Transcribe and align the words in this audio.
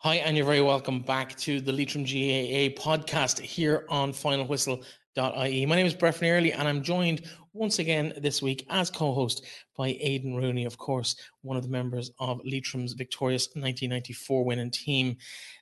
Hi, 0.00 0.16
and 0.16 0.36
you're 0.36 0.44
very 0.44 0.60
welcome 0.60 1.00
back 1.00 1.34
to 1.38 1.58
the 1.58 1.72
Leitrim 1.72 2.04
GAA 2.04 2.68
podcast 2.78 3.40
here 3.40 3.86
on 3.88 4.12
finalwhistle.ie. 4.12 5.66
My 5.66 5.74
name 5.74 5.86
is 5.86 5.94
Brett 5.94 6.22
Earley, 6.22 6.52
and 6.52 6.68
I'm 6.68 6.82
joined 6.82 7.22
once 7.54 7.78
again 7.78 8.12
this 8.18 8.42
week 8.42 8.66
as 8.68 8.90
co 8.90 9.14
host 9.14 9.46
by 9.74 9.96
Aidan 9.98 10.36
Rooney, 10.36 10.66
of 10.66 10.76
course, 10.76 11.16
one 11.40 11.56
of 11.56 11.62
the 11.62 11.70
members 11.70 12.10
of 12.20 12.42
Leitrim's 12.44 12.92
victorious 12.92 13.46
1994 13.54 14.44
winning 14.44 14.70
team. 14.70 15.16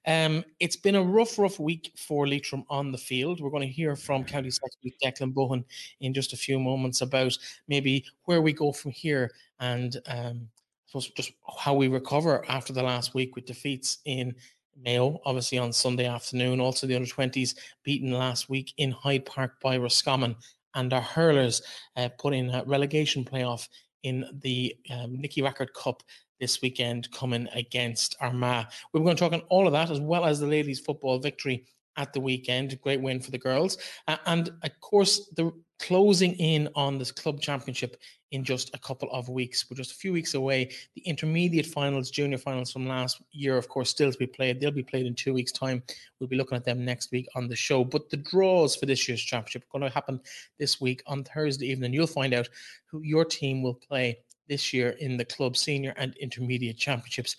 Um, 0.05 0.45
it's 0.59 0.77
been 0.77 0.97
a 0.97 1.03
rough, 1.03 1.39
rough 1.39 1.61
week 1.61 1.93
for 1.97 2.27
Leitrim 2.27 2.65
on 2.69 2.91
the 2.91 2.99
field. 2.99 3.41
We're 3.41 3.51
going 3.51 3.69
to 3.69 3.73
hear 3.73 3.95
from 3.95 4.25
County 4.25 4.51
Secretary 4.51 4.97
Declan 5.01 5.33
Bohan 5.33 5.65
in 6.01 6.13
just 6.13 6.33
a 6.33 6.37
few 6.37 6.59
moments 6.59 7.03
about 7.03 7.39
maybe 7.69 8.05
where 8.25 8.43
we 8.43 8.53
go 8.53 8.73
from 8.73 8.91
here 8.91 9.31
and 9.61 9.97
um, 10.09 10.49
suppose 10.95 11.11
just 11.11 11.33
how 11.59 11.75
we 11.75 11.89
recover 11.89 12.45
after 12.49 12.73
the 12.73 12.83
last 12.83 13.15
week 13.15 13.35
with 13.35 13.47
defeats 13.47 13.99
in 14.05 14.35
Mayo, 14.81 15.21
obviously 15.25 15.59
on 15.59 15.73
Sunday 15.73 16.07
afternoon. 16.07 16.61
Also, 16.61 16.87
the 16.87 16.95
under 16.95 17.09
20s 17.09 17.55
beaten 17.83 18.13
last 18.13 18.49
week 18.49 18.73
in 18.77 18.91
Hyde 18.93 19.27
Park 19.27 19.61
by 19.61 19.77
Roscommon. 19.77 20.37
And 20.75 20.93
our 20.93 21.01
hurlers 21.01 21.63
uh, 21.97 22.09
put 22.19 22.35
in 22.35 22.51
a 22.51 22.65
relegation 22.65 23.25
playoff 23.25 23.69
in 24.03 24.25
the 24.43 24.77
um, 24.91 25.21
Nicky 25.21 25.43
Rackard 25.43 25.73
Cup 25.75 26.03
this 26.41 26.61
weekend, 26.61 27.11
coming 27.13 27.49
against 27.55 28.17
Armagh. 28.21 28.67
We're 28.93 29.01
going 29.01 29.17
to 29.17 29.21
talk 29.21 29.33
on 29.33 29.43
all 29.49 29.67
of 29.67 29.73
that 29.73 29.91
as 29.91 30.01
well 30.01 30.25
as 30.25 30.41
the 30.41 30.47
ladies' 30.47 30.81
football 30.81 31.19
victory 31.19 31.65
at 31.97 32.13
the 32.13 32.21
weekend. 32.21 32.81
Great 32.83 33.01
win 33.01 33.21
for 33.21 33.31
the 33.31 33.39
girls. 33.39 33.79
Uh, 34.09 34.17
and 34.27 34.51
of 34.63 34.81
course, 34.81 35.29
the 35.37 35.53
closing 35.79 36.35
in 36.35 36.69
on 36.75 36.99
this 36.99 37.13
club 37.13 37.41
championship 37.41 37.97
in 38.35 38.43
just 38.45 38.75
a 38.75 38.79
couple 38.79 39.09
of 39.13 39.29
weeks. 39.29 39.65
We're 39.71 39.77
just 39.77 39.93
a 39.93 39.97
few 39.97 40.13
weeks 40.13 40.35
away. 40.35 40.71
The 40.95 41.03
intermediate 41.03 41.67
finals, 41.67 42.11
junior 42.11 42.37
finals 42.37 42.73
from 42.73 42.87
last 42.87 43.23
year, 43.31 43.57
of 43.57 43.69
course, 43.69 43.91
still 43.91 44.11
to 44.11 44.19
be 44.19 44.27
played. 44.27 44.61
They'll 44.61 44.73
be 44.73 44.83
played 44.83 45.07
in 45.07 45.15
two 45.15 45.33
weeks' 45.33 45.53
time. 45.53 45.83
We'll 46.19 46.29
be 46.29 46.37
looking 46.37 46.57
at 46.57 46.65
them 46.65 46.85
next 46.85 47.13
week 47.13 47.29
on 47.37 47.49
the 47.49 47.57
show. 47.57 47.85
But 47.85 48.11
the 48.11 48.17
draws 48.17 48.75
for 48.75 48.87
this 48.87 49.09
year's 49.09 49.23
championship 49.23 49.63
are 49.63 49.79
going 49.79 49.89
to 49.89 49.95
happen 49.95 50.21
this 50.59 50.81
week 50.81 51.03
on 51.07 51.23
Thursday 51.23 51.67
evening. 51.67 51.93
You'll 51.93 52.07
find 52.09 52.35
out 52.35 52.49
who 52.87 53.03
your 53.03 53.25
team 53.25 53.63
will 53.63 53.75
play 53.75 54.19
this 54.49 54.73
year 54.75 54.91
in 54.99 55.17
the 55.17 55.25
club 55.25 55.57
senior 55.57 55.95
and 55.97 56.17
intermediate 56.17 56.77
championships. 56.77 57.37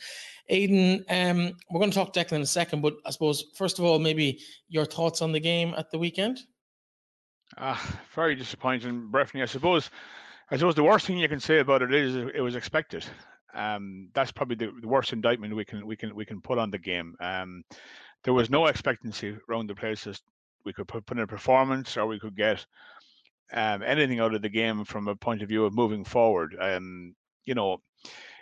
Aidan, 0.48 1.04
um, 1.10 1.58
we're 1.70 1.80
going 1.80 1.92
to 1.92 1.98
talk 1.98 2.14
Declan 2.14 2.38
in 2.38 2.42
a 2.42 2.46
second, 2.46 2.82
but 2.82 2.96
I 3.06 3.12
suppose 3.12 3.46
first 3.56 3.80
of 3.80 3.86
all, 3.86 4.00
maybe 4.00 4.40
your 4.70 4.86
thoughts 4.86 5.22
on 5.22 5.32
the 5.32 5.40
game 5.40 5.74
at 5.78 5.92
the 5.92 5.98
weekend. 5.98 6.40
Ah, 7.58 8.00
very 8.16 8.36
disappointing, 8.36 9.10
Breifne. 9.12 9.42
I 9.42 9.46
suppose 9.46 9.90
I 10.50 10.58
suppose 10.58 10.76
the 10.76 10.84
worst 10.84 11.08
thing 11.08 11.18
you 11.18 11.28
can 11.28 11.40
say 11.40 11.60
about 11.60 11.82
it 11.82 11.94
is 11.94 12.16
it 12.16 12.42
was 12.42 12.56
expected. 12.56 13.06
Um, 13.54 14.10
that's 14.14 14.32
probably 14.32 14.56
the, 14.58 14.72
the, 14.82 14.88
worst 14.88 15.14
indictment 15.14 15.56
we 15.56 15.66
can 15.66 15.86
we 15.88 15.96
can 15.96 16.14
we 16.14 16.26
can 16.26 16.42
put 16.42 16.58
on 16.60 16.72
the 16.72 16.78
game. 16.78 17.16
Um, 17.20 17.64
there 18.24 18.34
was 18.34 18.50
no 18.50 18.68
expectancy 18.68 19.38
around 19.50 19.68
the 19.68 19.76
places. 19.76 20.22
We 20.66 20.74
could 20.74 20.88
put, 20.88 21.06
put 21.06 21.18
in 21.18 21.24
a 21.24 21.28
performance, 21.28 21.96
or 21.96 22.06
we 22.06 22.20
could 22.20 22.36
get 22.36 22.66
um, 23.54 23.82
anything 23.82 24.20
out 24.20 24.34
of 24.34 24.42
the 24.42 24.50
game 24.50 24.84
from 24.84 25.08
a 25.08 25.16
point 25.16 25.42
of 25.42 25.48
view 25.48 25.66
of 25.66 25.74
moving 25.74 26.04
forward. 26.04 26.56
Um, 26.60 27.16
you 27.46 27.56
know, 27.56 27.78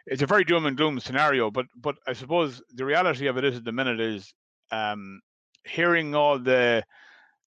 it's 0.05 0.21
a 0.21 0.27
very 0.27 0.43
doom 0.43 0.65
and 0.65 0.75
gloom 0.75 0.99
scenario, 0.99 1.51
but 1.51 1.67
but 1.75 1.95
I 2.07 2.13
suppose 2.13 2.61
the 2.73 2.85
reality 2.85 3.27
of 3.27 3.37
it 3.37 3.45
is 3.45 3.57
at 3.57 3.63
the 3.63 3.71
minute 3.71 4.01
is 4.01 4.33
um, 4.71 5.21
hearing 5.63 6.15
all 6.15 6.39
the 6.39 6.83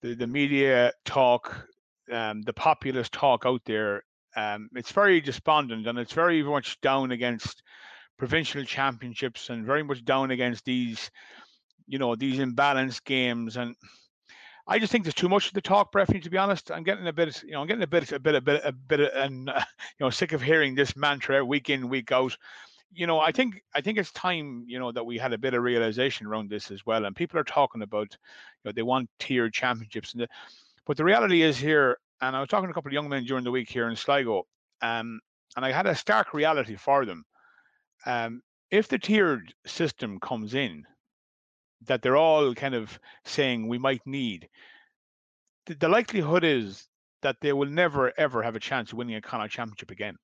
the, 0.01 0.15
the 0.15 0.27
media 0.27 0.93
talk, 1.03 1.67
um, 2.11 2.41
the 2.43 2.53
populist 2.53 3.11
talk 3.11 3.45
out 3.45 3.61
there 3.65 4.03
um, 4.39 4.69
it's 4.75 4.91
very 4.91 5.19
despondent 5.19 5.85
and 5.87 5.99
it's 5.99 6.13
very 6.13 6.41
much 6.43 6.79
down 6.81 7.11
against 7.11 7.61
provincial 8.17 8.63
championships 8.63 9.49
and 9.49 9.65
very 9.65 9.83
much 9.83 10.05
down 10.05 10.31
against 10.31 10.63
these, 10.63 11.11
you 11.87 11.99
know, 11.99 12.15
these 12.15 12.39
imbalanced 12.39 13.03
games. 13.03 13.57
And 13.57 13.75
I 14.65 14.79
just 14.79 14.91
think 14.91 15.03
there's 15.03 15.13
too 15.13 15.29
much 15.29 15.47
of 15.47 15.53
the 15.53 15.61
talk, 15.61 15.91
Breifne, 15.91 16.23
to 16.23 16.29
be 16.29 16.37
honest. 16.37 16.71
I'm 16.71 16.83
getting 16.83 17.07
a 17.07 17.13
bit, 17.13 17.43
you 17.43 17.51
know, 17.51 17.61
I'm 17.61 17.67
getting 17.67 17.83
a 17.83 17.87
bit, 17.87 18.11
a 18.13 18.19
bit, 18.19 18.35
a 18.35 18.41
bit, 18.41 18.61
a 18.63 18.71
bit, 18.71 19.13
and 19.13 19.49
uh, 19.49 19.61
you 19.99 20.05
know, 20.05 20.09
sick 20.09 20.31
of 20.31 20.41
hearing 20.41 20.73
this 20.73 20.95
mantra 20.95 21.43
week 21.43 21.69
in, 21.69 21.89
week 21.89 22.11
out. 22.11 22.37
You 22.93 23.07
know, 23.07 23.19
I 23.19 23.31
think 23.31 23.61
I 23.75 23.81
think 23.81 23.99
it's 23.99 24.11
time, 24.13 24.63
you 24.67 24.79
know, 24.79 24.91
that 24.91 25.05
we 25.05 25.17
had 25.17 25.33
a 25.33 25.37
bit 25.37 25.53
of 25.53 25.63
realization 25.63 26.27
around 26.27 26.49
this 26.49 26.71
as 26.71 26.85
well. 26.85 27.05
And 27.05 27.15
people 27.15 27.39
are 27.39 27.43
talking 27.43 27.81
about, 27.81 28.11
you 28.11 28.65
know, 28.65 28.71
they 28.71 28.83
want 28.83 29.09
tiered 29.19 29.53
championships, 29.53 30.13
and 30.13 30.23
the, 30.23 30.29
but 30.85 30.97
the 30.97 31.03
reality 31.03 31.41
is 31.41 31.57
here, 31.57 31.97
and 32.21 32.35
I 32.35 32.39
was 32.39 32.49
talking 32.49 32.67
to 32.67 32.71
a 32.71 32.73
couple 32.73 32.89
of 32.89 32.93
young 32.93 33.09
men 33.09 33.25
during 33.25 33.43
the 33.43 33.51
week 33.51 33.69
here 33.69 33.89
in 33.89 33.95
Sligo, 33.95 34.45
um, 34.81 35.19
and 35.55 35.65
I 35.65 35.71
had 35.71 35.87
a 35.87 35.95
stark 35.95 36.33
reality 36.33 36.75
for 36.75 37.05
them. 37.05 37.23
Um, 38.05 38.41
if 38.71 38.87
the 38.87 38.99
tiered 38.99 39.53
system 39.65 40.19
comes 40.19 40.53
in, 40.53 40.83
that 41.85 42.01
they're 42.01 42.17
all 42.17 42.53
kind 42.53 42.75
of 42.75 42.99
saying 43.25 43.67
we 43.67 43.77
might 43.77 44.01
need, 44.05 44.47
the, 45.65 45.75
the 45.75 45.89
likelihood 45.89 46.43
is 46.43 46.87
that 47.21 47.37
they 47.41 47.53
will 47.53 47.69
never 47.69 48.13
ever 48.17 48.41
have 48.41 48.55
a 48.55 48.59
chance 48.59 48.91
of 48.91 48.97
winning 48.97 49.15
a 49.15 49.21
Connacht 49.21 49.53
championship 49.53 49.91
again. 49.91 50.15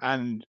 And 0.00 0.44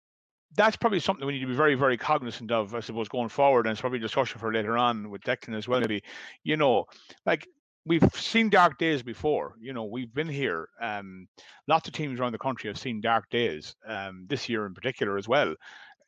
that's 0.54 0.76
probably 0.76 1.00
something 1.00 1.26
we 1.26 1.34
need 1.34 1.40
to 1.40 1.46
be 1.46 1.54
very, 1.54 1.74
very 1.74 1.96
cognizant 1.96 2.50
of, 2.50 2.74
I 2.74 2.80
suppose, 2.80 3.08
going 3.08 3.28
forward. 3.30 3.66
And 3.66 3.72
it's 3.72 3.80
probably 3.80 3.98
a 3.98 4.02
discussion 4.02 4.38
for 4.38 4.52
later 4.52 4.76
on 4.76 5.10
with 5.10 5.22
Declan 5.22 5.56
as 5.56 5.66
well. 5.66 5.80
Maybe, 5.80 6.02
you 6.44 6.56
know, 6.56 6.84
like 7.24 7.46
we've 7.84 8.04
seen 8.14 8.48
dark 8.48 8.78
days 8.78 9.02
before. 9.02 9.54
You 9.60 9.72
know, 9.72 9.84
we've 9.84 10.12
been 10.12 10.28
here. 10.28 10.68
Um, 10.80 11.28
lots 11.68 11.88
of 11.88 11.94
teams 11.94 12.20
around 12.20 12.32
the 12.32 12.38
country 12.38 12.68
have 12.68 12.78
seen 12.78 13.00
dark 13.00 13.28
days. 13.30 13.74
Um, 13.86 14.26
this 14.28 14.48
year 14.48 14.66
in 14.66 14.74
particular 14.74 15.18
as 15.18 15.28
well. 15.28 15.54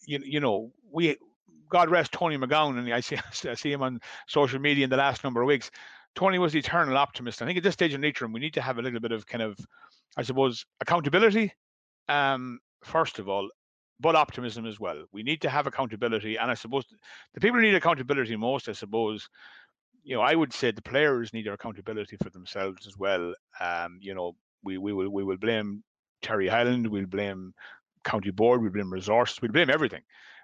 You, 0.06 0.20
you 0.24 0.40
know, 0.40 0.72
we 0.90 1.16
God 1.70 1.90
rest 1.90 2.12
Tony 2.12 2.36
McGowan, 2.36 2.78
and 2.78 2.92
I 2.92 3.00
see 3.00 3.16
I 3.48 3.54
see 3.54 3.72
him 3.72 3.82
on 3.82 4.00
social 4.28 4.60
media 4.60 4.84
in 4.84 4.90
the 4.90 4.96
last 4.96 5.24
number 5.24 5.42
of 5.42 5.46
weeks. 5.46 5.70
Tony 6.14 6.38
was 6.38 6.52
the 6.52 6.60
eternal 6.60 6.96
optimist. 6.96 7.42
I 7.42 7.46
think 7.46 7.58
at 7.58 7.64
this 7.64 7.74
stage 7.74 7.92
in 7.92 8.00
nature, 8.00 8.26
we 8.28 8.38
need 8.38 8.54
to 8.54 8.62
have 8.62 8.78
a 8.78 8.82
little 8.82 9.00
bit 9.00 9.10
of 9.10 9.26
kind 9.26 9.42
of, 9.42 9.58
I 10.16 10.22
suppose, 10.22 10.64
accountability. 10.80 11.52
Um, 12.08 12.60
first 12.84 13.18
of 13.18 13.28
all, 13.28 13.48
but 13.98 14.14
optimism 14.14 14.66
as 14.66 14.78
well. 14.78 15.04
We 15.12 15.22
need 15.22 15.40
to 15.42 15.50
have 15.50 15.66
accountability, 15.66 16.36
and 16.36 16.50
I 16.50 16.54
suppose 16.54 16.84
the 17.32 17.40
people 17.40 17.58
who 17.58 17.66
need 17.66 17.74
accountability 17.74 18.36
most, 18.36 18.68
I 18.68 18.72
suppose, 18.72 19.28
you 20.04 20.14
know, 20.14 20.22
I 20.22 20.34
would 20.34 20.52
say 20.52 20.70
the 20.70 20.82
players 20.82 21.32
need 21.32 21.46
their 21.46 21.54
accountability 21.54 22.16
for 22.22 22.30
themselves 22.30 22.86
as 22.86 22.96
well. 22.96 23.34
Um, 23.58 23.98
you 24.00 24.14
know, 24.14 24.36
we, 24.62 24.78
we 24.78 24.92
will 24.92 25.08
we 25.08 25.24
will 25.24 25.38
blame 25.38 25.82
Terry 26.22 26.48
Hyland, 26.48 26.86
we'll 26.86 27.06
blame 27.06 27.54
county 28.04 28.30
board, 28.30 28.60
we'll 28.62 28.70
blame 28.70 28.92
resources, 28.92 29.40
we'll 29.40 29.52
blame 29.52 29.70
everything. 29.70 30.02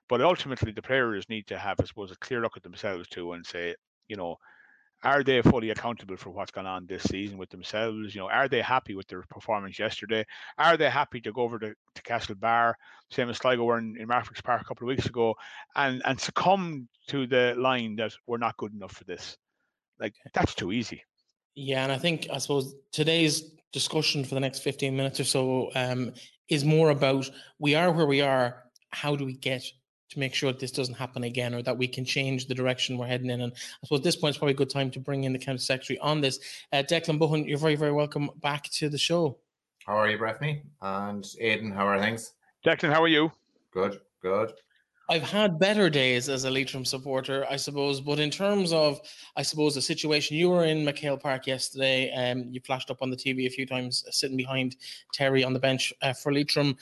But 0.08 0.22
ultimately 0.22 0.72
the 0.72 0.82
players 0.82 1.28
need 1.28 1.46
to 1.48 1.58
have, 1.58 1.76
I 1.80 1.84
suppose, 1.84 2.10
a 2.10 2.16
clear 2.16 2.40
look 2.40 2.56
at 2.56 2.62
themselves 2.62 3.08
too 3.08 3.32
and 3.32 3.46
say, 3.46 3.74
you 4.08 4.16
know, 4.16 4.38
are 5.02 5.22
they 5.22 5.40
fully 5.40 5.70
accountable 5.70 6.16
for 6.16 6.30
what's 6.30 6.50
gone 6.50 6.66
on 6.66 6.86
this 6.86 7.04
season 7.04 7.38
with 7.38 7.48
themselves? 7.50 8.14
You 8.14 8.22
know, 8.22 8.28
are 8.28 8.48
they 8.48 8.60
happy 8.60 8.94
with 8.94 9.06
their 9.08 9.22
performance 9.22 9.78
yesterday? 9.78 10.26
Are 10.58 10.76
they 10.76 10.90
happy 10.90 11.20
to 11.22 11.32
go 11.32 11.42
over 11.42 11.58
to, 11.58 11.74
to 11.94 12.02
Castlebar, 12.02 12.74
same 13.10 13.30
as 13.30 13.38
Sligo 13.38 13.64
were 13.64 13.78
in, 13.78 13.96
in 13.98 14.08
Markievicz 14.08 14.44
Park 14.44 14.60
a 14.60 14.64
couple 14.64 14.86
of 14.86 14.94
weeks 14.94 15.06
ago, 15.06 15.34
and 15.74 16.02
and 16.04 16.20
succumb 16.20 16.88
to 17.08 17.26
the 17.26 17.54
line 17.56 17.96
that 17.96 18.12
we're 18.26 18.38
not 18.38 18.56
good 18.58 18.74
enough 18.74 18.92
for 18.92 19.04
this? 19.04 19.38
Like 20.00 20.14
that's 20.32 20.54
too 20.54 20.72
easy. 20.72 21.02
Yeah, 21.54 21.82
and 21.82 21.92
I 21.92 21.98
think 21.98 22.28
I 22.32 22.38
suppose 22.38 22.74
today's 22.90 23.42
discussion 23.72 24.24
for 24.24 24.34
the 24.34 24.40
next 24.40 24.60
15 24.60 24.96
minutes 24.96 25.20
or 25.20 25.24
so 25.24 25.70
um, 25.74 26.12
is 26.48 26.64
more 26.64 26.90
about 26.90 27.30
we 27.58 27.74
are 27.74 27.92
where 27.92 28.06
we 28.06 28.20
are. 28.20 28.64
How 28.90 29.14
do 29.14 29.24
we 29.24 29.34
get 29.34 29.62
to 30.10 30.18
make 30.18 30.34
sure 30.34 30.50
that 30.50 30.58
this 30.58 30.72
doesn't 30.72 30.96
happen 30.96 31.22
again 31.22 31.54
or 31.54 31.62
that 31.62 31.78
we 31.78 31.86
can 31.86 32.04
change 32.04 32.46
the 32.46 32.54
direction 32.54 32.98
we're 32.98 33.06
heading 33.06 33.30
in? 33.30 33.42
And 33.42 33.52
I 33.52 33.86
suppose 33.86 34.02
this 34.02 34.16
point 34.16 34.34
is 34.34 34.38
probably 34.38 34.54
a 34.54 34.56
good 34.56 34.70
time 34.70 34.90
to 34.92 35.00
bring 35.00 35.24
in 35.24 35.32
the 35.32 35.38
county 35.38 35.58
secretary 35.58 35.98
on 36.00 36.20
this. 36.20 36.40
Uh, 36.72 36.78
Declan 36.78 37.20
Bohan, 37.20 37.46
you're 37.46 37.58
very, 37.58 37.76
very 37.76 37.92
welcome 37.92 38.30
back 38.42 38.64
to 38.70 38.88
the 38.88 38.98
show. 38.98 39.38
How 39.86 39.94
are 39.94 40.08
you, 40.08 40.18
Breifne? 40.18 40.62
And 40.82 41.26
Aidan, 41.40 41.70
how 41.70 41.86
are 41.86 42.00
things? 42.00 42.32
Declan, 42.66 42.92
how 42.92 43.02
are 43.02 43.08
you? 43.08 43.30
Good, 43.72 44.00
good. 44.22 44.52
I've 45.10 45.28
had 45.28 45.58
better 45.58 45.90
days 45.90 46.28
as 46.28 46.44
a 46.44 46.50
Leitrim 46.50 46.84
supporter, 46.84 47.44
I 47.50 47.56
suppose. 47.56 48.00
But 48.00 48.20
in 48.20 48.30
terms 48.30 48.72
of, 48.72 49.00
I 49.36 49.42
suppose, 49.42 49.74
the 49.74 49.82
situation 49.82 50.36
you 50.36 50.50
were 50.50 50.64
in 50.64 50.86
MacHale 50.86 51.20
Park 51.20 51.48
yesterday, 51.48 52.12
um, 52.12 52.44
you 52.48 52.60
flashed 52.60 52.92
up 52.92 53.02
on 53.02 53.10
the 53.10 53.16
TV 53.16 53.46
a 53.46 53.50
few 53.50 53.66
times, 53.66 54.04
uh, 54.06 54.12
sitting 54.12 54.36
behind 54.36 54.76
Terry 55.12 55.42
on 55.42 55.52
the 55.52 55.58
bench 55.58 55.92
uh, 56.02 56.12
for 56.12 56.32
Leitrim. 56.32 56.76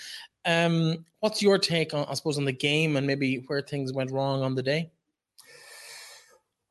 Um, 0.44 1.06
what's 1.20 1.40
your 1.40 1.56
take 1.56 1.94
on, 1.94 2.04
I 2.06 2.12
suppose, 2.12 2.36
on 2.36 2.44
the 2.44 2.52
game 2.52 2.96
and 2.96 3.06
maybe 3.06 3.44
where 3.46 3.62
things 3.62 3.94
went 3.94 4.10
wrong 4.10 4.42
on 4.42 4.54
the 4.54 4.62
day? 4.62 4.90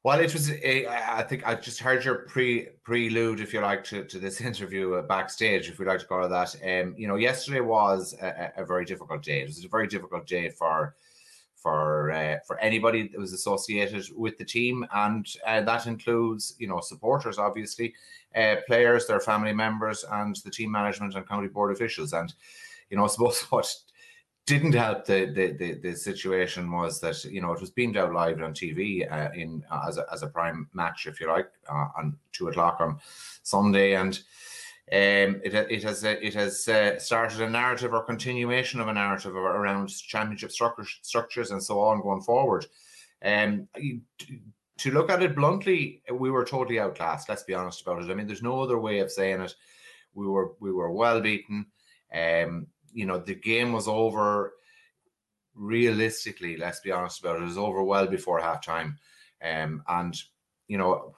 Well, 0.04 0.20
it 0.20 0.32
was. 0.32 0.52
A, 0.52 0.86
I 0.86 1.24
think 1.24 1.46
I 1.46 1.56
just 1.56 1.80
heard 1.80 2.06
your 2.06 2.20
pre 2.28 2.68
prelude, 2.84 3.40
if 3.40 3.52
you 3.52 3.62
like, 3.62 3.84
to, 3.86 4.04
to 4.04 4.20
this 4.20 4.42
interview 4.52 4.94
uh, 4.94 5.02
backstage, 5.02 5.70
if 5.70 5.80
we 5.80 5.86
like 5.88 6.00
to 6.02 6.06
call 6.06 6.24
it 6.24 6.30
that. 6.30 6.56
Um, 6.64 6.94
you 6.96 7.08
know, 7.08 7.16
yesterday 7.16 7.62
was 7.62 8.16
a, 8.22 8.54
a, 8.58 8.64
very 8.66 8.86
difficult 8.86 9.24
day. 9.24 9.42
It 9.42 9.48
was 9.48 9.66
a 9.66 9.68
very 9.68 9.88
difficult 9.88 10.28
day 10.28 10.50
for 10.52 10.96
for 11.58 12.12
uh, 12.12 12.38
for 12.46 12.58
anybody 12.60 13.08
that 13.08 13.20
was 13.20 13.34
associated 13.34 14.06
with 14.16 14.38
the 14.38 14.46
team, 14.46 14.86
and 14.94 15.28
uh, 15.46 15.62
that 15.62 15.88
includes 15.88 16.56
you 16.60 16.68
know 16.68 16.80
supporters, 16.80 17.38
obviously, 17.38 17.94
uh, 18.36 18.58
players, 18.68 19.08
their 19.08 19.20
family 19.20 19.54
members, 19.54 20.06
and 20.12 20.36
the 20.46 20.52
team 20.52 20.72
management 20.72 21.16
and 21.16 21.28
county 21.28 21.48
board 21.48 21.72
officials. 21.72 22.14
And 22.14 22.34
you 22.90 22.98
know, 22.98 23.04
I 23.04 23.08
suppose 23.08 23.42
what 23.50 23.74
didn't 24.46 24.74
help 24.74 25.06
the, 25.06 25.26
the, 25.26 25.52
the 25.52 25.74
the 25.82 25.96
situation 25.96 26.72
was 26.72 27.02
that 27.02 27.22
you 27.26 27.42
know 27.42 27.52
it 27.52 27.60
was 27.60 27.72
beamed 27.72 27.98
out 27.98 28.14
live 28.14 28.42
on 28.42 28.54
TV 28.54 29.12
uh, 29.12 29.30
in 29.34 29.64
uh, 29.70 29.86
as 29.88 29.98
a 29.98 30.06
as 30.12 30.24
a 30.24 30.28
prime 30.28 30.70
match, 30.74 31.08
if 31.08 31.20
you 31.20 31.28
like, 31.28 31.52
uh, 31.70 31.88
on 31.98 32.16
two 32.32 32.48
o'clock 32.48 32.78
on 32.80 33.00
Sunday, 33.44 33.96
and 33.96 34.22
um, 34.90 35.42
it 35.44 35.54
it 35.54 35.84
has 35.84 36.06
uh, 36.06 36.16
it 36.22 36.34
has 36.34 36.66
uh, 36.70 36.98
started 36.98 37.42
a 37.42 37.50
narrative 37.50 37.94
or 37.94 38.04
continuation 38.04 38.80
of 38.80 38.88
a 38.88 38.94
narrative 38.94 39.36
around 39.36 39.90
championship 39.90 40.52
structures 40.52 41.52
and 41.52 41.62
so 41.62 41.82
on 41.82 42.02
going 42.02 42.22
forward. 42.22 42.66
Um, 43.22 43.68
to 44.78 44.92
look 44.92 45.10
at 45.10 45.24
it 45.24 45.36
bluntly, 45.36 46.04
we 46.14 46.32
were 46.32 46.46
totally 46.46 46.80
outclassed. 46.80 47.28
Let's 47.28 47.44
be 47.44 47.54
honest 47.54 47.82
about 47.82 48.02
it. 48.02 48.10
I 48.10 48.14
mean, 48.14 48.28
there's 48.28 48.44
no 48.44 48.62
other 48.62 48.80
way 48.80 49.00
of 49.00 49.12
saying 49.12 49.42
it. 49.42 49.56
We 50.14 50.26
were 50.26 50.54
we 50.62 50.72
were 50.72 50.92
well 50.92 51.20
beaten. 51.20 51.66
Um, 52.14 52.68
you 52.94 53.06
know, 53.06 53.20
the 53.20 53.36
game 53.36 53.74
was 53.74 53.90
over. 53.90 54.54
Realistically, 55.54 56.56
let's 56.56 56.80
be 56.80 56.92
honest 56.92 57.20
about 57.20 57.38
it, 57.38 57.42
it 57.42 57.46
was 57.46 57.58
over 57.58 57.84
well 57.84 58.08
before 58.08 58.40
halftime. 58.40 58.96
Um, 59.44 59.84
and 59.90 60.16
you 60.70 60.78
know, 60.78 61.16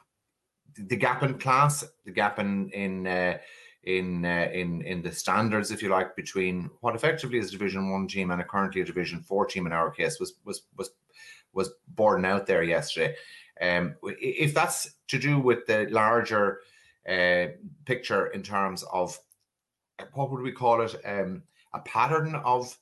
the 0.76 0.96
gap 0.96 1.24
in 1.24 1.38
class, 1.38 1.84
the 2.06 2.12
gap 2.12 2.40
in 2.40 2.70
in 2.70 3.06
uh, 3.06 3.38
in 3.84 4.26
uh, 4.26 4.50
in 4.54 4.82
in 4.82 5.02
the 5.02 5.12
standards, 5.12 5.72
if 5.72 5.82
you 5.82 5.90
like, 5.90 6.16
between 6.16 6.70
what 6.82 6.96
effectively 6.96 7.40
is 7.40 7.50
a 7.50 7.52
Division 7.52 7.92
One 7.92 8.08
team 8.08 8.32
and 8.32 8.42
a 8.42 8.44
currently 8.44 8.82
a 8.82 8.86
Division 8.86 9.22
Four 9.22 9.46
team 9.46 9.66
in 9.66 9.74
our 9.74 9.90
case 9.92 10.20
was 10.20 10.36
was 10.46 10.64
was 10.78 10.92
was 11.54 11.72
borne 11.90 12.26
out 12.26 12.46
there 12.46 12.64
yesterday. 12.64 13.16
Um, 13.62 13.96
if 14.04 14.54
that's 14.54 14.96
to 15.08 15.20
do 15.20 15.40
with 15.40 15.66
the 15.66 15.88
larger 15.90 16.60
uh, 17.08 17.48
picture 17.86 18.28
in 18.28 18.44
terms 18.44 18.84
of 18.92 19.18
what 20.14 20.32
would 20.32 20.42
we 20.42 20.52
call 20.52 20.82
it, 20.82 20.96
um, 21.06 21.44
a 21.74 21.80
pattern 21.80 22.36
of 22.36 22.78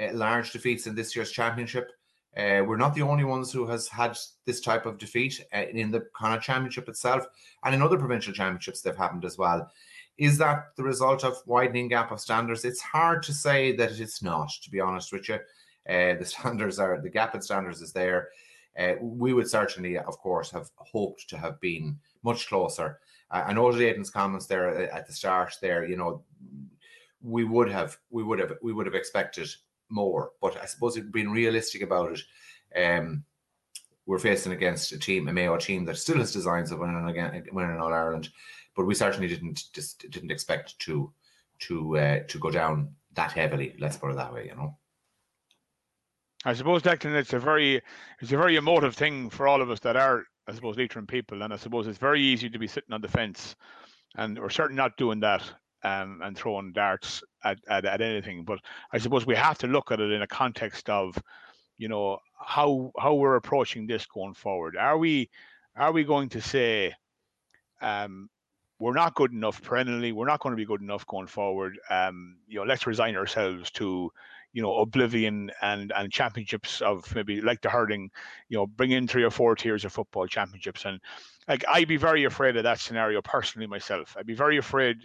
uh, 0.00 0.12
large 0.12 0.52
defeats 0.52 0.86
in 0.86 0.94
this 0.94 1.14
year's 1.16 1.30
championship. 1.30 1.92
Uh, 2.36 2.62
we're 2.66 2.76
not 2.76 2.94
the 2.94 3.02
only 3.02 3.24
ones 3.24 3.50
who 3.50 3.66
has 3.66 3.88
had 3.88 4.16
this 4.44 4.60
type 4.60 4.86
of 4.86 4.98
defeat 4.98 5.44
uh, 5.54 5.62
in 5.72 5.90
the 5.90 6.06
Connacht 6.14 6.44
Championship 6.44 6.88
itself, 6.88 7.24
and 7.64 7.74
in 7.74 7.82
other 7.82 7.96
provincial 7.96 8.32
championships 8.32 8.80
they've 8.80 8.96
happened 8.96 9.24
as 9.24 9.38
well. 9.38 9.68
Is 10.18 10.36
that 10.38 10.74
the 10.76 10.82
result 10.82 11.24
of 11.24 11.36
widening 11.46 11.88
gap 11.88 12.10
of 12.10 12.20
standards? 12.20 12.64
It's 12.64 12.80
hard 12.80 13.22
to 13.22 13.32
say 13.32 13.74
that 13.76 13.98
it's 14.00 14.22
not. 14.22 14.50
To 14.62 14.70
be 14.70 14.80
honest 14.80 15.12
with 15.12 15.28
you, 15.28 15.36
uh, 15.36 16.18
the 16.18 16.24
standards 16.26 16.78
are 16.78 17.00
the 17.00 17.08
gap 17.08 17.34
in 17.34 17.40
standards 17.40 17.80
is 17.80 17.92
there. 17.92 18.28
Uh, 18.78 18.94
we 19.00 19.32
would 19.32 19.48
certainly, 19.48 19.96
of 19.96 20.18
course, 20.18 20.50
have 20.50 20.70
hoped 20.76 21.28
to 21.28 21.38
have 21.38 21.60
been 21.60 21.98
much 22.22 22.48
closer. 22.48 22.98
Uh, 23.30 23.44
I 23.46 23.52
noted 23.52 23.80
Aidan's 23.80 24.10
comments 24.10 24.46
there 24.46 24.68
uh, 24.68 24.96
at 24.96 25.06
the 25.06 25.12
start. 25.12 25.56
There, 25.60 25.86
you 25.86 25.96
know, 25.96 26.22
we 27.22 27.44
would 27.44 27.70
have, 27.70 27.96
we 28.10 28.22
would 28.22 28.38
have, 28.38 28.52
we 28.62 28.72
would 28.72 28.86
have 28.86 28.94
expected 28.94 29.48
more. 29.88 30.32
But 30.40 30.56
I 30.60 30.66
suppose 30.66 30.96
it 30.96 31.12
being 31.12 31.30
realistic 31.30 31.82
about 31.82 32.12
it, 32.12 32.22
um, 32.76 33.24
we're 34.06 34.18
facing 34.18 34.52
against 34.52 34.92
a 34.92 34.98
team, 34.98 35.28
a 35.28 35.32
Mayo 35.32 35.56
team 35.58 35.84
that 35.84 35.98
still 35.98 36.18
has 36.18 36.32
designs 36.32 36.72
of 36.72 36.78
winning 36.78 37.08
again, 37.08 37.44
winning 37.52 37.78
All 37.78 37.92
Ireland, 37.92 38.30
but 38.78 38.86
we 38.86 38.94
certainly 38.94 39.26
didn't 39.26 39.64
just 39.72 40.08
didn't 40.08 40.30
expect 40.30 40.78
to 40.78 41.12
to 41.58 41.98
uh, 41.98 42.20
to 42.28 42.38
go 42.38 42.48
down 42.48 42.94
that 43.14 43.32
heavily. 43.32 43.74
Let's 43.80 43.96
put 43.96 44.12
it 44.12 44.16
that 44.16 44.32
way, 44.32 44.46
you 44.46 44.54
know. 44.54 44.78
I 46.44 46.52
suppose, 46.54 46.82
Declan, 46.82 47.16
it's 47.16 47.32
a 47.32 47.40
very 47.40 47.82
it's 48.20 48.30
a 48.30 48.36
very 48.36 48.54
emotive 48.54 48.94
thing 48.94 49.30
for 49.30 49.48
all 49.48 49.60
of 49.60 49.68
us 49.68 49.80
that 49.80 49.96
are, 49.96 50.22
I 50.46 50.54
suppose, 50.54 50.76
Leitrim 50.76 51.08
people, 51.08 51.42
and 51.42 51.52
I 51.52 51.56
suppose 51.56 51.88
it's 51.88 51.98
very 51.98 52.22
easy 52.22 52.48
to 52.48 52.58
be 52.58 52.68
sitting 52.68 52.92
on 52.92 53.00
the 53.00 53.08
fence, 53.08 53.56
and 54.16 54.38
we're 54.38 54.48
certainly 54.48 54.80
not 54.80 54.96
doing 54.96 55.18
that 55.20 55.42
um, 55.82 56.20
and 56.22 56.38
throwing 56.38 56.72
darts 56.72 57.20
at, 57.42 57.58
at, 57.68 57.84
at 57.84 58.00
anything. 58.00 58.44
But 58.44 58.60
I 58.92 58.98
suppose 58.98 59.26
we 59.26 59.34
have 59.34 59.58
to 59.58 59.66
look 59.66 59.90
at 59.90 59.98
it 59.98 60.12
in 60.12 60.22
a 60.22 60.28
context 60.28 60.88
of, 60.88 61.20
you 61.78 61.88
know, 61.88 62.18
how 62.40 62.92
how 62.96 63.14
we're 63.14 63.34
approaching 63.34 63.88
this 63.88 64.06
going 64.06 64.34
forward. 64.34 64.76
Are 64.76 64.98
we 64.98 65.30
are 65.74 65.90
we 65.90 66.04
going 66.04 66.28
to 66.28 66.40
say, 66.40 66.94
um, 67.82 68.30
we're 68.78 68.94
not 68.94 69.14
good 69.14 69.32
enough 69.32 69.60
perennially. 69.62 70.12
We're 70.12 70.26
not 70.26 70.40
going 70.40 70.52
to 70.52 70.56
be 70.56 70.64
good 70.64 70.82
enough 70.82 71.06
going 71.06 71.26
forward. 71.26 71.78
Um, 71.90 72.36
you 72.46 72.58
know, 72.58 72.64
let's 72.64 72.86
resign 72.86 73.16
ourselves 73.16 73.70
to 73.72 74.10
you 74.52 74.62
know 74.62 74.76
oblivion 74.78 75.50
and 75.62 75.92
and 75.94 76.10
championships 76.10 76.80
of 76.80 77.14
maybe 77.14 77.40
like 77.40 77.60
the 77.60 77.68
hurling 77.68 78.10
you 78.48 78.56
know 78.56 78.66
bring 78.66 78.92
in 78.92 79.06
three 79.06 79.22
or 79.22 79.30
four 79.30 79.54
tiers 79.54 79.84
of 79.84 79.92
football 79.92 80.26
championships 80.26 80.84
and 80.86 81.00
like 81.46 81.64
i'd 81.68 81.86
be 81.86 81.98
very 81.98 82.24
afraid 82.24 82.56
of 82.56 82.62
that 82.62 82.80
scenario 82.80 83.20
personally 83.20 83.66
myself 83.66 84.16
i'd 84.18 84.26
be 84.26 84.34
very 84.34 84.56
afraid 84.56 84.96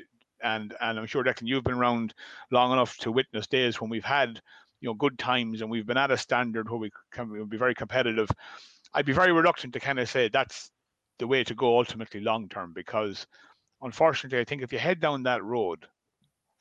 and 0.42 0.74
and 0.80 0.98
i'm 0.98 1.06
sure 1.06 1.24
Declan 1.24 1.48
you've 1.48 1.64
been 1.64 1.74
around 1.74 2.14
long 2.52 2.72
enough 2.72 2.98
to 3.00 3.12
witness 3.12 3.48
days 3.48 3.82
when 3.82 3.90
we've 3.90 4.06
had 4.06 4.42
you 4.80 4.88
know 4.88 4.94
good 4.94 5.20
times 5.20 5.62
and 5.62 5.70
we've 5.70 5.86
been 5.86 5.98
at 5.98 6.12
a 6.12 6.18
standard 6.18 6.70
where 6.70 6.80
we 6.80 6.92
can 7.12 7.48
be 7.48 7.58
very 7.58 7.76
competitive 7.76 8.30
i'd 8.94 9.06
be 9.06 9.14
very 9.14 9.34
reluctant 9.34 9.74
to 9.74 9.80
kind 9.80 10.00
of 10.00 10.10
say 10.10 10.30
that's 10.30 10.72
the 11.20 11.28
way 11.28 11.44
to 11.44 11.54
go 11.54 11.78
ultimately 11.78 12.22
long 12.22 12.48
term 12.50 12.72
because 12.74 13.28
unfortunately 13.84 14.40
i 14.40 14.44
think 14.44 14.62
if 14.62 14.74
you 14.74 14.80
head 14.80 15.00
down 15.00 15.24
that 15.24 15.44
road 15.44 15.86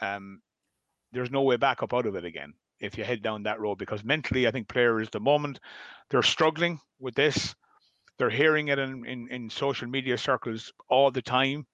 um 0.01 0.41
there's 1.13 1.31
no 1.31 1.43
way 1.43 1.57
back 1.57 1.83
up 1.83 1.95
out 1.95 2.07
of 2.07 2.15
it 2.15 2.25
again 2.25 2.53
if 2.83 2.99
you 2.99 3.05
head 3.05 3.23
down 3.23 3.45
that 3.45 3.61
road 3.61 3.79
because 3.79 4.05
mentally, 4.05 4.47
I 4.47 4.51
think 4.51 4.69
players 4.69 5.09
the 5.09 5.21
moment 5.21 5.61
they're 6.11 6.23
struggling 6.23 6.81
with 6.99 7.15
this, 7.15 7.55
they're 8.19 8.29
hearing 8.29 8.69
it 8.69 8.79
in, 8.79 9.07
in, 9.07 9.29
in 9.29 9.49
social 9.49 9.89
media 9.89 10.19
circles 10.19 10.73
all 10.91 11.11
the 11.11 11.23
time, 11.23 11.65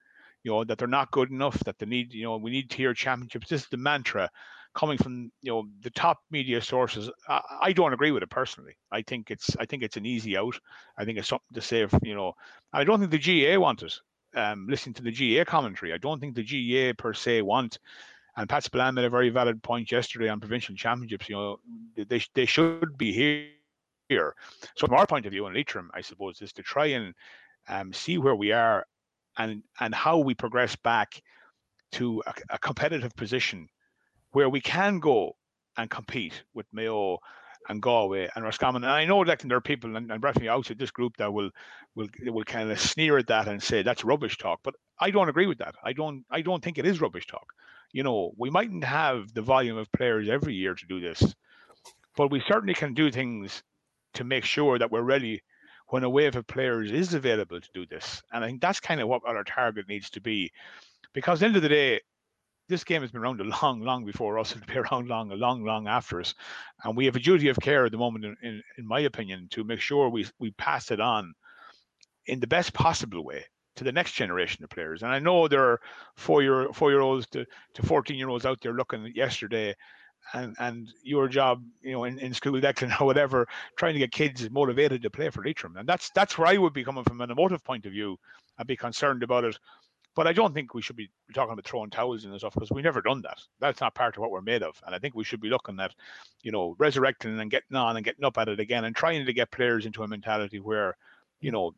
you 0.45 0.53
know, 0.53 0.65
that 0.65 0.79
they're 0.79 0.87
not 0.87 1.11
good 1.11 1.31
enough, 1.31 1.59
that 1.65 1.79
they 1.79 1.87
need, 1.87 2.13
you 2.13 2.25
know, 2.25 2.37
we 2.37 2.51
need 2.51 2.71
tier 2.71 2.95
championships. 2.95 3.49
This 3.49 3.63
is 3.63 3.69
the 3.69 3.77
mantra 3.79 4.31
coming 4.75 4.99
from, 4.99 5.33
you 5.43 5.51
know, 5.51 5.67
the 5.81 5.91
top 5.91 6.19
media 6.31 6.61
sources. 6.61 7.11
I, 7.27 7.41
I 7.63 7.73
don't 7.73 7.95
agree 7.95 8.13
with 8.13 8.23
it 8.23 8.31
personally. 8.31 8.77
I 8.93 9.03
think 9.03 9.31
it's 9.31 9.57
I 9.59 9.65
think 9.65 9.83
it's 9.83 9.97
an 9.97 10.07
easy 10.07 10.37
out. 10.37 10.59
I 10.99 11.05
think 11.05 11.19
it's 11.19 11.29
something 11.29 11.55
to 11.55 11.63
say, 11.63 11.83
if, 11.83 11.95
you 12.03 12.15
know, 12.15 12.35
I 12.73 12.85
don't 12.85 13.01
think 13.01 13.11
the 13.11 13.19
ga 13.19 13.57
want 13.57 13.83
it. 13.83 13.95
Um, 14.39 14.67
listening 14.69 14.95
to 14.95 15.03
the 15.03 15.11
GAA 15.11 15.45
commentary, 15.45 15.93
I 15.93 15.99
don't 15.99 16.21
think 16.21 16.37
the 16.37 16.45
GAA 16.45 16.93
per 16.97 17.13
se 17.13 17.43
want 17.43 17.79
and 18.39 18.49
Pat 18.49 18.63
Spillane 18.63 18.95
made 18.95 19.05
a 19.05 19.11
very 19.11 19.31
valid 19.31 19.61
point 19.65 19.91
yesterday 19.91 20.29
on 20.29 20.39
provincial 20.39 20.77
championships. 20.77 21.29
You 21.29 21.35
know, 21.35 21.61
they 21.97 22.23
they 22.35 22.47
should 22.47 22.97
be 22.97 23.13
here. 23.13 23.49
Here. 24.09 24.35
So 24.75 24.87
from 24.87 24.97
our 24.97 25.07
point 25.07 25.27
of 25.27 25.33
view 25.33 25.47
in 25.49 25.53
Leitrim, 25.53 25.91
I 25.93 26.01
suppose, 26.01 26.41
is 26.41 26.55
to 26.55 26.63
try 26.63 26.87
and 26.87 27.13
um, 27.69 27.93
see 27.93 28.17
where 28.17 28.35
we 28.35 28.53
are 28.53 28.87
and 29.37 29.63
and 29.81 29.95
how 29.95 30.17
we 30.17 30.35
progress 30.35 30.75
back 30.77 31.21
to 31.93 32.23
a, 32.27 32.33
a, 32.49 32.59
competitive 32.59 33.15
position 33.17 33.69
where 34.31 34.49
we 34.49 34.63
can 34.63 34.99
go 34.99 35.37
and 35.77 35.91
compete 35.91 36.43
with 36.55 36.65
Mayo 36.73 37.19
and 37.69 37.83
Galway 37.83 38.29
and 38.35 38.45
Roscommon. 38.45 38.85
And 38.85 38.93
I 38.93 39.05
know 39.05 39.25
that 39.25 39.41
there 39.41 39.57
are 39.57 39.61
people 39.61 39.97
and, 39.97 40.11
and 40.11 40.23
definitely 40.23 40.49
outside 40.49 40.79
this 40.79 40.91
group 40.91 41.17
that 41.19 41.33
will 41.33 41.51
will 41.95 42.09
will 42.27 42.45
kind 42.45 42.71
of 42.71 42.81
sneer 42.81 43.19
at 43.19 43.27
that 43.29 43.49
and 43.49 43.63
say 43.63 43.83
that's 43.83 44.05
rubbish 44.05 44.39
talk. 44.39 44.61
But 44.63 44.75
I 44.99 45.11
don't 45.11 45.29
agree 45.29 45.47
with 45.47 45.59
that. 45.59 45.75
I 45.83 45.93
don't 45.93 46.25
I 46.31 46.43
don't 46.43 46.63
think 46.63 46.79
it 46.79 46.87
is 46.87 47.01
rubbish 47.01 47.27
talk 47.27 47.53
you 47.93 48.03
know, 48.03 48.33
we 48.37 48.51
mightn't 48.51 48.85
have 48.85 49.33
the 49.33 49.43
volume 49.43 49.77
of 49.77 49.91
players 49.93 50.29
every 50.29 50.55
year 50.55 50.75
to 50.75 50.87
do 50.87 51.01
this, 51.01 51.35
but 52.17 52.31
we 52.31 52.43
certainly 52.47 52.75
can 52.75 52.95
do 52.95 53.11
things 53.11 53.63
to 54.15 54.25
make 54.25 54.45
sure 54.45 54.79
that 54.79 54.91
we're 54.91 55.03
ready 55.03 55.43
when 55.89 56.05
a 56.05 56.11
wave 56.11 56.37
of 56.37 56.47
players 56.47 56.91
is 56.91 57.15
available 57.15 57.61
to 57.61 57.69
do 57.73 57.87
this. 57.87 58.23
And 58.33 58.45
I 58.45 58.49
think 58.49 58.61
that's 58.61 58.81
kind 58.81 59.01
of 59.01 59.09
what 59.09 59.23
our 59.25 59.45
target 59.45 59.89
needs 59.89 60.11
to 60.11 60.21
be. 60.21 60.53
Because 61.15 61.39
at 61.39 61.41
the 61.41 61.47
end 61.47 61.57
of 61.57 61.63
the 61.63 61.69
day, 61.71 62.01
this 62.69 62.85
game 62.85 63.03
has 63.03 63.11
been 63.11 63.21
around 63.21 63.41
a 63.41 63.45
long, 63.45 63.81
long 63.81 64.05
before 64.05 64.39
us. 64.39 64.53
It'll 64.57 64.67
be 64.67 64.79
around 64.79 65.09
long, 65.09 65.33
a 65.33 65.35
long, 65.35 65.65
long 65.65 65.89
after 65.89 66.21
us. 66.21 66.35
And 66.85 66.97
we 66.97 67.07
have 67.07 67.17
a 67.17 67.21
duty 67.21 67.49
of 67.49 67.59
care 67.61 67.87
at 67.87 67.93
the 67.93 67.99
moment, 67.99 68.25
in, 68.25 68.37
in, 68.43 68.63
in 68.77 68.87
my 68.87 69.01
opinion, 69.01 69.49
to 69.51 69.65
make 69.65 69.81
sure 69.81 70.09
we, 70.09 70.27
we 70.39 70.51
pass 70.53 70.91
it 70.91 71.01
on 71.01 71.35
in 72.27 72.41
the 72.41 72.47
best 72.47 72.75
possible 72.75 73.25
way 73.25 73.45
to 73.77 73.85
the 73.85 73.93
next 73.93 74.13
generation 74.13 74.65
of 74.65 74.71
players. 74.71 75.03
And 75.03 75.13
I 75.13 75.19
know 75.19 75.49
there 75.49 75.65
are 75.65 75.81
four 76.17 76.43
year 76.43 76.69
four 76.73 76.91
year 76.91 77.01
olds 77.01 77.27
to, 77.29 77.47
to 77.75 77.83
14 77.83 78.17
year 78.17 78.29
olds 78.29 78.45
out 78.45 78.61
there 78.61 78.75
looking 78.75 79.11
yesterday 79.15 79.75
and 80.35 80.57
and 80.59 80.89
your 81.03 81.29
job, 81.29 81.63
you 81.81 81.93
know, 81.93 82.05
in, 82.05 82.19
in 82.19 82.35
school 82.35 82.53
Declan 82.61 83.01
or 83.01 83.07
whatever, 83.07 83.47
trying 83.77 83.95
to 83.95 84.01
get 84.01 84.13
kids 84.13 84.51
motivated 84.51 85.03
to 85.03 85.11
play 85.11 85.31
for 85.31 85.45
Leitrim. 85.45 85.77
And 85.77 85.89
that's 85.89 86.11
that's 86.11 86.37
where 86.37 86.49
I 86.49 86.57
would 86.57 86.73
be 86.73 86.85
coming 86.85 87.05
from 87.05 87.21
an 87.21 87.31
emotive 87.31 87.65
point 87.65 87.87
of 87.87 87.93
view. 87.93 88.19
I'd 88.59 88.67
be 88.67 88.77
concerned 88.77 89.23
about 89.23 89.45
it. 89.45 89.59
But 90.19 90.27
I 90.27 90.33
don't 90.33 90.53
think 90.53 90.75
we 90.75 90.83
should 90.83 90.97
be 90.97 91.09
talking 91.33 91.53
about 91.53 91.65
throwing 91.65 91.91
towels 91.91 92.25
in 92.25 92.33
and 92.33 92.41
stuff 92.41 92.55
because 92.55 92.73
we've 92.73 92.83
never 92.83 93.01
done 93.01 93.23
that. 93.23 93.39
That's 93.61 93.81
not 93.81 93.95
part 93.95 94.17
of 94.17 94.21
what 94.21 94.33
we're 94.33 94.41
made 94.41 94.65
of. 94.65 94.75
And 94.85 94.93
I 94.93 94.99
think 94.99 95.15
we 95.15 95.23
should 95.23 95.41
be 95.41 95.49
looking 95.49 95.79
at, 95.79 95.95
you 96.43 96.51
know, 96.51 96.75
resurrecting 96.77 97.39
and 97.39 97.49
getting 97.49 97.77
on 97.77 97.95
and 97.95 98.05
getting 98.05 98.25
up 98.25 98.37
at 98.37 98.49
it 98.49 98.59
again 98.59 98.85
and 98.85 98.97
trying 98.97 99.25
to 99.25 99.33
get 99.33 99.53
players 99.53 99.87
into 99.87 100.03
a 100.03 100.09
mentality 100.09 100.59
where, 100.59 100.97
you 101.41 101.53
know, 101.53 101.73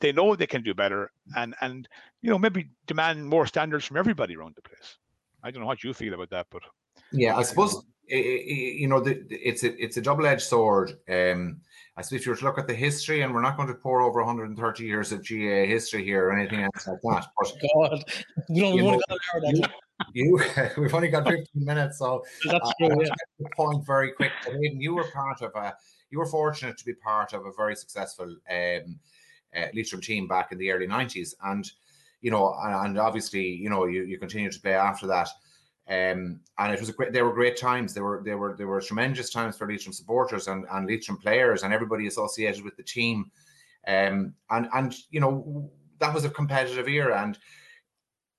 they 0.00 0.12
know 0.12 0.36
they 0.36 0.46
can 0.46 0.62
do 0.62 0.74
better 0.74 1.10
and 1.38 1.54
and 1.62 1.88
you 2.20 2.28
know 2.28 2.38
maybe 2.38 2.68
demand 2.86 3.26
more 3.26 3.46
standards 3.46 3.86
from 3.86 3.96
everybody 3.96 4.36
around 4.36 4.56
the 4.56 4.60
place. 4.60 4.98
I 5.42 5.50
don't 5.50 5.62
know 5.62 5.66
what 5.66 5.82
you 5.82 5.94
feel 5.94 6.12
about 6.12 6.28
that, 6.28 6.48
but 6.50 6.64
yeah, 7.12 7.34
I 7.34 7.44
suppose 7.44 7.76
eh, 8.10 8.18
eh, 8.18 8.42
eh, 8.46 8.72
you 8.76 8.88
know 8.88 9.02
it's 9.06 9.62
a 9.64 9.82
it's 9.82 9.96
a 9.96 10.02
double 10.02 10.26
edged 10.26 10.42
sword. 10.42 10.98
Um, 11.08 11.62
I 11.96 12.02
suppose 12.02 12.20
if 12.20 12.26
you 12.26 12.32
were 12.32 12.36
to 12.36 12.44
look 12.44 12.58
at 12.58 12.66
the 12.66 12.74
history, 12.74 13.22
and 13.22 13.32
we're 13.32 13.40
not 13.40 13.56
going 13.56 13.68
to 13.68 13.74
pour 13.74 14.02
over 14.02 14.22
130 14.22 14.84
years 14.84 15.12
of 15.12 15.22
GA 15.22 15.66
history 15.66 16.04
here 16.04 16.28
or 16.28 16.38
anything 16.38 16.62
else 16.62 16.86
like 16.86 17.00
that. 17.02 17.26
But 17.38 17.52
God, 17.74 18.04
we 18.50 18.60
don't 18.60 18.76
know, 18.76 19.00
you, 19.44 19.62
you 20.12 20.40
we've 20.76 20.94
only 20.94 21.08
got 21.08 21.24
15 21.28 21.46
minutes, 21.54 21.98
so 21.98 22.22
that's 22.44 22.70
true. 22.78 23.02
Yeah. 23.02 23.08
The 23.38 23.48
point 23.56 23.86
very 23.86 24.12
quick. 24.12 24.32
Aidan, 24.46 24.80
you 24.80 24.94
were 24.94 25.10
part 25.10 25.40
of 25.42 25.52
a. 25.54 25.74
You 26.10 26.18
were 26.18 26.26
fortunate 26.26 26.78
to 26.78 26.84
be 26.84 26.94
part 26.94 27.32
of 27.32 27.46
a 27.46 27.52
very 27.56 27.74
successful 27.74 28.36
um, 28.50 29.00
uh, 29.56 29.66
Leitrim 29.74 30.00
team 30.00 30.28
back 30.28 30.52
in 30.52 30.58
the 30.58 30.70
early 30.70 30.86
90s, 30.86 31.34
and 31.44 31.68
you 32.20 32.30
know, 32.30 32.54
and, 32.62 32.86
and 32.86 32.98
obviously, 32.98 33.44
you 33.44 33.70
know, 33.70 33.86
you 33.86 34.02
you 34.04 34.18
continue 34.18 34.50
to 34.50 34.60
play 34.60 34.74
after 34.74 35.06
that. 35.06 35.28
Um, 35.88 36.40
and 36.58 36.72
it 36.72 36.80
was 36.80 36.88
a 36.88 36.92
great. 36.92 37.12
They 37.12 37.22
were 37.22 37.32
great 37.32 37.56
times. 37.56 37.94
They 37.94 38.00
were 38.00 38.22
they 38.24 38.34
were 38.34 38.56
they 38.56 38.64
were 38.64 38.80
tremendous 38.80 39.30
times 39.30 39.56
for 39.56 39.68
Leitrim 39.68 39.92
supporters 39.92 40.48
and 40.48 40.64
and 40.72 40.86
Leitrim 40.86 41.16
players 41.16 41.62
and 41.62 41.72
everybody 41.72 42.06
associated 42.08 42.64
with 42.64 42.76
the 42.76 42.82
team. 42.82 43.30
Um, 43.86 44.34
and 44.50 44.68
and 44.74 44.94
you 45.10 45.20
know 45.20 45.70
that 46.00 46.12
was 46.12 46.24
a 46.24 46.30
competitive 46.30 46.88
era. 46.88 47.22
And 47.22 47.38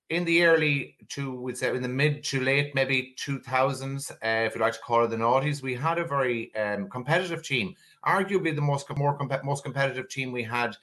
in 0.09 0.25
the 0.25 0.43
early 0.43 0.97
to 1.09 1.39
we'd 1.39 1.57
say 1.57 1.73
in 1.73 1.81
the 1.81 1.87
mid 1.87 2.23
to 2.25 2.41
late 2.41 2.75
maybe 2.75 3.15
2000s, 3.17 4.11
uh, 4.11 4.15
if 4.21 4.55
you 4.55 4.61
like 4.61 4.73
to 4.73 4.79
call 4.79 5.05
it 5.05 5.09
the 5.09 5.15
noughties, 5.15 5.61
we 5.61 5.73
had 5.73 5.99
a 5.99 6.05
very 6.05 6.53
um, 6.55 6.89
competitive 6.89 7.43
team. 7.43 7.75
Arguably 8.05 8.53
the 8.53 8.61
most 8.61 8.89
more 8.97 9.17
comp- 9.17 9.45
most 9.45 9.63
competitive 9.63 10.09
team 10.09 10.33
we 10.33 10.43
had 10.43 10.75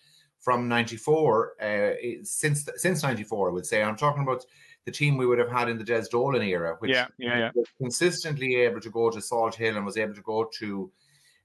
from 0.44 0.68
94 0.68 1.62
uh, 1.62 1.90
since 2.23 2.68
since 2.76 3.02
94 3.02 3.49
i 3.49 3.52
would 3.52 3.64
say 3.64 3.83
i'm 3.83 3.97
talking 3.97 4.23
about 4.23 4.44
the 4.85 4.93
team 4.93 5.17
we 5.17 5.26
would 5.26 5.38
have 5.38 5.50
had 5.50 5.69
in 5.69 5.79
the 5.79 5.85
des 5.85 6.05
dolan 6.11 6.43
era 6.43 6.76
which 6.81 6.91
yeah, 6.91 7.07
yeah, 7.19 7.38
yeah. 7.38 7.50
was 7.55 7.69
consistently 7.79 8.57
able 8.57 8.81
to 8.81 8.91
go 8.91 9.11
to 9.11 9.19
Salthill 9.19 9.76
and 9.76 9.85
was 9.85 9.97
able 9.97 10.14
to 10.14 10.23
go 10.23 10.49
to 10.59 10.91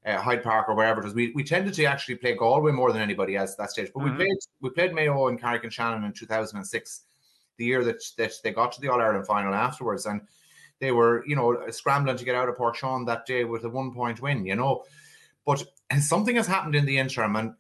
uh, 0.06 0.18
Hyde 0.18 0.44
Park 0.44 0.70
or 0.70 0.76
wherever 0.76 1.02
it 1.02 1.06
was. 1.06 1.14
We, 1.14 1.32
we 1.32 1.44
tended 1.44 1.74
to 1.76 1.86
actually 1.86 2.16
play 2.16 2.36
Galway 2.36 2.72
more 2.72 2.92
than 2.92 3.02
anybody 3.02 3.36
else 3.36 3.52
at 3.54 3.58
that 3.58 3.72
stage. 3.72 3.92
But 3.94 4.04
mm-hmm. 4.04 4.18
we 4.18 4.26
played 4.26 4.38
we 4.62 4.70
played 4.70 4.94
Mayo 4.94 5.28
and 5.28 5.40
Carrick-on-Shannon 5.40 6.04
in 6.04 6.14
2006, 6.14 7.02
the 7.58 7.66
year 7.66 7.84
that, 7.84 8.02
that 8.18 8.34
they 8.44 8.52
got 8.52 8.72
to 8.74 8.82
the 8.82 8.90
All 8.90 9.02
Ireland 9.02 9.28
final 9.28 9.54
afterwards. 9.54 10.06
And 10.06 10.22
they 10.80 10.92
were, 10.92 11.26
you 11.28 11.36
know, 11.36 11.70
scrambling 11.70 12.18
to 12.18 12.26
get 12.26 12.36
out 12.36 12.50
of 12.50 12.56
Páirc 12.56 12.78
Seán 12.78 13.06
that 13.08 13.26
day 13.26 13.44
with 13.44 13.66
a 13.66 13.70
one 13.70 13.94
point 13.94 14.22
win, 14.22 14.46
you 14.46 14.56
know. 14.56 14.84
But 15.46 15.66
something 16.00 16.36
has 16.36 16.48
happened 16.48 16.76
in 16.76 16.86
the 16.86 16.98
interim, 16.98 17.36
and 17.36 17.54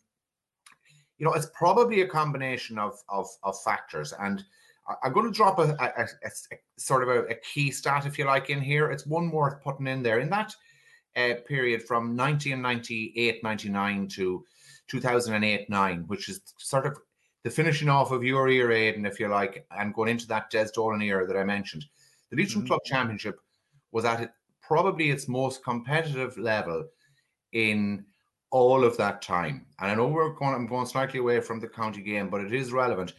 you 1.18 1.26
know, 1.26 1.34
it's 1.34 1.50
probably 1.54 2.02
a 2.02 2.08
combination 2.08 2.80
of 2.80 2.98
of, 3.10 3.28
of 3.44 3.62
factors. 3.62 4.14
And 4.18 4.44
I'm 5.04 5.14
going 5.14 5.26
to 5.26 5.32
drop 5.32 5.60
a, 5.60 5.76
a, 5.80 6.04
a, 6.04 6.08
a 6.26 6.58
sort 6.78 7.08
of 7.08 7.10
a, 7.30 7.36
key 7.36 7.72
stat, 7.72 8.06
if 8.06 8.18
you 8.18 8.26
like, 8.26 8.50
in 8.50 8.62
here. 8.62 8.92
It's 8.92 9.06
one 9.06 9.30
worth 9.30 9.62
putting 9.62 9.88
in 9.88 10.02
there. 10.02 10.20
In 10.20 10.30
that 10.30 10.54
uh, 11.16 11.36
period 11.48 11.84
from 11.84 12.16
1998, 12.16 13.44
99 13.44 14.08
to 14.10 14.46
2008, 14.88 15.70
9, 15.70 16.04
which 16.08 16.30
is 16.30 16.42
sort 16.58 16.86
of 16.86 16.98
the 17.44 17.50
finishing 17.50 17.90
off 17.90 18.12
of 18.12 18.24
your 18.24 18.50
era, 18.50 18.76
Aidan, 18.76 19.06
if 19.06 19.20
you 19.20 19.28
like, 19.28 19.66
and 19.78 19.94
going 19.94 20.10
into 20.10 20.28
that 20.28 20.50
Des 20.50 20.70
Dolan 20.74 21.02
era 21.02 21.26
that 21.26 21.38
I 21.38 21.44
mentioned. 21.44 21.86
The 22.30 22.38
Leitrim 22.38 22.62
mm-hmm. 22.62 22.68
Club 22.68 22.82
Championship 22.86 23.40
was 23.92 24.06
at 24.06 24.22
it, 24.22 24.32
probably 24.62 25.10
its 25.10 25.28
most 25.28 25.64
competitive 25.64 26.38
level 26.38 26.86
in 27.54 28.06
all 28.52 28.84
of 28.84 28.98
that 28.98 29.22
time. 29.22 29.66
And 29.80 29.92
I 29.92 29.96
know 29.96 30.08
we're 30.08 30.34
going, 30.34 30.54
I'm 30.54 30.68
going 30.68 30.86
slightly 30.86 31.20
away 31.20 31.40
from 31.40 31.60
the 31.60 31.68
county 31.68 32.02
game, 32.02 32.30
but 32.30 32.42
it 32.42 32.54
is 32.54 32.74
relevant. 32.74 33.14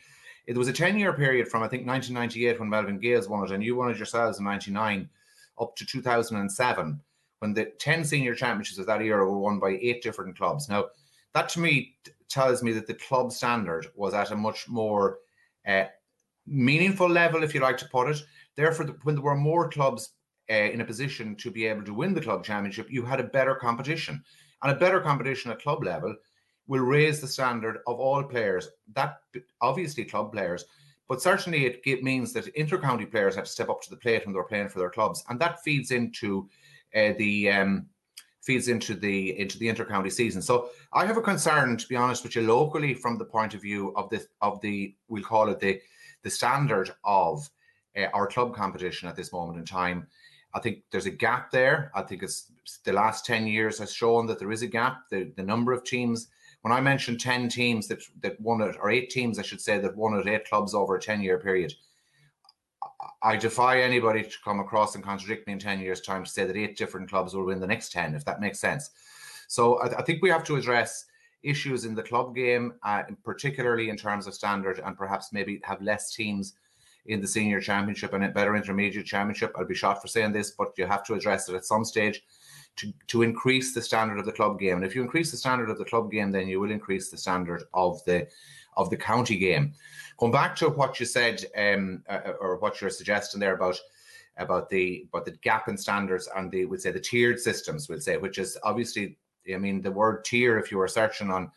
It 0.50 0.58
was 0.58 0.66
a 0.66 0.72
10 0.72 0.98
year 0.98 1.12
period 1.12 1.46
from, 1.46 1.62
I 1.62 1.68
think, 1.68 1.86
1998 1.86 2.58
when 2.58 2.68
Melvin 2.68 2.98
Gaels 2.98 3.28
won 3.28 3.44
it, 3.44 3.52
and 3.52 3.62
you 3.62 3.76
won 3.76 3.88
it 3.88 3.98
yourselves 3.98 4.40
in 4.40 4.44
99 4.44 5.08
up 5.60 5.76
to 5.76 5.86
2007 5.86 7.00
when 7.38 7.54
the 7.54 7.66
10 7.78 8.02
senior 8.02 8.34
championships 8.34 8.80
of 8.80 8.86
that 8.86 9.00
era 9.00 9.24
were 9.24 9.38
won 9.38 9.60
by 9.60 9.78
eight 9.80 10.02
different 10.02 10.36
clubs. 10.36 10.68
Now, 10.68 10.86
that 11.34 11.50
to 11.50 11.60
me 11.60 11.94
tells 12.28 12.64
me 12.64 12.72
that 12.72 12.88
the 12.88 12.94
club 12.94 13.30
standard 13.30 13.92
was 13.94 14.12
at 14.12 14.32
a 14.32 14.36
much 14.36 14.68
more 14.68 15.18
uh, 15.68 15.84
meaningful 16.48 17.08
level, 17.08 17.44
if 17.44 17.54
you 17.54 17.60
like 17.60 17.78
to 17.78 17.88
put 17.88 18.10
it. 18.10 18.20
Therefore, 18.56 18.86
when 19.04 19.14
there 19.14 19.22
were 19.22 19.36
more 19.36 19.68
clubs 19.68 20.14
uh, 20.50 20.54
in 20.54 20.80
a 20.80 20.84
position 20.84 21.36
to 21.36 21.52
be 21.52 21.64
able 21.66 21.84
to 21.84 21.94
win 21.94 22.12
the 22.12 22.20
club 22.20 22.42
championship, 22.42 22.90
you 22.90 23.04
had 23.04 23.20
a 23.20 23.34
better 23.38 23.54
competition. 23.54 24.24
And 24.64 24.72
a 24.72 24.80
better 24.80 25.00
competition 25.00 25.52
at 25.52 25.62
club 25.62 25.84
level 25.84 26.16
will 26.70 26.84
raise 26.84 27.20
the 27.20 27.26
standard 27.26 27.78
of 27.88 27.98
all 27.98 28.22
players. 28.22 28.68
That 28.94 29.16
obviously 29.60 30.04
club 30.04 30.30
players, 30.30 30.64
but 31.08 31.20
certainly 31.20 31.66
it, 31.66 31.80
it 31.84 32.04
means 32.04 32.32
that 32.32 32.46
inter-county 32.46 33.06
players 33.06 33.34
have 33.34 33.46
to 33.46 33.50
step 33.50 33.68
up 33.68 33.82
to 33.82 33.90
the 33.90 33.96
plate 33.96 34.24
when 34.24 34.32
they're 34.32 34.44
playing 34.44 34.68
for 34.68 34.78
their 34.78 34.88
clubs, 34.88 35.24
and 35.28 35.40
that 35.40 35.64
feeds 35.64 35.90
into 35.90 36.48
uh, 36.94 37.12
the 37.18 37.50
um, 37.50 37.86
feeds 38.40 38.68
into 38.68 38.94
the 38.94 39.36
into 39.40 39.58
the 39.58 39.68
inter-county 39.68 40.10
season. 40.10 40.40
So 40.40 40.70
I 40.92 41.04
have 41.06 41.16
a 41.16 41.22
concern, 41.22 41.76
to 41.76 41.88
be 41.88 41.96
honest 41.96 42.22
with 42.22 42.36
you, 42.36 42.42
locally 42.42 42.94
from 42.94 43.18
the 43.18 43.24
point 43.24 43.52
of 43.54 43.62
view 43.62 43.92
of 43.96 44.08
the 44.08 44.24
of 44.40 44.60
the 44.60 44.94
we'll 45.08 45.24
call 45.24 45.48
it 45.48 45.58
the 45.58 45.80
the 46.22 46.30
standard 46.30 46.92
of 47.02 47.50
uh, 47.98 48.06
our 48.14 48.28
club 48.28 48.54
competition 48.54 49.08
at 49.08 49.16
this 49.16 49.32
moment 49.32 49.58
in 49.58 49.64
time. 49.64 50.06
I 50.54 50.60
think 50.60 50.82
there's 50.92 51.06
a 51.06 51.10
gap 51.10 51.50
there. 51.50 51.90
I 51.96 52.02
think 52.02 52.22
it's 52.22 52.52
the 52.84 52.92
last 52.92 53.24
10 53.24 53.46
years 53.46 53.78
has 53.78 53.92
shown 53.92 54.26
that 54.26 54.38
there 54.38 54.52
is 54.52 54.62
a 54.62 54.66
gap. 54.66 55.08
The, 55.08 55.32
the 55.36 55.42
number 55.42 55.72
of 55.72 55.84
teams, 55.84 56.28
when 56.62 56.72
I 56.72 56.80
mentioned 56.80 57.20
10 57.20 57.48
teams 57.48 57.88
that, 57.88 58.02
that 58.20 58.40
won 58.40 58.60
it, 58.60 58.76
or 58.80 58.90
eight 58.90 59.10
teams, 59.10 59.38
I 59.38 59.42
should 59.42 59.60
say, 59.60 59.78
that 59.78 59.96
won 59.96 60.18
it, 60.18 60.26
eight 60.26 60.48
clubs 60.48 60.74
over 60.74 60.96
a 60.96 61.00
10 61.00 61.22
year 61.22 61.38
period, 61.38 61.72
I 63.22 63.36
defy 63.36 63.80
anybody 63.80 64.22
to 64.22 64.36
come 64.44 64.60
across 64.60 64.94
and 64.94 65.04
contradict 65.04 65.46
me 65.46 65.54
in 65.54 65.58
10 65.58 65.80
years' 65.80 66.00
time 66.00 66.24
to 66.24 66.30
say 66.30 66.44
that 66.44 66.56
eight 66.56 66.76
different 66.76 67.08
clubs 67.08 67.34
will 67.34 67.46
win 67.46 67.60
the 67.60 67.66
next 67.66 67.92
10, 67.92 68.14
if 68.14 68.24
that 68.24 68.40
makes 68.40 68.58
sense. 68.58 68.90
So 69.48 69.80
I, 69.80 69.98
I 69.98 70.02
think 70.02 70.22
we 70.22 70.30
have 70.30 70.44
to 70.44 70.56
address 70.56 71.06
issues 71.42 71.86
in 71.86 71.94
the 71.94 72.02
club 72.02 72.34
game, 72.34 72.74
uh, 72.82 73.02
particularly 73.24 73.88
in 73.88 73.96
terms 73.96 74.26
of 74.26 74.34
standard, 74.34 74.80
and 74.84 74.96
perhaps 74.96 75.32
maybe 75.32 75.60
have 75.64 75.80
less 75.80 76.14
teams 76.14 76.54
in 77.06 77.20
the 77.20 77.26
senior 77.26 77.60
championship 77.60 78.12
and 78.12 78.24
a 78.24 78.28
better 78.28 78.54
intermediate 78.54 79.06
championship. 79.06 79.52
I'll 79.56 79.64
be 79.64 79.74
shot 79.74 80.02
for 80.02 80.08
saying 80.08 80.32
this, 80.32 80.50
but 80.50 80.72
you 80.76 80.86
have 80.86 81.04
to 81.04 81.14
address 81.14 81.48
it 81.48 81.54
at 81.54 81.64
some 81.64 81.84
stage 81.84 82.22
to, 83.08 83.22
increase 83.22 83.74
the 83.74 83.82
standard 83.82 84.18
of 84.18 84.26
the 84.26 84.32
club 84.32 84.58
game. 84.58 84.76
And 84.76 84.84
if 84.84 84.94
you 84.94 85.02
increase 85.02 85.30
the 85.30 85.36
standard 85.36 85.70
of 85.70 85.78
the 85.78 85.84
club 85.84 86.10
game, 86.10 86.30
then 86.30 86.48
you 86.48 86.60
will 86.60 86.70
increase 86.70 87.10
the 87.10 87.16
standard 87.16 87.64
of 87.74 88.02
the 88.04 88.26
of 88.76 88.88
the 88.90 88.96
county 88.96 89.36
game. 89.36 89.72
Going 90.18 90.32
back 90.32 90.54
to 90.56 90.68
what 90.68 91.00
you 91.00 91.06
said, 91.06 91.44
um, 91.56 92.02
uh, 92.08 92.32
or 92.40 92.58
what 92.58 92.80
you're 92.80 92.90
suggesting 92.90 93.40
there 93.40 93.54
about 93.54 93.78
about 94.36 94.70
the 94.70 95.06
about 95.08 95.24
the 95.24 95.32
gap 95.42 95.68
in 95.68 95.76
standards 95.76 96.28
and 96.36 96.50
the 96.50 96.64
we'd 96.64 96.80
say 96.80 96.90
the 96.90 97.00
tiered 97.00 97.40
systems, 97.40 97.88
we'll 97.88 98.00
say, 98.00 98.16
which 98.16 98.38
is 98.38 98.58
obviously, 98.62 99.18
I 99.52 99.58
mean, 99.58 99.80
the 99.80 99.90
word 99.90 100.24
tier. 100.24 100.58
If 100.58 100.70
you 100.70 100.78
were 100.78 100.88
searching 100.88 101.30
on 101.30 101.50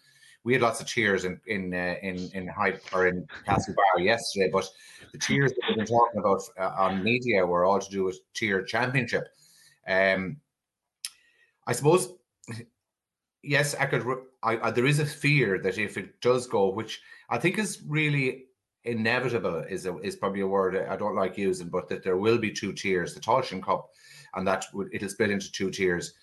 we 0.44 0.54
had 0.54 0.62
lots 0.62 0.82
of 0.82 0.88
cheers 0.88 1.26
in 1.26 1.40
in 1.48 1.74
uh, 1.74 1.96
in 2.02 2.30
in 2.34 2.48
Hyde 2.48 2.82
or 2.94 3.08
in 3.08 3.26
Castle 3.46 3.74
Castlebar 3.74 4.04
yesterday, 4.04 4.50
but 4.52 4.70
the 5.12 5.18
tiers 5.18 5.52
that 5.52 5.62
we've 5.68 5.78
been 5.78 5.86
talking 5.86 6.20
about 6.20 6.42
uh, 6.60 6.74
on 6.78 7.04
media 7.04 7.46
were 7.46 7.66
all 7.66 7.80
to 7.80 7.90
do 7.90 8.04
with 8.04 8.20
tier 8.34 8.64
championship. 8.64 9.30
Um, 9.88 10.38
I 11.68 11.74
suppose, 11.74 12.14
yes, 13.44 13.76
I 13.76 13.86
could. 13.86 14.06
I, 14.42 14.58
I, 14.58 14.72
there 14.72 14.86
is 14.86 15.00
a 15.00 15.06
fear 15.06 15.60
that 15.60 15.78
if 15.78 15.98
it 15.98 16.20
does 16.22 16.48
go, 16.48 16.70
which 16.70 17.02
I 17.30 17.38
think 17.38 17.58
is 17.58 17.82
really 17.88 18.46
inevitable, 18.84 19.64
is 19.70 19.86
a, 19.86 19.98
is 20.00 20.16
probably 20.16 20.42
a 20.42 20.48
word 20.48 20.76
I 20.76 20.98
don't 20.98 21.16
like 21.16 21.38
using, 21.38 21.70
but 21.70 21.88
that 21.90 22.04
there 22.04 22.18
will 22.18 22.38
be 22.38 22.52
two 22.52 22.74
tiers, 22.74 23.14
the 23.14 23.22
Tailteann 23.22 23.64
Cup, 23.64 23.90
and 24.36 24.48
that 24.48 24.66
it'll 24.92 25.10
split 25.10 25.32
into 25.32 25.52
two 25.52 25.72
tiers 25.72 26.14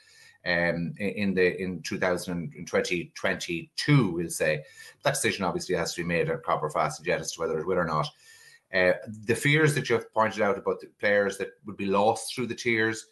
um, 0.47 0.95
in 0.99 1.35
the 1.35 1.61
in 1.61 1.83
2022, 1.83 4.11
we'll 4.11 4.31
say. 4.31 4.65
That 5.03 5.15
decision 5.15 5.45
obviously 5.45 5.75
has 5.77 5.95
to 5.95 6.03
be 6.03 6.09
made 6.09 6.31
at 6.31 6.43
proper 6.43 6.71
fast 6.71 7.01
and 7.01 7.09
as 7.09 7.33
to 7.33 7.41
whether 7.41 7.59
it 7.59 7.67
will 7.67 7.79
or 7.79 7.85
not. 7.85 8.09
Uh, 8.73 8.93
the 9.25 9.35
fears 9.35 9.75
that 9.75 9.91
you've 9.91 10.15
pointed 10.15 10.43
out 10.43 10.57
about 10.57 10.81
the 10.81 10.87
players 10.99 11.37
that 11.39 11.49
would 11.67 11.77
be 11.77 11.87
lost 11.87 12.35
through 12.35 12.47
the 12.47 12.55
tiers, 12.55 13.07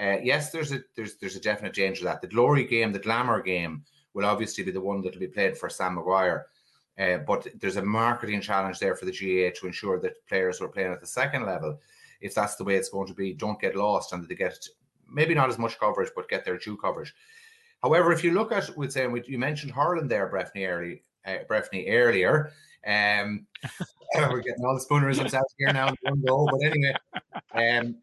uh, 0.00 0.18
yes, 0.22 0.50
there's 0.50 0.72
a 0.72 0.80
there's 0.94 1.16
there's 1.16 1.36
a 1.36 1.40
definite 1.40 1.74
danger 1.74 2.04
that 2.04 2.20
the 2.20 2.28
glory 2.28 2.64
game, 2.64 2.92
the 2.92 2.98
glamour 2.98 3.42
game, 3.42 3.84
will 4.14 4.24
obviously 4.24 4.64
be 4.64 4.70
the 4.70 4.80
one 4.80 5.00
that 5.02 5.14
will 5.14 5.20
be 5.20 5.26
played 5.26 5.56
for 5.56 5.68
Sam 5.68 5.94
Maguire. 5.94 6.46
Uh, 6.98 7.18
but 7.18 7.46
there's 7.60 7.76
a 7.76 7.84
marketing 7.84 8.40
challenge 8.40 8.78
there 8.78 8.96
for 8.96 9.04
the 9.04 9.12
GAA 9.12 9.54
to 9.58 9.66
ensure 9.66 10.00
that 10.00 10.26
players 10.26 10.58
who 10.58 10.64
are 10.64 10.68
playing 10.68 10.92
at 10.92 11.00
the 11.00 11.06
second 11.06 11.46
level, 11.46 11.78
if 12.20 12.34
that's 12.34 12.56
the 12.56 12.64
way 12.64 12.74
it's 12.74 12.88
going 12.88 13.06
to 13.06 13.14
be, 13.14 13.32
don't 13.32 13.60
get 13.60 13.76
lost 13.76 14.12
and 14.12 14.26
they 14.28 14.34
get 14.34 14.58
maybe 15.08 15.32
not 15.32 15.48
as 15.48 15.58
much 15.58 15.78
coverage, 15.78 16.10
but 16.16 16.28
get 16.28 16.44
their 16.44 16.58
due 16.58 16.76
coverage. 16.76 17.14
However, 17.82 18.12
if 18.12 18.24
you 18.24 18.32
look 18.32 18.50
at, 18.50 18.76
we'd 18.76 18.92
say, 18.92 19.08
you 19.26 19.38
mentioned 19.38 19.72
Hurling 19.72 20.08
there, 20.08 20.28
Breifne, 20.28 20.68
early, 20.68 21.04
uh, 21.24 21.44
Breifne 21.48 21.86
earlier. 21.88 22.50
Um, 22.84 23.46
we're 24.16 24.40
getting 24.40 24.64
all 24.64 24.74
the 24.74 24.84
spoonerisms 24.84 25.34
out 25.34 25.44
here 25.56 25.72
now 25.72 25.88
in 25.88 25.96
one 26.02 26.22
go. 26.26 26.48
But 26.50 26.66
anyway, 26.66 26.94
um, 27.54 27.96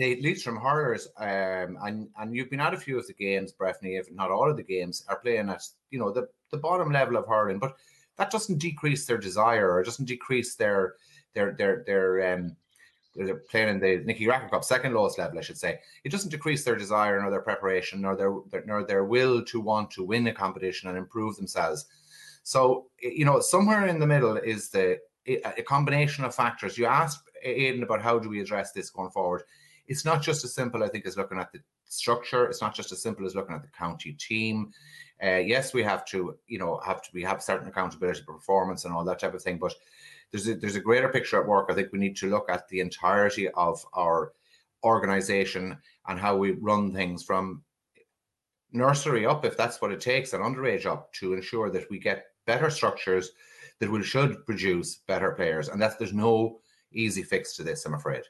the 0.00 0.18
Leitrim 0.22 0.56
Hurlers, 0.56 1.08
um, 1.18 1.76
and 1.82 2.08
and 2.18 2.34
you've 2.34 2.48
been 2.48 2.60
at 2.60 2.72
a 2.72 2.78
few 2.78 2.98
of 2.98 3.06
the 3.06 3.12
games, 3.12 3.52
Breifne, 3.52 4.00
if 4.00 4.10
not 4.10 4.30
all 4.30 4.50
of 4.50 4.56
the 4.56 4.62
games, 4.62 5.04
are 5.08 5.18
playing 5.18 5.50
at 5.50 5.62
you 5.90 5.98
know 5.98 6.10
the 6.10 6.26
the 6.50 6.56
bottom 6.56 6.90
level 6.90 7.18
of 7.18 7.26
hurling, 7.26 7.58
but 7.58 7.76
that 8.16 8.30
doesn't 8.30 8.58
decrease 8.58 9.04
their 9.04 9.18
desire 9.18 9.70
or 9.70 9.82
doesn't 9.82 10.06
decrease 10.06 10.54
their 10.54 10.94
their 11.34 11.52
their 11.52 11.84
their 11.86 12.34
um 12.34 12.56
they're 13.14 13.42
playing 13.50 13.68
in 13.68 13.80
the 13.80 14.02
Nicky 14.06 14.26
Rackard 14.26 14.50
Cup, 14.50 14.64
second 14.64 14.94
lowest 14.94 15.18
level, 15.18 15.38
I 15.38 15.42
should 15.42 15.58
say. 15.58 15.80
It 16.04 16.12
doesn't 16.12 16.30
decrease 16.30 16.64
their 16.64 16.76
desire 16.76 17.20
nor 17.20 17.30
their 17.30 17.42
preparation 17.42 18.00
nor 18.00 18.16
their, 18.16 18.32
their 18.50 18.64
nor 18.64 18.84
their 18.84 19.04
will 19.04 19.44
to 19.44 19.60
want 19.60 19.90
to 19.90 20.04
win 20.04 20.26
a 20.28 20.32
competition 20.32 20.88
and 20.88 20.96
improve 20.96 21.36
themselves. 21.36 21.84
So 22.42 22.86
you 23.02 23.26
know, 23.26 23.40
somewhere 23.40 23.86
in 23.86 23.98
the 23.98 24.06
middle 24.06 24.38
is 24.38 24.70
the 24.70 24.98
a 25.26 25.62
combination 25.62 26.24
of 26.24 26.34
factors. 26.34 26.78
You 26.78 26.86
asked 26.86 27.20
Aidan, 27.42 27.82
about 27.82 28.00
how 28.00 28.18
do 28.18 28.30
we 28.30 28.40
address 28.40 28.72
this 28.72 28.88
going 28.88 29.10
forward. 29.10 29.42
It's 29.90 30.04
not 30.04 30.22
just 30.22 30.44
as 30.44 30.54
simple, 30.54 30.84
I 30.84 30.88
think, 30.88 31.04
as 31.04 31.16
looking 31.16 31.40
at 31.40 31.50
the 31.50 31.58
structure. 31.84 32.46
It's 32.46 32.62
not 32.62 32.76
just 32.76 32.92
as 32.92 33.02
simple 33.02 33.26
as 33.26 33.34
looking 33.34 33.56
at 33.56 33.62
the 33.62 33.68
county 33.76 34.12
team. 34.12 34.70
Uh, 35.20 35.42
yes, 35.52 35.74
we 35.74 35.82
have 35.82 36.04
to, 36.06 36.38
you 36.46 36.60
know, 36.60 36.80
have 36.86 37.02
to 37.02 37.10
we 37.12 37.24
have 37.24 37.42
certain 37.42 37.66
accountability 37.66 38.22
performance 38.22 38.84
and 38.84 38.94
all 38.94 39.04
that 39.04 39.18
type 39.18 39.34
of 39.34 39.42
thing, 39.42 39.58
but 39.58 39.74
there's 40.30 40.46
a, 40.46 40.54
there's 40.54 40.76
a 40.76 40.80
greater 40.80 41.08
picture 41.08 41.40
at 41.40 41.48
work. 41.48 41.66
I 41.68 41.74
think 41.74 41.88
we 41.92 41.98
need 41.98 42.16
to 42.18 42.30
look 42.30 42.48
at 42.48 42.68
the 42.68 42.78
entirety 42.78 43.48
of 43.48 43.84
our 43.94 44.32
organization 44.84 45.76
and 46.06 46.20
how 46.20 46.36
we 46.36 46.52
run 46.52 46.94
things 46.94 47.24
from 47.24 47.64
nursery 48.70 49.26
up, 49.26 49.44
if 49.44 49.56
that's 49.56 49.82
what 49.82 49.90
it 49.90 50.00
takes, 50.00 50.32
and 50.32 50.44
underage 50.44 50.86
up 50.86 51.12
to 51.14 51.34
ensure 51.34 51.68
that 51.68 51.90
we 51.90 51.98
get 51.98 52.26
better 52.46 52.70
structures 52.70 53.32
that 53.80 53.90
will 53.90 54.02
should 54.02 54.46
produce 54.46 55.02
better 55.08 55.32
players. 55.32 55.68
And 55.68 55.82
that's 55.82 55.96
there's 55.96 56.12
no 56.12 56.60
easy 56.92 57.24
fix 57.24 57.56
to 57.56 57.64
this, 57.64 57.84
I'm 57.84 57.94
afraid. 57.94 58.22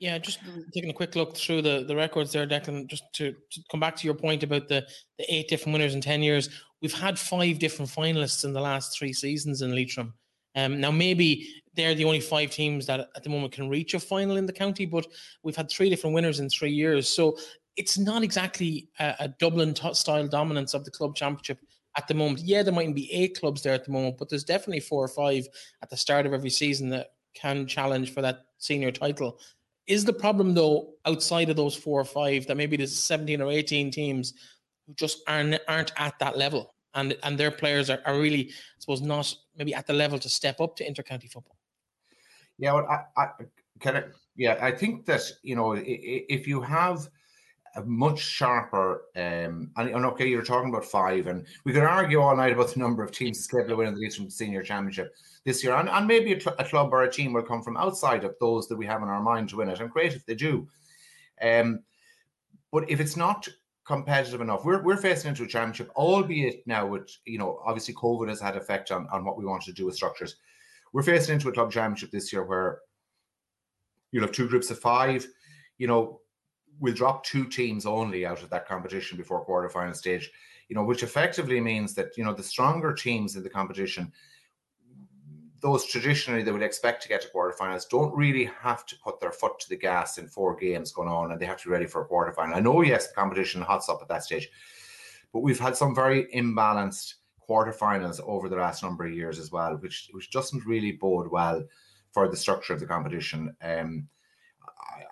Yeah, 0.00 0.18
just 0.18 0.40
taking 0.74 0.90
a 0.90 0.94
quick 0.94 1.14
look 1.14 1.36
through 1.36 1.62
the, 1.62 1.84
the 1.86 1.94
records 1.94 2.32
there, 2.32 2.46
Declan, 2.46 2.88
just 2.88 3.04
to, 3.14 3.32
to 3.52 3.60
come 3.70 3.80
back 3.80 3.96
to 3.96 4.04
your 4.06 4.14
point 4.14 4.42
about 4.42 4.68
the, 4.68 4.86
the 5.18 5.34
eight 5.34 5.48
different 5.48 5.72
winners 5.72 5.94
in 5.94 6.00
10 6.00 6.22
years. 6.22 6.50
We've 6.82 6.92
had 6.92 7.18
five 7.18 7.58
different 7.58 7.90
finalists 7.90 8.44
in 8.44 8.52
the 8.52 8.60
last 8.60 8.98
three 8.98 9.12
seasons 9.12 9.62
in 9.62 9.74
Leitrim. 9.74 10.14
Um, 10.56 10.80
now, 10.80 10.90
maybe 10.90 11.48
they're 11.74 11.94
the 11.94 12.04
only 12.04 12.20
five 12.20 12.50
teams 12.50 12.86
that 12.86 13.00
at 13.00 13.22
the 13.22 13.30
moment 13.30 13.52
can 13.52 13.68
reach 13.68 13.94
a 13.94 14.00
final 14.00 14.36
in 14.36 14.46
the 14.46 14.52
county, 14.52 14.86
but 14.86 15.06
we've 15.42 15.56
had 15.56 15.70
three 15.70 15.90
different 15.90 16.14
winners 16.14 16.40
in 16.40 16.48
three 16.48 16.70
years. 16.70 17.08
So 17.08 17.36
it's 17.76 17.98
not 17.98 18.22
exactly 18.22 18.88
a, 18.98 19.14
a 19.20 19.28
Dublin 19.28 19.74
style 19.94 20.28
dominance 20.28 20.74
of 20.74 20.84
the 20.84 20.90
club 20.90 21.16
championship 21.16 21.58
at 21.96 22.08
the 22.08 22.14
moment. 22.14 22.40
Yeah, 22.40 22.62
there 22.62 22.72
mightn't 22.72 22.94
be 22.94 23.12
eight 23.12 23.38
clubs 23.38 23.62
there 23.62 23.74
at 23.74 23.84
the 23.84 23.92
moment, 23.92 24.18
but 24.18 24.28
there's 24.28 24.44
definitely 24.44 24.80
four 24.80 25.02
or 25.04 25.08
five 25.08 25.46
at 25.82 25.90
the 25.90 25.96
start 25.96 26.26
of 26.26 26.32
every 26.32 26.50
season 26.50 26.88
that 26.90 27.08
can 27.34 27.66
challenge 27.66 28.12
for 28.12 28.22
that 28.22 28.44
senior 28.58 28.92
title. 28.92 29.40
Is 29.86 30.04
the 30.04 30.12
problem 30.12 30.54
though 30.54 30.94
outside 31.04 31.50
of 31.50 31.56
those 31.56 31.76
four 31.76 32.00
or 32.00 32.04
five 32.04 32.46
that 32.46 32.56
maybe 32.56 32.76
there's 32.76 32.96
17 32.96 33.40
or 33.40 33.50
18 33.50 33.90
teams 33.90 34.34
who 34.86 34.94
just 34.94 35.22
aren't 35.28 35.58
aren't 35.68 35.92
at 35.96 36.18
that 36.20 36.38
level 36.38 36.74
and 36.94 37.16
and 37.22 37.38
their 37.38 37.50
players 37.50 37.90
are, 37.90 38.00
are 38.06 38.18
really, 38.18 38.50
I 38.50 38.78
suppose, 38.78 39.02
not 39.02 39.34
maybe 39.56 39.74
at 39.74 39.86
the 39.86 39.92
level 39.92 40.18
to 40.18 40.28
step 40.28 40.60
up 40.60 40.76
to 40.76 40.84
intercounty 40.84 41.30
football? 41.30 41.56
Yeah, 42.58 42.74
well, 42.74 42.86
I, 42.88 43.22
I 43.22 43.28
kind 43.80 43.98
of 43.98 44.04
yeah, 44.36 44.58
I 44.60 44.70
think 44.70 45.04
that 45.06 45.22
you 45.42 45.56
know 45.56 45.74
if 45.76 46.46
you 46.46 46.60
have 46.60 47.08
a 47.76 47.82
much 47.82 48.20
sharper. 48.20 49.06
Um, 49.16 49.70
and, 49.76 49.90
and, 49.90 50.06
okay, 50.06 50.28
you're 50.28 50.44
talking 50.44 50.68
about 50.68 50.84
five, 50.84 51.26
and 51.26 51.44
we 51.64 51.72
could 51.72 51.82
argue 51.82 52.20
all 52.20 52.36
night 52.36 52.52
about 52.52 52.72
the 52.72 52.78
number 52.78 53.02
of 53.02 53.10
teams 53.10 53.46
capable 53.46 53.72
of 53.72 53.78
winning 53.78 53.94
the 53.94 54.00
Leitrim 54.00 54.30
Senior 54.30 54.62
Championship 54.62 55.14
this 55.44 55.62
year, 55.62 55.74
and, 55.74 55.88
and 55.88 56.06
maybe 56.06 56.32
a, 56.32 56.40
cl- 56.40 56.56
a, 56.58 56.64
club 56.64 56.92
or 56.92 57.02
a 57.02 57.12
team 57.12 57.32
will 57.32 57.42
come 57.42 57.62
from 57.62 57.76
outside 57.76 58.24
of 58.24 58.34
those 58.40 58.66
that 58.68 58.76
we 58.76 58.86
have 58.86 59.02
in 59.02 59.08
our 59.08 59.22
mind 59.22 59.48
to 59.50 59.56
win 59.56 59.68
it, 59.68 59.80
and 59.80 59.90
great 59.90 60.14
if 60.14 60.24
they 60.26 60.34
do. 60.34 60.66
Um, 61.42 61.80
but 62.72 62.88
if 62.90 63.00
it's 63.00 63.16
not 63.16 63.48
competitive 63.86 64.40
enough, 64.40 64.64
we're 64.64 64.82
we're 64.82 64.96
facing 64.96 65.28
into 65.28 65.44
a 65.44 65.48
championship, 65.48 65.90
albeit 65.96 66.66
now 66.66 66.86
with 66.86 67.10
you 67.26 67.38
know 67.38 67.60
obviously 67.64 67.94
COVID 67.94 68.28
has 68.28 68.40
had 68.40 68.56
effect 68.56 68.90
on 68.90 69.06
on 69.12 69.24
what 69.24 69.36
we 69.36 69.44
want 69.44 69.62
to 69.64 69.72
do 69.72 69.86
with 69.86 69.96
structures. 69.96 70.36
We're 70.92 71.02
facing 71.02 71.34
into 71.34 71.48
a 71.48 71.52
club 71.52 71.72
championship 71.72 72.10
this 72.10 72.32
year 72.32 72.44
where 72.44 72.78
you'll 74.12 74.22
have 74.22 74.32
two 74.32 74.48
groups 74.48 74.70
of 74.70 74.78
five. 74.78 75.26
You 75.76 75.88
know, 75.88 76.20
we'll 76.78 76.94
drop 76.94 77.24
two 77.24 77.46
teams 77.46 77.86
only 77.86 78.24
out 78.24 78.42
of 78.42 78.50
that 78.50 78.66
competition 78.66 79.18
before 79.18 79.44
quarterfinal 79.44 79.96
stage, 79.96 80.30
you 80.68 80.76
know, 80.76 80.84
which 80.84 81.02
effectively 81.02 81.60
means 81.60 81.94
that, 81.94 82.16
you 82.16 82.24
know, 82.24 82.32
the 82.32 82.42
stronger 82.42 82.92
teams 82.92 83.36
in 83.36 83.42
the 83.42 83.50
competition, 83.50 84.12
those 85.64 85.86
traditionally 85.86 86.42
they 86.42 86.52
would 86.52 86.62
expect 86.62 87.02
to 87.02 87.08
get 87.08 87.22
to 87.22 87.28
quarterfinals, 87.34 87.88
don't 87.88 88.14
really 88.14 88.50
have 88.60 88.84
to 88.84 88.94
put 89.02 89.18
their 89.18 89.32
foot 89.32 89.58
to 89.58 89.68
the 89.70 89.76
gas 89.76 90.18
in 90.18 90.28
four 90.28 90.54
games 90.54 90.92
going 90.92 91.08
on 91.08 91.32
and 91.32 91.40
they 91.40 91.46
have 91.46 91.56
to 91.56 91.68
be 91.68 91.72
ready 91.72 91.86
for 91.86 92.02
a 92.02 92.06
quarterfinal. 92.06 92.54
I 92.54 92.60
know, 92.60 92.82
yes, 92.82 93.08
the 93.08 93.14
competition 93.14 93.62
hots 93.62 93.88
up 93.88 94.00
at 94.02 94.08
that 94.08 94.22
stage, 94.22 94.50
but 95.32 95.40
we've 95.40 95.58
had 95.58 95.74
some 95.74 95.94
very 95.94 96.26
imbalanced 96.36 97.14
quarterfinals 97.48 98.20
over 98.26 98.50
the 98.50 98.56
last 98.56 98.82
number 98.82 99.06
of 99.06 99.14
years 99.14 99.38
as 99.38 99.50
well, 99.50 99.76
which 99.78 100.10
which 100.12 100.30
doesn't 100.30 100.66
really 100.66 100.92
bode 100.92 101.28
well 101.28 101.64
for 102.12 102.28
the 102.28 102.36
structure 102.36 102.74
of 102.74 102.80
the 102.80 102.86
competition. 102.86 103.56
Um, 103.62 104.06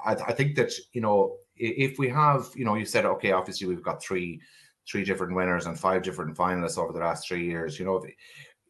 I, 0.04 0.12
I 0.12 0.32
think 0.34 0.54
that 0.56 0.70
you 0.92 1.00
know 1.00 1.38
if 1.56 1.98
we 1.98 2.10
have, 2.10 2.50
you 2.54 2.66
know, 2.66 2.74
you 2.74 2.84
said, 2.84 3.06
okay, 3.06 3.32
obviously 3.32 3.66
we've 3.66 3.82
got 3.82 4.02
three 4.02 4.38
three 4.86 5.04
different 5.04 5.34
winners 5.34 5.64
and 5.64 5.80
five 5.80 6.02
different 6.02 6.36
finalists 6.36 6.76
over 6.76 6.92
the 6.92 7.00
last 7.00 7.26
three 7.26 7.46
years. 7.46 7.78
You 7.78 7.86
know, 7.86 8.04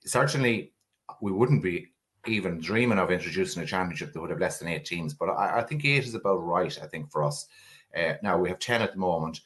certainly 0.05 0.73
we 1.20 1.33
wouldn't 1.33 1.62
be 1.62 1.88
even 2.27 2.61
dreaming 2.61 2.98
of 2.98 3.11
introducing 3.11 3.62
a 3.62 3.66
championship 3.66 4.12
that 4.12 4.20
would 4.20 4.31
have 4.31 4.40
less 4.40 4.59
than 4.59 4.68
eight 4.68 4.85
teams. 4.85 5.12
But 5.14 5.31
I, 5.31 5.59
I 5.59 5.62
think 5.62 5.85
eight 5.85 6.05
is 6.05 6.14
about 6.14 6.37
right. 6.37 6.79
I 6.83 6.87
think 6.87 7.11
for 7.11 7.25
us. 7.25 7.48
Uh, 7.96 8.14
now 8.22 8.38
we 8.38 8.48
have 8.48 8.59
ten 8.59 8.81
at 8.81 8.92
the 8.92 8.98
moment. 8.98 9.40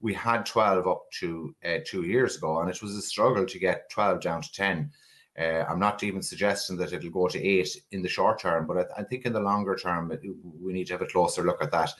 We 0.00 0.14
had 0.14 0.44
twelve 0.44 0.86
up 0.86 1.04
to 1.20 1.54
uh, 1.64 1.78
two 1.84 2.02
years 2.02 2.36
ago, 2.36 2.60
and 2.60 2.70
it 2.70 2.82
was 2.82 2.96
a 2.96 3.02
struggle 3.02 3.46
to 3.46 3.58
get 3.58 3.90
twelve 3.90 4.20
down 4.20 4.42
to 4.42 4.52
ten. 4.52 4.90
Uh, 5.38 5.64
I'm 5.68 5.80
not 5.80 6.02
even 6.02 6.22
suggesting 6.22 6.76
that 6.76 6.92
it'll 6.92 7.10
go 7.10 7.26
to 7.26 7.42
eight 7.42 7.76
in 7.90 8.02
the 8.02 8.08
short 8.08 8.38
term, 8.38 8.66
but 8.66 8.78
I, 8.78 9.00
I 9.00 9.04
think 9.04 9.26
in 9.26 9.32
the 9.32 9.40
longer 9.40 9.74
term, 9.76 10.12
it, 10.12 10.20
we 10.60 10.72
need 10.72 10.86
to 10.86 10.94
have 10.94 11.02
a 11.02 11.06
closer 11.06 11.42
look 11.42 11.62
at 11.62 11.72
that. 11.72 11.90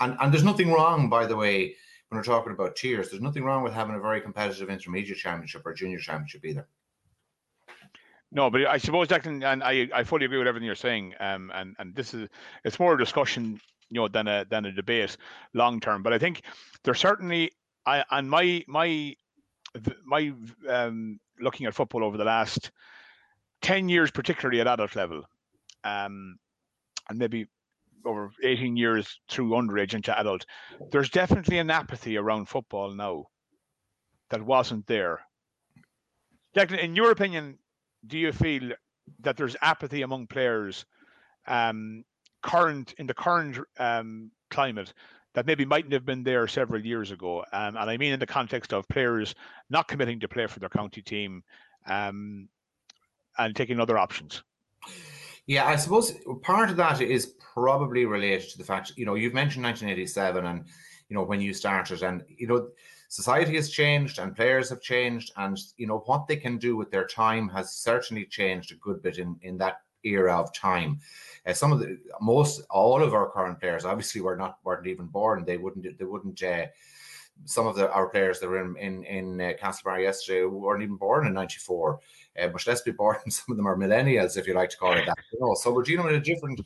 And 0.00 0.16
and 0.20 0.32
there's 0.32 0.44
nothing 0.44 0.72
wrong, 0.72 1.08
by 1.08 1.26
the 1.26 1.36
way, 1.36 1.74
when 2.08 2.18
we're 2.18 2.24
talking 2.24 2.52
about 2.52 2.76
tiers. 2.76 3.10
There's 3.10 3.22
nothing 3.22 3.44
wrong 3.44 3.62
with 3.62 3.72
having 3.72 3.94
a 3.94 4.00
very 4.00 4.20
competitive 4.20 4.70
intermediate 4.70 5.18
championship 5.18 5.62
or 5.64 5.74
junior 5.74 5.98
championship 5.98 6.44
either. 6.44 6.66
No, 8.34 8.50
but 8.50 8.66
I 8.66 8.78
suppose 8.78 9.06
Declan, 9.06 9.44
and 9.44 9.62
I, 9.62 9.88
I 9.94 10.02
fully 10.02 10.24
agree 10.24 10.38
with 10.38 10.48
everything 10.48 10.66
you're 10.66 10.74
saying. 10.74 11.14
Um, 11.20 11.52
and 11.54 11.76
and 11.78 11.94
this 11.94 12.12
is 12.12 12.28
it's 12.64 12.80
more 12.80 12.94
a 12.94 12.98
discussion, 12.98 13.60
you 13.90 14.00
know, 14.00 14.08
than 14.08 14.26
a 14.26 14.44
than 14.50 14.66
a 14.66 14.72
debate 14.72 15.16
long 15.54 15.78
term. 15.78 16.02
But 16.02 16.12
I 16.12 16.18
think 16.18 16.42
there's 16.82 16.98
certainly 16.98 17.52
I 17.86 18.04
and 18.10 18.28
my 18.28 18.64
my 18.66 19.14
my 20.04 20.32
um 20.68 21.20
looking 21.40 21.66
at 21.66 21.74
football 21.74 22.02
over 22.02 22.16
the 22.16 22.24
last 22.24 22.72
ten 23.62 23.88
years, 23.88 24.10
particularly 24.10 24.60
at 24.60 24.66
adult 24.66 24.96
level, 24.96 25.22
um, 25.84 26.36
and 27.08 27.18
maybe 27.18 27.46
over 28.04 28.32
18 28.42 28.76
years 28.76 29.18
through 29.30 29.50
underage 29.50 29.94
into 29.94 30.18
adult, 30.18 30.44
there's 30.90 31.08
definitely 31.08 31.58
an 31.58 31.70
apathy 31.70 32.18
around 32.18 32.46
football 32.46 32.92
now 32.94 33.24
that 34.30 34.42
wasn't 34.42 34.86
there. 34.86 35.20
Declan, 36.54 36.82
in 36.82 36.94
your 36.94 37.10
opinion, 37.10 37.58
do 38.06 38.18
you 38.18 38.32
feel 38.32 38.72
that 39.20 39.36
there's 39.36 39.56
apathy 39.62 40.02
among 40.02 40.26
players 40.26 40.84
um, 41.46 42.04
current 42.42 42.94
in 42.98 43.06
the 43.06 43.14
current 43.14 43.58
um, 43.78 44.30
climate 44.50 44.92
that 45.34 45.46
maybe 45.46 45.64
mightn't 45.64 45.92
have 45.92 46.06
been 46.06 46.22
there 46.22 46.46
several 46.46 46.84
years 46.84 47.10
ago? 47.10 47.44
Um, 47.52 47.76
and 47.76 47.90
I 47.90 47.96
mean 47.96 48.12
in 48.12 48.20
the 48.20 48.26
context 48.26 48.72
of 48.72 48.88
players 48.88 49.34
not 49.70 49.88
committing 49.88 50.20
to 50.20 50.28
play 50.28 50.46
for 50.46 50.60
their 50.60 50.68
county 50.68 51.02
team 51.02 51.42
um, 51.86 52.48
and 53.38 53.54
taking 53.54 53.80
other 53.80 53.98
options. 53.98 54.42
Yeah, 55.46 55.66
I 55.66 55.76
suppose 55.76 56.14
part 56.42 56.70
of 56.70 56.76
that 56.76 57.02
is 57.02 57.34
probably 57.54 58.06
related 58.06 58.48
to 58.50 58.58
the 58.58 58.64
fact, 58.64 58.92
you 58.96 59.04
know, 59.04 59.14
you've 59.14 59.34
mentioned 59.34 59.64
1987 59.64 60.46
and, 60.46 60.64
you 61.08 61.16
know, 61.16 61.22
when 61.22 61.40
you 61.40 61.52
started, 61.52 62.02
and, 62.02 62.22
you 62.28 62.46
know, 62.46 62.68
society 63.14 63.54
has 63.54 63.70
changed 63.70 64.18
and 64.18 64.34
players 64.34 64.68
have 64.68 64.80
changed, 64.80 65.30
and, 65.36 65.56
you 65.76 65.86
know, 65.86 65.98
what 66.06 66.26
they 66.26 66.34
can 66.34 66.58
do 66.58 66.74
with 66.74 66.90
their 66.90 67.06
time 67.06 67.48
has 67.48 67.70
certainly 67.70 68.24
changed 68.24 68.72
a 68.72 68.74
good 68.86 69.00
bit 69.02 69.18
in, 69.18 69.36
in 69.42 69.56
that 69.56 69.82
era 70.02 70.34
of 70.34 70.52
time. 70.52 70.98
Uh, 71.46 71.52
some 71.52 71.70
of 71.70 71.78
the 71.78 71.96
most 72.20 72.62
all 72.70 73.00
of 73.00 73.14
our 73.14 73.30
current 73.30 73.60
players 73.60 73.84
obviously 73.84 74.20
were 74.20 74.34
not 74.34 74.58
weren't 74.64 74.88
even 74.88 75.06
born. 75.06 75.44
They 75.44 75.58
wouldn't 75.58 75.96
they 75.96 76.04
wouldn't 76.04 76.42
uh, 76.42 76.66
some 77.44 77.68
of 77.68 77.76
the 77.76 77.88
our 77.92 78.08
players 78.08 78.40
that 78.40 78.48
were 78.48 78.64
in 78.64 78.76
in, 78.78 79.04
in 79.04 79.40
uh, 79.40 79.52
Castlebar 79.62 80.02
yesterday 80.02 80.44
weren't 80.44 80.82
even 80.82 80.96
born 80.96 81.28
in 81.28 81.34
'94. 81.34 82.00
Uh, 82.36 82.48
but 82.48 82.66
let's 82.66 82.82
be 82.82 82.90
born, 82.90 83.16
some 83.30 83.52
of 83.52 83.56
them 83.56 83.68
are 83.68 83.76
millennials, 83.76 84.36
if 84.36 84.48
you 84.48 84.54
like 84.54 84.70
to 84.70 84.76
call 84.76 84.92
it 84.92 85.06
that. 85.06 85.18
You 85.32 85.38
know, 85.40 85.54
so 85.54 85.72
we're 85.72 85.84
dealing 85.84 86.06
with 86.06 86.16
a 86.16 86.20
different 86.20 86.60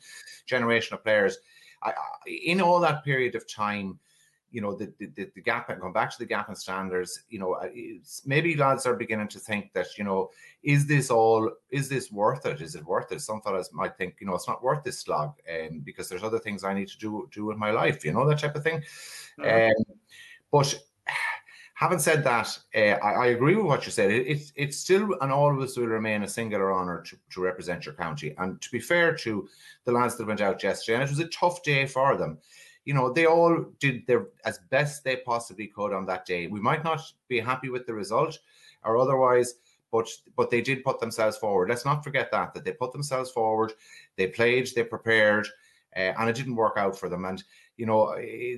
generation 0.47 0.95
of 0.95 1.03
players. 1.03 1.37
I, 1.83 1.91
I, 1.91 1.93
in 2.27 2.59
all 2.59 2.79
that 2.79 3.03
period 3.03 3.35
of 3.35 3.47
time, 3.47 3.99
you 4.51 4.61
know, 4.61 4.73
the, 4.73 4.91
the, 4.99 5.29
the 5.35 5.41
gap 5.41 5.69
and 5.69 5.79
going 5.79 5.93
back 5.93 6.11
to 6.11 6.17
the 6.17 6.25
gap 6.25 6.49
in 6.49 6.55
standards, 6.55 7.23
you 7.29 7.39
know, 7.39 7.59
maybe 8.25 8.55
lads 8.55 8.85
are 8.85 8.95
beginning 8.95 9.27
to 9.29 9.39
think 9.39 9.71
that, 9.73 9.97
you 9.97 10.03
know, 10.03 10.29
is 10.63 10.87
this 10.87 11.09
all, 11.09 11.51
is 11.69 11.87
this 11.89 12.11
worth 12.11 12.45
it? 12.45 12.61
Is 12.61 12.75
it 12.75 12.83
worth 12.85 13.11
it? 13.11 13.21
Some 13.21 13.41
fellas 13.41 13.69
might 13.73 13.97
think, 13.97 14.15
you 14.19 14.27
know, 14.27 14.35
it's 14.35 14.47
not 14.47 14.63
worth 14.63 14.83
this 14.83 14.99
slog 14.99 15.33
um, 15.53 15.79
because 15.79 16.09
there's 16.09 16.23
other 16.23 16.39
things 16.39 16.63
I 16.63 16.73
need 16.73 16.87
to 16.89 16.97
do, 16.97 17.29
do 17.31 17.45
with 17.45 17.57
my 17.57 17.71
life, 17.71 18.03
you 18.03 18.11
know, 18.11 18.27
that 18.27 18.39
type 18.39 18.55
of 18.55 18.63
thing. 18.63 18.83
Mm-hmm. 19.39 19.71
Um, 19.71 19.97
but 20.51 20.79
having 21.79 21.99
said 21.99 22.25
that, 22.25 22.59
uh, 22.75 22.97
I, 23.01 23.11
I, 23.11 23.25
agree 23.27 23.55
with 23.55 23.65
what 23.65 23.85
you 23.85 23.91
said. 23.91 24.11
It, 24.11 24.27
it's 24.27 24.51
it's 24.55 24.77
still 24.77 25.15
and 25.21 25.31
always 25.31 25.77
will 25.77 25.87
remain 25.87 26.23
a 26.23 26.27
singular 26.27 26.73
honour 26.73 27.01
to, 27.03 27.17
to 27.31 27.41
represent 27.41 27.85
your 27.85 27.95
county. 27.95 28.35
And 28.37 28.61
to 28.61 28.69
be 28.69 28.81
fair 28.81 29.15
to 29.15 29.47
the 29.85 29.93
lads 29.93 30.17
that 30.17 30.27
went 30.27 30.41
out 30.41 30.61
yesterday, 30.61 30.95
and 30.95 31.03
it 31.03 31.09
was 31.09 31.19
a 31.19 31.27
tough 31.29 31.63
day 31.63 31.85
for 31.85 32.17
them. 32.17 32.37
You 32.85 32.93
know, 32.93 33.11
they 33.11 33.25
all 33.25 33.65
did 33.79 34.05
their 34.07 34.27
as 34.45 34.59
best 34.69 35.03
they 35.03 35.17
possibly 35.17 35.67
could 35.67 35.93
on 35.93 36.05
that 36.07 36.25
day. 36.25 36.47
We 36.47 36.59
might 36.59 36.83
not 36.83 37.01
be 37.27 37.39
happy 37.39 37.69
with 37.69 37.85
the 37.85 37.93
result 37.93 38.39
or 38.83 38.97
otherwise, 38.97 39.55
but 39.91 40.09
but 40.35 40.49
they 40.49 40.61
did 40.61 40.83
put 40.83 40.99
themselves 40.99 41.37
forward. 41.37 41.69
Let's 41.69 41.85
not 41.85 42.03
forget 42.03 42.31
that 42.31 42.53
that 42.53 42.63
they 42.65 42.73
put 42.73 42.91
themselves 42.91 43.31
forward. 43.31 43.73
They 44.15 44.27
played, 44.27 44.69
they 44.75 44.83
prepared, 44.83 45.47
uh, 45.95 46.13
and 46.17 46.29
it 46.29 46.35
didn't 46.35 46.55
work 46.55 46.77
out 46.77 46.97
for 46.97 47.09
them. 47.09 47.25
And 47.25 47.43
you 47.77 47.85
know 47.85 48.11
eh, 48.11 48.57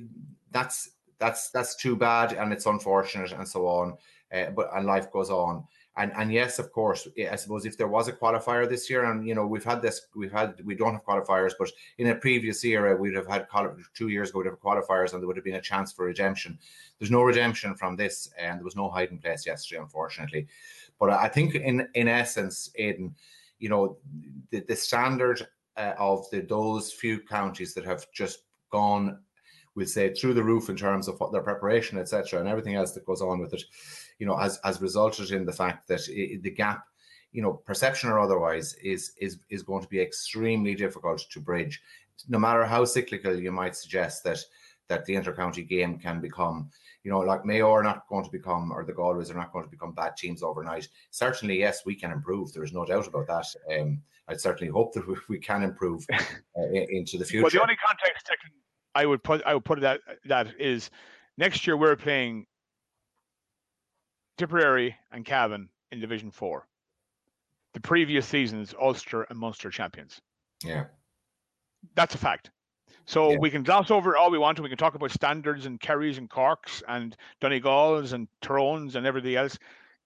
that's 0.50 0.92
that's 1.18 1.50
that's 1.50 1.76
too 1.76 1.96
bad, 1.96 2.32
and 2.32 2.52
it's 2.52 2.66
unfortunate, 2.66 3.32
and 3.32 3.46
so 3.46 3.66
on. 3.66 3.96
Uh, 4.32 4.50
but 4.50 4.70
and 4.74 4.86
life 4.86 5.10
goes 5.10 5.30
on. 5.30 5.64
And 5.96 6.10
and 6.16 6.32
yes, 6.32 6.58
of 6.58 6.72
course, 6.72 7.06
I 7.30 7.36
suppose 7.36 7.66
if 7.66 7.76
there 7.76 7.88
was 7.88 8.08
a 8.08 8.12
qualifier 8.12 8.66
this 8.66 8.88
year, 8.88 9.04
and 9.04 9.26
you 9.26 9.34
know 9.34 9.46
we've 9.46 9.64
had 9.64 9.82
this, 9.82 10.06
we've 10.14 10.32
had 10.32 10.58
we 10.64 10.74
don't 10.74 10.94
have 10.94 11.04
qualifiers, 11.04 11.52
but 11.58 11.70
in 11.98 12.08
a 12.08 12.14
previous 12.14 12.64
era 12.64 12.96
we'd 12.96 13.14
have 13.14 13.26
had 13.26 13.46
two 13.92 14.08
years 14.08 14.30
ago 14.30 14.38
we'd 14.38 14.46
have 14.46 14.60
qualifiers, 14.60 15.12
and 15.12 15.20
there 15.20 15.26
would 15.26 15.36
have 15.36 15.44
been 15.44 15.56
a 15.56 15.60
chance 15.60 15.92
for 15.92 16.06
redemption. 16.06 16.58
There's 16.98 17.10
no 17.10 17.22
redemption 17.22 17.74
from 17.74 17.96
this, 17.96 18.30
and 18.38 18.58
there 18.58 18.64
was 18.64 18.76
no 18.76 18.88
hiding 18.88 19.18
place 19.18 19.44
yesterday, 19.44 19.82
unfortunately. 19.82 20.46
But 20.98 21.10
I 21.10 21.28
think 21.28 21.56
in 21.56 21.86
in 21.94 22.08
essence, 22.08 22.70
Aidan, 22.76 23.14
you 23.58 23.68
know, 23.68 23.98
the, 24.50 24.60
the 24.60 24.76
standard 24.76 25.46
uh, 25.76 25.92
of 25.98 26.24
the 26.30 26.40
those 26.40 26.90
few 26.90 27.20
counties 27.20 27.74
that 27.74 27.84
have 27.84 28.10
just 28.12 28.44
gone 28.70 29.18
we'll 29.74 29.86
say 29.86 30.12
through 30.12 30.34
the 30.34 30.42
roof 30.42 30.68
in 30.68 30.76
terms 30.76 31.08
of 31.08 31.18
what 31.18 31.32
their 31.32 31.42
preparation, 31.42 31.98
etc., 31.98 32.38
and 32.38 32.48
everything 32.48 32.74
else 32.74 32.92
that 32.92 33.06
goes 33.06 33.22
on 33.22 33.40
with 33.40 33.54
it, 33.54 33.62
you 34.22 34.28
know, 34.28 34.36
has 34.36 34.60
has 34.62 34.80
resulted 34.80 35.32
in 35.32 35.44
the 35.44 35.52
fact 35.52 35.88
that 35.88 36.08
it, 36.08 36.44
the 36.44 36.50
gap, 36.50 36.84
you 37.32 37.42
know, 37.42 37.54
perception 37.54 38.08
or 38.08 38.20
otherwise, 38.20 38.74
is 38.74 39.14
is 39.20 39.40
is 39.50 39.64
going 39.64 39.82
to 39.82 39.88
be 39.88 40.00
extremely 40.00 40.76
difficult 40.76 41.24
to 41.28 41.40
bridge. 41.40 41.82
No 42.28 42.38
matter 42.38 42.64
how 42.64 42.84
cyclical 42.84 43.34
you 43.34 43.50
might 43.50 43.74
suggest 43.74 44.22
that 44.22 44.38
that 44.86 45.04
the 45.06 45.14
intercounty 45.16 45.66
game 45.68 45.98
can 45.98 46.20
become, 46.20 46.70
you 47.02 47.10
know, 47.10 47.18
like 47.18 47.44
Mayo 47.44 47.68
are 47.72 47.82
not 47.82 48.06
going 48.08 48.24
to 48.24 48.30
become, 48.30 48.70
or 48.70 48.84
the 48.84 48.92
Galways 48.92 49.28
are 49.28 49.40
not 49.42 49.52
going 49.52 49.64
to 49.64 49.70
become 49.76 49.92
bad 49.92 50.16
teams 50.16 50.44
overnight. 50.44 50.86
Certainly, 51.10 51.58
yes, 51.58 51.84
we 51.84 51.96
can 51.96 52.12
improve. 52.12 52.52
There 52.52 52.62
is 52.62 52.72
no 52.72 52.84
doubt 52.84 53.08
about 53.08 53.26
that. 53.26 53.46
Um, 53.74 54.00
I 54.28 54.36
certainly 54.36 54.70
hope 54.70 54.92
that 54.92 55.04
we 55.28 55.40
can 55.40 55.64
improve 55.64 56.06
uh, 56.56 56.70
into 56.70 57.18
the 57.18 57.24
future. 57.24 57.42
Well, 57.42 57.50
the 57.50 57.60
only 57.60 57.78
context 57.84 58.28
I 58.30 58.36
can 58.40 58.52
I 58.94 59.04
would 59.04 59.24
put 59.24 59.42
I 59.44 59.54
would 59.54 59.64
put 59.64 59.80
that 59.80 60.00
that 60.26 60.46
is 60.60 60.90
next 61.38 61.66
year 61.66 61.76
we're 61.76 61.96
playing 61.96 62.46
Tipperary 64.36 64.96
and 65.10 65.24
Cavan 65.24 65.68
in 65.90 66.00
Division 66.00 66.30
Four. 66.30 66.66
The 67.74 67.80
previous 67.80 68.26
seasons, 68.26 68.74
Ulster 68.80 69.22
and 69.24 69.38
Munster 69.38 69.70
champions. 69.70 70.20
Yeah, 70.64 70.84
that's 71.94 72.14
a 72.14 72.18
fact. 72.18 72.50
So 73.04 73.32
yeah. 73.32 73.38
we 73.38 73.50
can 73.50 73.62
gloss 73.62 73.90
over 73.90 74.16
all 74.16 74.30
we 74.30 74.38
want 74.38 74.56
to. 74.56 74.62
We 74.62 74.68
can 74.68 74.78
talk 74.78 74.94
about 74.94 75.10
standards 75.10 75.66
and 75.66 75.80
Kerrys 75.80 76.18
and 76.18 76.30
Corks 76.30 76.82
and 76.86 77.16
Donegals 77.40 78.12
and 78.12 78.28
Tyrones 78.40 78.94
and 78.94 79.06
everything 79.06 79.34
else. 79.34 79.58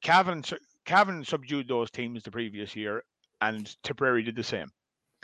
Cavan, 0.03 0.43
Cavan 0.85 1.25
subdued 1.25 1.69
those 1.69 1.91
teams 1.91 2.23
the 2.23 2.31
previous 2.31 2.75
year, 2.75 3.03
and 3.41 3.77
Tipperary 3.83 4.23
did 4.23 4.37
the 4.37 4.43
same 4.43 4.71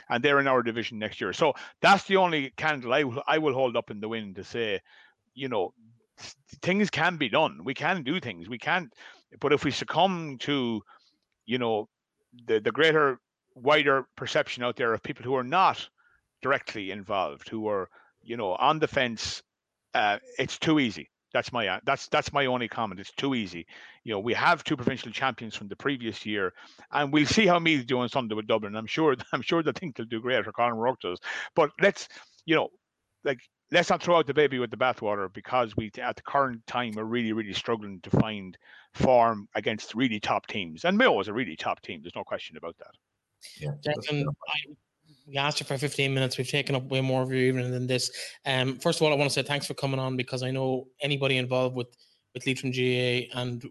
and 0.09 0.23
they're 0.23 0.39
in 0.39 0.47
our 0.47 0.63
division 0.63 0.99
next 0.99 1.21
year. 1.21 1.33
So 1.33 1.53
that's 1.81 2.03
the 2.05 2.17
only 2.17 2.51
candle 2.57 2.93
I 2.93 3.03
will, 3.03 3.23
I 3.27 3.37
will 3.37 3.53
hold 3.53 3.75
up 3.75 3.91
in 3.91 3.99
the 3.99 4.07
wind 4.07 4.35
to 4.35 4.43
say, 4.43 4.81
you 5.33 5.49
know, 5.49 5.73
things 6.61 6.89
can 6.89 7.17
be 7.17 7.29
done. 7.29 7.59
We 7.63 7.73
can 7.73 8.03
do 8.03 8.19
things. 8.19 8.49
We 8.49 8.57
can't. 8.57 8.93
But 9.39 9.53
if 9.53 9.63
we 9.63 9.71
succumb 9.71 10.37
to, 10.39 10.81
you 11.45 11.57
know, 11.57 11.89
the 12.47 12.59
the 12.59 12.71
greater, 12.71 13.19
wider 13.55 14.05
perception 14.15 14.63
out 14.63 14.75
there 14.75 14.93
of 14.93 15.03
people 15.03 15.23
who 15.25 15.35
are 15.35 15.43
not 15.43 15.87
directly 16.41 16.91
involved, 16.91 17.49
who 17.49 17.67
are, 17.67 17.89
you 18.21 18.37
know, 18.37 18.53
on 18.55 18.79
the 18.79 18.87
fence, 18.87 19.41
uh, 19.93 20.19
it's 20.37 20.57
too 20.59 20.79
easy. 20.79 21.09
That's 21.33 21.51
my 21.51 21.67
uh, 21.67 21.79
that's 21.83 22.07
that's 22.09 22.31
my 22.31 22.45
only 22.45 22.67
comment. 22.67 22.99
It's 22.99 23.11
too 23.11 23.33
easy. 23.33 23.65
You 24.03 24.13
know, 24.13 24.19
we 24.19 24.35
have 24.35 24.63
two 24.63 24.75
provincial 24.75 25.11
champions 25.11 25.55
from 25.55 25.67
the 25.67 25.75
previous 25.75 26.25
year, 26.27 26.53
and 26.91 27.11
we'll 27.11 27.25
see 27.25 27.47
how 27.47 27.57
Meath 27.57 27.87
do 27.87 27.99
on 27.99 28.09
Sunday 28.09 28.35
with 28.35 28.45
Dublin. 28.45 28.75
I'm 28.75 28.85
sure 28.85 29.15
I'm 29.33 29.41
sure 29.41 29.63
they 29.63 29.71
think 29.71 29.95
they'll 29.95 30.05
do 30.05 30.21
great, 30.21 30.47
or 30.47 30.51
Colm 30.51 30.73
O'Rourke 30.73 31.01
does. 31.01 31.19
But 31.55 31.71
let's, 31.81 32.07
you 32.45 32.55
know, 32.55 32.69
like 33.23 33.39
let's 33.73 33.89
not 33.89 34.01
throw 34.01 34.17
out 34.17 34.27
the 34.27 34.33
baby 34.33 34.59
with 34.59 34.71
the 34.71 34.77
bathwater 34.77 35.33
because 35.33 35.75
we 35.75 35.91
at 36.01 36.15
the 36.15 36.21
current 36.21 36.65
time 36.67 36.97
are 36.97 37.05
really 37.05 37.33
really 37.33 37.53
struggling 37.53 37.99
to 38.01 38.09
find 38.11 38.57
form 38.93 39.47
against 39.55 39.95
really 39.95 40.19
top 40.19 40.47
teams, 40.47 40.85
and 40.85 40.97
Mayo 40.97 41.19
is 41.19 41.27
a 41.27 41.33
really 41.33 41.55
top 41.55 41.81
team. 41.81 42.01
There's 42.01 42.15
no 42.15 42.23
question 42.23 42.55
about 42.55 42.77
that. 42.77 42.91
Yeah, 43.59 43.71
Declan, 43.85 44.23
I, 44.47 44.73
we 45.27 45.35
asked 45.35 45.59
you 45.59 45.65
for 45.65 45.77
15 45.77 46.13
minutes. 46.13 46.37
We've 46.37 46.47
taken 46.47 46.75
up 46.75 46.83
way 46.83 47.01
more 47.01 47.23
of 47.23 47.29
your 47.29 47.39
evening 47.39 47.71
than 47.71 47.87
this. 47.87 48.11
Um, 48.45 48.77
first 48.77 48.99
of 48.99 49.05
all, 49.05 49.11
I 49.11 49.15
want 49.15 49.29
to 49.29 49.33
say 49.33 49.45
thanks 49.45 49.65
for 49.65 49.73
coming 49.73 49.99
on 49.99 50.15
because 50.15 50.43
I 50.43 50.51
know 50.51 50.87
anybody 51.01 51.37
involved 51.37 51.75
with 51.75 51.87
with 52.33 52.45
Leitrim 52.45 52.71
GA 52.71 53.29
and 53.33 53.63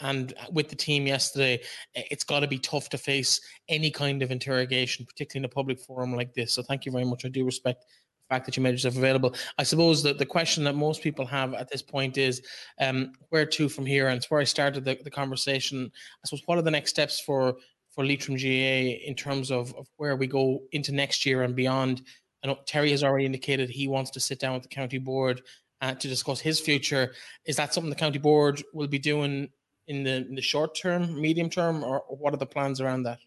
and 0.00 0.34
with 0.50 0.68
the 0.68 0.76
team 0.76 1.06
yesterday, 1.06 1.60
it's 1.94 2.24
got 2.24 2.40
to 2.40 2.48
be 2.48 2.58
tough 2.58 2.88
to 2.88 2.98
face 2.98 3.40
any 3.68 3.90
kind 3.90 4.22
of 4.22 4.30
interrogation, 4.30 5.06
particularly 5.06 5.44
in 5.44 5.50
a 5.50 5.54
public 5.54 5.78
forum 5.78 6.14
like 6.14 6.34
this. 6.34 6.52
So 6.52 6.62
thank 6.62 6.86
you 6.86 6.92
very 6.92 7.04
much. 7.04 7.24
I 7.24 7.28
do 7.28 7.44
respect 7.44 7.84
the 7.84 8.05
fact 8.28 8.46
that 8.46 8.56
you 8.56 8.62
made 8.62 8.72
yourself 8.72 8.96
available. 8.96 9.34
I 9.58 9.62
suppose 9.62 10.02
that 10.02 10.18
the 10.18 10.26
question 10.26 10.64
that 10.64 10.74
most 10.74 11.02
people 11.02 11.26
have 11.26 11.54
at 11.54 11.68
this 11.70 11.82
point 11.82 12.18
is 12.18 12.42
um, 12.80 13.12
where 13.28 13.46
to 13.46 13.68
from 13.68 13.86
here? 13.86 14.08
And 14.08 14.16
it's 14.16 14.30
where 14.30 14.40
I 14.40 14.44
started 14.44 14.84
the, 14.84 14.98
the 15.02 15.10
conversation. 15.10 15.90
I 15.92 16.26
suppose 16.26 16.42
what 16.46 16.58
are 16.58 16.62
the 16.62 16.70
next 16.70 16.90
steps 16.90 17.20
for 17.20 17.56
for 17.96 18.04
Leitrim 18.04 18.36
GA 18.36 18.90
in 19.06 19.14
terms 19.14 19.50
of, 19.50 19.74
of 19.74 19.88
where 19.96 20.16
we 20.16 20.26
go 20.26 20.60
into 20.72 20.92
next 20.92 21.24
year 21.24 21.42
and 21.42 21.56
beyond. 21.56 22.02
I 22.44 22.48
know 22.48 22.58
Terry 22.66 22.90
has 22.90 23.02
already 23.02 23.24
indicated 23.24 23.70
he 23.70 23.88
wants 23.88 24.10
to 24.12 24.20
sit 24.20 24.38
down 24.38 24.52
with 24.52 24.64
the 24.64 24.68
county 24.68 24.98
board 24.98 25.40
uh, 25.80 25.94
to 25.94 26.06
discuss 26.06 26.38
his 26.38 26.60
future. 26.60 27.14
Is 27.46 27.56
that 27.56 27.72
something 27.72 27.88
the 27.88 27.96
county 27.96 28.18
board 28.18 28.62
will 28.74 28.86
be 28.86 28.98
doing 28.98 29.48
in 29.88 30.02
the 30.02 30.16
in 30.16 30.34
the 30.34 30.42
short 30.42 30.74
term, 30.74 31.20
medium 31.20 31.48
term, 31.48 31.82
or, 31.82 32.00
or 32.02 32.16
what 32.16 32.34
are 32.34 32.38
the 32.38 32.46
plans 32.46 32.80
around 32.80 33.04
that? 33.04 33.18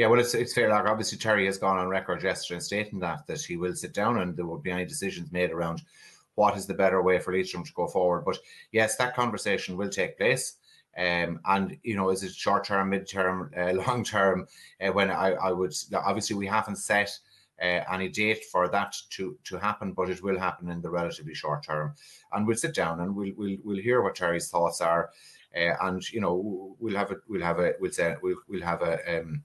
Yeah, 0.00 0.06
well, 0.06 0.18
it's 0.18 0.34
it's 0.34 0.54
fair. 0.54 0.70
Like 0.70 0.86
obviously, 0.86 1.18
Terry 1.18 1.44
has 1.44 1.58
gone 1.58 1.76
on 1.76 1.86
record 1.86 2.22
yesterday 2.22 2.54
and 2.54 2.64
stating 2.64 2.98
that 3.00 3.26
that 3.26 3.42
he 3.42 3.58
will 3.58 3.74
sit 3.74 3.92
down 3.92 4.16
and 4.16 4.34
there 4.34 4.46
will 4.46 4.56
be 4.56 4.70
any 4.70 4.86
decisions 4.86 5.30
made 5.30 5.50
around 5.50 5.82
what 6.36 6.56
is 6.56 6.64
the 6.64 6.72
better 6.72 7.02
way 7.02 7.18
for 7.18 7.34
Leitrim 7.34 7.64
to 7.64 7.72
go 7.74 7.86
forward. 7.86 8.24
But 8.24 8.38
yes, 8.72 8.96
that 8.96 9.14
conversation 9.14 9.76
will 9.76 9.90
take 9.90 10.16
place. 10.16 10.56
Um, 10.96 11.40
and 11.44 11.76
you 11.82 11.96
know, 11.96 12.08
is 12.08 12.22
it 12.22 12.32
short 12.32 12.64
term, 12.64 12.88
mid 12.88 13.06
term, 13.10 13.50
uh, 13.54 13.72
long 13.86 14.02
term? 14.02 14.46
Uh, 14.80 14.90
when 14.90 15.10
I, 15.10 15.32
I 15.32 15.52
would 15.52 15.74
obviously 15.94 16.34
we 16.34 16.46
haven't 16.46 16.76
set 16.76 17.10
uh, 17.60 17.84
any 17.92 18.08
date 18.08 18.46
for 18.46 18.68
that 18.68 18.96
to 19.10 19.36
to 19.44 19.58
happen, 19.58 19.92
but 19.92 20.08
it 20.08 20.22
will 20.22 20.38
happen 20.38 20.70
in 20.70 20.80
the 20.80 20.88
relatively 20.88 21.34
short 21.34 21.62
term. 21.62 21.94
And 22.32 22.46
we'll 22.46 22.56
sit 22.56 22.74
down 22.74 23.00
and 23.00 23.14
we'll 23.14 23.34
we'll 23.36 23.58
we'll 23.62 23.82
hear 23.82 24.00
what 24.00 24.14
Terry's 24.14 24.48
thoughts 24.48 24.80
are, 24.80 25.10
uh, 25.56 25.74
and 25.82 26.08
you 26.10 26.20
know 26.20 26.76
we'll 26.78 26.96
have 26.96 27.10
a 27.10 27.16
we'll 27.28 27.42
have 27.42 27.58
a 27.58 27.74
we'll 27.80 27.92
say 27.92 28.16
we'll 28.22 28.36
we'll 28.48 28.62
have 28.62 28.82
a 28.82 29.20
um, 29.20 29.42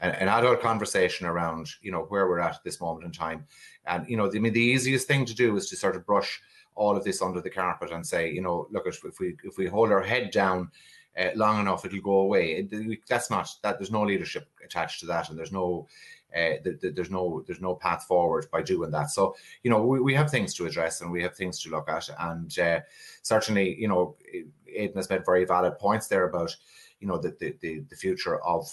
an, 0.00 0.28
adult 0.28 0.60
conversation 0.60 1.26
around 1.26 1.68
you 1.82 1.90
know 1.90 2.02
where 2.02 2.28
we're 2.28 2.38
at 2.38 2.54
at 2.54 2.64
this 2.64 2.80
moment 2.80 3.04
in 3.04 3.12
time, 3.12 3.44
and 3.86 4.08
you 4.08 4.16
know 4.16 4.30
I 4.32 4.38
mean 4.38 4.52
the 4.52 4.60
easiest 4.60 5.08
thing 5.08 5.24
to 5.24 5.34
do 5.34 5.56
is 5.56 5.68
to 5.70 5.76
sort 5.76 5.96
of 5.96 6.06
brush 6.06 6.40
all 6.78 6.96
of 6.96 7.04
this 7.04 7.20
under 7.20 7.40
the 7.40 7.50
carpet 7.50 7.90
and 7.90 8.06
say, 8.06 8.30
you 8.30 8.40
know, 8.40 8.68
look, 8.70 8.86
if 8.86 9.02
we 9.18 9.36
if 9.42 9.58
we 9.58 9.66
hold 9.66 9.90
our 9.90 10.02
head 10.02 10.30
down 10.30 10.70
uh, 11.18 11.30
long 11.34 11.60
enough, 11.60 11.84
it'll 11.84 12.00
go 12.00 12.20
away. 12.20 12.52
It, 12.70 13.00
that's 13.08 13.30
not 13.30 13.50
that. 13.62 13.78
There's 13.78 13.90
no 13.90 14.04
leadership 14.04 14.48
attached 14.64 15.00
to 15.00 15.06
that, 15.06 15.28
and 15.28 15.38
there's 15.38 15.52
no. 15.52 15.86
Uh, 16.34 16.60
the, 16.62 16.78
the, 16.82 16.90
there's 16.90 17.10
no 17.10 17.42
there's 17.46 17.60
no 17.60 17.74
path 17.74 18.04
forward 18.04 18.46
by 18.52 18.60
doing 18.60 18.90
that. 18.90 19.10
So 19.10 19.34
you 19.62 19.70
know 19.70 19.82
we, 19.82 20.00
we 20.00 20.14
have 20.14 20.30
things 20.30 20.54
to 20.54 20.66
address 20.66 21.00
and 21.00 21.10
we 21.10 21.22
have 21.22 21.34
things 21.34 21.60
to 21.62 21.70
look 21.70 21.88
at, 21.88 22.08
and 22.18 22.58
uh, 22.58 22.80
certainly 23.22 23.80
you 23.80 23.88
know 23.88 24.16
Aidan 24.74 24.96
has 24.96 25.08
made 25.08 25.24
very 25.24 25.44
valid 25.44 25.78
points 25.78 26.06
there 26.06 26.28
about 26.28 26.54
you 27.00 27.08
know 27.08 27.18
the 27.18 27.34
the, 27.40 27.56
the, 27.60 27.80
the 27.88 27.96
future 27.96 28.42
of 28.44 28.64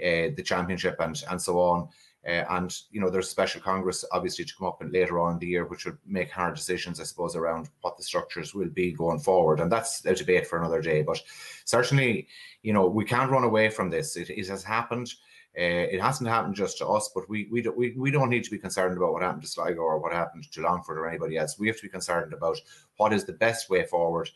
uh, 0.00 0.30
the 0.36 0.42
championship 0.44 0.96
and 1.00 1.22
and 1.30 1.40
so 1.40 1.60
on. 1.60 1.88
Uh, 2.26 2.44
and 2.50 2.82
you 2.90 3.00
know, 3.00 3.08
there's 3.08 3.28
a 3.28 3.30
special 3.30 3.62
Congress 3.62 4.04
obviously 4.12 4.44
to 4.44 4.54
come 4.54 4.68
up 4.68 4.82
later 4.90 5.18
on 5.18 5.34
in 5.34 5.38
the 5.38 5.46
year, 5.46 5.64
which 5.64 5.86
would 5.86 5.96
make 6.06 6.30
hard 6.30 6.54
decisions, 6.54 7.00
I 7.00 7.04
suppose, 7.04 7.34
around 7.34 7.70
what 7.80 7.96
the 7.96 8.02
structures 8.02 8.54
will 8.54 8.68
be 8.68 8.92
going 8.92 9.20
forward. 9.20 9.58
And 9.60 9.72
that's 9.72 10.04
a 10.04 10.14
debate 10.14 10.46
for 10.46 10.58
another 10.58 10.82
day. 10.82 11.00
But 11.00 11.22
certainly, 11.64 12.28
you 12.62 12.74
know, 12.74 12.86
we 12.86 13.06
can't 13.06 13.30
run 13.30 13.44
away 13.44 13.70
from 13.70 13.88
this. 13.88 14.16
It, 14.16 14.28
it 14.28 14.48
has 14.48 14.62
happened. 14.62 15.14
Uh, 15.58 15.90
it 15.90 16.00
hasn't 16.00 16.28
happened 16.28 16.54
just 16.54 16.78
to 16.78 16.86
us, 16.86 17.10
but 17.12 17.28
we 17.28 17.48
we, 17.50 17.60
do, 17.60 17.72
we 17.72 17.90
we 17.96 18.10
don't 18.10 18.30
need 18.30 18.44
to 18.44 18.50
be 18.50 18.58
concerned 18.58 18.96
about 18.96 19.12
what 19.12 19.22
happened 19.22 19.42
to 19.42 19.48
Sligo 19.48 19.80
or 19.80 19.98
what 19.98 20.12
happened 20.12 20.50
to 20.50 20.60
Longford 20.60 20.96
or 20.96 21.08
anybody 21.08 21.36
else. 21.36 21.58
We 21.58 21.66
have 21.66 21.76
to 21.76 21.82
be 21.82 21.88
concerned 21.88 22.32
about 22.32 22.60
what 22.98 23.12
is 23.12 23.24
the 23.24 23.32
best 23.32 23.68
way 23.68 23.84
forward 23.84 24.30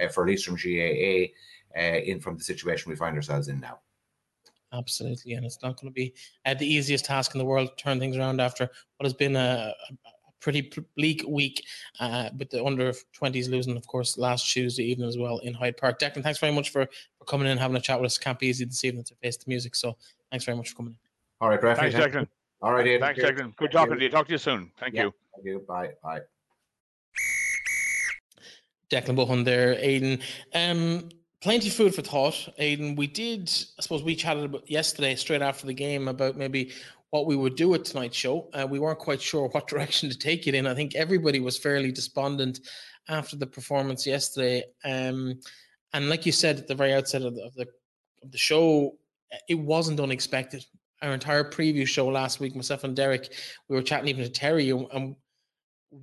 uh, 0.00 0.08
for 0.08 0.26
Leitrim 0.26 0.56
GAA 0.56 1.32
uh, 1.76 1.98
in 1.98 2.20
from 2.20 2.36
the 2.36 2.44
situation 2.44 2.88
we 2.88 2.96
find 2.96 3.16
ourselves 3.16 3.48
in 3.48 3.58
now. 3.58 3.80
Absolutely, 4.72 5.32
and 5.32 5.44
it's 5.44 5.60
not 5.60 5.80
going 5.80 5.90
to 5.90 5.94
be 5.94 6.14
uh, 6.46 6.54
the 6.54 6.72
easiest 6.72 7.04
task 7.04 7.34
in 7.34 7.40
the 7.40 7.44
world 7.44 7.76
to 7.76 7.82
turn 7.82 7.98
things 7.98 8.16
around 8.16 8.40
after 8.40 8.70
what 8.96 9.04
has 9.04 9.12
been 9.14 9.34
a, 9.34 9.74
a 9.90 10.10
pretty 10.40 10.72
bleak 10.96 11.24
week 11.26 11.64
uh, 11.98 12.30
with 12.38 12.50
the 12.50 12.64
under 12.64 12.92
20s 13.20 13.50
losing, 13.50 13.76
of 13.76 13.86
course, 13.88 14.16
last 14.16 14.50
Tuesday 14.50 14.84
evening 14.84 15.08
as 15.08 15.18
well 15.18 15.38
in 15.38 15.52
Hyde 15.52 15.76
Park. 15.76 15.98
Declan, 15.98 16.22
thanks 16.22 16.38
very 16.38 16.52
much 16.52 16.70
for, 16.70 16.88
for 17.18 17.24
coming 17.24 17.46
in 17.46 17.52
and 17.52 17.60
having 17.60 17.76
a 17.76 17.80
chat 17.80 18.00
with 18.00 18.06
us. 18.06 18.18
Can't 18.18 18.38
be 18.38 18.46
easy 18.46 18.64
this 18.64 18.84
evening 18.84 19.04
to 19.04 19.14
face 19.16 19.36
the 19.36 19.44
music, 19.48 19.74
so 19.74 19.96
thanks 20.30 20.44
very 20.44 20.56
much 20.56 20.70
for 20.70 20.76
coming 20.76 20.92
in. 20.92 20.98
All 21.40 21.48
right, 21.48 21.60
Brett. 21.60 21.78
Thanks, 21.78 21.96
Declan. 21.96 22.26
All 22.62 22.72
right, 22.72 22.86
Aidan. 22.86 23.00
Thanks, 23.00 23.20
Declan. 23.20 23.56
Good 23.56 23.72
talking 23.72 23.96
to 23.96 24.02
you. 24.02 24.10
Talk 24.10 24.26
to 24.26 24.32
you 24.32 24.38
soon. 24.38 24.70
Thank 24.78 24.94
yeah, 24.94 25.04
you. 25.04 25.14
Thank 25.34 25.46
you. 25.46 25.64
Bye. 25.66 25.90
Bye. 26.02 26.20
Declan 28.90 29.16
Bohan 29.16 29.44
there, 29.44 29.76
Aidan. 29.78 30.18
Um, 30.54 31.08
plenty 31.40 31.68
of 31.68 31.74
food 31.74 31.94
for 31.94 32.02
thought, 32.02 32.48
Aidan. 32.58 32.96
We 32.96 33.06
did, 33.06 33.48
I 33.78 33.82
suppose, 33.82 34.02
we 34.02 34.14
chatted 34.14 34.44
about 34.44 34.70
yesterday, 34.70 35.14
straight 35.14 35.42
after 35.42 35.66
the 35.66 35.74
game, 35.74 36.08
about 36.08 36.36
maybe 36.36 36.72
what 37.10 37.26
we 37.26 37.36
would 37.36 37.56
do 37.56 37.68
with 37.68 37.84
tonight's 37.84 38.16
show. 38.16 38.48
Uh, 38.52 38.66
we 38.68 38.78
weren't 38.78 38.98
quite 38.98 39.22
sure 39.22 39.48
what 39.48 39.68
direction 39.68 40.10
to 40.10 40.18
take 40.18 40.46
it 40.46 40.54
in. 40.54 40.66
I 40.66 40.74
think 40.74 40.94
everybody 40.94 41.40
was 41.40 41.56
fairly 41.56 41.92
despondent 41.92 42.60
after 43.08 43.36
the 43.36 43.46
performance 43.46 44.06
yesterday. 44.06 44.64
Um, 44.84 45.40
and 45.92 46.08
like 46.08 46.26
you 46.26 46.32
said 46.32 46.58
at 46.58 46.68
the 46.68 46.74
very 46.74 46.94
outset 46.94 47.22
of 47.22 47.34
the, 47.34 47.44
of 47.44 47.54
the, 47.54 47.66
of 48.22 48.30
the 48.30 48.38
show, 48.38 48.96
it 49.48 49.54
wasn't 49.54 50.00
unexpected. 50.00 50.64
Our 51.02 51.14
entire 51.14 51.44
preview 51.44 51.86
show 51.86 52.08
last 52.08 52.40
week, 52.40 52.54
myself 52.54 52.84
and 52.84 52.94
Derek, 52.94 53.32
we 53.68 53.76
were 53.76 53.82
chatting 53.82 54.08
even 54.08 54.24
to 54.24 54.30
Terry, 54.30 54.70
and, 54.70 55.16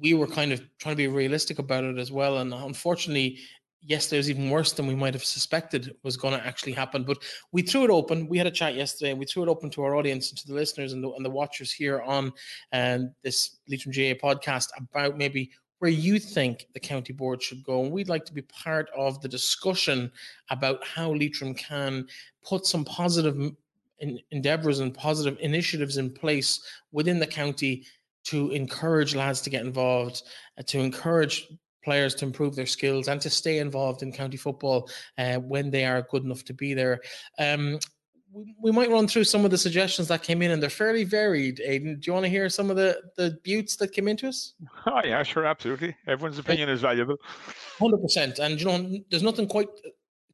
we 0.01 0.13
were 0.13 0.27
kind 0.27 0.51
of 0.51 0.61
trying 0.79 0.93
to 0.93 0.97
be 0.97 1.07
realistic 1.07 1.59
about 1.59 1.85
it 1.85 1.97
as 1.97 2.11
well. 2.11 2.39
And 2.39 2.53
unfortunately, 2.53 3.39
yesterday 3.81 4.17
was 4.17 4.29
even 4.29 4.49
worse 4.49 4.73
than 4.73 4.87
we 4.87 4.95
might 4.95 5.13
have 5.13 5.23
suspected 5.23 5.95
was 6.03 6.17
going 6.17 6.37
to 6.37 6.45
actually 6.45 6.73
happen. 6.73 7.03
But 7.03 7.19
we 7.51 7.61
threw 7.61 7.85
it 7.85 7.89
open. 7.89 8.27
We 8.27 8.37
had 8.37 8.47
a 8.47 8.51
chat 8.51 8.75
yesterday. 8.75 9.13
We 9.13 9.25
threw 9.25 9.43
it 9.43 9.49
open 9.49 9.69
to 9.71 9.83
our 9.83 9.95
audience 9.95 10.29
and 10.29 10.37
to 10.39 10.47
the 10.47 10.53
listeners 10.53 10.93
and 10.93 11.03
the, 11.03 11.11
and 11.11 11.23
the 11.23 11.29
watchers 11.29 11.71
here 11.71 12.01
on 12.01 12.33
um, 12.73 13.13
this 13.23 13.57
Leitrim 13.69 13.93
GAA 13.93 14.19
podcast 14.19 14.67
about 14.77 15.17
maybe 15.17 15.51
where 15.79 15.91
you 15.91 16.19
think 16.19 16.67
the 16.73 16.79
county 16.79 17.13
board 17.13 17.41
should 17.41 17.63
go. 17.63 17.83
And 17.83 17.91
we'd 17.91 18.09
like 18.09 18.25
to 18.25 18.33
be 18.33 18.41
part 18.43 18.89
of 18.95 19.21
the 19.21 19.27
discussion 19.27 20.11
about 20.49 20.85
how 20.85 21.13
Leitrim 21.13 21.53
can 21.53 22.07
put 22.43 22.65
some 22.65 22.83
positive 22.85 23.37
in, 23.99 24.19
endeavours 24.31 24.79
and 24.79 24.93
positive 24.93 25.37
initiatives 25.39 25.97
in 25.97 26.09
place 26.09 26.61
within 26.91 27.19
the 27.19 27.27
county 27.27 27.85
to 28.25 28.51
encourage 28.51 29.15
lads 29.15 29.41
to 29.41 29.49
get 29.49 29.65
involved, 29.65 30.23
uh, 30.57 30.63
to 30.63 30.79
encourage 30.79 31.47
players 31.83 32.13
to 32.13 32.25
improve 32.25 32.53
their 32.53 32.65
skills 32.65 33.07
and 33.07 33.21
to 33.21 33.29
stay 33.29 33.59
involved 33.59 34.03
in 34.03 34.11
county 34.11 34.35
football 34.35 34.89
uh, 35.17 35.37
when 35.37 35.71
they 35.71 35.85
are 35.85 36.05
good 36.11 36.25
enough 36.25 36.43
to 36.43 36.53
be 36.53 36.73
there. 36.73 36.99
Um, 37.39 37.79
we, 38.31 38.55
we 38.61 38.71
might 38.71 38.89
run 38.89 39.07
through 39.07 39.23
some 39.23 39.45
of 39.45 39.51
the 39.51 39.57
suggestions 39.57 40.07
that 40.09 40.23
came 40.23 40.41
in, 40.41 40.51
and 40.51 40.61
they're 40.61 40.69
fairly 40.69 41.03
varied. 41.03 41.61
Aidan, 41.63 41.99
do 41.99 42.07
you 42.07 42.13
want 42.13 42.25
to 42.25 42.29
hear 42.29 42.49
some 42.49 42.69
of 42.69 42.75
the 42.75 43.01
the 43.15 43.37
buttes 43.43 43.75
that 43.77 43.91
came 43.91 44.07
into 44.07 44.27
us? 44.27 44.53
Oh 44.85 45.01
yeah, 45.03 45.23
sure, 45.23 45.45
absolutely. 45.45 45.95
Everyone's 46.07 46.39
opinion 46.39 46.69
is 46.69 46.81
valuable. 46.81 47.17
Hundred 47.79 48.01
percent, 48.01 48.39
and 48.39 48.59
you 48.59 48.65
know, 48.65 48.99
there's 49.09 49.23
nothing 49.23 49.47
quite 49.47 49.67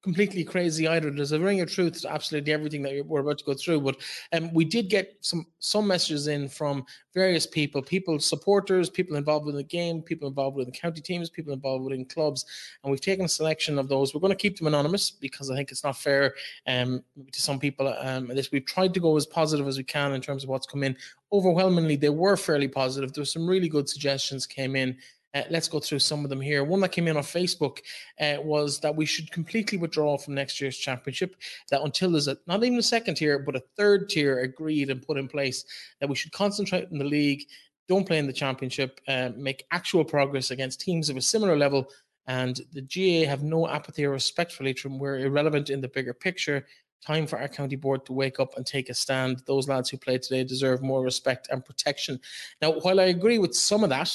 completely 0.03 0.43
crazy 0.43 0.87
either. 0.87 1.09
There's 1.09 1.31
a 1.31 1.39
ring 1.39 1.61
of 1.61 1.71
truth 1.71 2.01
to 2.01 2.11
absolutely 2.11 2.51
everything 2.51 2.81
that 2.83 3.05
we're 3.07 3.21
about 3.21 3.37
to 3.39 3.45
go 3.45 3.53
through. 3.53 3.81
But 3.81 3.97
um, 4.33 4.53
we 4.53 4.65
did 4.65 4.89
get 4.89 5.15
some 5.21 5.47
some 5.59 5.87
messages 5.87 6.27
in 6.27 6.49
from 6.49 6.85
various 7.13 7.47
people, 7.47 7.81
people 7.81 8.19
supporters, 8.19 8.89
people 8.89 9.15
involved 9.15 9.45
with 9.45 9.55
the 9.55 9.63
game, 9.63 10.01
people 10.01 10.27
involved 10.27 10.57
with 10.57 10.65
the 10.67 10.77
county 10.77 11.01
teams, 11.01 11.29
people 11.29 11.53
involved 11.53 11.85
within 11.85 12.05
clubs, 12.05 12.45
and 12.83 12.91
we've 12.91 13.01
taken 13.01 13.25
a 13.25 13.29
selection 13.29 13.79
of 13.79 13.87
those. 13.87 14.13
We're 14.13 14.21
going 14.21 14.31
to 14.31 14.37
keep 14.37 14.57
them 14.57 14.67
anonymous 14.67 15.09
because 15.09 15.49
I 15.49 15.55
think 15.55 15.71
it's 15.71 15.83
not 15.83 15.97
fair 15.97 16.33
um, 16.67 17.03
to 17.31 17.41
some 17.41 17.59
people. 17.59 17.87
Um, 17.99 18.27
this 18.27 18.51
we've 18.51 18.65
tried 18.65 18.93
to 18.93 18.99
go 18.99 19.15
as 19.15 19.25
positive 19.25 19.67
as 19.67 19.77
we 19.77 19.83
can 19.83 20.11
in 20.13 20.21
terms 20.21 20.43
of 20.43 20.49
what's 20.49 20.67
come 20.67 20.83
in. 20.83 20.97
Overwhelmingly, 21.31 21.95
they 21.95 22.09
were 22.09 22.37
fairly 22.37 22.67
positive. 22.67 23.13
There 23.13 23.21
were 23.21 23.25
some 23.25 23.47
really 23.47 23.69
good 23.69 23.89
suggestions 23.89 24.45
came 24.45 24.75
in. 24.75 24.97
Uh, 25.33 25.43
let's 25.49 25.67
go 25.67 25.79
through 25.79 25.99
some 25.99 26.23
of 26.23 26.29
them 26.29 26.41
here. 26.41 26.63
One 26.63 26.79
that 26.81 26.91
came 26.91 27.07
in 27.07 27.17
on 27.17 27.23
Facebook 27.23 27.79
uh, 28.19 28.35
was 28.41 28.79
that 28.81 28.95
we 28.95 29.05
should 29.05 29.31
completely 29.31 29.77
withdraw 29.77 30.17
from 30.17 30.35
next 30.35 30.61
year's 30.61 30.77
championship. 30.77 31.35
That 31.71 31.81
until 31.81 32.11
there's 32.11 32.27
a, 32.27 32.37
not 32.45 32.63
even 32.63 32.77
a 32.77 32.83
second 32.83 33.15
tier, 33.15 33.39
but 33.39 33.55
a 33.55 33.63
third 33.75 34.09
tier 34.09 34.39
agreed 34.39 34.89
and 34.89 35.01
put 35.01 35.17
in 35.17 35.27
place, 35.27 35.65
that 35.99 36.09
we 36.09 36.15
should 36.15 36.31
concentrate 36.31 36.89
in 36.91 36.99
the 36.99 37.05
league, 37.05 37.43
don't 37.87 38.07
play 38.07 38.19
in 38.19 38.27
the 38.27 38.33
championship, 38.33 39.01
uh, 39.07 39.29
make 39.35 39.65
actual 39.71 40.05
progress 40.05 40.51
against 40.51 40.81
teams 40.81 41.09
of 41.09 41.17
a 41.17 41.21
similar 41.21 41.57
level. 41.57 41.89
And 42.27 42.61
the 42.71 42.81
GA 42.81 43.25
have 43.25 43.43
no 43.43 43.67
apathy 43.67 44.05
or 44.05 44.11
respect 44.11 44.51
for 44.51 44.63
Leitrim. 44.63 44.97
We're 44.97 45.19
irrelevant 45.19 45.69
in 45.69 45.81
the 45.81 45.89
bigger 45.89 46.13
picture. 46.13 46.65
Time 47.05 47.27
for 47.27 47.37
our 47.37 47.49
county 47.49 47.75
board 47.75 48.05
to 48.05 48.13
wake 48.13 48.39
up 48.39 48.55
and 48.55 48.65
take 48.65 48.89
a 48.89 48.93
stand. 48.93 49.43
Those 49.45 49.67
lads 49.67 49.89
who 49.89 49.97
played 49.97 50.21
today 50.21 50.45
deserve 50.45 50.81
more 50.81 51.03
respect 51.03 51.49
and 51.51 51.65
protection. 51.65 52.21
Now, 52.61 52.79
while 52.79 53.01
I 53.01 53.05
agree 53.05 53.39
with 53.39 53.53
some 53.53 53.83
of 53.83 53.89
that, 53.89 54.09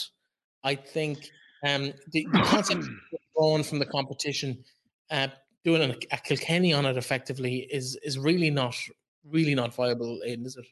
I 0.64 0.74
think 0.74 1.30
um, 1.66 1.92
the, 2.12 2.26
the 2.32 2.42
concept 2.44 2.84
of 3.38 3.66
from 3.66 3.78
the 3.78 3.86
competition, 3.86 4.64
uh, 5.10 5.28
doing 5.64 5.82
a, 5.82 5.96
a 6.12 6.18
Kilkenny 6.18 6.72
on 6.72 6.86
it 6.86 6.96
effectively 6.96 7.68
is 7.70 7.96
is 8.02 8.18
really 8.18 8.50
not 8.50 8.76
really 9.24 9.54
not 9.54 9.74
viable, 9.74 10.20
Aidan, 10.24 10.46
is 10.46 10.56
it? 10.56 10.66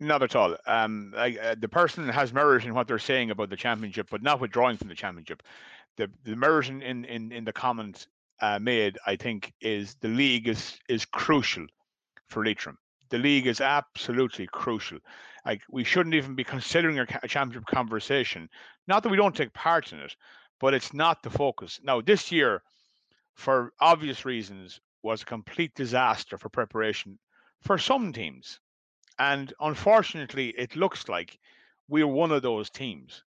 Not 0.00 0.22
at 0.22 0.36
all. 0.36 0.56
Um, 0.66 1.12
I, 1.16 1.36
uh, 1.42 1.54
the 1.58 1.68
person 1.68 2.08
has 2.08 2.32
merit 2.32 2.64
in 2.64 2.74
what 2.74 2.86
they're 2.86 2.98
saying 2.98 3.30
about 3.30 3.50
the 3.50 3.56
championship, 3.56 4.08
but 4.10 4.22
not 4.22 4.40
withdrawing 4.40 4.76
from 4.76 4.88
the 4.88 4.94
championship. 4.94 5.42
The 5.96 6.10
the 6.24 6.36
merit 6.36 6.68
in 6.68 6.82
in 6.82 7.32
in 7.32 7.44
the 7.44 7.52
comment 7.52 8.06
uh, 8.40 8.58
made, 8.60 8.98
I 9.06 9.16
think, 9.16 9.52
is 9.60 9.96
the 10.00 10.08
league 10.08 10.48
is 10.48 10.78
is 10.88 11.04
crucial 11.04 11.66
for 12.28 12.44
Leitrim. 12.44 12.78
The 13.10 13.18
league 13.18 13.46
is 13.46 13.60
absolutely 13.60 14.46
crucial. 14.46 14.98
Like 15.44 15.62
we 15.70 15.82
shouldn't 15.82 16.14
even 16.14 16.34
be 16.34 16.44
considering 16.44 16.98
a, 17.00 17.06
a 17.22 17.28
championship 17.28 17.66
conversation. 17.66 18.48
Not 18.88 19.02
that 19.02 19.10
we 19.10 19.18
don't 19.18 19.36
take 19.36 19.52
part 19.52 19.92
in 19.92 20.00
it, 20.00 20.16
but 20.58 20.72
it's 20.72 20.94
not 20.94 21.22
the 21.22 21.30
focus. 21.30 21.78
Now 21.82 22.00
this 22.00 22.32
year, 22.32 22.62
for 23.34 23.72
obvious 23.78 24.24
reasons, 24.24 24.80
was 25.02 25.22
a 25.22 25.26
complete 25.26 25.74
disaster 25.74 26.38
for 26.38 26.48
preparation 26.48 27.18
for 27.60 27.76
some 27.76 28.12
teams, 28.14 28.60
and 29.18 29.52
unfortunately, 29.60 30.54
it 30.56 30.74
looks 30.74 31.08
like 31.08 31.38
we're 31.86 32.06
one 32.06 32.32
of 32.32 32.40
those 32.42 32.70
teams 32.70 33.24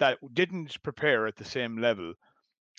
that 0.00 0.18
didn't 0.34 0.82
prepare 0.82 1.26
at 1.26 1.36
the 1.36 1.44
same 1.44 1.76
level 1.76 2.14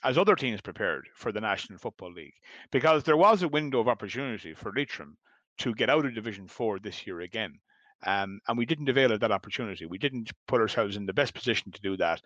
as 0.03 0.17
other 0.17 0.35
teams 0.35 0.59
prepared 0.59 1.07
for 1.13 1.31
the 1.31 1.39
National 1.39 1.79
Football 1.79 2.11
League 2.11 2.33
because 2.71 3.03
there 3.03 3.17
was 3.17 3.41
a 3.41 3.47
window 3.47 3.79
of 3.79 3.87
opportunity 3.87 4.53
for 4.53 4.73
Leitrim 4.75 5.17
to 5.59 5.73
get 5.73 5.89
out 5.89 6.05
of 6.05 6.13
Division 6.13 6.47
Four 6.47 6.79
this 6.79 7.07
year 7.07 7.21
again. 7.21 7.59
Um, 8.05 8.39
and 8.47 8.57
we 8.57 8.65
didn't 8.65 8.89
avail 8.89 9.11
of 9.11 9.19
that 9.19 9.31
opportunity. 9.31 9.85
We 9.85 9.97
didn't 9.97 10.31
put 10.47 10.61
ourselves 10.61 10.95
in 10.95 11.05
the 11.05 11.13
best 11.13 11.33
position 11.33 11.71
to 11.71 11.81
do 11.81 11.97
that. 11.97 12.21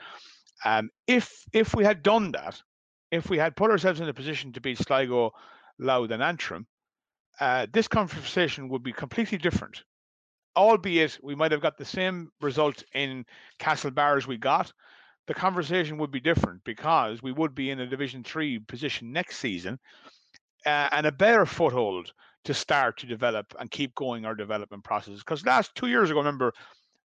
Um, 0.63 0.89
if 1.07 1.43
if 1.51 1.75
we 1.75 1.83
had 1.83 2.01
done 2.01 2.31
that, 2.31 2.61
if 3.11 3.29
we 3.29 3.37
had 3.37 3.55
put 3.55 3.71
ourselves 3.71 3.99
in 3.99 4.07
a 4.07 4.13
position 4.13 4.53
to 4.53 4.61
beat 4.61 4.77
Sligo, 4.77 5.31
Louth, 5.79 6.11
and 6.11 6.23
Antrim, 6.23 6.65
uh, 7.39 7.67
this 7.71 7.87
conversation 7.87 8.69
would 8.69 8.83
be 8.83 8.93
completely 8.93 9.37
different. 9.37 9.83
Albeit 10.55 11.19
we 11.21 11.35
might 11.35 11.51
have 11.51 11.61
got 11.61 11.77
the 11.77 11.83
same 11.83 12.31
result 12.39 12.83
in 12.93 13.25
Castlebar 13.59 14.15
as 14.15 14.25
we 14.25 14.37
got, 14.37 14.71
the 15.27 15.33
conversation 15.33 15.97
would 15.97 16.11
be 16.11 16.21
different 16.21 16.63
because 16.63 17.21
we 17.21 17.33
would 17.33 17.53
be 17.53 17.69
in 17.69 17.81
a 17.81 17.87
Division 17.87 18.23
Three 18.23 18.59
position 18.59 19.11
next 19.11 19.37
season 19.37 19.77
uh, 20.65 20.89
and 20.91 21.05
a 21.05 21.11
better 21.11 21.45
foothold 21.45 22.13
to 22.45 22.53
start 22.53 22.97
to 22.97 23.05
develop 23.05 23.53
and 23.59 23.69
keep 23.69 23.93
going 23.95 24.25
our 24.25 24.35
development 24.35 24.83
processes. 24.83 25.19
Because 25.19 25.45
last 25.45 25.75
two 25.75 25.87
years 25.87 26.09
ago, 26.09 26.19
remember, 26.19 26.53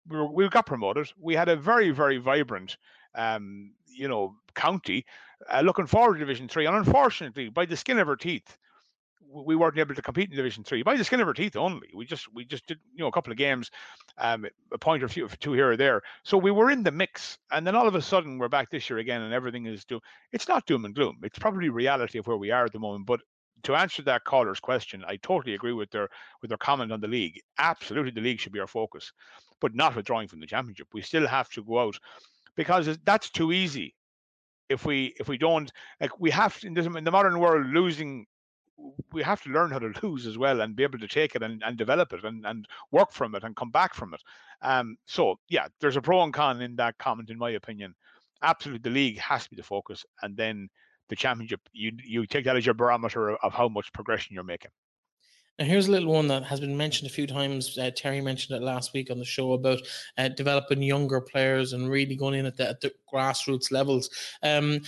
we, 0.09 0.17
were, 0.17 0.31
we 0.31 0.49
got 0.49 0.65
promoted. 0.65 1.11
We 1.19 1.35
had 1.35 1.49
a 1.49 1.55
very, 1.55 1.91
very 1.91 2.17
vibrant, 2.17 2.77
um, 3.13 3.71
you 3.87 4.07
know, 4.07 4.35
county 4.55 5.05
uh, 5.51 5.61
looking 5.61 5.87
forward 5.87 6.15
to 6.15 6.19
Division 6.19 6.47
Three. 6.47 6.65
And 6.65 6.75
unfortunately, 6.75 7.49
by 7.49 7.65
the 7.65 7.77
skin 7.77 7.99
of 7.99 8.07
our 8.07 8.15
teeth, 8.15 8.57
we 9.27 9.55
weren't 9.55 9.77
able 9.77 9.95
to 9.95 10.01
compete 10.01 10.29
in 10.29 10.37
Division 10.37 10.63
Three 10.63 10.83
by 10.83 10.95
the 10.95 11.03
skin 11.03 11.19
of 11.19 11.27
our 11.27 11.33
teeth 11.33 11.55
only. 11.57 11.89
We 11.93 12.05
just 12.05 12.33
we 12.33 12.45
just 12.45 12.65
did 12.67 12.79
you 12.93 13.03
know 13.03 13.07
a 13.07 13.11
couple 13.11 13.31
of 13.31 13.37
games, 13.37 13.71
um, 14.17 14.45
a 14.71 14.77
point 14.77 15.03
or 15.03 15.09
few 15.09 15.27
two 15.39 15.53
here 15.53 15.71
or 15.71 15.77
there. 15.77 16.01
So 16.23 16.37
we 16.37 16.51
were 16.51 16.71
in 16.71 16.83
the 16.83 16.91
mix, 16.91 17.37
and 17.51 17.67
then 17.67 17.75
all 17.75 17.87
of 17.87 17.95
a 17.95 18.01
sudden 18.01 18.37
we're 18.37 18.47
back 18.47 18.69
this 18.69 18.89
year 18.89 18.99
again, 18.99 19.21
and 19.21 19.33
everything 19.33 19.65
is 19.65 19.83
doom. 19.83 19.99
It's 20.31 20.47
not 20.47 20.65
doom 20.65 20.85
and 20.85 20.95
gloom. 20.95 21.19
It's 21.23 21.39
probably 21.39 21.69
reality 21.69 22.19
of 22.19 22.27
where 22.27 22.37
we 22.37 22.51
are 22.51 22.65
at 22.65 22.71
the 22.71 22.79
moment, 22.79 23.05
but 23.05 23.19
to 23.65 23.75
answer 23.75 24.03
that 24.03 24.23
caller's 24.23 24.59
question, 24.59 25.03
I 25.07 25.17
totally 25.17 25.55
agree 25.55 25.73
with 25.73 25.89
their 25.91 26.09
with 26.41 26.49
their 26.49 26.57
comment 26.57 26.91
on 26.91 27.01
the 27.01 27.07
league. 27.07 27.41
Absolutely, 27.57 28.11
the 28.11 28.21
league 28.21 28.39
should 28.39 28.51
be 28.51 28.59
our 28.59 28.67
focus, 28.67 29.11
but 29.59 29.75
not 29.75 29.95
withdrawing 29.95 30.27
from 30.27 30.39
the 30.39 30.47
championship. 30.47 30.87
We 30.93 31.01
still 31.01 31.27
have 31.27 31.49
to 31.49 31.63
go 31.63 31.79
out 31.79 31.97
because 32.55 32.97
that's 33.03 33.29
too 33.29 33.51
easy. 33.51 33.95
If 34.69 34.85
we 34.85 35.13
if 35.19 35.27
we 35.27 35.37
don't 35.37 35.71
like 35.99 36.19
we 36.19 36.31
have 36.31 36.59
to, 36.59 36.67
in, 36.67 36.73
this, 36.73 36.85
in 36.85 37.03
the 37.03 37.11
modern 37.11 37.39
world 37.39 37.67
losing 37.67 38.25
we 39.13 39.23
have 39.23 39.41
to 39.41 39.49
learn 39.49 39.71
how 39.71 39.79
to 39.79 39.93
lose 40.03 40.27
as 40.27 40.37
well 40.37 40.61
and 40.61 40.75
be 40.75 40.83
able 40.83 40.99
to 40.99 41.07
take 41.07 41.35
it 41.35 41.41
and, 41.41 41.63
and 41.65 41.77
develop 41.77 42.13
it 42.13 42.23
and, 42.23 42.45
and 42.45 42.67
work 42.91 43.11
from 43.11 43.33
it 43.33 43.43
and 43.43 43.55
come 43.55 43.71
back 43.71 43.93
from 43.93 44.13
it. 44.13 44.21
Um, 44.61 44.97
so 45.05 45.39
yeah, 45.49 45.67
there's 45.79 45.95
a 45.95 46.01
pro 46.01 46.23
and 46.23 46.33
con 46.33 46.61
in 46.61 46.75
that 46.75 46.97
comment, 46.97 47.29
in 47.29 47.37
my 47.37 47.51
opinion. 47.51 47.95
Absolutely, 48.41 48.89
the 48.89 48.93
league 48.93 49.17
has 49.17 49.45
to 49.45 49.49
be 49.49 49.55
the 49.55 49.63
focus, 49.63 50.05
and 50.21 50.35
then 50.37 50.69
the 51.09 51.15
championship, 51.15 51.61
you 51.73 51.91
you 52.03 52.25
take 52.25 52.45
that 52.45 52.57
as 52.57 52.65
your 52.65 52.75
barometer 52.75 53.35
of, 53.37 53.53
how 53.53 53.67
much 53.67 53.91
progression 53.93 54.33
you're 54.33 54.43
making. 54.43 54.71
Now, 55.57 55.65
here's 55.65 55.87
a 55.87 55.91
little 55.91 56.11
one 56.11 56.27
that 56.27 56.43
has 56.43 56.59
been 56.59 56.75
mentioned 56.75 57.09
a 57.09 57.13
few 57.13 57.27
times. 57.27 57.77
Uh, 57.77 57.89
Terry 57.95 58.19
mentioned 58.19 58.57
it 58.57 58.65
last 58.65 58.93
week 58.93 59.09
on 59.09 59.17
the 59.17 59.25
show 59.25 59.53
about 59.53 59.79
uh, 60.17 60.27
developing 60.27 60.81
younger 60.81 61.21
players 61.21 61.71
and 61.71 61.89
really 61.89 62.15
going 62.15 62.35
in 62.35 62.45
at 62.45 62.57
the, 62.57 62.67
at 62.67 62.81
the 62.81 62.91
grassroots 63.11 63.71
levels. 63.71 64.09
Um, 64.43 64.81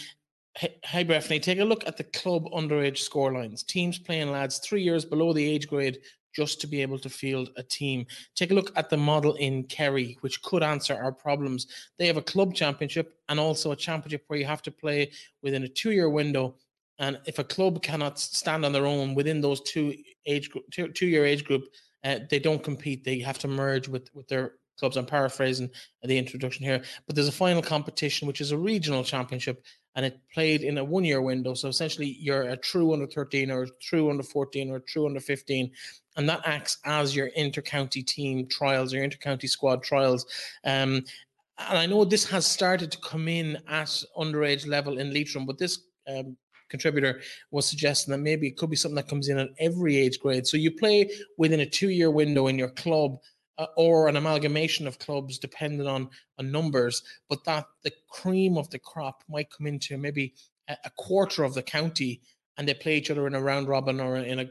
Hey, 0.83 1.05
Breifne, 1.05 1.39
take 1.39 1.59
a 1.59 1.63
look 1.63 1.85
at 1.85 1.97
the 1.97 2.03
club 2.03 2.45
underage 2.45 3.07
scorelines. 3.07 3.63
Teams 3.63 3.99
playing 3.99 4.31
lads 4.31 4.57
three 4.57 4.81
years 4.81 5.05
below 5.05 5.31
the 5.31 5.47
age 5.47 5.67
grade 5.67 5.99
just 6.37 6.61
to 6.61 6.67
be 6.67 6.81
able 6.85 6.99
to 6.99 7.09
field 7.09 7.49
a 7.57 7.63
team. 7.63 8.05
Take 8.35 8.51
a 8.51 8.53
look 8.53 8.71
at 8.75 8.89
the 8.89 8.97
model 8.97 9.33
in 9.35 9.63
Kerry, 9.63 10.17
which 10.21 10.41
could 10.43 10.63
answer 10.63 10.95
our 10.95 11.11
problems. 11.11 11.67
They 11.97 12.07
have 12.07 12.17
a 12.17 12.21
club 12.33 12.53
championship 12.53 13.07
and 13.29 13.39
also 13.39 13.71
a 13.71 13.75
championship 13.87 14.23
where 14.27 14.39
you 14.39 14.45
have 14.45 14.61
to 14.63 14.71
play 14.71 15.11
within 15.43 15.63
a 15.63 15.67
two 15.67 15.91
year 15.91 16.09
window 16.09 16.55
And 16.99 17.19
if 17.25 17.39
a 17.39 17.43
club 17.43 17.81
cannot 17.81 18.19
stand 18.19 18.65
on 18.65 18.71
their 18.73 18.85
own 18.85 19.15
within 19.15 19.41
those 19.41 19.61
two 19.61 19.93
age 20.25 20.49
two, 20.71 20.87
two 20.89 21.07
year 21.07 21.25
age 21.25 21.43
group, 21.43 21.63
uh, 22.03 22.19
they 22.29 22.39
don't 22.39 22.63
compete. 22.63 23.03
They 23.03 23.19
have 23.19 23.39
to 23.39 23.47
merge 23.47 23.87
with 23.87 24.09
with 24.13 24.27
their 24.27 24.53
clubs. 24.77 24.97
I'm 24.97 25.05
paraphrasing 25.05 25.69
the 26.03 26.17
introduction 26.17 26.65
here, 26.65 26.81
but 27.05 27.15
there's 27.15 27.27
a 27.27 27.33
final 27.33 27.61
competition 27.61 28.27
which 28.27 28.41
is 28.41 28.51
a 28.51 28.57
regional 28.57 29.03
championship, 29.03 29.63
and 29.95 30.05
it 30.05 30.19
played 30.33 30.61
in 30.61 30.77
a 30.77 30.83
one 30.83 31.05
year 31.05 31.21
window. 31.21 31.53
So 31.53 31.67
essentially, 31.67 32.17
you're 32.19 32.43
a 32.43 32.57
true 32.57 32.93
under 32.93 33.07
13 33.07 33.51
or 33.51 33.67
true 33.81 34.09
under 34.09 34.23
14 34.23 34.71
or 34.71 34.79
true 34.79 35.05
under 35.05 35.19
15, 35.19 35.71
and 36.17 36.29
that 36.29 36.41
acts 36.45 36.77
as 36.85 37.15
your 37.15 37.27
inter-county 37.27 38.03
team 38.03 38.47
trials, 38.47 38.93
your 38.93 39.03
inter-county 39.03 39.47
squad 39.47 39.83
trials. 39.83 40.25
Um, 40.63 41.03
and 41.59 41.77
I 41.77 41.85
know 41.85 42.05
this 42.05 42.29
has 42.29 42.45
started 42.45 42.91
to 42.91 42.99
come 42.99 43.27
in 43.27 43.57
at 43.67 44.03
underage 44.17 44.67
level 44.67 44.99
in 44.99 45.13
Leitrim, 45.13 45.45
but 45.45 45.57
this 45.57 45.79
um, 46.07 46.37
contributor 46.69 47.21
was 47.51 47.67
suggesting 47.67 48.11
that 48.11 48.19
maybe 48.19 48.47
it 48.47 48.57
could 48.57 48.69
be 48.69 48.75
something 48.75 48.95
that 48.95 49.07
comes 49.07 49.29
in 49.29 49.37
at 49.37 49.49
every 49.59 49.97
age 49.97 50.19
grade. 50.19 50.45
So 50.45 50.57
you 50.57 50.71
play 50.71 51.09
within 51.37 51.61
a 51.61 51.65
two-year 51.65 52.11
window 52.11 52.47
in 52.47 52.57
your 52.57 52.69
club. 52.69 53.17
Uh, 53.59 53.65
or 53.75 54.07
an 54.07 54.17
amalgamation 54.17 54.85
of 54.85 54.99
clubs 54.99 55.39
depending 55.39 55.87
on 55.87 56.07
on 56.37 56.51
numbers 56.51 57.01
but 57.27 57.43
that 57.43 57.65
the 57.83 57.91
cream 58.07 58.55
of 58.55 58.69
the 58.69 58.77
crop 58.77 59.23
might 59.27 59.49
come 59.49 59.65
into 59.65 59.97
maybe 59.97 60.35
a, 60.67 60.77
a 60.85 60.89
quarter 60.91 61.43
of 61.43 61.55
the 61.55 61.63
county 61.63 62.21
and 62.57 62.67
they 62.67 62.73
play 62.75 62.97
each 62.97 63.09
other 63.09 63.25
in 63.25 63.33
a 63.33 63.41
round 63.41 63.67
robin 63.67 63.99
or 63.99 64.17
in 64.17 64.39
a 64.39 64.49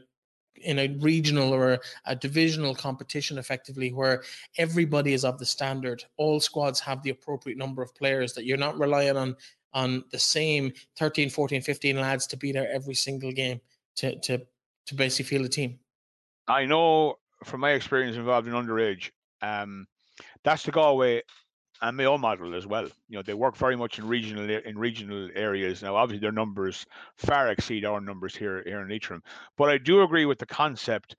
in 0.63 0.79
a 0.79 0.87
regional 0.99 1.53
or 1.53 1.79
a, 2.05 2.15
divisional 2.15 2.75
competition 2.75 3.37
effectively 3.37 3.91
where 3.91 4.23
everybody 4.57 5.13
is 5.13 5.23
of 5.23 5.37
the 5.37 5.45
standard. 5.45 6.03
All 6.17 6.39
squads 6.39 6.79
have 6.79 7.03
the 7.03 7.09
appropriate 7.09 7.57
number 7.57 7.81
of 7.81 7.93
players 7.95 8.33
that 8.33 8.45
you're 8.45 8.57
not 8.57 8.79
relying 8.79 9.17
on 9.17 9.35
on 9.73 10.03
the 10.11 10.19
same 10.19 10.71
13 10.97 11.29
14 11.29 11.61
15 11.61 11.97
lads 11.97 12.25
to 12.27 12.37
be 12.37 12.51
there 12.51 12.71
every 12.71 12.95
single 12.95 13.31
game 13.31 13.59
to 13.97 14.17
to 14.21 14.41
to 14.85 14.95
basically 14.95 15.25
field 15.25 15.45
a 15.45 15.49
team. 15.49 15.79
I 16.47 16.65
know 16.65 17.19
from 17.43 17.61
my 17.61 17.71
experience 17.71 18.17
involved 18.17 18.47
in 18.47 18.53
underage 18.53 19.11
um 19.41 19.85
that's 20.43 20.63
the 20.63 20.71
galway 20.71 21.21
and 21.81 21.97
Mayo 21.97 22.17
model 22.17 22.55
as 22.55 22.65
well. 22.65 22.85
You 23.07 23.17
know, 23.17 23.21
they 23.21 23.33
work 23.33 23.55
very 23.55 23.75
much 23.75 23.99
in 23.99 24.07
regional 24.07 24.49
in 24.49 24.77
regional 24.77 25.29
areas. 25.35 25.81
Now, 25.81 25.95
obviously, 25.95 26.21
their 26.21 26.31
numbers 26.31 26.85
far 27.17 27.49
exceed 27.49 27.85
our 27.85 28.01
numbers 28.01 28.35
here 28.35 28.63
here 28.65 28.81
in 28.81 28.89
Leitrim. 28.89 29.21
But 29.57 29.69
I 29.69 29.77
do 29.77 30.01
agree 30.01 30.25
with 30.25 30.39
the 30.39 30.45
concept 30.45 31.15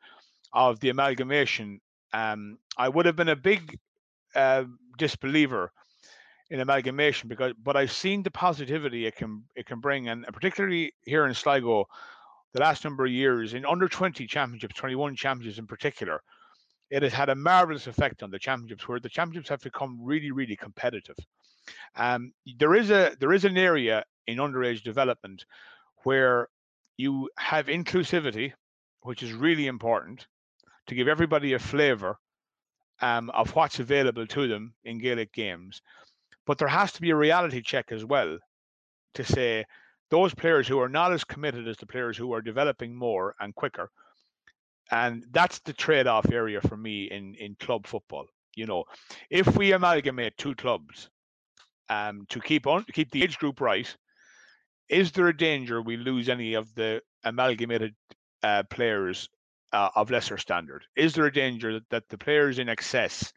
of 0.53 0.81
the 0.81 0.89
amalgamation. 0.89 1.81
Um, 2.13 2.59
I 2.77 2.89
would 2.89 3.07
have 3.07 3.17
been 3.17 3.29
a 3.29 3.37
big 3.37 3.79
uh, 4.35 4.65
disbeliever 4.97 5.73
in 6.51 6.61
amalgamation 6.61 7.29
because, 7.29 7.53
but 7.63 7.77
I've 7.77 7.93
seen 7.93 8.23
the 8.23 8.31
positivity 8.31 9.07
it 9.07 9.17
can 9.17 9.45
it 9.55 9.67
can 9.67 9.81
bring, 9.81 10.09
and 10.09 10.25
particularly 10.33 10.93
here 11.03 11.27
in 11.27 11.35
Sligo, 11.35 11.87
the 12.59 12.65
last 12.65 12.83
number 12.83 13.05
of 13.05 13.13
years 13.13 13.55
in 13.55 13.65
under 13.65 13.89
twenty 13.89 14.27
championships, 14.27 14.75
twenty 14.75 14.97
one 14.97 15.15
championships 15.15 15.59
in 15.59 15.67
particular 15.67 16.21
it 16.91 17.03
has 17.03 17.13
had 17.13 17.29
a 17.29 17.35
marvelous 17.35 17.87
effect 17.87 18.23
on 18.23 18.31
the 18.31 18.39
championships 18.39 18.89
where 18.89 18.99
the 18.99 19.09
championships 19.09 19.49
have 19.49 19.61
become 19.61 19.99
really 20.03 20.33
really 20.33 20.57
competitive. 20.57 21.17
Um, 21.95 22.33
there 22.59 22.75
is 22.75 22.91
a 22.91 23.15
there 23.21 23.33
is 23.33 23.45
an 23.45 23.57
area 23.57 24.05
in 24.27 24.39
underage 24.39 24.83
development 24.83 25.45
where 26.03 26.49
you 26.97 27.29
have 27.39 27.67
inclusivity 27.67 28.53
which 29.03 29.23
is 29.23 29.33
really 29.33 29.69
important 29.69 30.27
to 30.89 30.97
give 30.97 31.07
everybody 31.07 31.53
a 31.53 31.59
flavor 31.59 32.19
um, 33.01 33.31
of 33.31 33.55
what's 33.55 33.79
available 33.79 34.27
to 34.27 34.49
them 34.49 34.75
in 34.85 34.99
gaelic 34.99 35.33
games. 35.33 35.81
But 36.45 36.59
there 36.59 36.69
has 36.69 36.91
to 36.93 37.01
be 37.01 37.11
a 37.11 37.17
reality 37.17 37.63
check 37.63 37.93
as 37.93 38.05
well 38.05 38.39
to 39.15 39.25
say 39.25 39.65
those 40.11 40.35
players 40.35 40.67
who 40.67 40.81
are 40.81 40.89
not 40.89 41.13
as 41.13 41.25
committed 41.25 41.69
as 41.69 41.77
the 41.77 41.87
players 41.87 42.17
who 42.17 42.33
are 42.33 42.43
developing 42.43 42.95
more 42.95 43.35
and 43.41 43.55
quicker 43.55 43.91
and 44.91 45.25
that's 45.33 45.59
the 45.61 45.73
trade-off 45.73 46.31
area 46.33 46.61
for 46.61 46.77
me 46.77 47.05
in 47.05 47.35
in 47.35 47.55
club 47.57 47.87
football. 47.87 48.27
You 48.55 48.67
know, 48.67 48.85
if 49.31 49.57
we 49.57 49.73
amalgamate 49.73 50.37
two 50.37 50.55
clubs 50.55 51.11
um, 51.89 52.27
to 52.31 52.41
keep 52.41 52.67
on 52.67 52.85
to 52.85 52.93
keep 52.93 53.11
the 53.11 53.23
age 53.23 53.39
group 53.39 53.61
right, 53.61 53.95
is 54.89 55.13
there 55.13 55.29
a 55.29 55.37
danger 55.37 55.81
we 55.83 55.97
lose 55.97 56.29
any 56.29 56.55
of 56.55 56.75
the 56.75 57.03
amalgamated 57.25 57.95
uh, 58.43 58.63
players 58.71 59.29
uh, 59.73 59.91
of 59.95 60.11
lesser 60.11 60.39
standard? 60.39 60.85
Is 60.97 61.15
there 61.15 61.27
a 61.27 61.33
danger 61.33 61.75
that, 61.75 61.89
that 61.91 62.09
the 62.09 62.19
players 62.19 62.59
in 62.59 62.69
excess 62.69 63.33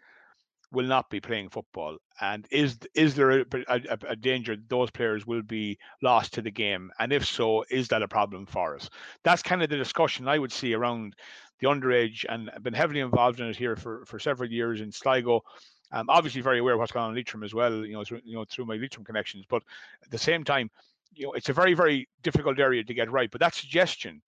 will 0.71 0.85
not 0.85 1.09
be 1.09 1.19
playing 1.19 1.49
football? 1.49 1.97
And 2.19 2.47
is 2.51 2.77
is 2.95 3.15
there 3.15 3.41
a, 3.41 3.45
a, 3.67 3.97
a, 4.09 4.15
danger 4.15 4.55
those 4.67 4.91
players 4.91 5.27
will 5.27 5.41
be 5.41 5.77
lost 6.01 6.33
to 6.33 6.41
the 6.41 6.51
game? 6.51 6.91
And 6.99 7.11
if 7.11 7.25
so, 7.25 7.65
is 7.69 7.87
that 7.89 8.03
a 8.03 8.07
problem 8.07 8.45
for 8.45 8.75
us? 8.75 8.89
That's 9.23 9.43
kind 9.43 9.61
of 9.61 9.69
the 9.69 9.77
discussion 9.77 10.27
I 10.27 10.39
would 10.39 10.51
see 10.51 10.73
around 10.73 11.15
the 11.59 11.67
underage, 11.67 12.25
and 12.27 12.49
I've 12.55 12.63
been 12.63 12.73
heavily 12.73 13.01
involved 13.01 13.39
in 13.39 13.47
it 13.47 13.55
here 13.55 13.75
for, 13.75 14.03
for 14.05 14.19
several 14.19 14.49
years 14.49 14.81
in 14.81 14.91
Sligo. 14.91 15.43
I'm 15.91 16.09
obviously 16.09 16.41
very 16.41 16.59
aware 16.59 16.73
of 16.73 16.79
what's 16.79 16.91
going 16.91 17.03
on 17.03 17.11
in 17.11 17.15
Leitrim 17.15 17.43
as 17.43 17.53
well, 17.53 17.85
you 17.85 17.93
know, 17.93 18.03
through, 18.03 18.21
you 18.23 18.35
know, 18.35 18.45
through 18.49 18.65
my 18.65 18.75
Leitrim 18.75 19.05
connections. 19.05 19.45
But 19.47 19.61
at 20.03 20.09
the 20.09 20.17
same 20.17 20.43
time, 20.43 20.69
you 21.13 21.25
know, 21.25 21.33
it's 21.33 21.49
a 21.49 21.53
very, 21.53 21.73
very 21.73 22.07
difficult 22.23 22.59
area 22.59 22.83
to 22.83 22.93
get 22.93 23.11
right. 23.11 23.29
But 23.29 23.41
that 23.41 23.53
suggestion 23.53 24.21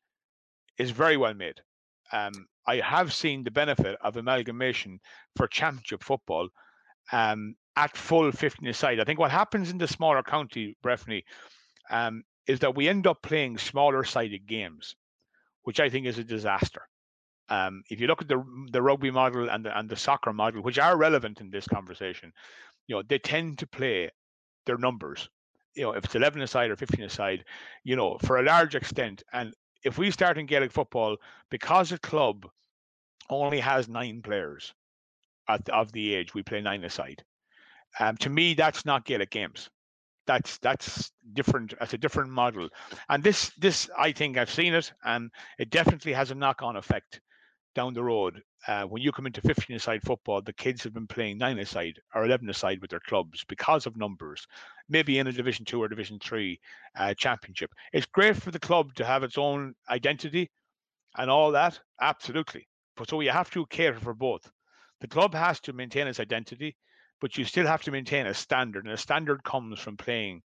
is 0.77 0.91
very 0.91 1.17
well 1.17 1.33
made. 1.33 1.61
Um, 2.11 2.47
I 2.65 2.77
have 2.77 3.13
seen 3.13 3.43
the 3.43 3.51
benefit 3.51 3.97
of 4.01 4.17
amalgamation 4.17 4.99
for 5.35 5.47
championship 5.47 6.03
football 6.03 6.49
um, 7.11 7.55
at 7.75 7.97
full 7.97 8.31
15 8.31 8.67
aside. 8.69 8.99
I 8.99 9.03
think 9.03 9.19
what 9.19 9.31
happens 9.31 9.69
in 9.69 9.77
the 9.77 9.87
smaller 9.87 10.23
county, 10.23 10.77
Breifne, 10.83 11.23
um, 11.89 12.23
is 12.47 12.59
that 12.59 12.75
we 12.75 12.87
end 12.87 13.07
up 13.07 13.21
playing 13.21 13.57
smaller 13.57 14.03
sided 14.03 14.47
games, 14.47 14.95
which 15.63 15.79
I 15.79 15.89
think 15.89 16.05
is 16.05 16.17
a 16.17 16.23
disaster. 16.23 16.87
Um, 17.49 17.83
if 17.89 17.99
you 17.99 18.07
look 18.07 18.21
at 18.21 18.29
the 18.29 18.41
the 18.71 18.81
rugby 18.81 19.11
model 19.11 19.49
and 19.49 19.65
the, 19.65 19.77
and 19.77 19.89
the 19.89 19.97
soccer 19.97 20.31
model, 20.31 20.61
which 20.61 20.79
are 20.79 20.97
relevant 20.97 21.41
in 21.41 21.49
this 21.49 21.67
conversation, 21.67 22.31
you 22.87 22.95
know 22.95 23.03
they 23.07 23.19
tend 23.19 23.59
to 23.59 23.67
play 23.67 24.09
their 24.65 24.77
numbers. 24.77 25.29
You 25.75 25.83
know, 25.83 25.91
if 25.91 26.05
it's 26.05 26.15
11 26.15 26.41
aside 26.41 26.71
or 26.71 26.75
15 26.75 27.03
aside, 27.03 27.43
you 27.83 27.95
know, 27.95 28.17
for 28.19 28.37
a 28.37 28.43
large 28.43 28.75
extent. 28.75 29.23
And 29.33 29.53
if 29.83 29.97
we 29.97 30.11
start 30.11 30.37
in 30.37 30.45
Gaelic 30.45 30.71
football, 30.71 31.17
because 31.49 31.91
a 31.91 31.97
club 31.97 32.49
only 33.29 33.59
has 33.59 33.87
nine 33.87 34.21
players 34.21 34.73
at, 35.47 35.67
of 35.69 35.91
the 35.91 36.15
age, 36.15 36.33
we 36.33 36.43
play 36.43 36.61
nine 36.61 36.83
aside. 36.83 37.23
Um, 37.99 38.17
to 38.17 38.29
me, 38.29 38.53
that's 38.53 38.85
not 38.85 39.05
Gaelic 39.05 39.29
games. 39.29 39.69
That's 40.25 40.57
that's 40.59 41.11
different. 41.33 41.73
That's 41.77 41.93
a 41.93 41.97
different 41.97 42.29
model, 42.29 42.69
and 43.09 43.21
this 43.21 43.51
this 43.57 43.89
I 43.97 44.13
think 44.13 44.37
I've 44.37 44.49
seen 44.49 44.73
it, 44.73 44.93
and 45.03 45.29
it 45.59 45.69
definitely 45.69 46.13
has 46.13 46.31
a 46.31 46.35
knock-on 46.35 46.77
effect 46.77 47.19
down 47.73 47.93
the 47.93 48.03
road. 48.03 48.41
Uh, 48.67 48.83
when 48.83 49.01
you 49.01 49.11
come 49.11 49.25
into 49.25 49.41
15 49.41 49.75
aside 49.75 50.01
football, 50.03 50.41
the 50.41 50.53
kids 50.53 50.83
have 50.83 50.93
been 50.93 51.07
playing 51.07 51.37
nine 51.37 51.59
aside 51.59 51.99
or 52.15 52.25
11 52.25 52.49
aside 52.49 52.79
with 52.81 52.89
their 52.89 52.99
clubs 53.01 53.43
because 53.47 53.85
of 53.85 53.97
numbers, 53.97 54.47
maybe 54.89 55.19
in 55.19 55.27
a 55.27 55.31
Division 55.31 55.65
Two 55.65 55.81
or 55.81 55.87
Division 55.87 56.19
Three 56.19 56.59
uh, 56.97 57.13
championship. 57.13 57.71
It's 57.91 58.05
great 58.05 58.37
for 58.37 58.51
the 58.51 58.59
club 58.59 58.93
to 58.95 59.05
have 59.05 59.23
its 59.23 59.37
own 59.37 59.75
identity 59.89 60.49
and 61.17 61.29
all 61.29 61.51
that, 61.51 61.79
absolutely. 62.01 62.67
But 62.95 63.09
so 63.09 63.19
you 63.21 63.31
have 63.31 63.51
to 63.51 63.65
cater 63.67 63.99
for 63.99 64.13
both. 64.13 64.49
The 65.01 65.07
club 65.07 65.33
has 65.33 65.59
to 65.61 65.73
maintain 65.73 66.07
its 66.07 66.19
identity, 66.19 66.77
but 67.19 67.37
you 67.37 67.45
still 67.45 67.67
have 67.67 67.83
to 67.83 67.91
maintain 67.91 68.27
a 68.27 68.33
standard, 68.33 68.85
and 68.85 68.93
a 68.93 68.97
standard 68.97 69.43
comes 69.43 69.79
from 69.79 69.97
playing 69.97 70.41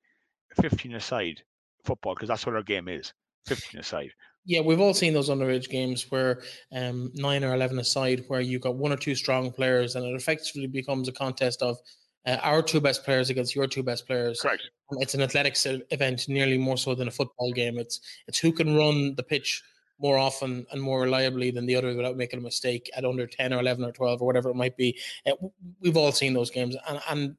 15 0.60 0.94
aside 0.94 1.42
football 1.84 2.14
because 2.14 2.28
that's 2.28 2.46
what 2.46 2.54
our 2.54 2.62
game 2.62 2.88
is 2.88 3.12
15 3.46 3.80
aside. 3.80 4.10
Yeah, 4.46 4.60
we've 4.60 4.80
all 4.80 4.94
seen 4.94 5.12
those 5.12 5.28
underage 5.28 5.68
games 5.68 6.10
where 6.10 6.40
um, 6.72 7.10
nine 7.14 7.42
or 7.42 7.52
11 7.52 7.78
aside, 7.80 8.24
where 8.28 8.40
you've 8.40 8.62
got 8.62 8.76
one 8.76 8.92
or 8.92 8.96
two 8.96 9.16
strong 9.16 9.50
players, 9.50 9.96
and 9.96 10.06
it 10.06 10.14
effectively 10.14 10.68
becomes 10.68 11.08
a 11.08 11.12
contest 11.12 11.62
of 11.62 11.78
uh, 12.26 12.38
our 12.42 12.62
two 12.62 12.80
best 12.80 13.04
players 13.04 13.28
against 13.28 13.54
your 13.54 13.66
two 13.66 13.82
best 13.82 14.06
players. 14.06 14.40
Correct. 14.40 14.62
It's 14.92 15.14
an 15.14 15.22
athletics 15.22 15.66
event, 15.66 16.28
nearly 16.28 16.58
more 16.58 16.76
so 16.76 16.94
than 16.94 17.08
a 17.08 17.10
football 17.10 17.52
game. 17.52 17.76
It's 17.76 18.00
it's 18.28 18.38
who 18.38 18.52
can 18.52 18.76
run 18.76 19.16
the 19.16 19.22
pitch 19.24 19.62
more 19.98 20.18
often 20.18 20.66
and 20.70 20.80
more 20.80 21.00
reliably 21.00 21.50
than 21.50 21.66
the 21.66 21.74
other 21.74 21.94
without 21.96 22.16
making 22.16 22.38
a 22.38 22.42
mistake 22.42 22.90
at 22.96 23.04
under 23.04 23.26
10 23.26 23.52
or 23.52 23.60
11 23.60 23.84
or 23.84 23.92
12 23.92 24.20
or 24.20 24.26
whatever 24.26 24.50
it 24.50 24.56
might 24.56 24.76
be. 24.76 24.98
Uh, 25.26 25.32
we've 25.80 25.96
all 25.96 26.12
seen 26.12 26.34
those 26.34 26.50
games. 26.50 26.76
And, 26.88 27.00
and 27.08 27.36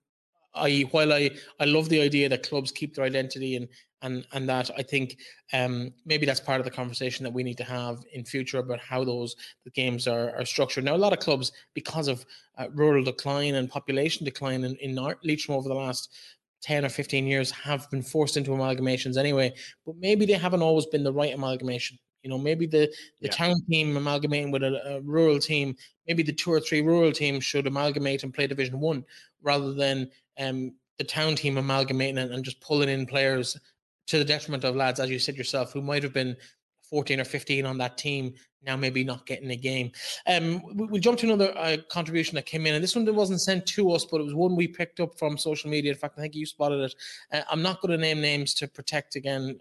I, 0.57 0.81
while 0.91 1.13
I, 1.13 1.31
I 1.59 1.65
love 1.65 1.89
the 1.89 2.01
idea 2.01 2.29
that 2.29 2.47
clubs 2.47 2.71
keep 2.71 2.95
their 2.95 3.05
identity 3.05 3.55
and 3.55 3.67
and 4.01 4.27
and 4.33 4.47
that 4.47 4.69
I 4.77 4.83
think 4.83 5.17
um, 5.53 5.93
maybe 6.05 6.25
that's 6.25 6.39
part 6.39 6.59
of 6.59 6.65
the 6.65 6.71
conversation 6.71 7.23
that 7.23 7.33
we 7.33 7.43
need 7.43 7.57
to 7.57 7.63
have 7.63 8.03
in 8.13 8.25
future 8.25 8.59
about 8.59 8.79
how 8.79 9.03
those 9.03 9.35
the 9.65 9.71
games 9.71 10.07
are, 10.07 10.35
are 10.35 10.45
structured. 10.45 10.83
Now, 10.83 10.95
a 10.95 10.97
lot 10.97 11.13
of 11.13 11.19
clubs, 11.19 11.51
because 11.73 12.07
of 12.07 12.25
uh, 12.57 12.67
rural 12.73 13.03
decline 13.03 13.55
and 13.55 13.69
population 13.69 14.25
decline 14.25 14.63
in, 14.63 14.75
in 14.75 14.95
Leitrim 14.95 15.57
over 15.57 15.67
the 15.67 15.75
last 15.75 16.13
10 16.61 16.85
or 16.85 16.89
15 16.89 17.25
years, 17.25 17.51
have 17.51 17.89
been 17.89 18.01
forced 18.01 18.37
into 18.37 18.51
amalgamations 18.51 19.17
anyway. 19.17 19.53
But 19.85 19.95
maybe 19.99 20.25
they 20.25 20.33
haven't 20.33 20.61
always 20.61 20.85
been 20.87 21.03
the 21.03 21.13
right 21.13 21.33
amalgamation. 21.33 21.97
You 22.27 22.33
know, 22.33 22.37
maybe 22.37 22.65
the, 22.65 22.91
the 23.21 23.27
yeah. 23.27 23.31
town 23.31 23.55
team 23.69 23.95
amalgamating 23.95 24.51
with 24.51 24.63
a, 24.63 24.95
a, 24.95 25.01
rural 25.01 25.39
team, 25.39 25.77
maybe 26.07 26.23
the 26.23 26.33
two 26.33 26.51
or 26.51 26.59
three 26.59 26.81
rural 26.81 27.13
teams 27.13 27.45
should 27.45 27.67
amalgamate 27.67 28.23
and 28.23 28.33
play 28.33 28.47
Division 28.47 28.81
One 28.81 29.05
rather 29.41 29.73
than 29.73 30.11
um, 30.37 30.73
the 30.97 31.05
town 31.05 31.35
team 31.35 31.57
amalgamating 31.57 32.17
and, 32.17 32.33
and 32.33 32.43
just 32.43 32.59
pulling 32.59 32.89
in 32.89 33.05
players 33.05 33.55
to 34.07 34.19
the 34.19 34.25
detriment 34.25 34.65
of 34.65 34.75
lads, 34.75 34.99
as 34.99 35.09
you 35.09 35.19
said 35.19 35.37
yourself, 35.37 35.71
who 35.71 35.81
might 35.81 36.03
have 36.03 36.13
been 36.13 36.35
14 36.89 37.21
or 37.21 37.25
15 37.25 37.65
on 37.65 37.77
that 37.77 37.97
team 37.97 38.33
now 38.67 38.75
maybe 38.75 39.03
not 39.03 39.25
getting 39.25 39.49
a 39.51 39.55
game. 39.55 39.91
Um, 40.27 40.61
we, 40.75 40.87
will 40.87 40.99
jump 40.99 41.17
to 41.19 41.25
another 41.25 41.57
uh, 41.57 41.77
contribution 41.89 42.35
that 42.35 42.45
came 42.45 42.67
in, 42.67 42.75
and 42.75 42.83
this 42.83 42.95
one 42.95 43.13
wasn't 43.15 43.41
sent 43.41 43.65
to 43.67 43.91
us, 43.91 44.05
but 44.05 44.19
it 44.19 44.25
was 44.25 44.35
one 44.35 44.55
we 44.55 44.67
picked 44.67 44.99
up 44.99 45.17
from 45.17 45.37
social 45.37 45.69
media. 45.69 45.91
In 45.91 45.97
fact, 45.97 46.15
I 46.17 46.21
think 46.21 46.35
you 46.35 46.45
spotted 46.45 46.81
it. 46.81 46.95
Uh, 47.31 47.41
I'm 47.49 47.61
not 47.61 47.81
going 47.81 47.91
to 47.91 47.97
name 47.97 48.21
names 48.21 48.53
to 48.55 48.67
protect 48.67 49.15
again. 49.15 49.59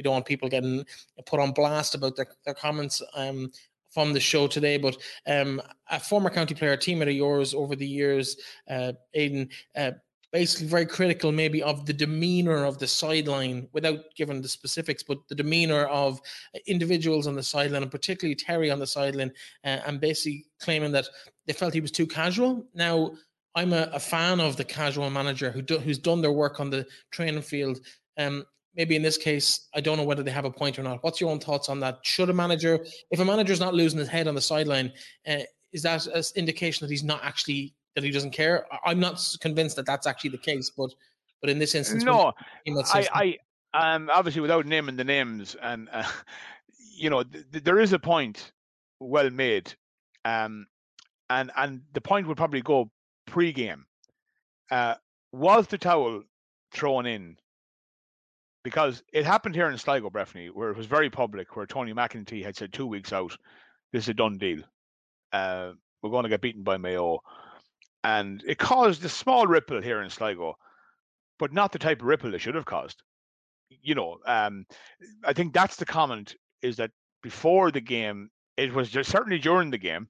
We 0.00 0.02
don't 0.02 0.14
want 0.14 0.24
people 0.24 0.48
getting 0.48 0.86
put 1.26 1.40
on 1.40 1.52
blast 1.52 1.94
about 1.94 2.16
their, 2.16 2.26
their 2.46 2.54
comments 2.54 3.02
um, 3.14 3.52
from 3.90 4.14
the 4.14 4.20
show 4.20 4.46
today, 4.46 4.78
but 4.78 4.96
um, 5.26 5.60
a 5.90 6.00
former 6.00 6.30
county 6.30 6.54
player, 6.54 6.74
teammate 6.74 7.10
of 7.10 7.14
yours 7.14 7.52
over 7.52 7.76
the 7.76 7.86
years, 7.86 8.38
uh, 8.70 8.92
Aidan, 9.12 9.50
uh, 9.76 9.90
basically 10.32 10.68
very 10.68 10.86
critical 10.86 11.32
maybe 11.32 11.62
of 11.62 11.84
the 11.84 11.92
demeanor 11.92 12.64
of 12.64 12.78
the 12.78 12.86
sideline 12.86 13.68
without 13.74 13.98
giving 14.16 14.40
the 14.40 14.48
specifics 14.48 15.02
but 15.02 15.18
the 15.28 15.34
demeanor 15.34 15.84
of 15.86 16.18
individuals 16.66 17.26
on 17.26 17.34
the 17.34 17.42
sideline 17.42 17.82
and 17.82 17.90
particularly 17.90 18.34
terry 18.34 18.70
on 18.70 18.78
the 18.78 18.86
sideline 18.86 19.30
uh, 19.64 19.80
and 19.86 20.00
basically 20.00 20.46
claiming 20.60 20.92
that 20.92 21.08
they 21.46 21.52
felt 21.52 21.74
he 21.74 21.80
was 21.80 21.90
too 21.90 22.06
casual. 22.06 22.64
Now 22.74 23.12
i'm 23.54 23.74
a, 23.74 23.90
a 23.92 24.00
fan 24.00 24.40
of 24.40 24.56
the 24.56 24.64
casual 24.64 25.10
manager 25.10 25.50
who 25.50 25.60
do, 25.60 25.78
who's 25.78 25.98
done 25.98 26.22
their 26.22 26.32
work 26.32 26.58
on 26.58 26.70
the 26.70 26.86
training 27.10 27.42
field. 27.42 27.80
Um, 28.16 28.46
maybe 28.76 28.96
in 28.96 29.02
this 29.02 29.16
case 29.16 29.68
i 29.74 29.80
don't 29.80 29.96
know 29.96 30.04
whether 30.04 30.22
they 30.22 30.30
have 30.30 30.44
a 30.44 30.50
point 30.50 30.78
or 30.78 30.82
not 30.82 31.02
what's 31.02 31.20
your 31.20 31.30
own 31.30 31.40
thoughts 31.40 31.68
on 31.68 31.80
that 31.80 31.98
should 32.02 32.30
a 32.30 32.32
manager 32.32 32.84
if 33.10 33.20
a 33.20 33.24
manager's 33.24 33.60
not 33.60 33.74
losing 33.74 33.98
his 33.98 34.08
head 34.08 34.28
on 34.28 34.34
the 34.34 34.40
sideline 34.40 34.92
uh, 35.28 35.38
is 35.72 35.82
that 35.82 36.06
an 36.06 36.22
indication 36.36 36.86
that 36.86 36.90
he's 36.90 37.04
not 37.04 37.20
actually 37.24 37.74
that 37.94 38.04
he 38.04 38.10
doesn't 38.10 38.30
care. 38.32 38.66
I'm 38.84 39.00
not 39.00 39.20
convinced 39.40 39.76
that 39.76 39.86
that's 39.86 40.06
actually 40.06 40.30
the 40.30 40.38
case, 40.38 40.70
but 40.70 40.90
but 41.40 41.50
in 41.50 41.58
this 41.58 41.74
instance, 41.74 42.04
no, 42.04 42.32
I, 42.92 43.38
I 43.74 43.92
um 43.94 44.10
obviously 44.12 44.40
without 44.40 44.66
naming 44.66 44.96
the 44.96 45.04
names, 45.04 45.56
and 45.60 45.88
uh, 45.92 46.08
you 46.96 47.10
know 47.10 47.22
th- 47.22 47.64
there 47.64 47.80
is 47.80 47.92
a 47.92 47.98
point 47.98 48.52
well 49.00 49.30
made, 49.30 49.72
um, 50.24 50.66
and 51.28 51.50
and 51.56 51.82
the 51.92 52.00
point 52.00 52.26
would 52.26 52.36
probably 52.36 52.62
go 52.62 52.90
pre-game. 53.26 53.86
Uh, 54.70 54.94
was 55.32 55.66
the 55.66 55.78
towel 55.78 56.22
thrown 56.72 57.06
in? 57.06 57.36
Because 58.62 59.02
it 59.12 59.24
happened 59.24 59.54
here 59.54 59.70
in 59.70 59.78
Sligo, 59.78 60.10
Breifne, 60.10 60.50
where 60.50 60.70
it 60.70 60.76
was 60.76 60.86
very 60.86 61.08
public, 61.08 61.56
where 61.56 61.66
Tony 61.66 61.94
McEntee 61.94 62.44
had 62.44 62.56
said 62.56 62.72
two 62.72 62.86
weeks 62.86 63.12
out, 63.12 63.36
this 63.92 64.04
is 64.04 64.10
a 64.10 64.14
done 64.14 64.36
deal. 64.36 64.60
Uh, 65.32 65.72
we're 66.02 66.10
going 66.10 66.24
to 66.24 66.28
get 66.28 66.42
beaten 66.42 66.62
by 66.62 66.76
Mayo 66.76 67.20
and 68.04 68.42
it 68.46 68.58
caused 68.58 69.04
a 69.04 69.08
small 69.08 69.46
ripple 69.46 69.82
here 69.82 70.02
in 70.02 70.10
Sligo, 70.10 70.56
but 71.38 71.52
not 71.52 71.72
the 71.72 71.78
type 71.78 72.00
of 72.00 72.06
ripple 72.06 72.34
it 72.34 72.40
should 72.40 72.54
have 72.54 72.64
caused. 72.64 73.02
You 73.68 73.94
know, 73.94 74.18
um, 74.26 74.66
I 75.24 75.32
think 75.32 75.52
that's 75.52 75.76
the 75.76 75.86
comment 75.86 76.34
is 76.62 76.76
that 76.76 76.90
before 77.22 77.70
the 77.70 77.80
game, 77.80 78.30
it 78.56 78.72
was 78.74 78.90
just 78.90 79.10
certainly 79.10 79.38
during 79.38 79.70
the 79.70 79.78
game. 79.78 80.08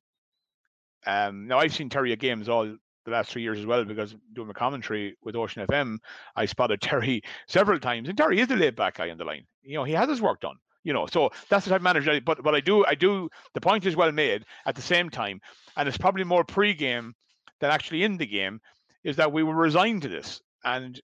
Um, 1.07 1.47
now 1.49 1.59
I've 1.59 1.75
seen 1.75 1.89
Terry 1.89 2.15
games 2.17 2.49
all 2.49 2.77
the 3.11 3.17
last 3.17 3.31
three 3.31 3.43
years 3.43 3.59
as 3.59 3.67
well 3.67 3.85
because 3.85 4.17
doing 4.33 4.49
my 4.49 4.55
commentary 4.55 5.17
with 5.23 5.37
Ocean 5.37 5.67
FM, 5.67 5.99
I 6.37 6.47
spotted 6.47 6.81
Terry 6.83 7.23
several 7.47 7.79
times, 7.79 8.09
and 8.09 8.17
Terry 8.17 8.41
is 8.41 8.49
the 8.49 8.57
laid 8.57 8.77
back 8.77 8.97
guy 8.97 9.11
on 9.11 9.19
the 9.19 9.25
line. 9.25 9.47
You 9.63 9.75
know, 9.75 9.85
he 9.85 9.93
has 9.93 10.09
his 10.09 10.23
work 10.23 10.41
done. 10.41 10.57
You 10.83 10.95
know, 10.95 11.07
so 11.07 11.31
that's 11.51 11.67
the 11.67 11.71
type 11.71 11.81
of 11.81 11.83
manager. 11.83 12.19
But 12.23 12.43
but 12.43 12.55
I 12.55 12.61
do 12.61 12.87
I 12.87 12.95
do 12.95 13.29
the 13.53 13.61
point 13.61 13.85
is 13.85 13.97
well 13.97 14.13
made 14.13 14.47
at 14.65 14.75
the 14.75 14.83
same 14.83 15.11
time, 15.11 15.41
and 15.77 15.87
it's 15.87 15.99
probably 15.99 16.25
more 16.25 16.43
pre-game 16.43 17.15
than 17.61 17.71
actually 17.71 18.03
in 18.03 18.17
the 18.17 18.27
game 18.27 18.61
is 19.05 19.17
that 19.17 19.33
we 19.33 19.43
were 19.43 19.55
resigned 19.55 20.03
to 20.03 20.09
this. 20.09 20.41
And, 20.65 21.01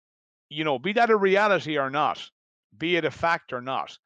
you 0.48 0.64
know, 0.64 0.78
be 0.78 0.92
that 0.94 1.10
a 1.10 1.16
reality 1.16 1.78
or 1.78 1.90
not, 1.90 2.30
be 2.76 2.96
it 2.96 3.04
a 3.04 3.10
fact 3.10 3.52
or 3.52 3.60
not, 3.60 3.96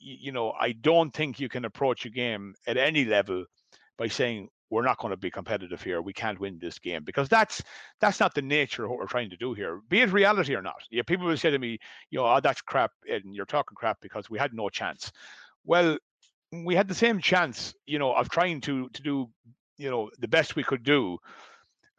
you 0.00 0.32
know, 0.32 0.52
I 0.52 0.72
don't 0.72 1.12
think 1.12 1.38
you 1.38 1.48
can 1.48 1.64
approach 1.64 2.06
a 2.06 2.10
game 2.10 2.54
at 2.66 2.76
any 2.76 3.04
level 3.04 3.44
by 3.98 4.08
saying 4.08 4.48
we're 4.70 4.84
not 4.84 4.98
going 4.98 5.10
to 5.10 5.16
be 5.16 5.30
competitive 5.30 5.82
here. 5.82 6.00
We 6.02 6.12
can't 6.12 6.40
win 6.40 6.58
this 6.60 6.78
game 6.78 7.04
because 7.04 7.28
that's 7.28 7.62
that's 8.00 8.20
not 8.20 8.34
the 8.34 8.42
nature 8.42 8.84
of 8.84 8.90
what 8.90 8.98
we're 9.00 9.06
trying 9.06 9.30
to 9.30 9.36
do 9.36 9.54
here. 9.54 9.80
Be 9.88 10.00
it 10.00 10.12
reality 10.12 10.54
or 10.54 10.62
not. 10.62 10.82
Yeah, 10.90 11.02
people 11.02 11.26
will 11.26 11.36
say 11.36 11.50
to 11.50 11.58
me, 11.58 11.78
you 12.10 12.18
know, 12.18 12.26
oh, 12.26 12.40
that's 12.40 12.62
crap, 12.62 12.92
and 13.10 13.34
you're 13.34 13.46
talking 13.46 13.76
crap 13.76 14.00
because 14.00 14.30
we 14.30 14.38
had 14.38 14.54
no 14.54 14.68
chance. 14.68 15.12
Well, 15.64 15.98
we 16.52 16.74
had 16.74 16.88
the 16.88 16.94
same 16.94 17.20
chance, 17.20 17.74
you 17.86 17.98
know, 17.98 18.12
of 18.14 18.30
trying 18.30 18.60
to 18.62 18.88
to 18.90 19.02
do, 19.02 19.30
you 19.78 19.90
know, 19.90 20.10
the 20.18 20.28
best 20.28 20.56
we 20.56 20.64
could 20.64 20.82
do 20.84 21.18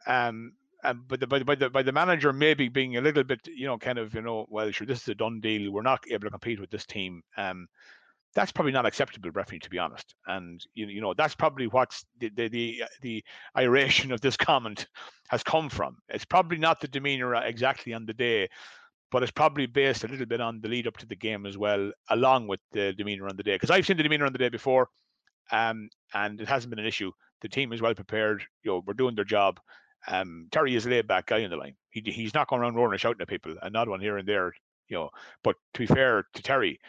um, 0.06 0.52
um, 0.84 1.04
but 1.06 1.20
the, 1.20 1.26
by, 1.26 1.38
the, 1.38 1.44
by 1.44 1.54
the 1.54 1.70
by 1.70 1.82
the 1.82 1.92
manager 1.92 2.32
maybe 2.32 2.68
being 2.68 2.96
a 2.96 3.00
little 3.00 3.22
bit, 3.22 3.46
you 3.46 3.66
know, 3.66 3.78
kind 3.78 3.98
of, 3.98 4.14
you 4.14 4.22
know, 4.22 4.46
well, 4.48 4.70
sure, 4.72 4.86
this 4.86 5.02
is 5.02 5.08
a 5.08 5.14
done 5.14 5.40
deal. 5.40 5.70
We're 5.70 5.82
not 5.82 6.04
able 6.10 6.24
to 6.24 6.30
compete 6.30 6.60
with 6.60 6.70
this 6.70 6.86
team. 6.86 7.22
Um, 7.36 7.68
that's 8.34 8.52
probably 8.52 8.72
not 8.72 8.86
acceptable, 8.86 9.30
referee, 9.30 9.58
to 9.60 9.70
be 9.70 9.78
honest. 9.78 10.14
And 10.26 10.64
you, 10.74 10.86
you 10.86 11.00
know, 11.00 11.14
that's 11.14 11.34
probably 11.34 11.66
what's 11.66 12.04
the, 12.18 12.30
the 12.30 12.48
the 12.48 12.84
the 13.02 13.24
iration 13.54 14.12
of 14.12 14.20
this 14.20 14.36
comment 14.36 14.86
has 15.28 15.42
come 15.42 15.68
from. 15.68 15.98
It's 16.08 16.24
probably 16.24 16.58
not 16.58 16.80
the 16.80 16.88
demeanor 16.88 17.34
exactly 17.34 17.92
on 17.92 18.06
the 18.06 18.14
day, 18.14 18.48
but 19.10 19.22
it's 19.22 19.32
probably 19.32 19.66
based 19.66 20.04
a 20.04 20.08
little 20.08 20.26
bit 20.26 20.40
on 20.40 20.60
the 20.60 20.68
lead 20.68 20.86
up 20.86 20.96
to 20.98 21.06
the 21.06 21.16
game 21.16 21.46
as 21.46 21.58
well, 21.58 21.92
along 22.10 22.48
with 22.48 22.60
the 22.72 22.92
demeanor 22.94 23.28
on 23.28 23.36
the 23.36 23.42
day. 23.42 23.54
Because 23.54 23.70
I've 23.70 23.86
seen 23.86 23.96
the 23.96 24.02
demeanor 24.02 24.26
on 24.26 24.32
the 24.32 24.38
day 24.38 24.48
before, 24.48 24.88
um, 25.50 25.88
and 26.14 26.40
it 26.40 26.48
hasn't 26.48 26.70
been 26.70 26.78
an 26.78 26.86
issue. 26.86 27.12
The 27.42 27.48
team 27.48 27.72
is 27.72 27.82
well 27.82 27.94
prepared. 27.94 28.42
You 28.62 28.72
know, 28.72 28.82
we're 28.86 28.94
doing 28.94 29.14
their 29.14 29.24
job. 29.24 29.60
Um, 30.08 30.48
Terry 30.50 30.74
is 30.74 30.86
a 30.86 30.90
laid 30.90 31.06
back 31.06 31.26
guy 31.26 31.38
in 31.38 31.50
the 31.50 31.56
line. 31.56 31.76
He, 31.90 32.02
he's 32.06 32.34
not 32.34 32.48
going 32.48 32.62
around 32.62 32.74
roaring 32.74 32.92
and 32.92 33.00
shouting 33.00 33.20
at 33.20 33.28
people 33.28 33.54
and 33.62 33.72
not 33.72 33.88
one 33.88 34.00
here 34.00 34.16
and 34.16 34.26
there, 34.26 34.52
you 34.88 34.96
know. 34.96 35.10
But 35.44 35.56
to 35.74 35.78
be 35.80 35.86
fair 35.86 36.24
to 36.34 36.42
Terry, 36.42 36.80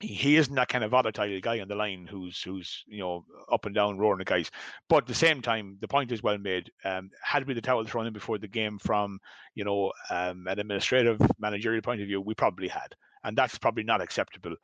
he 0.00 0.36
isn't 0.36 0.54
that 0.54 0.68
kind 0.68 0.82
of 0.82 0.90
volatile 0.90 1.40
guy 1.40 1.60
on 1.60 1.68
the 1.68 1.74
line 1.74 2.06
who's 2.10 2.42
who's 2.42 2.84
you 2.88 2.98
know 2.98 3.24
up 3.52 3.66
and 3.66 3.74
down 3.74 3.98
roaring 3.98 4.18
the 4.18 4.24
guys. 4.24 4.50
But 4.88 5.04
at 5.04 5.06
the 5.06 5.14
same 5.14 5.42
time, 5.42 5.76
the 5.80 5.88
point 5.88 6.10
is 6.10 6.22
well 6.22 6.38
made. 6.38 6.70
Um, 6.84 7.10
had 7.22 7.46
we 7.46 7.54
the 7.54 7.60
towel 7.60 7.84
thrown 7.84 8.06
in 8.06 8.12
before 8.12 8.38
the 8.38 8.48
game 8.48 8.78
from 8.78 9.20
you 9.54 9.64
know 9.64 9.92
um, 10.10 10.46
an 10.46 10.58
administrative 10.58 11.20
managerial 11.38 11.82
point 11.82 12.00
of 12.00 12.06
view, 12.06 12.20
we 12.20 12.34
probably 12.34 12.68
had, 12.68 12.94
and 13.24 13.36
that's 13.36 13.58
probably 13.58 13.84
not 13.84 14.00
acceptable. 14.00 14.56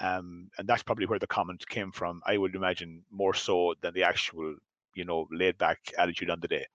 Um, 0.00 0.50
and 0.58 0.68
that's 0.68 0.82
probably 0.82 1.06
where 1.06 1.18
the 1.18 1.26
comment 1.26 1.66
came 1.68 1.92
from. 1.92 2.22
I 2.26 2.36
would 2.36 2.54
imagine 2.54 3.02
more 3.10 3.34
so 3.34 3.74
than 3.80 3.94
the 3.94 4.04
actual 4.04 4.56
you 4.94 5.04
know 5.04 5.26
laid 5.30 5.56
back 5.56 5.78
attitude 5.98 6.30
on 6.30 6.40
the 6.40 6.48
day. 6.48 6.66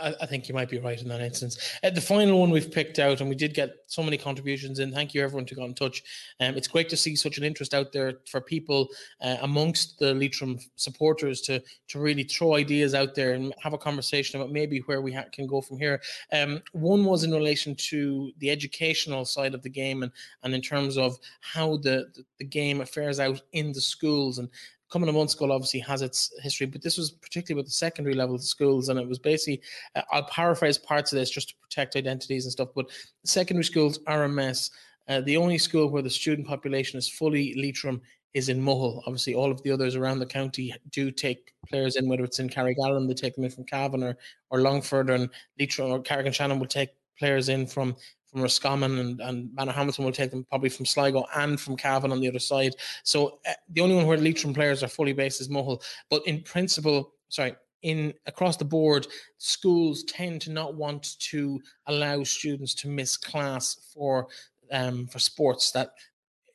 I, 0.00 0.26
think 0.26 0.48
you 0.48 0.54
might 0.54 0.68
be 0.68 0.78
right 0.78 1.00
in 1.00 1.08
that 1.08 1.20
instance. 1.20 1.78
Uh, 1.82 1.90
the 1.90 2.00
final 2.00 2.40
one 2.40 2.50
we've 2.50 2.70
picked 2.70 2.98
out, 2.98 3.20
and 3.20 3.28
we 3.28 3.36
did 3.36 3.54
get 3.54 3.76
so 3.86 4.02
many 4.02 4.18
contributions 4.18 4.80
in. 4.80 4.92
Thank 4.92 5.14
you, 5.14 5.22
everyone, 5.22 5.46
who 5.46 5.54
got 5.54 5.66
in 5.66 5.74
touch. 5.74 6.02
Um, 6.40 6.56
it's 6.56 6.66
great 6.66 6.88
to 6.88 6.96
see 6.96 7.14
such 7.14 7.38
an 7.38 7.44
interest 7.44 7.74
out 7.74 7.92
there 7.92 8.14
for 8.28 8.40
people 8.40 8.88
uh, 9.20 9.36
amongst 9.42 9.98
the 9.98 10.12
Leitrim 10.12 10.58
supporters 10.76 11.40
to 11.42 11.62
to 11.88 12.00
really 12.00 12.24
throw 12.24 12.54
ideas 12.54 12.94
out 12.94 13.14
there 13.14 13.34
and 13.34 13.54
have 13.60 13.72
a 13.72 13.78
conversation 13.78 14.40
about 14.40 14.52
maybe 14.52 14.80
where 14.80 15.00
we 15.00 15.12
ha- 15.12 15.24
can 15.30 15.46
go 15.46 15.60
from 15.60 15.78
here. 15.78 16.00
Um, 16.32 16.60
one 16.72 17.04
was 17.04 17.22
in 17.22 17.32
relation 17.32 17.74
to 17.76 18.32
the 18.38 18.50
educational 18.50 19.24
side 19.24 19.54
of 19.54 19.62
the 19.62 19.70
game 19.70 20.02
and 20.02 20.12
and 20.42 20.54
in 20.54 20.60
terms 20.60 20.98
of 20.98 21.18
how 21.40 21.76
the 21.76 22.10
the, 22.14 22.24
the 22.38 22.44
game 22.44 22.84
fares 22.84 23.20
out 23.20 23.40
in 23.52 23.72
the 23.72 23.80
schools 23.80 24.38
and 24.38 24.48
Cumann 24.94 25.06
na 25.06 25.12
mBunscol 25.12 25.50
obviously 25.50 25.80
has 25.80 26.02
its 26.02 26.32
history, 26.40 26.66
but 26.66 26.82
this 26.82 26.96
was 26.96 27.10
particularly 27.10 27.58
with 27.58 27.66
the 27.66 27.72
secondary 27.72 28.14
level 28.14 28.38
schools, 28.38 28.88
and 28.88 28.98
it 28.98 29.08
was 29.08 29.18
basically 29.18 29.60
uh, 29.96 30.02
I'll 30.12 30.24
paraphrase 30.24 30.78
parts 30.78 31.12
of 31.12 31.18
this 31.18 31.30
just 31.30 31.48
to 31.48 31.54
protect 31.60 31.96
identities 31.96 32.44
and 32.44 32.52
stuff. 32.52 32.68
But 32.74 32.90
secondary 33.24 33.64
schools 33.64 33.98
are 34.06 34.24
a 34.24 34.28
mess. 34.28 34.70
Uh, 35.08 35.20
the 35.20 35.36
only 35.36 35.58
school 35.58 35.90
where 35.90 36.02
the 36.02 36.10
student 36.10 36.46
population 36.46 36.98
is 36.98 37.08
fully 37.08 37.54
Leitrim 37.54 38.00
is 38.34 38.48
in 38.48 38.60
Mohill. 38.60 39.02
Obviously, 39.06 39.34
all 39.34 39.50
of 39.50 39.62
the 39.62 39.70
others 39.70 39.96
around 39.96 40.18
the 40.18 40.26
county 40.26 40.74
do 40.90 41.10
take 41.10 41.52
players 41.68 41.96
in, 41.96 42.08
whether 42.08 42.24
it's 42.24 42.40
in 42.40 42.48
Carrigallen, 42.48 43.06
they 43.06 43.14
take 43.14 43.34
them 43.34 43.44
in 43.44 43.50
from 43.50 43.64
Cavan 43.64 44.02
or, 44.02 44.16
or 44.50 44.60
Longford, 44.60 45.10
and 45.10 45.30
Leitrim 45.58 45.90
or 45.90 46.00
Carrick-on-Shannon 46.00 46.58
will 46.58 46.66
take 46.66 46.90
players 47.18 47.48
in 47.48 47.66
from 47.66 47.96
from 48.34 48.42
Roscommon 48.42 48.98
and, 48.98 49.20
and 49.20 49.48
Manorhamilton 49.50 50.04
will 50.04 50.10
take 50.10 50.32
them 50.32 50.44
probably 50.50 50.68
from 50.68 50.86
Sligo 50.86 51.24
and 51.36 51.60
from 51.60 51.76
Cavan 51.76 52.10
on 52.10 52.18
the 52.18 52.28
other 52.28 52.40
side. 52.40 52.74
So 53.04 53.38
uh, 53.48 53.52
the 53.70 53.80
only 53.80 53.94
one 53.94 54.08
where 54.08 54.18
Leitrim 54.18 54.52
players 54.52 54.82
are 54.82 54.88
fully 54.88 55.12
based 55.12 55.40
is 55.40 55.48
Mohill. 55.48 55.80
But 56.10 56.26
in 56.26 56.42
principle, 56.42 57.14
sorry, 57.28 57.54
in 57.82 58.12
across 58.26 58.56
the 58.56 58.64
board, 58.64 59.06
schools 59.38 60.02
tend 60.02 60.40
to 60.42 60.50
not 60.50 60.74
want 60.74 61.16
to 61.20 61.60
allow 61.86 62.24
students 62.24 62.74
to 62.74 62.88
miss 62.88 63.16
class 63.16 63.92
for 63.94 64.26
um, 64.72 65.06
for 65.06 65.20
sports 65.20 65.70
that 65.70 65.90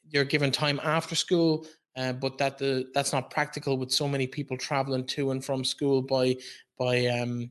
you're 0.09 0.25
given 0.25 0.51
time 0.51 0.81
after 0.83 1.15
school. 1.15 1.65
Uh, 1.95 2.11
but 2.11 2.37
that 2.39 2.57
the 2.57 2.89
that's 2.93 3.13
not 3.13 3.31
practical 3.31 3.77
with 3.77 3.91
so 3.91 4.05
many 4.05 4.27
people 4.27 4.57
traveling 4.57 5.05
to 5.05 5.31
and 5.31 5.45
from 5.45 5.63
school 5.63 6.01
by 6.01 6.35
by 6.77 7.05
um, 7.05 7.49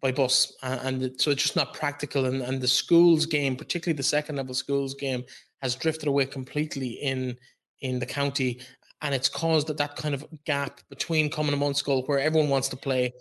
by 0.00 0.12
bus, 0.12 0.52
and 0.62 1.18
so 1.20 1.30
it's 1.30 1.42
just 1.42 1.56
not 1.56 1.74
practical. 1.74 2.26
And, 2.26 2.42
and 2.42 2.60
the 2.60 2.68
schools 2.68 3.26
game, 3.26 3.56
particularly 3.56 3.96
the 3.96 4.02
second 4.02 4.36
level 4.36 4.54
schools 4.54 4.94
game, 4.94 5.24
has 5.62 5.74
drifted 5.74 6.08
away 6.08 6.26
completely 6.26 6.88
in 6.88 7.36
in 7.80 7.98
the 7.98 8.06
county, 8.06 8.60
and 9.02 9.14
it's 9.14 9.28
caused 9.28 9.66
that, 9.66 9.78
that 9.78 9.96
kind 9.96 10.14
of 10.14 10.24
gap 10.44 10.80
between 10.88 11.30
Cumann 11.30 11.58
na 11.58 11.66
mBunscol, 11.66 12.06
where 12.08 12.18
everyone 12.18 12.50
wants 12.50 12.68
to 12.68 12.76
play, 12.76 13.12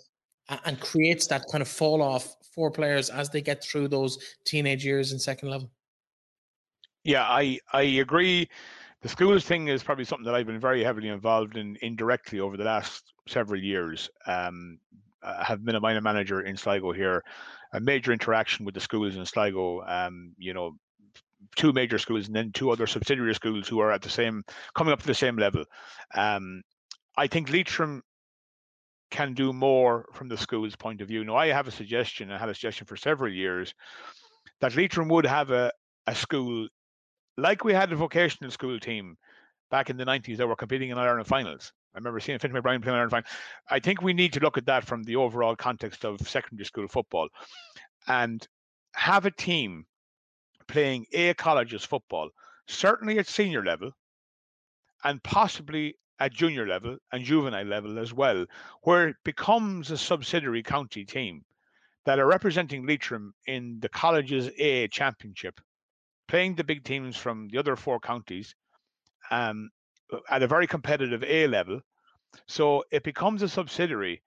and 0.66 0.80
creates 0.80 1.28
that 1.28 1.46
kind 1.52 1.62
of 1.62 1.68
fall 1.68 2.02
off 2.02 2.36
for 2.54 2.72
players 2.72 3.10
as 3.10 3.30
they 3.30 3.42
get 3.42 3.64
through 3.64 3.88
those 3.88 4.18
teenage 4.46 4.86
years 4.86 5.12
in 5.12 5.20
second 5.20 5.50
level. 5.50 5.70
Yeah, 7.04 7.24
I 7.24 7.60
I 7.74 7.84
agree. 7.84 8.50
The 9.02 9.10
schools 9.10 9.46
thing 9.46 9.68
is 9.68 9.84
probably 9.84 10.06
something 10.06 10.26
that 10.26 10.34
I've 10.34 10.48
been 10.48 10.60
very 10.60 10.84
heavily 10.84 11.10
involved 11.10 11.58
in 11.58 11.78
indirectly 11.82 12.40
over 12.40 12.58
the 12.58 12.64
last 12.64 13.14
several 13.28 13.62
years. 13.62 14.10
Um, 14.26 14.80
Have 15.44 15.64
been 15.64 15.76
a 15.76 15.82
minor 15.82 16.02
manager 16.02 16.42
in 16.42 16.58
Sligo 16.58 16.92
here, 16.92 17.24
a 17.74 17.80
major 17.80 18.12
interaction 18.12 18.66
with 18.66 18.76
the 18.76 18.82
schools 18.82 19.16
in 19.16 19.26
Sligo. 19.26 19.82
Um, 19.82 20.34
you 20.38 20.54
know, 20.54 20.78
two 21.56 21.74
major 21.74 21.98
schools 21.98 22.28
and 22.28 22.36
then 22.36 22.52
two 22.52 22.72
other 22.72 22.88
subsidiary 22.88 23.34
schools 23.36 23.68
who 23.68 23.80
are 23.80 23.92
at 23.92 24.02
the 24.02 24.10
same 24.10 24.44
coming 24.74 24.94
up 24.94 25.02
to 25.02 25.08
the 25.08 25.14
same 25.14 25.38
level. 25.38 25.64
Um, 26.14 26.62
I 27.18 27.28
think 27.28 27.50
Leitrim 27.50 28.02
can 29.12 29.34
do 29.34 29.54
more 29.54 30.06
from 30.14 30.28
the 30.28 30.38
school's 30.38 30.76
point 30.76 31.02
of 31.02 31.08
view. 31.08 31.24
Now, 31.24 31.36
I 31.36 31.48
have 31.48 31.68
a 31.68 31.72
suggestion. 31.72 32.32
I 32.32 32.38
had 32.38 32.50
a 32.50 32.54
suggestion 32.54 32.88
for 32.88 32.96
several 32.96 33.32
years 33.32 33.74
that 34.62 34.76
Leitrim 34.76 35.08
would 35.10 35.26
have 35.26 35.52
a, 35.52 35.72
a 36.08 36.16
school 36.16 36.68
like 37.38 37.64
we 37.64 37.74
had 37.74 37.92
a 37.92 37.96
vocational 37.96 38.52
school 38.52 38.80
team 38.80 39.18
back 39.70 39.90
in 39.90 39.98
the 39.98 40.06
90s 40.06 40.38
that 40.38 40.48
were 40.48 40.56
competing 40.56 40.90
in 40.90 40.98
Ireland 40.98 41.28
finals. 41.28 41.74
I 41.96 41.98
remember 41.98 42.20
seeing 42.20 42.38
Fintan 42.40 42.62
McBrien 42.62 42.84
playing. 42.84 43.24
I 43.70 43.80
think 43.80 44.02
we 44.02 44.14
need 44.14 44.34
to 44.34 44.42
look 44.42 44.58
at 44.58 44.66
that 44.66 44.84
from 44.84 45.04
the 45.04 45.16
overall 45.16 45.56
context 45.56 46.04
of 46.04 46.28
secondary 46.28 46.66
school 46.66 46.90
football 46.90 47.30
and 48.08 48.46
have 48.94 49.26
a 49.26 49.32
team 49.32 49.86
playing 50.68 51.06
A 51.14 51.34
colleges 51.36 51.86
football, 51.86 52.30
certainly 52.68 53.18
at 53.18 53.28
senior 53.28 53.64
level 53.64 53.92
and 55.06 55.24
possibly 55.24 55.96
at 56.20 56.34
junior 56.34 56.68
level 56.68 56.98
and 57.14 57.24
juvenile 57.24 57.66
level 57.66 57.98
as 57.98 58.14
well, 58.14 58.46
where 58.82 59.08
it 59.10 59.16
becomes 59.24 59.90
a 59.90 59.98
subsidiary 59.98 60.64
county 60.64 61.06
team 61.06 61.46
that 62.06 62.20
are 62.20 62.28
representing 62.28 62.86
Leitrim 62.86 63.34
in 63.48 63.80
the 63.80 63.90
colleges 63.90 64.50
A 64.58 64.90
championship, 64.90 65.62
playing 66.28 66.56
the 66.56 66.64
big 66.64 66.84
teams 66.84 67.16
from 67.16 67.48
the 67.48 67.58
other 67.58 67.78
four 67.78 68.02
counties 68.02 68.54
um, 69.32 69.70
at 70.30 70.44
a 70.44 70.48
very 70.48 70.68
competitive 70.68 71.24
A 71.24 71.48
level. 71.48 71.82
So 72.48 72.84
it 72.92 73.04
becomes 73.04 73.42
a 73.42 73.50
subsidiary 73.50 74.22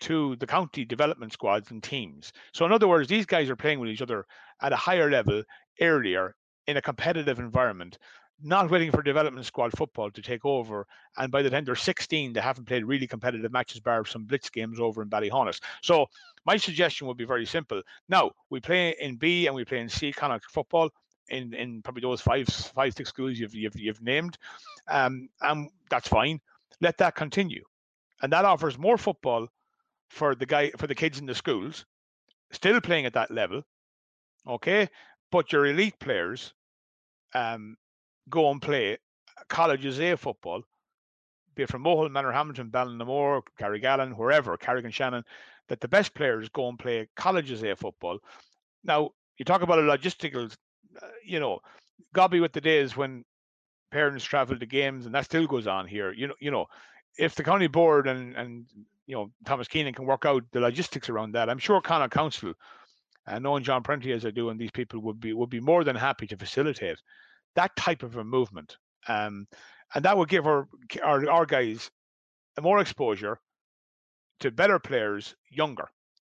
to 0.00 0.36
the 0.36 0.46
county 0.46 0.84
development 0.84 1.32
squads 1.32 1.70
and 1.70 1.82
teams. 1.82 2.32
So 2.52 2.66
in 2.66 2.72
other 2.72 2.88
words, 2.88 3.08
these 3.08 3.26
guys 3.26 3.48
are 3.48 3.56
playing 3.56 3.78
with 3.78 3.90
each 3.90 4.02
other 4.02 4.26
at 4.60 4.72
a 4.72 4.76
higher 4.76 5.10
level 5.10 5.42
earlier 5.80 6.34
in 6.66 6.76
a 6.76 6.82
competitive 6.82 7.38
environment, 7.38 7.98
not 8.42 8.70
waiting 8.70 8.90
for 8.90 9.02
development 9.02 9.46
squad 9.46 9.72
football 9.76 10.10
to 10.10 10.22
take 10.22 10.44
over. 10.44 10.86
And 11.16 11.30
by 11.30 11.42
the 11.42 11.50
time 11.50 11.64
they're 11.64 11.76
16, 11.76 12.32
they 12.32 12.40
haven't 12.40 12.66
played 12.66 12.84
really 12.84 13.06
competitive 13.06 13.52
matches, 13.52 13.80
bar 13.80 14.04
some 14.04 14.24
blitz 14.24 14.50
games 14.50 14.80
over 14.80 15.02
in 15.02 15.08
Ballyhaunis. 15.08 15.60
So 15.82 16.06
my 16.44 16.56
suggestion 16.56 17.06
would 17.06 17.16
be 17.16 17.24
very 17.24 17.46
simple. 17.46 17.80
Now 18.08 18.32
we 18.50 18.60
play 18.60 18.96
in 19.00 19.16
B 19.16 19.46
and 19.46 19.54
we 19.54 19.64
play 19.64 19.78
in 19.78 19.88
C 19.88 20.12
Connacht 20.12 20.50
football 20.50 20.90
in 21.32 21.54
in 21.54 21.82
probably 21.82 22.02
those 22.02 22.20
five 22.20 22.46
five 22.48 22.94
six 22.94 23.08
schools 23.08 23.38
you've 23.38 23.54
you've, 23.54 23.76
you've 23.76 24.02
named, 24.02 24.38
um, 24.88 25.28
and 25.40 25.70
that's 25.90 26.08
fine. 26.08 26.40
Let 26.80 26.98
that 26.98 27.16
continue, 27.16 27.64
and 28.22 28.32
that 28.32 28.44
offers 28.44 28.78
more 28.78 28.98
football 28.98 29.48
for 30.08 30.34
the 30.34 30.46
guy 30.46 30.70
for 30.78 30.86
the 30.86 30.94
kids 30.94 31.18
in 31.18 31.26
the 31.26 31.34
schools, 31.34 31.86
still 32.50 32.80
playing 32.80 33.06
at 33.06 33.14
that 33.14 33.30
level. 33.30 33.62
Okay, 34.46 34.88
but 35.30 35.52
your 35.52 35.66
elite 35.66 35.98
players 35.98 36.52
um, 37.34 37.76
go 38.28 38.50
and 38.50 38.60
play 38.60 38.98
colleges 39.48 40.00
A 40.00 40.16
football, 40.16 40.62
be 41.54 41.62
it 41.62 41.68
from 41.68 41.84
Mohill, 41.84 42.10
Manorhamilton, 42.10 42.70
Ballinamore, 42.70 43.42
Carrigallen, 43.58 44.16
wherever, 44.16 44.56
Carrick-on-Shannon, 44.56 45.24
that 45.68 45.80
the 45.80 45.88
best 45.88 46.14
players 46.14 46.48
go 46.48 46.68
and 46.68 46.78
play 46.78 47.08
colleges 47.16 47.62
A 47.62 47.76
football. 47.76 48.18
Now, 48.84 49.10
you 49.38 49.44
talk 49.44 49.62
about 49.62 49.78
a 49.78 49.82
logistical, 49.82 50.54
you 51.24 51.40
know, 51.40 51.60
gobby 52.14 52.40
with 52.40 52.52
the 52.52 52.60
days 52.60 52.96
when 52.96 53.24
parents 53.90 54.24
travel 54.24 54.58
to 54.58 54.66
games, 54.66 55.06
and 55.06 55.14
that 55.14 55.24
still 55.24 55.46
goes 55.46 55.66
on 55.66 55.86
here. 55.86 56.12
You 56.12 56.28
know, 56.28 56.34
you 56.40 56.50
know, 56.50 56.66
if 57.18 57.34
the 57.34 57.44
county 57.44 57.68
board 57.68 58.06
and 58.06 58.34
and 58.36 58.66
you 59.06 59.14
know 59.14 59.30
Thomas 59.44 59.68
Keenan 59.68 59.94
can 59.94 60.06
work 60.06 60.24
out 60.24 60.44
the 60.52 60.60
logistics 60.60 61.08
around 61.08 61.32
that, 61.32 61.48
I'm 61.50 61.58
sure 61.58 61.80
Connacht 61.80 62.12
Council 62.12 62.54
and 63.26 63.42
knowing 63.44 63.62
John 63.62 63.82
Prenty 63.82 64.12
as 64.12 64.26
I 64.26 64.30
do, 64.30 64.50
and 64.50 64.58
these 64.60 64.70
people 64.70 65.00
would 65.00 65.20
be 65.20 65.32
would 65.32 65.50
be 65.50 65.60
more 65.60 65.84
than 65.84 65.96
happy 65.96 66.26
to 66.26 66.36
facilitate 66.36 66.98
that 67.54 67.74
type 67.76 68.02
of 68.02 68.16
a 68.16 68.24
movement, 68.24 68.76
um, 69.08 69.46
and 69.94 70.04
that 70.04 70.16
would 70.16 70.28
give 70.28 70.46
our, 70.46 70.68
our 71.02 71.30
our 71.30 71.46
guys 71.46 71.90
more 72.60 72.80
exposure 72.80 73.38
to 74.40 74.50
better 74.50 74.78
players 74.78 75.36
younger. 75.50 75.88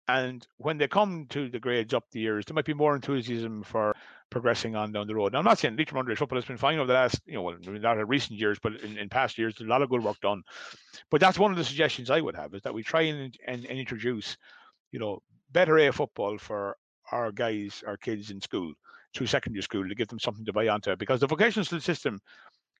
And 0.08 0.46
when 0.56 0.78
they 0.78 0.88
come 0.88 1.26
to 1.30 1.48
the 1.48 1.60
grades 1.60 1.94
up 1.94 2.04
the 2.10 2.20
years, 2.20 2.44
there 2.44 2.54
might 2.54 2.64
be 2.64 2.74
more 2.74 2.94
enthusiasm 2.94 3.62
for 3.62 3.94
progressing 4.30 4.74
on 4.74 4.92
down 4.92 5.06
the 5.06 5.14
road. 5.14 5.32
Now, 5.32 5.38
I'm 5.38 5.44
not 5.44 5.58
saying 5.58 5.76
Leitrim 5.76 6.04
underage 6.04 6.18
football 6.18 6.38
has 6.38 6.44
been 6.44 6.56
fine 6.56 6.78
over 6.78 6.88
the 6.88 6.94
last, 6.94 7.20
you 7.24 7.34
know, 7.34 7.42
well, 7.42 7.56
not 7.62 7.98
in 7.98 8.06
recent 8.08 8.38
years, 8.38 8.58
but 8.60 8.74
in, 8.80 8.98
in 8.98 9.08
past 9.08 9.38
years, 9.38 9.54
there's 9.56 9.68
a 9.68 9.70
lot 9.70 9.82
of 9.82 9.90
good 9.90 10.02
work 10.02 10.20
done. 10.20 10.42
But 11.10 11.20
that's 11.20 11.38
one 11.38 11.52
of 11.52 11.56
the 11.56 11.64
suggestions 11.64 12.10
I 12.10 12.20
would 12.20 12.34
have 12.34 12.54
is 12.54 12.62
that 12.62 12.74
we 12.74 12.82
try 12.82 13.02
and, 13.02 13.36
and, 13.46 13.64
and 13.64 13.78
introduce, 13.78 14.36
you 14.90 14.98
know, 14.98 15.22
better 15.52 15.78
A 15.78 15.92
football 15.92 16.38
for 16.38 16.76
our 17.12 17.30
guys, 17.30 17.84
our 17.86 17.96
kids 17.96 18.30
in 18.30 18.40
school 18.40 18.72
through 19.14 19.26
secondary 19.26 19.62
school 19.62 19.86
to 19.86 19.94
give 19.94 20.08
them 20.08 20.18
something 20.18 20.44
to 20.46 20.52
buy 20.52 20.68
onto 20.68 20.96
because 20.96 21.20
the 21.20 21.26
vocational 21.26 21.80
system 21.80 22.18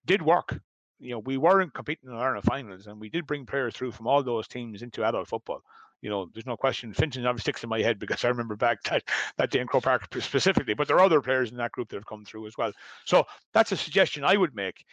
did 0.06 0.22
work. 0.22 0.58
You 0.98 1.10
know, 1.10 1.18
we 1.18 1.36
weren't 1.36 1.74
competing 1.74 2.10
in 2.10 2.16
Ireland 2.16 2.44
finals 2.44 2.86
and 2.86 2.98
we 2.98 3.10
did 3.10 3.26
bring 3.26 3.44
players 3.44 3.74
through 3.74 3.92
from 3.92 4.06
all 4.06 4.22
those 4.22 4.48
teams 4.48 4.82
into 4.82 5.04
adult 5.04 5.28
football. 5.28 5.62
You 6.02 6.10
know, 6.10 6.28
there's 6.34 6.46
no 6.46 6.56
question. 6.56 6.92
Fintan 6.92 7.26
obviously 7.26 7.44
sticks 7.44 7.62
in 7.62 7.70
my 7.70 7.80
head 7.80 7.98
because 7.98 8.24
I 8.24 8.28
remember 8.28 8.56
back 8.56 8.82
that, 8.90 9.04
that 9.38 9.50
day 9.50 9.60
in 9.60 9.66
Croke 9.66 9.84
Park 9.84 10.08
specifically, 10.20 10.74
but 10.74 10.88
there 10.88 10.96
are 10.96 11.04
other 11.04 11.22
players 11.22 11.50
in 11.50 11.56
that 11.56 11.72
group 11.72 11.88
that 11.88 11.96
have 11.96 12.06
come 12.06 12.24
through 12.24 12.46
as 12.46 12.58
well. 12.58 12.72
So 13.06 13.24
that's 13.54 13.72
a 13.72 13.76
suggestion 13.76 14.24
I 14.24 14.36
would 14.36 14.54
make. 14.54 14.84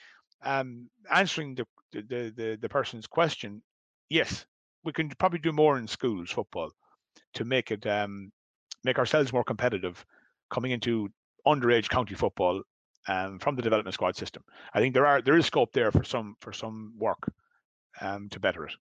Um, 0.43 0.89
answering 1.12 1.55
the, 1.55 1.66
the, 1.91 2.34
the, 2.36 2.57
the 2.62 2.70
person's 2.70 3.07
question, 3.07 3.62
yes, 4.10 4.45
we 4.84 4.93
can 4.93 5.10
probably 5.20 5.39
do 5.39 5.51
more 5.51 5.78
in 5.78 5.88
schools 5.88 6.32
football 6.32 6.72
to 7.34 7.45
make 7.45 7.72
it 7.72 7.86
um, 7.86 8.32
make 8.84 8.97
ourselves 8.97 9.34
more 9.34 9.43
competitive 9.43 10.05
coming 10.49 10.72
into 10.72 11.10
underage 11.45 11.89
county 11.89 12.16
football 12.16 12.62
um, 13.07 13.39
from 13.39 13.55
the 13.55 13.62
development 13.62 13.93
squad 13.93 14.16
system. 14.16 14.43
I 14.74 14.80
think 14.80 14.93
there 14.93 15.05
are 15.05 15.22
there 15.22 15.38
is 15.38 15.45
scope 15.45 15.74
there 15.74 15.91
for 15.91 16.03
some 16.03 16.36
for 16.39 16.53
some 16.53 16.93
work 16.97 17.32
um, 18.01 18.30
to 18.30 18.39
better 18.39 18.66
it. 18.66 18.74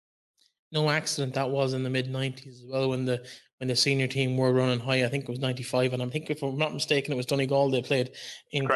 No 0.73 0.91
accident 0.91 1.35
that 1.35 1.51
was 1.51 1.73
in 1.73 1.83
the 1.83 1.91
mid 1.91 2.13
'90s 2.13 2.49
as 2.49 2.65
well 2.67 2.91
when 2.91 3.05
the 3.05 3.25
when 3.59 3.69
the 3.69 3.77
senior 3.77 4.07
team 4.07 4.37
were 4.37 4.53
running 4.53 4.81
high. 4.81 5.05
I 5.05 5.09
think 5.09 5.25
it 5.25 5.31
was 5.31 5.39
'95, 5.39 5.95
and 5.95 6.03
I 6.03 6.09
think 6.09 6.31
if 6.31 6.43
I'm 6.43 6.59
not 6.59 6.75
mistaken, 6.75 7.13
it 7.13 7.17
was 7.17 7.27
Donegal 7.27 7.71
they 7.71 7.83
played 7.83 8.11
in 8.53 8.69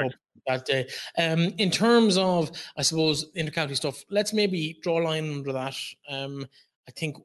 that 0.46 0.64
day. 0.64 0.88
Um, 1.18 1.52
in 1.58 1.70
terms 1.70 2.16
of, 2.16 2.50
I 2.76 2.82
suppose, 2.82 3.30
intercounty 3.32 3.76
stuff, 3.76 4.04
let's 4.10 4.32
maybe 4.32 4.78
draw 4.82 5.00
a 5.00 5.04
line 5.04 5.30
under 5.32 5.52
that. 5.52 5.76
Um, 6.08 6.46
I 6.88 6.90
think 6.92 7.16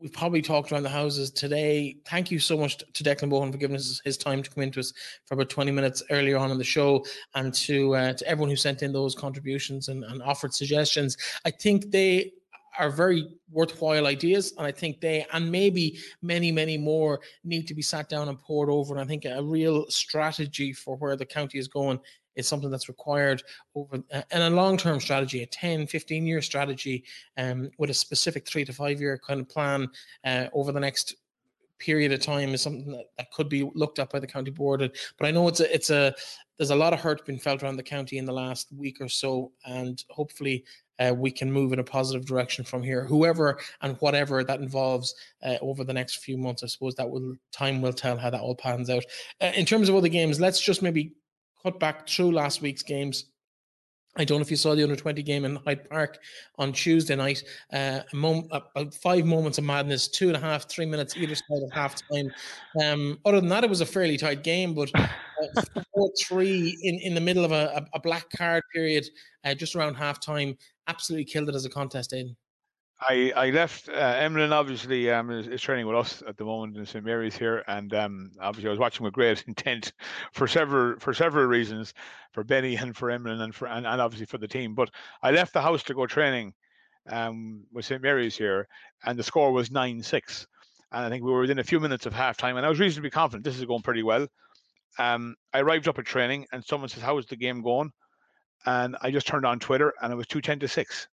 we've 0.00 0.12
probably 0.12 0.42
talked 0.42 0.70
around 0.70 0.84
the 0.84 0.88
houses 0.88 1.30
today. 1.30 1.96
Thank 2.06 2.30
you 2.30 2.38
so 2.38 2.56
much 2.56 2.78
to 2.78 3.04
Declan 3.04 3.30
Bohan 3.30 3.50
for 3.50 3.58
giving 3.58 3.76
us 3.76 4.00
his 4.04 4.16
time 4.16 4.42
to 4.42 4.50
come 4.50 4.62
into 4.62 4.80
us 4.80 4.92
for 5.26 5.34
about 5.34 5.50
20 5.50 5.72
minutes 5.72 6.02
earlier 6.10 6.38
on 6.38 6.50
in 6.50 6.58
the 6.58 6.64
show 6.64 7.04
and 7.34 7.52
to 7.54 7.96
uh, 7.96 8.12
to 8.12 8.26
everyone 8.26 8.50
who 8.50 8.56
sent 8.56 8.82
in 8.82 8.92
those 8.92 9.14
contributions 9.14 9.88
and, 9.88 10.04
and 10.04 10.22
offered 10.22 10.54
suggestions. 10.54 11.16
I 11.44 11.50
think 11.50 11.90
they 11.90 12.32
are 12.78 12.90
very 12.90 13.28
worthwhile 13.50 14.06
ideas 14.06 14.52
and 14.58 14.66
i 14.66 14.72
think 14.72 15.00
they 15.00 15.26
and 15.32 15.50
maybe 15.50 15.98
many 16.22 16.50
many 16.52 16.76
more 16.76 17.20
need 17.44 17.66
to 17.66 17.74
be 17.74 17.82
sat 17.82 18.08
down 18.08 18.28
and 18.28 18.38
poured 18.38 18.70
over. 18.70 18.94
And 18.94 19.02
i 19.02 19.06
think 19.06 19.24
a 19.24 19.42
real 19.42 19.86
strategy 19.88 20.72
for 20.72 20.96
where 20.96 21.16
the 21.16 21.26
county 21.26 21.58
is 21.58 21.68
going 21.68 22.00
is 22.36 22.46
something 22.46 22.70
that's 22.70 22.88
required 22.88 23.42
over 23.74 23.96
uh, 24.12 24.22
and 24.30 24.42
a 24.42 24.50
long-term 24.50 25.00
strategy 25.00 25.42
a 25.42 25.46
10 25.46 25.86
15 25.86 26.26
year 26.26 26.40
strategy 26.40 27.04
um, 27.36 27.70
with 27.78 27.90
a 27.90 27.94
specific 27.94 28.46
three 28.46 28.64
to 28.64 28.72
five 28.72 29.00
year 29.00 29.18
kind 29.18 29.40
of 29.40 29.48
plan 29.48 29.88
uh, 30.24 30.46
over 30.52 30.72
the 30.72 30.80
next 30.80 31.16
period 31.78 32.12
of 32.12 32.20
time 32.20 32.54
is 32.54 32.62
something 32.62 32.90
that, 32.90 33.06
that 33.16 33.30
could 33.30 33.48
be 33.48 33.68
looked 33.74 33.98
at 33.98 34.10
by 34.10 34.18
the 34.18 34.26
county 34.26 34.50
board. 34.50 34.80
But 35.18 35.26
i 35.26 35.30
know 35.30 35.48
it's 35.48 35.60
a 35.60 35.74
it's 35.74 35.90
a 35.90 36.14
there's 36.56 36.70
a 36.70 36.76
lot 36.76 36.92
of 36.92 37.00
hurt 37.00 37.24
being 37.24 37.38
felt 37.38 37.62
around 37.62 37.76
the 37.76 37.82
county 37.82 38.18
in 38.18 38.24
the 38.24 38.32
last 38.32 38.68
week 38.76 39.00
or 39.00 39.08
so 39.08 39.52
and 39.64 40.02
hopefully 40.10 40.64
uh, 40.98 41.14
we 41.14 41.30
can 41.30 41.50
move 41.50 41.72
in 41.72 41.78
a 41.78 41.84
positive 41.84 42.26
direction 42.26 42.64
from 42.64 42.82
here 42.82 43.04
whoever 43.04 43.58
and 43.82 43.96
whatever 44.00 44.42
that 44.44 44.60
involves 44.60 45.14
uh, 45.42 45.56
over 45.60 45.84
the 45.84 45.92
next 45.92 46.16
few 46.16 46.36
months 46.36 46.62
i 46.62 46.66
suppose 46.66 46.94
that 46.94 47.08
will 47.08 47.34
time 47.52 47.80
will 47.82 47.92
tell 47.92 48.16
how 48.16 48.30
that 48.30 48.40
all 48.40 48.54
pans 48.54 48.90
out 48.90 49.04
uh, 49.40 49.52
in 49.54 49.64
terms 49.64 49.88
of 49.88 49.94
other 49.94 50.08
games 50.08 50.40
let's 50.40 50.60
just 50.60 50.82
maybe 50.82 51.12
cut 51.62 51.80
back 51.80 52.08
through 52.08 52.32
last 52.32 52.62
week's 52.62 52.82
games. 52.82 53.26
I 54.16 54.24
don't 54.24 54.38
know 54.38 54.42
if 54.42 54.50
you 54.50 54.56
saw 54.56 54.74
the 54.74 54.82
under 54.82 54.96
20 54.96 55.22
game 55.22 55.44
in 55.44 55.56
Hyde 55.56 55.88
Park 55.88 56.18
on 56.56 56.72
Tuesday 56.72 57.14
night. 57.14 57.44
Uh, 57.72 58.00
about 58.12 58.94
five 58.94 59.24
moments 59.24 59.58
of 59.58 59.64
madness, 59.64 60.08
two 60.08 60.26
and 60.26 60.36
a 60.36 60.40
half, 60.40 60.68
three 60.68 60.86
minutes 60.86 61.16
either 61.16 61.36
side 61.36 61.62
of 61.62 61.70
half 61.72 61.94
time. 62.10 62.32
Um, 62.82 63.18
other 63.24 63.38
than 63.38 63.48
that, 63.50 63.62
it 63.62 63.70
was 63.70 63.80
a 63.80 63.86
fairly 63.86 64.16
tight 64.16 64.42
game, 64.42 64.74
but 64.74 64.90
uh, 64.94 65.06
4 65.94 66.10
3 66.20 66.78
in, 66.82 66.98
in 67.00 67.14
the 67.14 67.20
middle 67.20 67.44
of 67.44 67.52
a, 67.52 67.86
a 67.94 68.00
black 68.00 68.24
card 68.36 68.64
period, 68.74 69.06
uh, 69.44 69.54
just 69.54 69.76
around 69.76 69.94
half 69.94 70.18
time, 70.18 70.56
absolutely 70.88 71.24
killed 71.24 71.48
it 71.48 71.54
as 71.54 71.64
a 71.64 71.70
contest 71.70 72.12
in. 72.12 72.34
I, 73.00 73.32
I 73.36 73.50
left 73.50 73.88
uh, 73.88 73.92
Emlyn 73.92 74.52
obviously 74.52 75.08
um, 75.10 75.30
is, 75.30 75.46
is, 75.46 75.62
training 75.62 75.86
with 75.86 75.96
us 75.96 76.20
at 76.26 76.36
the 76.36 76.44
moment 76.44 76.76
in 76.76 76.84
St 76.84 77.04
Mary's 77.04 77.36
here, 77.36 77.62
and 77.68 77.94
um, 77.94 78.32
obviously 78.40 78.68
I 78.68 78.72
was 78.72 78.80
watching 78.80 79.04
with 79.04 79.12
great 79.12 79.44
intent 79.46 79.92
for 80.32 80.48
several 80.48 80.98
for 80.98 81.14
several 81.14 81.46
reasons, 81.46 81.94
for 82.32 82.42
Benny 82.42 82.74
and 82.74 82.96
for 82.96 83.10
Emlyn 83.10 83.42
and 83.42 83.54
for 83.54 83.68
and, 83.68 83.86
and 83.86 84.00
obviously 84.00 84.26
for 84.26 84.38
the 84.38 84.48
team. 84.48 84.74
But 84.74 84.90
I 85.22 85.30
left 85.30 85.52
the 85.52 85.62
house 85.62 85.84
to 85.84 85.94
go 85.94 86.06
training 86.06 86.54
um, 87.08 87.62
with 87.72 87.84
St 87.84 88.02
Mary's 88.02 88.36
here, 88.36 88.66
and 89.04 89.16
the 89.16 89.22
score 89.22 89.52
was 89.52 89.70
nine 89.70 90.02
six, 90.02 90.48
and 90.90 91.04
I 91.04 91.08
think 91.08 91.22
we 91.22 91.30
were 91.30 91.42
within 91.42 91.60
a 91.60 91.64
few 91.64 91.78
minutes 91.78 92.04
of 92.04 92.12
half 92.12 92.36
time, 92.36 92.56
and 92.56 92.66
I 92.66 92.68
was 92.68 92.80
reasonably 92.80 93.10
confident 93.10 93.44
this 93.44 93.58
is 93.58 93.64
going 93.64 93.82
pretty 93.82 94.02
well. 94.02 94.26
Um, 94.98 95.36
I 95.52 95.60
arrived 95.60 95.86
up 95.86 96.00
at 96.00 96.04
training, 96.04 96.46
and 96.50 96.64
someone 96.64 96.88
says, 96.88 97.04
"How 97.04 97.16
is 97.18 97.26
the 97.26 97.36
game 97.36 97.62
going?" 97.62 97.92
And 98.66 98.96
I 99.00 99.10
just 99.10 99.26
turned 99.26 99.46
on 99.46 99.58
Twitter, 99.58 99.94
and 100.02 100.12
it 100.12 100.16
was 100.16 100.26
two 100.26 100.40
ten 100.40 100.58
to 100.60 100.68
six, 100.68 101.08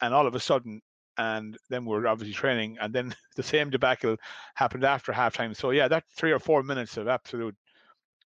and 0.00 0.14
all 0.14 0.26
of 0.26 0.34
a 0.34 0.40
sudden 0.40 0.80
and 1.18 1.58
then 1.68 1.84
we're 1.84 2.06
obviously 2.06 2.32
training, 2.32 2.78
and 2.80 2.94
then 2.94 3.14
the 3.36 3.42
same 3.42 3.70
debacle 3.70 4.16
happened 4.54 4.84
after 4.84 5.12
halftime. 5.12 5.54
So 5.54 5.70
yeah, 5.70 5.88
that 5.88 6.04
three 6.16 6.32
or 6.32 6.38
four 6.38 6.62
minutes 6.62 6.96
of 6.96 7.08
absolute 7.08 7.54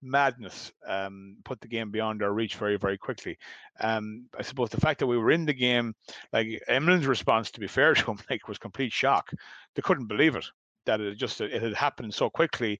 madness 0.01 0.72
um, 0.88 1.38
put 1.45 1.61
the 1.61 1.67
game 1.67 1.91
beyond 1.91 2.24
our 2.24 2.34
reach 2.34 2.55
very, 2.55 2.78
very 2.78 2.97
quickly. 2.97 3.38
Um, 3.80 4.26
I 4.38 4.41
suppose 4.41 4.69
the 4.69 4.82
fact 4.82 4.99
that 4.99 5.07
we 5.07 5.17
were 5.17 5.32
in 5.32 5.45
the 5.45 5.53
game, 5.53 5.93
like 6.34 6.47
Emlyn's 6.67 7.07
response, 7.07 7.51
to 7.51 7.59
be 7.59 7.67
fair 7.67 7.93
to 7.95 8.11
him, 8.11 8.19
like 8.30 8.47
was 8.47 8.57
complete 8.57 8.91
shock. 8.91 9.32
They 9.76 9.82
couldn't 9.82 10.07
believe 10.07 10.36
it 10.36 10.45
that 10.86 10.99
it 10.99 11.15
just 11.15 11.39
it 11.39 11.61
had 11.61 11.76
happened 11.76 12.13
so 12.13 12.30
quickly, 12.30 12.80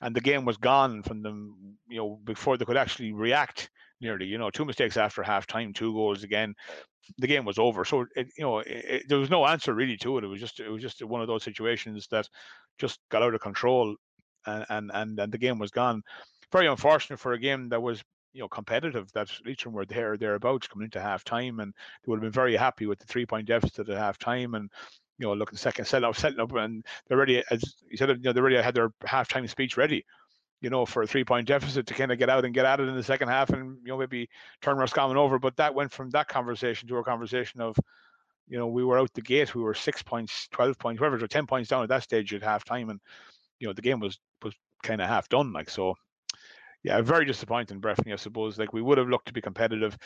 and 0.00 0.14
the 0.14 0.20
game 0.20 0.44
was 0.44 0.56
gone 0.56 1.02
from 1.02 1.22
them. 1.22 1.76
You 1.88 1.98
know, 1.98 2.20
before 2.24 2.56
they 2.56 2.64
could 2.64 2.76
actually 2.76 3.12
react. 3.12 3.70
Nearly, 4.00 4.26
you 4.26 4.36
know, 4.36 4.50
two 4.50 4.66
mistakes 4.66 4.96
after 4.96 5.22
half 5.22 5.46
time, 5.46 5.72
two 5.72 5.94
goals 5.94 6.24
again 6.24 6.54
the 7.18 7.26
game 7.26 7.44
was 7.44 7.58
over. 7.58 7.84
So 7.84 8.06
it, 8.16 8.28
you 8.36 8.44
know, 8.44 8.58
it, 8.58 9.04
there 9.08 9.18
was 9.18 9.30
no 9.30 9.46
answer 9.46 9.74
really 9.74 9.96
to 9.98 10.18
it. 10.18 10.24
It 10.24 10.28
was 10.28 10.40
just 10.40 10.60
it 10.60 10.68
was 10.68 10.82
just 10.82 11.02
one 11.02 11.20
of 11.20 11.26
those 11.26 11.42
situations 11.42 12.06
that 12.10 12.28
just 12.78 12.98
got 13.10 13.22
out 13.22 13.34
of 13.34 13.40
control, 13.40 13.96
and 14.46 14.66
and 14.68 14.90
and, 14.94 15.18
and 15.18 15.32
the 15.32 15.38
game 15.38 15.58
was 15.58 15.70
gone. 15.70 16.02
Very 16.52 16.66
unfortunate 16.66 17.18
for 17.18 17.32
a 17.32 17.38
game 17.38 17.68
that 17.70 17.82
was 17.82 18.02
you 18.32 18.40
know 18.40 18.48
competitive. 18.48 19.10
That 19.12 19.30
Leitrim 19.44 19.74
were 19.74 19.86
there 19.86 20.16
thereabouts 20.16 20.68
coming 20.68 20.86
into 20.86 21.00
half 21.00 21.24
time, 21.24 21.60
and 21.60 21.72
they 21.72 22.10
would 22.10 22.16
have 22.16 22.22
been 22.22 22.32
very 22.32 22.56
happy 22.56 22.86
with 22.86 22.98
the 22.98 23.06
three 23.06 23.26
point 23.26 23.46
deficit 23.46 23.88
at 23.88 23.98
half 23.98 24.18
time, 24.18 24.54
and 24.54 24.70
you 25.18 25.26
know 25.26 25.34
looking 25.34 25.58
second 25.58 25.84
set 25.84 26.04
up 26.04 26.16
setting 26.16 26.40
up, 26.40 26.52
and 26.52 26.84
they're 27.06 27.18
ready 27.18 27.42
as 27.50 27.62
you 27.88 27.96
said. 27.96 28.10
You 28.10 28.18
know 28.22 28.32
they 28.32 28.40
already 28.40 28.56
had 28.56 28.74
their 28.74 28.90
halftime 29.06 29.48
speech 29.48 29.76
ready 29.76 30.04
you 30.64 30.70
know, 30.70 30.86
for 30.86 31.02
a 31.02 31.06
three 31.06 31.24
point 31.24 31.46
deficit 31.46 31.86
to 31.86 31.92
kind 31.92 32.10
of 32.10 32.18
get 32.18 32.30
out 32.30 32.46
and 32.46 32.54
get 32.54 32.64
at 32.64 32.80
it 32.80 32.88
in 32.88 32.94
the 32.94 33.02
second 33.02 33.28
half 33.28 33.50
and, 33.50 33.76
you 33.82 33.88
know, 33.88 33.98
maybe 33.98 34.30
turn 34.62 34.78
Roscommon 34.78 35.18
over. 35.18 35.38
But 35.38 35.58
that 35.58 35.74
went 35.74 35.92
from 35.92 36.08
that 36.10 36.26
conversation 36.26 36.88
to 36.88 36.96
a 36.96 37.04
conversation 37.04 37.60
of, 37.60 37.76
you 38.48 38.56
know, 38.58 38.66
we 38.66 38.82
were 38.82 38.98
out 38.98 39.12
the 39.12 39.20
gate, 39.20 39.54
we 39.54 39.60
were 39.60 39.74
six 39.74 40.02
points, 40.02 40.48
12 40.52 40.78
points, 40.78 41.02
whatever, 41.02 41.22
or 41.22 41.28
10 41.28 41.46
points 41.46 41.68
down 41.68 41.82
at 41.82 41.90
that 41.90 42.02
stage 42.02 42.32
at 42.32 42.42
half 42.42 42.64
time. 42.64 42.88
And, 42.88 42.98
you 43.60 43.66
know, 43.66 43.74
the 43.74 43.82
game 43.82 44.00
was, 44.00 44.18
was 44.42 44.54
kind 44.82 45.02
of 45.02 45.08
half 45.08 45.28
done. 45.28 45.52
Like, 45.52 45.68
so, 45.68 45.96
yeah, 46.82 46.98
very 47.02 47.26
disappointing, 47.26 47.82
Breifne, 47.82 48.14
I 48.14 48.16
suppose. 48.16 48.58
Like, 48.58 48.72
we 48.72 48.80
would 48.80 48.96
have 48.96 49.10
looked 49.10 49.26
to 49.26 49.34
be 49.34 49.42
competitive, 49.42 49.98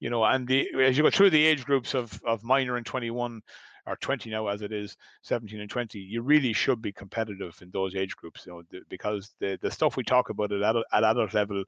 you 0.00 0.08
know, 0.08 0.24
and 0.24 0.48
the, 0.48 0.66
as 0.80 0.96
you 0.96 1.02
go 1.02 1.10
through 1.10 1.28
the 1.28 1.44
age 1.44 1.66
groups 1.66 1.94
of, 1.94 2.18
of 2.26 2.42
minor 2.42 2.76
and 2.78 2.86
21, 2.86 3.42
or 3.86 3.96
20 3.96 4.30
now 4.30 4.46
as 4.48 4.62
it 4.62 4.72
is 4.72 4.96
17 5.22 5.60
and 5.60 5.70
20 5.70 5.98
you 5.98 6.22
really 6.22 6.52
should 6.52 6.82
be 6.82 6.92
competitive 6.92 7.56
in 7.62 7.70
those 7.70 7.94
age 7.94 8.16
groups 8.16 8.46
you 8.46 8.52
know 8.52 8.80
because 8.88 9.34
the 9.40 9.58
the 9.62 9.70
stuff 9.70 9.96
we 9.96 10.04
talk 10.04 10.30
about 10.30 10.52
at 10.52 10.62
adult, 10.62 10.86
at 10.92 11.04
adult 11.04 11.34
level 11.34 11.62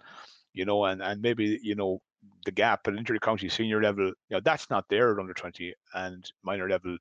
you 0.53 0.64
know 0.64 0.85
and 0.85 1.03
and 1.03 1.23
maybe 1.23 1.59
you 1.62 1.75
know 1.75 2.01
the 2.45 2.51
gap 2.51 2.87
at 2.89 2.95
inter-county 2.95 3.49
senior 3.49 3.83
level 3.83 4.07
you 4.07 4.14
know 4.31 4.41
that's 4.41 4.69
not 4.71 4.85
there 4.89 5.12
at 5.12 5.21
under 5.21 5.35
20 5.35 5.73
and 5.95 6.33
minor 6.43 6.69
level 6.69 6.97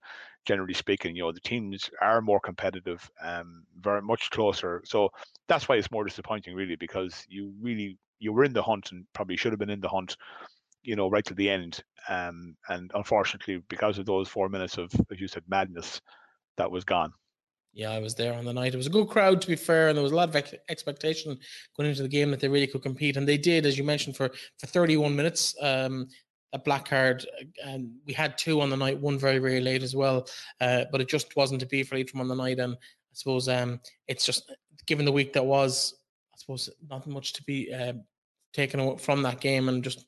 generally 0.45 0.73
speaking 0.73 1.15
you 1.15 1.23
know 1.23 1.31
the 1.31 1.39
teams 1.39 1.89
are 2.01 2.21
more 2.21 2.39
competitive 2.39 3.09
um 3.21 3.63
very 3.79 4.01
much 4.01 4.29
closer. 4.29 4.81
So 4.85 5.09
that's 5.47 5.67
why 5.67 5.75
it's 5.75 5.91
more 5.91 6.05
disappointing 6.05 6.55
really 6.55 6.75
because 6.75 7.25
you 7.27 7.53
really 7.61 7.97
you 8.19 8.33
were 8.33 8.43
in 8.43 8.53
the 8.53 8.63
hunt 8.63 8.91
and 8.91 9.05
probably 9.13 9.37
should 9.37 9.51
have 9.51 9.59
been 9.59 9.69
in 9.69 9.81
the 9.81 9.89
hunt 9.89 10.17
you 10.87 10.95
know, 10.95 11.09
right 11.09 11.25
to 11.25 11.33
the 11.33 11.49
end. 11.49 11.83
Um, 12.07 12.55
and 12.69 12.89
unfortunately, 12.95 13.61
because 13.67 13.99
of 13.99 14.05
those 14.05 14.29
four 14.29 14.47
minutes 14.47 14.77
of, 14.77 14.89
as 15.11 15.19
you 15.19 15.27
said, 15.27 15.43
madness, 15.47 16.01
that 16.55 16.71
was 16.71 16.85
gone. 16.85 17.11
Yeah, 17.73 17.91
I 17.91 17.99
was 17.99 18.15
there 18.15 18.33
on 18.33 18.45
the 18.45 18.53
night. 18.53 18.73
It 18.73 18.77
was 18.77 18.87
a 18.87 18.91
good 18.91 19.09
crowd, 19.09 19.41
to 19.41 19.47
be 19.47 19.57
fair, 19.57 19.89
and 19.89 19.97
there 19.97 20.03
was 20.03 20.13
a 20.13 20.15
lot 20.15 20.29
of 20.29 20.53
expectation 20.69 21.37
going 21.75 21.89
into 21.89 22.03
the 22.03 22.07
game 22.07 22.31
that 22.31 22.39
they 22.39 22.47
really 22.47 22.65
could 22.65 22.81
compete, 22.81 23.17
and 23.17 23.27
they 23.27 23.37
did, 23.37 23.65
as 23.65 23.77
you 23.77 23.83
mentioned, 23.83 24.15
for 24.15 24.31
for 24.57 24.65
31 24.65 25.15
minutes. 25.15 25.53
Um, 25.61 26.07
a 26.53 26.59
black 26.59 26.85
card, 26.85 27.25
and 27.65 27.91
we 28.05 28.13
had 28.13 28.37
two 28.37 28.61
on 28.61 28.69
the 28.69 28.77
night, 28.77 28.97
one 28.97 29.19
very 29.19 29.37
very 29.37 29.59
late 29.59 29.83
as 29.83 29.93
well, 29.93 30.25
uh, 30.61 30.85
but 30.91 31.01
it 31.01 31.09
just 31.09 31.35
wasn't 31.35 31.59
to 31.59 31.67
be 31.67 31.83
for 31.83 31.97
each 31.97 32.15
on 32.15 32.29
the 32.29 32.33
night, 32.33 32.59
and 32.59 32.73
I 32.73 33.13
suppose 33.13 33.49
um, 33.49 33.81
it's 34.07 34.25
just 34.25 34.55
given 34.85 35.05
the 35.05 35.11
week 35.11 35.33
that 35.33 35.45
was, 35.45 35.93
I 36.33 36.37
suppose 36.37 36.69
not 36.89 37.05
much 37.05 37.33
to 37.33 37.43
be 37.43 37.71
uh, 37.71 37.93
taken 38.53 38.97
from 38.97 39.21
that 39.23 39.41
game, 39.41 39.67
and 39.67 39.83
just 39.83 40.05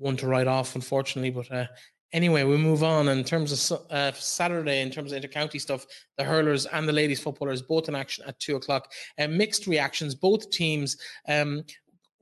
one 0.00 0.16
to 0.16 0.26
write 0.26 0.48
off, 0.48 0.74
unfortunately. 0.74 1.30
But 1.30 1.52
uh, 1.52 1.66
anyway, 2.12 2.44
we 2.44 2.56
move 2.56 2.82
on. 2.82 3.08
In 3.08 3.22
terms 3.22 3.70
of 3.70 3.80
uh, 3.90 4.12
Saturday, 4.12 4.80
in 4.80 4.90
terms 4.90 5.12
of 5.12 5.22
intercounty 5.22 5.60
stuff, 5.60 5.86
the 6.18 6.24
hurlers 6.24 6.66
and 6.66 6.88
the 6.88 6.92
ladies 6.92 7.20
footballers 7.20 7.62
both 7.62 7.88
in 7.88 7.94
action 7.94 8.24
at 8.26 8.40
two 8.40 8.56
o'clock. 8.56 8.90
Uh, 9.18 9.28
mixed 9.28 9.66
reactions. 9.66 10.14
Both 10.14 10.50
teams 10.50 10.96
um, 11.28 11.64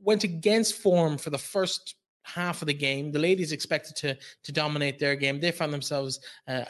went 0.00 0.24
against 0.24 0.74
form 0.74 1.18
for 1.18 1.30
the 1.30 1.38
first 1.38 1.94
half 2.22 2.60
of 2.62 2.66
the 2.66 2.74
game. 2.74 3.10
The 3.10 3.18
ladies 3.18 3.52
expected 3.52 3.96
to 3.96 4.18
to 4.44 4.52
dominate 4.52 4.98
their 4.98 5.16
game. 5.16 5.40
They 5.40 5.52
found 5.52 5.72
themselves 5.72 6.20
uh, 6.46 6.64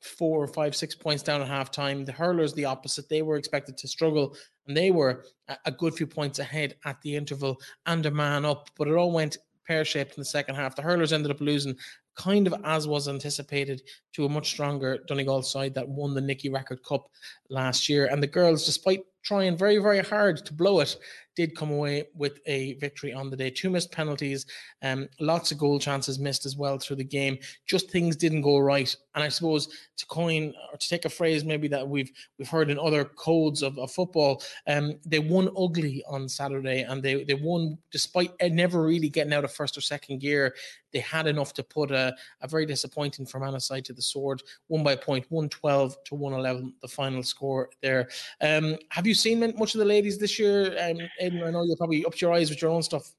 four, 0.00 0.46
five, 0.46 0.76
six 0.76 0.94
points 0.94 1.22
down 1.22 1.42
at 1.42 1.48
halftime. 1.48 2.06
The 2.06 2.12
hurlers 2.12 2.54
the 2.54 2.66
opposite. 2.66 3.08
They 3.08 3.22
were 3.22 3.36
expected 3.36 3.76
to 3.78 3.88
struggle, 3.88 4.36
and 4.66 4.76
they 4.76 4.90
were 4.90 5.24
a 5.64 5.72
good 5.72 5.94
few 5.94 6.06
points 6.06 6.38
ahead 6.38 6.76
at 6.84 7.00
the 7.02 7.16
interval 7.16 7.56
and 7.86 8.04
a 8.06 8.10
man 8.10 8.44
up. 8.44 8.70
But 8.76 8.88
it 8.88 8.94
all 8.94 9.12
went 9.12 9.38
pear 9.66 9.84
shaped 9.84 10.16
in 10.16 10.20
the 10.20 10.24
second 10.24 10.54
half. 10.54 10.76
The 10.76 10.82
hurlers 10.82 11.12
ended 11.12 11.30
up 11.30 11.40
losing 11.40 11.76
kind 12.16 12.46
of 12.46 12.54
as 12.64 12.88
was 12.88 13.08
anticipated 13.08 13.82
to 14.14 14.24
a 14.24 14.28
much 14.28 14.48
stronger 14.48 14.98
Donegal 15.06 15.42
side 15.42 15.74
that 15.74 15.88
won 15.88 16.14
the 16.14 16.20
Nicky 16.20 16.48
Rackard 16.48 16.82
Cup 16.82 17.08
last 17.50 17.88
year. 17.88 18.06
And 18.06 18.22
the 18.22 18.26
girls, 18.26 18.64
despite 18.64 19.02
trying 19.22 19.56
very, 19.56 19.78
very 19.78 20.00
hard 20.00 20.44
to 20.46 20.54
blow 20.54 20.80
it, 20.80 20.96
did 21.36 21.54
come 21.54 21.70
away 21.70 22.04
with 22.14 22.40
a 22.46 22.72
victory 22.74 23.12
on 23.12 23.30
the 23.30 23.36
day. 23.36 23.50
Two 23.50 23.70
missed 23.70 23.92
penalties, 23.92 24.46
um, 24.82 25.08
lots 25.20 25.52
of 25.52 25.58
goal 25.58 25.78
chances 25.78 26.18
missed 26.18 26.46
as 26.46 26.56
well 26.56 26.78
through 26.78 26.96
the 26.96 27.04
game. 27.04 27.38
Just 27.66 27.90
things 27.90 28.16
didn't 28.16 28.42
go 28.42 28.58
right. 28.58 28.94
And 29.14 29.22
I 29.22 29.28
suppose 29.28 29.68
to 29.96 30.06
coin 30.06 30.52
or 30.72 30.78
to 30.78 30.88
take 30.88 31.04
a 31.04 31.10
phrase 31.10 31.44
maybe 31.44 31.68
that 31.68 31.86
we've 31.86 32.10
we've 32.38 32.48
heard 32.48 32.70
in 32.70 32.78
other 32.78 33.04
codes 33.04 33.62
of, 33.62 33.78
of 33.78 33.92
football, 33.92 34.42
um, 34.66 34.98
they 35.04 35.18
won 35.18 35.48
ugly 35.56 36.02
on 36.08 36.28
Saturday, 36.28 36.82
and 36.82 37.02
they 37.02 37.24
they 37.24 37.34
won 37.34 37.78
despite 37.90 38.32
never 38.42 38.82
really 38.82 39.08
getting 39.08 39.32
out 39.32 39.44
of 39.44 39.52
first 39.52 39.76
or 39.76 39.80
second 39.80 40.20
gear. 40.20 40.54
They 40.92 41.00
had 41.00 41.26
enough 41.26 41.52
to 41.54 41.62
put 41.62 41.90
a, 41.90 42.14
a 42.40 42.48
very 42.48 42.64
disappointing 42.64 43.26
Fermanagh 43.26 43.58
side 43.58 43.84
to 43.84 43.92
the 43.92 44.00
sword, 44.00 44.42
one 44.68 44.82
by 44.82 44.96
point, 44.96 45.26
112 45.28 46.02
to 46.04 46.14
111, 46.14 46.74
the 46.80 46.88
final 46.88 47.22
score 47.22 47.68
there. 47.82 48.08
Um, 48.40 48.76
have 48.90 49.06
you 49.06 49.12
seen 49.12 49.40
much 49.58 49.74
of 49.74 49.80
the 49.80 49.84
ladies 49.84 50.16
this 50.16 50.38
year? 50.38 50.74
Um, 50.80 51.06
I 51.26 51.50
know 51.50 51.64
you're 51.64 51.76
probably 51.76 52.04
up 52.04 52.14
to 52.14 52.26
your 52.26 52.34
eyes 52.34 52.50
with 52.50 52.60
your 52.62 52.70
own 52.70 52.82
stuff. 52.82 53.12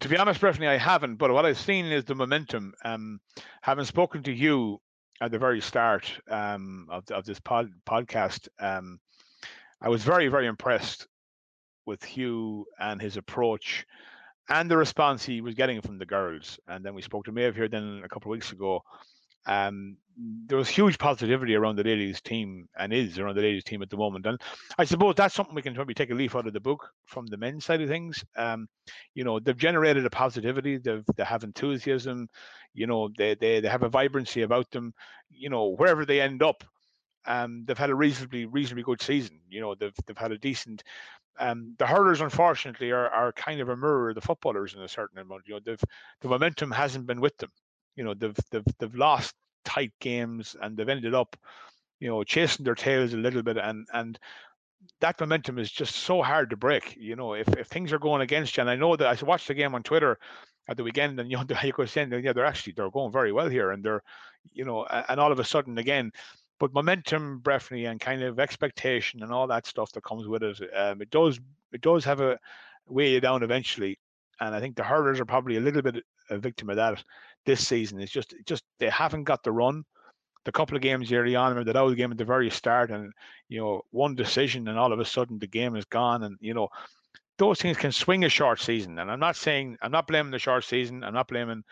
To 0.00 0.08
be 0.08 0.16
honest, 0.16 0.40
personally, 0.40 0.68
I 0.68 0.76
haven't, 0.76 1.16
but 1.16 1.32
what 1.32 1.44
I've 1.44 1.58
seen 1.58 1.86
is 1.86 2.04
the 2.04 2.14
momentum. 2.14 2.72
Um, 2.84 3.20
having 3.62 3.84
spoken 3.84 4.22
to 4.24 4.32
you 4.32 4.80
at 5.20 5.32
the 5.32 5.38
very 5.38 5.60
start 5.60 6.10
um, 6.30 6.86
of, 6.88 7.10
of 7.10 7.24
this 7.24 7.40
pod, 7.40 7.70
podcast, 7.84 8.48
um, 8.60 9.00
I 9.80 9.88
was 9.88 10.04
very, 10.04 10.28
very 10.28 10.46
impressed 10.46 11.08
with 11.86 12.04
Hugh 12.04 12.66
and 12.78 13.00
his 13.00 13.16
approach 13.16 13.86
and 14.48 14.70
the 14.70 14.76
response 14.76 15.24
he 15.24 15.40
was 15.40 15.54
getting 15.54 15.80
from 15.80 15.98
the 15.98 16.06
girls. 16.06 16.58
And 16.68 16.84
then 16.84 16.94
we 16.94 17.02
spoke 17.02 17.24
to 17.24 17.32
Maeve 17.32 17.54
here 17.54 17.68
then 17.68 18.02
a 18.04 18.08
couple 18.08 18.30
of 18.30 18.36
weeks 18.36 18.52
ago. 18.52 18.82
Um, 19.48 19.96
there 20.46 20.58
was 20.58 20.68
huge 20.68 20.98
positivity 20.98 21.54
around 21.54 21.76
the 21.76 21.84
ladies 21.84 22.20
team 22.20 22.68
and 22.76 22.92
is 22.92 23.18
around 23.18 23.36
the 23.36 23.42
ladies 23.42 23.64
team 23.64 23.82
at 23.82 23.90
the 23.90 23.96
moment. 23.96 24.26
And 24.26 24.40
I 24.76 24.84
suppose 24.84 25.14
that's 25.16 25.34
something 25.34 25.54
we 25.54 25.62
can 25.62 25.74
probably 25.74 25.94
take 25.94 26.10
a 26.10 26.14
leaf 26.14 26.34
out 26.34 26.46
of 26.46 26.52
the 26.52 26.60
book 26.60 26.90
from 27.06 27.26
the 27.26 27.36
men's 27.36 27.64
side 27.64 27.80
of 27.80 27.88
things. 27.88 28.24
Um, 28.36 28.68
you 29.14 29.24
know, 29.24 29.38
they've 29.38 29.56
generated 29.56 30.04
a 30.04 30.10
positivity, 30.10 30.76
they've 30.76 31.04
they 31.16 31.24
have 31.24 31.44
enthusiasm, 31.44 32.28
you 32.74 32.86
know, 32.86 33.10
they 33.16 33.34
they 33.36 33.60
they 33.60 33.68
have 33.68 33.84
a 33.84 33.88
vibrancy 33.88 34.42
about 34.42 34.70
them, 34.70 34.92
you 35.30 35.50
know, 35.50 35.68
wherever 35.68 36.04
they 36.04 36.20
end 36.20 36.42
up. 36.42 36.64
Um, 37.24 37.64
they've 37.66 37.78
had 37.78 37.90
a 37.90 37.94
reasonably 37.94 38.46
reasonably 38.46 38.82
good 38.82 39.02
season. 39.02 39.40
You 39.48 39.60
know, 39.60 39.74
they've 39.74 39.94
they've 40.06 40.18
had 40.18 40.32
a 40.32 40.38
decent 40.38 40.82
um, 41.38 41.76
the 41.78 41.86
hurlers, 41.86 42.20
unfortunately, 42.20 42.90
are, 42.90 43.08
are 43.08 43.32
kind 43.32 43.60
of 43.60 43.68
a 43.68 43.76
mirror 43.76 44.08
of 44.08 44.16
the 44.16 44.20
footballers 44.20 44.74
in 44.74 44.82
a 44.82 44.88
certain 44.88 45.18
amount. 45.18 45.46
You 45.46 45.54
know, 45.54 45.76
the 46.20 46.28
momentum 46.28 46.70
hasn't 46.72 47.06
been 47.06 47.20
with 47.20 47.36
them. 47.38 47.50
You 47.98 48.04
know, 48.04 48.14
they've 48.14 48.38
they've 48.52 48.64
they've 48.78 48.94
lost 48.94 49.34
tight 49.64 49.92
games 50.00 50.54
and 50.62 50.76
they've 50.76 50.88
ended 50.88 51.14
up, 51.14 51.36
you 51.98 52.08
know, 52.08 52.22
chasing 52.22 52.64
their 52.64 52.76
tails 52.76 53.12
a 53.12 53.16
little 53.16 53.42
bit, 53.42 53.56
and 53.56 53.88
and 53.92 54.18
that 55.00 55.20
momentum 55.20 55.58
is 55.58 55.70
just 55.70 55.96
so 55.96 56.22
hard 56.22 56.50
to 56.50 56.56
break. 56.56 56.96
You 56.96 57.16
know, 57.16 57.34
if 57.34 57.48
if 57.56 57.66
things 57.66 57.92
are 57.92 57.98
going 57.98 58.22
against 58.22 58.56
you, 58.56 58.60
and 58.60 58.70
I 58.70 58.76
know 58.76 58.94
that 58.94 59.08
I 59.22 59.24
watched 59.24 59.48
the 59.48 59.54
game 59.54 59.74
on 59.74 59.82
Twitter 59.82 60.16
at 60.68 60.76
the 60.76 60.84
weekend, 60.84 61.18
and 61.18 61.28
you 61.28 61.38
know, 61.38 61.44
you 61.64 61.86
saying, 61.86 62.12
yeah, 62.12 62.32
they're 62.32 62.44
actually 62.44 62.74
they're 62.76 62.90
going 62.90 63.12
very 63.12 63.32
well 63.32 63.48
here, 63.48 63.72
and 63.72 63.84
they're, 63.84 64.02
you 64.52 64.64
know, 64.64 64.84
and 64.84 65.18
all 65.18 65.32
of 65.32 65.40
a 65.40 65.44
sudden 65.44 65.76
again, 65.78 66.12
but 66.60 66.72
momentum, 66.72 67.40
Breifne, 67.42 67.90
and 67.90 68.00
kind 68.00 68.22
of 68.22 68.38
expectation 68.38 69.22
and 69.24 69.32
all 69.32 69.48
that 69.48 69.66
stuff 69.66 69.90
that 69.92 70.04
comes 70.04 70.28
with 70.28 70.44
it, 70.44 70.60
um, 70.76 71.02
it 71.02 71.10
does 71.10 71.40
it 71.72 71.80
does 71.80 72.04
have 72.04 72.20
a 72.20 72.38
weigh 72.86 73.12
you 73.12 73.20
down 73.20 73.42
eventually. 73.42 73.98
And 74.40 74.54
I 74.54 74.60
think 74.60 74.76
the 74.76 74.84
hurlers 74.84 75.18
are 75.18 75.24
probably 75.24 75.56
a 75.56 75.60
little 75.60 75.82
bit 75.82 76.04
a 76.30 76.38
victim 76.38 76.70
of 76.70 76.76
that 76.76 77.02
this 77.46 77.66
season. 77.66 78.00
It's 78.00 78.12
just 78.12 78.34
just 78.46 78.64
they 78.78 78.88
haven't 78.88 79.24
got 79.24 79.42
the 79.42 79.52
run. 79.52 79.84
The 80.44 80.52
couple 80.52 80.76
of 80.76 80.82
games 80.82 81.12
early 81.12 81.36
on, 81.36 81.50
remember 81.50 81.72
that 81.72 81.80
was 81.80 81.94
game 81.94 82.10
at 82.10 82.16
the 82.16 82.24
very 82.24 82.50
start, 82.50 82.90
and 82.90 83.12
you 83.48 83.60
know 83.60 83.82
one 83.90 84.14
decision, 84.14 84.68
and 84.68 84.78
all 84.78 84.92
of 84.92 85.00
a 85.00 85.04
sudden 85.04 85.38
the 85.38 85.46
game 85.46 85.76
is 85.76 85.84
gone, 85.84 86.22
and 86.22 86.36
you 86.40 86.54
know 86.54 86.68
those 87.38 87.60
things 87.60 87.76
can 87.76 87.92
swing 87.92 88.24
a 88.24 88.28
short 88.28 88.60
season. 88.60 88.98
And 88.98 89.10
I'm 89.10 89.20
not 89.20 89.36
saying 89.36 89.76
I'm 89.82 89.92
not 89.92 90.06
blaming 90.06 90.32
the 90.32 90.38
short 90.38 90.64
season. 90.64 91.04
I'm 91.04 91.14
not 91.14 91.28
blaming 91.28 91.62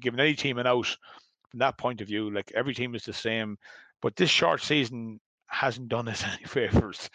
giving 0.00 0.20
any 0.20 0.34
team 0.34 0.58
an 0.58 0.66
out 0.66 0.96
from 1.50 1.60
that 1.60 1.78
point 1.78 2.00
of 2.00 2.08
view. 2.08 2.30
Like 2.30 2.52
every 2.54 2.74
team 2.74 2.94
is 2.94 3.04
the 3.04 3.12
same, 3.12 3.56
but 4.02 4.16
this 4.16 4.30
short 4.30 4.62
season 4.62 5.20
hasn't 5.46 5.88
done 5.88 6.08
us 6.08 6.24
any 6.38 6.44
favors 6.44 7.08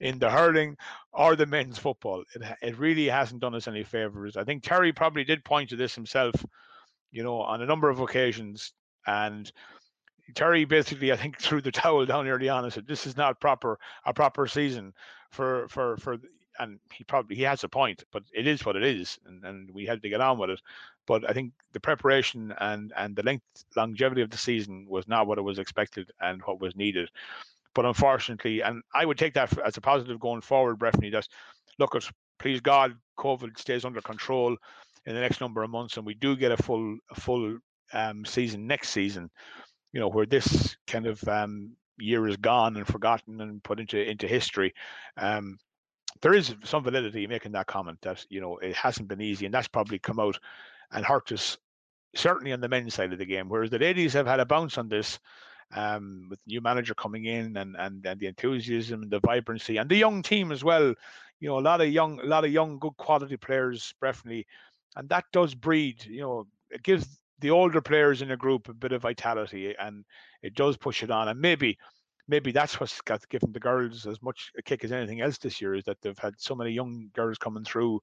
in 0.00 0.18
the 0.18 0.30
hurling 0.30 0.76
or 1.12 1.36
the 1.36 1.46
men's 1.46 1.78
football. 1.78 2.24
It, 2.34 2.42
it 2.62 2.78
really 2.78 3.06
hasn't 3.06 3.40
done 3.40 3.54
us 3.54 3.68
any 3.68 3.84
favors. 3.84 4.36
I 4.36 4.44
think 4.44 4.62
Terry 4.62 4.92
probably 4.92 5.24
did 5.24 5.44
point 5.44 5.70
to 5.70 5.76
this 5.76 5.94
himself, 5.94 6.34
you 7.12 7.22
know, 7.22 7.40
on 7.42 7.62
a 7.62 7.66
number 7.66 7.88
of 7.88 8.00
occasions. 8.00 8.72
And 9.06 9.50
Terry 10.34 10.64
basically, 10.64 11.12
I 11.12 11.16
think, 11.16 11.38
threw 11.40 11.60
the 11.60 11.70
towel 11.70 12.04
down 12.06 12.26
early 12.26 12.48
on 12.48 12.64
and 12.64 12.72
said, 12.72 12.86
"This 12.86 13.06
is 13.06 13.16
not 13.16 13.40
proper 13.40 13.78
a 14.04 14.12
proper 14.12 14.46
season 14.48 14.92
for 15.30 15.68
for 15.68 15.96
for." 15.98 16.18
And 16.58 16.78
he 16.92 17.02
probably 17.04 17.34
he 17.36 17.42
has 17.42 17.64
a 17.64 17.68
point, 17.68 18.04
but 18.12 18.24
it 18.34 18.46
is 18.46 18.64
what 18.66 18.76
it 18.76 18.82
is, 18.82 19.18
and, 19.24 19.42
and 19.42 19.70
we 19.70 19.86
had 19.86 20.02
to 20.02 20.08
get 20.10 20.20
on 20.20 20.38
with 20.38 20.50
it. 20.50 20.60
But 21.06 21.28
I 21.28 21.32
think 21.32 21.52
the 21.72 21.80
preparation 21.80 22.54
and 22.60 22.92
and 22.94 23.16
the 23.16 23.22
length 23.22 23.64
longevity 23.74 24.20
of 24.20 24.28
the 24.28 24.36
season 24.36 24.86
was 24.86 25.08
not 25.08 25.26
what 25.26 25.38
it 25.38 25.42
was 25.42 25.58
expected 25.58 26.10
and 26.20 26.42
what 26.42 26.60
was 26.60 26.76
needed. 26.76 27.08
But 27.74 27.86
unfortunately, 27.86 28.60
and 28.60 28.82
I 28.94 29.06
would 29.06 29.16
take 29.16 29.32
that 29.32 29.56
as 29.60 29.78
a 29.78 29.80
positive 29.80 30.20
going 30.20 30.42
forward, 30.42 30.78
Breifne, 30.78 31.10
that 31.12 31.26
look 31.78 31.94
at 31.94 32.08
please 32.38 32.60
God, 32.60 32.96
COVID 33.18 33.58
stays 33.58 33.84
under 33.86 34.02
control 34.02 34.56
in 35.06 35.14
the 35.14 35.20
next 35.20 35.40
number 35.40 35.62
of 35.62 35.70
months, 35.70 35.96
and 35.96 36.06
we 36.06 36.14
do 36.14 36.36
get 36.36 36.52
a 36.52 36.56
full 36.56 36.98
a 37.10 37.20
full 37.20 37.58
um, 37.92 38.24
season 38.24 38.66
next 38.66 38.90
season. 38.90 39.30
You 39.92 40.00
know 40.00 40.08
where 40.08 40.26
this 40.26 40.76
kind 40.86 41.06
of 41.06 41.22
um, 41.28 41.76
year 41.98 42.26
is 42.26 42.36
gone 42.36 42.76
and 42.76 42.86
forgotten 42.86 43.40
and 43.40 43.62
put 43.62 43.80
into 43.80 43.98
into 43.98 44.26
history. 44.26 44.74
Um, 45.16 45.58
there 46.20 46.34
is 46.34 46.54
some 46.64 46.84
validity 46.84 47.26
making 47.26 47.52
that 47.52 47.66
comment 47.66 47.98
that 48.02 48.24
you 48.28 48.40
know 48.40 48.58
it 48.58 48.76
hasn't 48.76 49.08
been 49.08 49.20
easy, 49.20 49.46
and 49.46 49.54
that's 49.54 49.68
probably 49.68 49.98
come 49.98 50.20
out 50.20 50.38
and 50.92 51.04
hurt 51.04 51.32
us 51.32 51.56
certainly 52.14 52.52
on 52.52 52.60
the 52.60 52.68
men's 52.68 52.94
side 52.94 53.12
of 53.12 53.18
the 53.18 53.24
game. 53.24 53.48
Whereas 53.48 53.70
the 53.70 53.78
ladies 53.78 54.12
have 54.12 54.26
had 54.26 54.40
a 54.40 54.44
bounce 54.44 54.78
on 54.78 54.88
this 54.88 55.18
um, 55.74 56.26
with 56.28 56.38
new 56.46 56.60
manager 56.60 56.94
coming 56.94 57.24
in 57.24 57.56
and, 57.56 57.76
and 57.78 58.04
and 58.04 58.20
the 58.20 58.26
enthusiasm 58.26 59.02
and 59.02 59.10
the 59.10 59.20
vibrancy 59.20 59.78
and 59.78 59.88
the 59.88 59.96
young 59.96 60.22
team 60.22 60.52
as 60.52 60.62
well. 60.62 60.94
You 61.40 61.48
know, 61.48 61.58
a 61.58 61.60
lot 61.60 61.80
of 61.80 61.88
young, 61.88 62.20
a 62.20 62.24
lot 62.24 62.44
of 62.44 62.52
young, 62.52 62.78
good 62.78 62.96
quality 62.96 63.36
players, 63.36 63.94
definitely, 64.00 64.46
and 64.96 65.08
that 65.08 65.24
does 65.32 65.54
breed. 65.54 66.04
You 66.04 66.20
know, 66.20 66.46
it 66.70 66.82
gives 66.82 67.20
the 67.40 67.50
older 67.50 67.80
players 67.80 68.22
in 68.22 68.30
a 68.30 68.36
group 68.36 68.68
a 68.68 68.74
bit 68.74 68.92
of 68.92 69.02
vitality, 69.02 69.74
and 69.78 70.04
it 70.42 70.54
does 70.54 70.76
push 70.76 71.02
it 71.02 71.10
on. 71.10 71.28
And 71.28 71.40
maybe, 71.40 71.78
maybe 72.28 72.52
that's 72.52 72.78
what's 72.78 73.00
got 73.00 73.28
given 73.28 73.52
the 73.52 73.60
girls 73.60 74.06
as 74.06 74.22
much 74.22 74.52
a 74.56 74.62
kick 74.62 74.84
as 74.84 74.92
anything 74.92 75.20
else 75.20 75.38
this 75.38 75.60
year 75.60 75.74
is 75.74 75.84
that 75.84 76.00
they've 76.00 76.18
had 76.18 76.34
so 76.38 76.54
many 76.54 76.70
young 76.70 77.10
girls 77.14 77.38
coming 77.38 77.64
through 77.64 78.00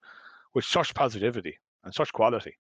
with 0.54 0.66
such 0.66 0.94
positivity 0.94 1.58
and 1.84 1.94
such 1.94 2.12
quality. 2.12 2.56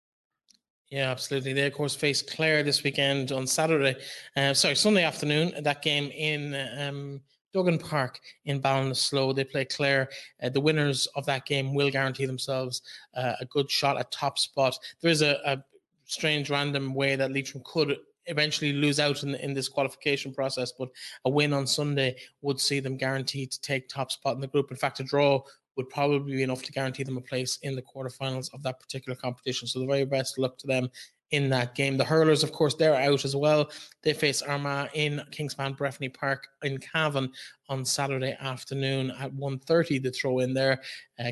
Yeah, 0.89 1.11
absolutely. 1.11 1.53
They, 1.53 1.67
of 1.67 1.73
course, 1.73 1.95
face 1.95 2.23
Clare 2.23 2.63
this 2.63 2.83
weekend 2.83 3.31
on 3.31 3.45
Saturday. 3.45 3.95
Uh, 4.35 4.55
sorry, 4.55 4.75
Sunday 4.75 5.03
afternoon. 5.03 5.53
That 5.61 5.83
game 5.83 6.09
in 6.09 6.55
um, 6.79 7.21
Duggan 7.53 7.79
Park 7.79 8.19
in 8.45 8.61
Ballinasloe. 8.61 9.35
They 9.35 9.43
play 9.43 9.65
Clare. 9.65 10.09
Uh, 10.41 10.49
the 10.49 10.61
winners 10.61 11.07
of 11.15 11.25
that 11.25 11.45
game 11.45 11.73
will 11.73 11.89
guarantee 11.89 12.25
themselves 12.25 12.81
uh, 13.15 13.33
a 13.39 13.45
good 13.45 13.69
shot 13.69 13.97
at 13.97 14.11
top 14.11 14.37
spot. 14.37 14.77
There 15.01 15.11
is 15.11 15.21
a, 15.21 15.39
a 15.45 15.63
strange, 16.05 16.49
random 16.49 16.93
way 16.93 17.15
that 17.15 17.31
Leitrim 17.31 17.63
could 17.65 17.97
eventually 18.25 18.73
lose 18.73 18.99
out 18.99 19.23
in, 19.23 19.35
in 19.35 19.53
this 19.53 19.67
qualification 19.67 20.33
process, 20.33 20.71
but 20.71 20.89
a 21.25 21.29
win 21.29 21.53
on 21.53 21.65
Sunday 21.65 22.15
would 22.41 22.59
see 22.59 22.79
them 22.79 22.97
guaranteed 22.97 23.51
to 23.51 23.61
take 23.61 23.89
top 23.89 24.11
spot 24.11 24.35
in 24.35 24.41
the 24.41 24.47
group. 24.47 24.71
In 24.71 24.77
fact, 24.77 24.99
a 24.99 25.03
draw 25.03 25.41
would 25.75 25.89
probably 25.89 26.35
be 26.35 26.43
enough 26.43 26.61
to 26.63 26.71
guarantee 26.71 27.03
them 27.03 27.17
a 27.17 27.21
place 27.21 27.57
in 27.61 27.75
the 27.75 27.81
quarterfinals 27.81 28.53
of 28.53 28.61
that 28.63 28.79
particular 28.79 29.15
competition. 29.15 29.67
So 29.67 29.79
the 29.79 29.87
very 29.87 30.05
best 30.05 30.37
luck 30.37 30.57
to 30.59 30.67
them 30.67 30.89
in 31.31 31.49
that 31.49 31.75
game. 31.75 31.97
The 31.97 32.03
hurlers, 32.03 32.43
of 32.43 32.51
course, 32.51 32.75
they're 32.75 32.95
out 32.95 33.25
as 33.25 33.35
well. 33.35 33.69
They 34.01 34.13
face 34.13 34.41
Armagh 34.41 34.89
in 34.93 35.21
Kingspan 35.31 35.77
Breffni 35.77 36.13
Park 36.13 36.47
in 36.63 36.77
Cavan 36.79 37.31
on 37.67 37.85
Saturday 37.85 38.35
afternoon 38.39 39.11
at 39.19 39.33
1.30 39.33 40.03
to 40.03 40.11
throw 40.11 40.39
in 40.39 40.53
there. 40.53 40.81
Uh, 41.19 41.31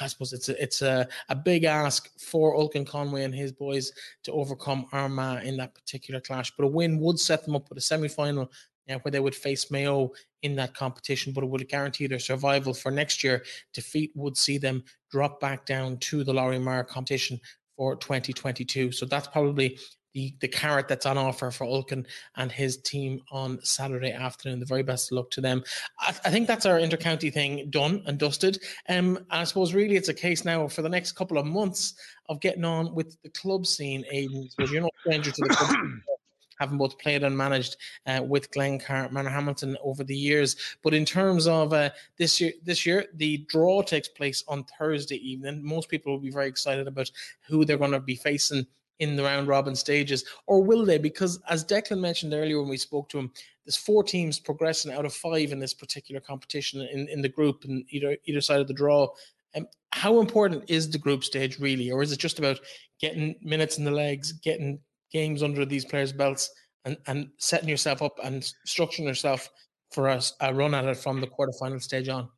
I 0.00 0.06
suppose 0.06 0.32
it's 0.32 0.48
a, 0.48 0.62
it's 0.62 0.82
a, 0.82 1.06
a 1.28 1.34
big 1.34 1.64
ask 1.64 2.08
for 2.18 2.56
Ulkin 2.56 2.86
Conway 2.86 3.24
and 3.24 3.34
his 3.34 3.52
boys 3.52 3.92
to 4.24 4.32
overcome 4.32 4.86
Armagh 4.92 5.44
in 5.44 5.56
that 5.58 5.74
particular 5.74 6.20
clash, 6.20 6.52
but 6.56 6.64
a 6.64 6.68
win 6.68 6.98
would 7.00 7.18
set 7.18 7.44
them 7.44 7.54
up 7.54 7.68
with 7.68 7.78
a 7.78 7.82
semi 7.82 8.08
final 8.08 8.50
uh, 8.88 8.98
where 9.02 9.12
they 9.12 9.20
would 9.20 9.34
face 9.34 9.70
Mayo 9.70 10.12
in 10.42 10.56
that 10.56 10.74
competition, 10.74 11.32
but 11.32 11.44
it 11.44 11.50
would 11.50 11.66
guarantee 11.68 12.06
their 12.06 12.18
survival 12.18 12.74
for 12.74 12.90
next 12.90 13.24
year. 13.24 13.44
Defeat 13.72 14.12
would 14.14 14.36
see 14.36 14.58
them 14.58 14.84
drop 15.10 15.40
back 15.40 15.64
down 15.66 15.96
to 15.98 16.24
the 16.24 16.32
Lory-Meagher 16.32 16.86
competition 16.86 17.40
for 17.76 17.96
2022. 17.96 18.92
So 18.92 19.06
that's 19.06 19.28
probably 19.28 19.78
the, 20.14 20.34
the 20.40 20.48
carrot 20.48 20.88
that's 20.88 21.06
on 21.06 21.18
offer 21.18 21.50
for 21.50 21.66
Ulkin 21.66 22.06
and 22.36 22.50
his 22.50 22.78
team 22.78 23.20
on 23.30 23.58
Saturday 23.62 24.12
afternoon. 24.12 24.60
The 24.60 24.66
very 24.66 24.82
best 24.82 25.12
luck 25.12 25.30
to 25.32 25.40
them. 25.40 25.62
I, 25.98 26.10
I 26.24 26.30
think 26.30 26.46
that's 26.46 26.66
our 26.66 26.78
intercounty 26.78 27.32
thing 27.32 27.68
done 27.70 28.02
and 28.06 28.18
dusted. 28.18 28.62
Um, 28.88 29.16
and 29.16 29.26
I 29.30 29.44
suppose 29.44 29.74
really 29.74 29.96
it's 29.96 30.08
a 30.08 30.14
case 30.14 30.44
now 30.44 30.68
for 30.68 30.82
the 30.82 30.88
next 30.88 31.12
couple 31.12 31.36
of 31.36 31.46
months 31.46 31.94
of 32.28 32.40
getting 32.40 32.64
on 32.64 32.94
with 32.94 33.20
the 33.22 33.30
club 33.30 33.66
scene, 33.66 34.04
Aidan. 34.10 34.48
Because 34.56 34.72
you're 34.72 34.82
no 34.82 34.90
stranger 35.00 35.32
to 35.32 35.42
the 35.42 35.54
club 35.54 35.76
having 36.58 36.78
both 36.78 36.98
played 36.98 37.22
and 37.22 37.36
managed 37.36 37.76
uh, 38.06 38.22
with 38.26 38.50
Glencar 38.50 39.10
Manorhamilton 39.10 39.76
over 39.82 40.04
the 40.04 40.16
years. 40.16 40.56
But 40.82 40.94
in 40.94 41.04
terms 41.04 41.46
of 41.46 41.72
uh, 41.72 41.90
this 42.16 42.40
year, 42.40 42.52
this 42.62 42.86
year 42.86 43.06
the 43.14 43.38
draw 43.48 43.82
takes 43.82 44.08
place 44.08 44.44
on 44.48 44.64
Thursday 44.78 45.16
evening. 45.16 45.64
Most 45.64 45.88
people 45.88 46.12
will 46.12 46.20
be 46.20 46.30
very 46.30 46.48
excited 46.48 46.86
about 46.86 47.10
who 47.46 47.64
they're 47.64 47.78
going 47.78 47.92
to 47.92 48.00
be 48.00 48.16
facing 48.16 48.66
in 49.00 49.16
the 49.16 49.22
round 49.22 49.48
robin 49.48 49.74
stages, 49.74 50.24
or 50.46 50.62
will 50.62 50.84
they? 50.84 50.98
Because 50.98 51.40
as 51.48 51.64
Declan 51.64 52.00
mentioned 52.00 52.32
earlier 52.32 52.60
when 52.60 52.70
we 52.70 52.76
spoke 52.76 53.08
to 53.08 53.18
him, 53.18 53.32
there's 53.64 53.76
four 53.76 54.04
teams 54.04 54.38
progressing 54.38 54.92
out 54.92 55.04
of 55.04 55.14
five 55.14 55.52
in 55.52 55.58
this 55.58 55.74
particular 55.74 56.20
competition 56.20 56.82
in, 56.82 57.08
in 57.08 57.22
the 57.22 57.28
group 57.28 57.64
and 57.64 57.84
either 57.90 58.16
either 58.26 58.40
side 58.40 58.60
of 58.60 58.68
the 58.68 58.74
draw. 58.74 59.08
Um, 59.56 59.66
how 59.92 60.20
important 60.20 60.64
is 60.68 60.90
the 60.90 60.98
group 60.98 61.24
stage 61.24 61.58
really, 61.58 61.90
or 61.90 62.02
is 62.02 62.12
it 62.12 62.18
just 62.18 62.38
about 62.38 62.60
getting 63.00 63.36
minutes 63.42 63.78
in 63.78 63.84
the 63.84 63.90
legs, 63.90 64.32
getting 64.32 64.78
games 65.14 65.42
under 65.42 65.64
these 65.64 65.86
players' 65.86 66.12
belts 66.12 66.50
and, 66.84 66.98
and 67.06 67.28
setting 67.38 67.68
yourself 67.68 68.02
up 68.02 68.18
and 68.22 68.42
structuring 68.66 69.06
yourself 69.06 69.48
for 69.92 70.08
a, 70.08 70.20
a 70.40 70.52
run 70.52 70.74
at 70.74 70.84
it 70.84 70.98
from 70.98 71.20
the 71.20 71.26
quarterfinal 71.26 71.80
stage 71.80 72.08
on? 72.08 72.28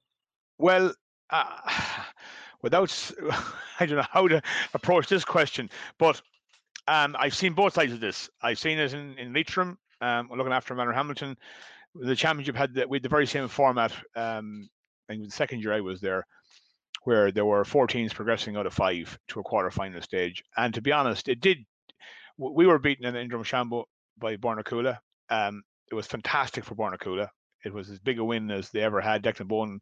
Well, 0.58 0.94
uh, 1.30 1.72
without, 2.62 3.12
I 3.80 3.86
don't 3.86 3.96
know 3.96 4.04
how 4.10 4.28
to 4.28 4.40
approach 4.74 5.08
this 5.08 5.24
question, 5.24 5.68
but 5.98 6.20
um, 6.86 7.16
I've 7.18 7.34
seen 7.34 7.54
both 7.54 7.74
sides 7.74 7.92
of 7.92 8.00
this. 8.00 8.30
I've 8.42 8.58
seen 8.58 8.78
it 8.78 8.92
in, 8.92 9.18
in 9.18 9.32
Leitrim, 9.32 9.78
um, 10.00 10.28
looking 10.34 10.52
after 10.52 10.74
Manorhamilton. 10.74 11.34
The 11.96 12.14
championship 12.14 12.54
had 12.54 12.74
the, 12.74 12.86
with 12.86 13.02
the 13.02 13.08
very 13.08 13.26
same 13.26 13.48
format. 13.48 13.92
Um, 14.14 14.68
I 15.08 15.14
think 15.14 15.24
the 15.24 15.30
second 15.30 15.62
year 15.62 15.72
I 15.72 15.80
was 15.80 16.00
there, 16.00 16.26
where 17.04 17.32
there 17.32 17.46
were 17.46 17.64
four 17.64 17.86
teams 17.86 18.12
progressing 18.12 18.56
out 18.56 18.66
of 18.66 18.74
five 18.74 19.18
to 19.28 19.40
a 19.40 19.44
quarterfinal 19.44 20.02
stage. 20.02 20.44
And 20.56 20.74
to 20.74 20.82
be 20.82 20.92
honest, 20.92 21.28
it 21.28 21.40
did 21.40 21.58
we 22.38 22.66
were 22.66 22.78
beaten 22.78 23.04
in, 23.06 23.16
in 23.16 23.28
Drumshanbo 23.28 23.84
by 24.18 24.36
Bornacoola. 24.36 24.98
Um, 25.30 25.62
it 25.90 25.94
was 25.94 26.06
fantastic 26.06 26.64
for 26.64 26.74
Bornacoola. 26.74 27.28
It 27.64 27.72
was 27.72 27.90
as 27.90 27.98
big 27.98 28.18
a 28.18 28.24
win 28.24 28.50
as 28.50 28.70
they 28.70 28.80
ever 28.80 29.00
had. 29.00 29.22
Declan 29.22 29.48
Bohan, 29.48 29.78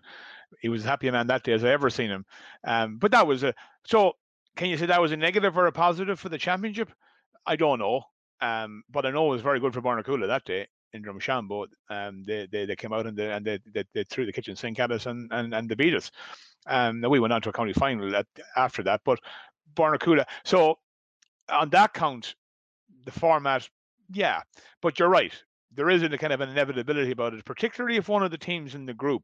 he 0.60 0.68
was 0.68 0.82
as 0.82 0.88
happy 0.88 1.08
a 1.08 1.12
man 1.12 1.26
that 1.26 1.42
day 1.42 1.52
as 1.52 1.64
I 1.64 1.70
ever 1.70 1.90
seen 1.90 2.10
him. 2.10 2.24
Um, 2.64 2.98
but 2.98 3.12
that 3.12 3.26
was 3.26 3.42
a 3.42 3.54
so. 3.86 4.14
Can 4.56 4.68
you 4.68 4.76
say 4.76 4.86
that 4.86 5.02
was 5.02 5.10
a 5.10 5.16
negative 5.16 5.58
or 5.58 5.66
a 5.66 5.72
positive 5.72 6.20
for 6.20 6.28
the 6.28 6.38
championship? 6.38 6.90
I 7.44 7.56
don't 7.56 7.80
know. 7.80 8.02
Um, 8.40 8.84
but 8.88 9.04
I 9.04 9.10
know 9.10 9.26
it 9.26 9.30
was 9.30 9.42
very 9.42 9.58
good 9.58 9.74
for 9.74 9.82
Bornacoola 9.82 10.28
that 10.28 10.44
day 10.44 10.68
in 10.92 11.02
Drumshanbo. 11.02 11.66
Um, 11.90 12.22
they, 12.24 12.46
they 12.50 12.64
they 12.64 12.76
came 12.76 12.92
out 12.92 13.06
and 13.06 13.16
they 13.16 13.30
and 13.30 13.44
they, 13.44 13.58
they, 13.72 13.84
they 13.92 14.04
threw 14.04 14.26
the 14.26 14.32
kitchen 14.32 14.56
sink 14.56 14.78
at 14.78 14.92
us 14.92 15.06
and 15.06 15.30
and, 15.32 15.54
and 15.54 15.68
they 15.68 15.74
beat 15.74 15.94
us. 15.94 16.10
Um, 16.66 17.02
we 17.02 17.20
went 17.20 17.32
on 17.32 17.42
to 17.42 17.50
a 17.50 17.52
county 17.52 17.74
final 17.74 18.14
at, 18.16 18.26
after 18.56 18.82
that, 18.84 19.02
but 19.04 19.18
Bornacoola. 19.74 20.24
So 20.44 20.78
on 21.50 21.68
that 21.70 21.92
count, 21.92 22.34
the 23.04 23.12
format, 23.12 23.68
yeah. 24.12 24.42
But 24.82 24.98
you're 24.98 25.08
right. 25.08 25.32
There 25.74 25.90
is 25.90 26.02
a 26.02 26.18
kind 26.18 26.32
of 26.32 26.40
an 26.40 26.50
inevitability 26.50 27.10
about 27.10 27.34
it, 27.34 27.44
particularly 27.44 27.96
if 27.96 28.08
one 28.08 28.22
of 28.22 28.30
the 28.30 28.38
teams 28.38 28.74
in 28.74 28.86
the 28.86 28.94
group 28.94 29.22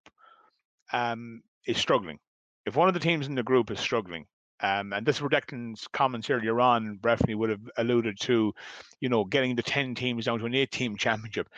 um, 0.92 1.42
is 1.66 1.78
struggling. 1.78 2.18
If 2.66 2.76
one 2.76 2.88
of 2.88 2.94
the 2.94 3.00
teams 3.00 3.26
in 3.26 3.34
the 3.34 3.42
group 3.42 3.70
is 3.70 3.78
struggling, 3.78 4.26
um, 4.62 4.92
and 4.92 5.06
this 5.06 5.16
is 5.16 5.22
where 5.22 5.30
Declan's 5.30 5.86
comments 5.92 6.28
earlier 6.28 6.60
on, 6.60 6.98
Breifne 7.00 7.34
would 7.34 7.50
have 7.50 7.70
alluded 7.78 8.18
to, 8.20 8.52
you 9.00 9.08
know, 9.08 9.24
getting 9.24 9.56
the 9.56 9.62
10 9.62 9.94
teams 9.94 10.26
down 10.26 10.38
to 10.38 10.46
an 10.46 10.54
eight 10.54 10.70
team 10.70 10.96
championship. 10.98 11.48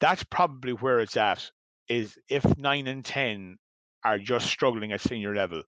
that's 0.00 0.24
probably 0.24 0.72
where 0.72 1.00
it's 1.00 1.16
at. 1.16 1.50
Is 1.88 2.18
if 2.28 2.44
nine 2.58 2.86
and 2.86 3.02
ten 3.02 3.56
are 4.04 4.18
just 4.18 4.46
struggling 4.46 4.92
at 4.92 5.00
senior 5.00 5.34
level, 5.34 5.62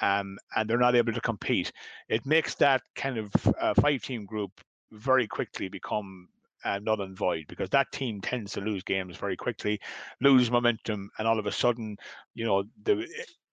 um, 0.00 0.38
and 0.56 0.68
they're 0.68 0.78
not 0.78 0.96
able 0.96 1.12
to 1.12 1.20
compete, 1.20 1.70
it 2.08 2.24
makes 2.24 2.54
that 2.56 2.80
kind 2.96 3.18
of 3.18 3.30
uh, 3.60 3.74
five-team 3.74 4.24
group 4.24 4.52
very 4.94 5.26
quickly 5.26 5.68
become 5.68 6.28
uh, 6.64 6.78
null 6.78 7.02
and 7.02 7.16
void 7.16 7.44
because 7.48 7.70
that 7.70 7.92
team 7.92 8.20
tends 8.20 8.52
to 8.52 8.60
lose 8.60 8.82
games 8.82 9.16
very 9.16 9.36
quickly, 9.36 9.80
lose 10.20 10.50
momentum, 10.50 11.10
and 11.18 11.28
all 11.28 11.38
of 11.38 11.46
a 11.46 11.52
sudden, 11.52 11.96
you 12.34 12.44
know, 12.44 12.64
the 12.84 13.06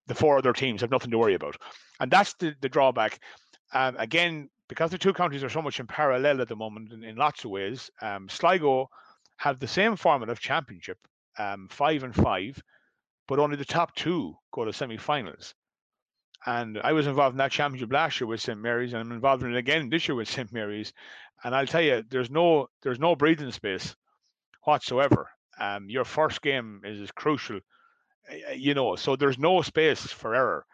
the 0.07 0.15
four 0.15 0.37
other 0.37 0.53
teams 0.53 0.81
have 0.81 0.91
nothing 0.91 1.11
to 1.11 1.17
worry 1.17 1.33
about, 1.33 1.57
and 1.99 2.09
that's 2.11 2.33
the 2.35 2.55
the 2.61 2.69
drawback. 2.69 3.19
Um, 3.73 3.95
again, 3.97 4.49
because 4.67 4.91
the 4.91 4.97
two 4.97 5.13
counties 5.13 5.43
are 5.43 5.49
so 5.49 5.61
much 5.61 5.79
in 5.79 5.87
parallel 5.87 6.41
at 6.41 6.47
the 6.47 6.55
moment 6.55 6.91
in, 6.93 7.03
in 7.03 7.15
lots 7.15 7.43
of 7.43 7.51
ways, 7.51 7.89
um, 8.01 8.27
Sligo 8.29 8.89
have 9.37 9.59
the 9.59 9.67
same 9.67 9.95
format 9.95 10.29
of 10.29 10.39
championship, 10.39 10.97
um, 11.37 11.67
five 11.69 12.03
and 12.03 12.15
five, 12.15 12.61
but 13.27 13.39
only 13.39 13.55
the 13.55 13.65
top 13.65 13.95
two 13.95 14.35
go 14.53 14.65
to 14.65 14.73
semi-finals. 14.73 15.55
And 16.45 16.79
I 16.83 16.93
was 16.93 17.07
involved 17.07 17.35
in 17.35 17.37
that 17.37 17.51
championship 17.51 17.91
last 17.91 18.19
year 18.19 18.27
with 18.27 18.41
St 18.41 18.59
Mary's, 18.59 18.93
and 18.93 19.01
I'm 19.01 19.11
involved 19.11 19.43
in 19.43 19.53
it 19.53 19.57
again 19.57 19.89
this 19.89 20.07
year 20.07 20.15
with 20.15 20.29
St 20.29 20.51
Mary's. 20.51 20.91
And 21.43 21.55
I'll 21.55 21.67
tell 21.67 21.81
you, 21.81 22.03
there's 22.09 22.31
no 22.31 22.69
there's 22.81 22.99
no 22.99 23.15
breathing 23.15 23.51
space 23.51 23.95
whatsoever. 24.63 25.29
Um, 25.59 25.89
your 25.89 26.05
first 26.05 26.41
game 26.41 26.81
is, 26.83 26.99
is 26.99 27.11
crucial, 27.11 27.59
you 28.55 28.73
know. 28.73 28.95
So 28.95 29.15
there's 29.15 29.37
no 29.37 29.61
space 29.61 30.01
for 30.01 30.33
error. 30.33 30.65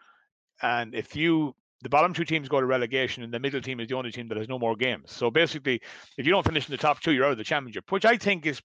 And 0.62 0.94
if 0.94 1.16
you 1.16 1.54
the 1.82 1.88
bottom 1.88 2.12
two 2.12 2.24
teams 2.24 2.48
go 2.48 2.60
to 2.60 2.66
relegation, 2.66 3.22
and 3.22 3.32
the 3.32 3.38
middle 3.38 3.60
team 3.60 3.80
is 3.80 3.88
the 3.88 3.94
only 3.94 4.10
team 4.10 4.28
that 4.28 4.38
has 4.38 4.48
no 4.48 4.58
more 4.58 4.74
games. 4.74 5.12
So 5.12 5.30
basically, 5.30 5.80
if 6.16 6.26
you 6.26 6.32
don't 6.32 6.46
finish 6.46 6.66
in 6.66 6.72
the 6.72 6.78
top 6.78 7.00
two, 7.00 7.12
you're 7.12 7.26
out 7.26 7.32
of 7.32 7.38
the 7.38 7.44
championship, 7.44 7.90
which 7.92 8.04
I 8.04 8.16
think 8.16 8.46
is. 8.46 8.60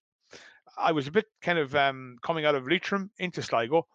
I 0.76 0.90
was 0.90 1.06
a 1.06 1.12
bit 1.12 1.26
kind 1.40 1.58
of 1.58 1.74
um, 1.76 2.16
coming 2.20 2.44
out 2.44 2.56
of 2.56 2.66
Leitrim 2.66 3.10
into 3.18 3.42
Sligo. 3.42 3.86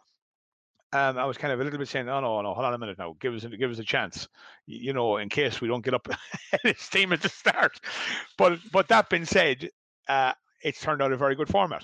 Um, 0.91 1.19
I 1.19 1.25
was 1.25 1.37
kind 1.37 1.53
of 1.53 1.59
a 1.59 1.63
little 1.63 1.77
bit 1.77 1.87
saying, 1.87 2.09
"Oh 2.09 2.19
no, 2.19 2.41
no, 2.41 2.53
hold 2.53 2.65
on 2.65 2.73
a 2.73 2.77
minute 2.77 2.97
now. 2.97 3.15
Give 3.19 3.33
us, 3.35 3.45
give 3.45 3.69
us 3.69 3.77
a 3.77 3.83
chance, 3.83 4.27
you 4.65 4.91
know, 4.91 5.17
in 5.17 5.29
case 5.29 5.61
we 5.61 5.67
don't 5.67 5.83
get 5.83 5.93
up 5.93 6.07
this 6.63 6.89
team 6.89 7.13
at 7.13 7.21
the 7.21 7.29
start." 7.29 7.79
But, 8.37 8.59
but 8.71 8.87
that 8.87 9.09
being 9.09 9.25
said, 9.25 9.69
uh, 10.07 10.33
it's 10.63 10.81
turned 10.81 11.01
out 11.01 11.11
a 11.11 11.17
very 11.17 11.35
good 11.35 11.47
format. 11.47 11.83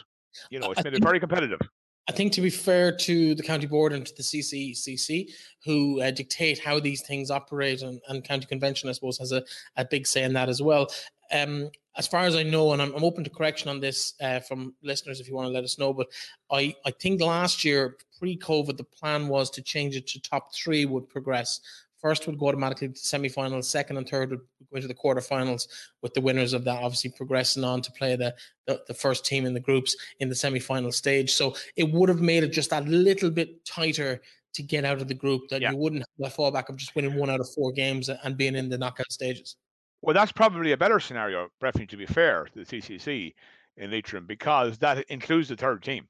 You 0.49 0.59
know, 0.59 0.71
it's 0.71 0.83
made 0.83 0.93
it 0.93 1.03
very 1.03 1.19
competitive. 1.19 1.61
I 2.07 2.11
think 2.11 2.33
to 2.33 2.41
be 2.41 2.51
fair 2.51 2.95
to 2.95 3.33
the 3.33 3.41
county 3.41 3.65
board 3.65 3.91
and 3.91 4.05
to 4.05 4.15
the 4.15 4.21
CCCC, 4.21 5.31
who 5.63 6.01
uh, 6.01 6.11
dictate 6.11 6.59
how 6.59 6.79
these 6.79 7.01
things 7.01 7.31
operate, 7.31 7.81
and, 7.81 7.99
and 8.07 8.23
county 8.23 8.45
convention, 8.45 8.89
I 8.89 8.91
suppose, 8.91 9.17
has 9.17 9.31
a, 9.31 9.43
a 9.75 9.85
big 9.85 10.05
say 10.05 10.23
in 10.23 10.33
that 10.33 10.49
as 10.49 10.61
well. 10.61 10.87
Um, 11.31 11.69
as 11.97 12.07
far 12.07 12.21
as 12.21 12.35
I 12.35 12.43
know, 12.43 12.73
and 12.73 12.81
I'm, 12.81 12.93
I'm 12.93 13.03
open 13.03 13.23
to 13.23 13.29
correction 13.29 13.69
on 13.69 13.79
this 13.79 14.13
uh, 14.21 14.41
from 14.41 14.73
listeners 14.83 15.19
if 15.19 15.27
you 15.29 15.35
want 15.35 15.47
to 15.47 15.53
let 15.53 15.63
us 15.63 15.79
know, 15.79 15.93
but 15.93 16.07
I, 16.51 16.75
I 16.85 16.91
think 16.91 17.21
last 17.21 17.63
year, 17.63 17.95
pre 18.19 18.37
COVID, 18.37 18.75
the 18.77 18.83
plan 18.83 19.27
was 19.27 19.49
to 19.51 19.61
change 19.61 19.95
it 19.95 20.07
to 20.07 20.21
top 20.21 20.53
three 20.53 20.85
would 20.85 21.07
progress 21.07 21.61
First 22.05 22.27
would 22.27 22.37
go 22.37 22.49
automatically 22.49 22.89
to 22.89 22.99
semi-finals. 22.99 23.67
Second 23.67 23.97
and 23.97 24.07
third 24.07 24.29
would 24.29 24.41
go 24.71 24.75
into 24.75 24.87
the 24.87 24.93
quarterfinals, 24.93 25.67
with 26.03 26.13
the 26.13 26.21
winners 26.21 26.53
of 26.53 26.63
that 26.65 26.83
obviously 26.83 27.09
progressing 27.09 27.63
on 27.63 27.81
to 27.81 27.91
play 27.93 28.15
the, 28.15 28.35
the, 28.67 28.79
the 28.87 28.93
first 28.93 29.25
team 29.25 29.43
in 29.43 29.55
the 29.55 29.59
groups 29.59 29.95
in 30.19 30.29
the 30.29 30.35
semi-final 30.35 30.91
stage. 30.91 31.33
So 31.33 31.55
it 31.75 31.91
would 31.91 32.09
have 32.09 32.21
made 32.21 32.43
it 32.43 32.49
just 32.49 32.69
that 32.69 32.87
little 32.87 33.31
bit 33.31 33.65
tighter 33.65 34.21
to 34.53 34.61
get 34.61 34.85
out 34.85 35.01
of 35.01 35.07
the 35.07 35.15
group 35.15 35.49
that 35.49 35.61
yeah. 35.61 35.71
you 35.71 35.77
wouldn't 35.77 36.03
have 36.19 36.31
the 36.31 36.37
fallback 36.37 36.69
of 36.69 36.77
just 36.77 36.95
winning 36.95 37.15
one 37.15 37.31
out 37.31 37.39
of 37.39 37.49
four 37.49 37.71
games 37.71 38.07
and 38.09 38.37
being 38.37 38.55
in 38.55 38.69
the 38.69 38.77
knockout 38.77 39.11
stages. 39.11 39.55
Well, 40.01 40.13
that's 40.13 40.31
probably 40.31 40.71
a 40.71 40.77
better 40.77 40.99
scenario, 40.99 41.49
Breifne, 41.61 41.89
to 41.89 41.97
be 41.97 42.05
fair, 42.05 42.45
to 42.45 42.63
the 42.63 42.65
CCC 42.65 43.33
in 43.77 43.91
Leitrim, 43.91 44.25
because 44.27 44.77
that 44.79 45.05
includes 45.09 45.49
the 45.49 45.55
third 45.55 45.83
team. 45.83 46.07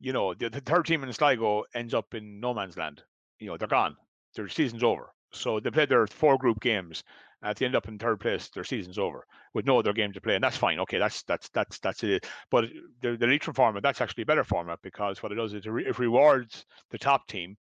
You 0.00 0.12
know, 0.12 0.34
the, 0.34 0.48
the 0.48 0.60
third 0.60 0.86
team 0.86 1.04
in 1.04 1.12
Sligo 1.12 1.64
ends 1.74 1.94
up 1.94 2.14
in 2.14 2.40
no 2.40 2.54
man's 2.54 2.76
land. 2.76 3.02
You 3.38 3.48
know, 3.48 3.56
they're 3.56 3.68
gone 3.68 3.96
their 4.36 4.48
season's 4.48 4.84
over. 4.84 5.12
So 5.32 5.58
they 5.58 5.70
played 5.70 5.88
their 5.88 6.06
four 6.06 6.38
group 6.38 6.60
games. 6.60 7.02
If 7.42 7.58
they 7.58 7.66
end 7.66 7.76
up 7.76 7.88
in 7.88 7.98
third 7.98 8.20
place, 8.20 8.48
their 8.48 8.64
season's 8.64 8.98
over 8.98 9.26
with 9.54 9.66
no 9.66 9.78
other 9.78 9.92
game 9.92 10.12
to 10.12 10.20
play, 10.20 10.34
and 10.34 10.42
that's 10.42 10.56
fine. 10.56 10.78
Okay, 10.80 10.98
that's 10.98 11.22
that's 11.24 11.48
that's 11.50 11.78
that's 11.78 12.02
it. 12.02 12.26
But 12.50 12.66
the 13.02 13.16
the 13.16 13.26
Leitrim 13.26 13.54
format, 13.54 13.82
that's 13.82 14.00
actually 14.00 14.22
a 14.22 14.26
better 14.26 14.44
format 14.44 14.78
because 14.82 15.22
what 15.22 15.32
it 15.32 15.36
does 15.36 15.52
is 15.52 15.66
it 15.66 15.98
rewards 15.98 16.64
the 16.90 16.98
top 16.98 17.26
team 17.28 17.56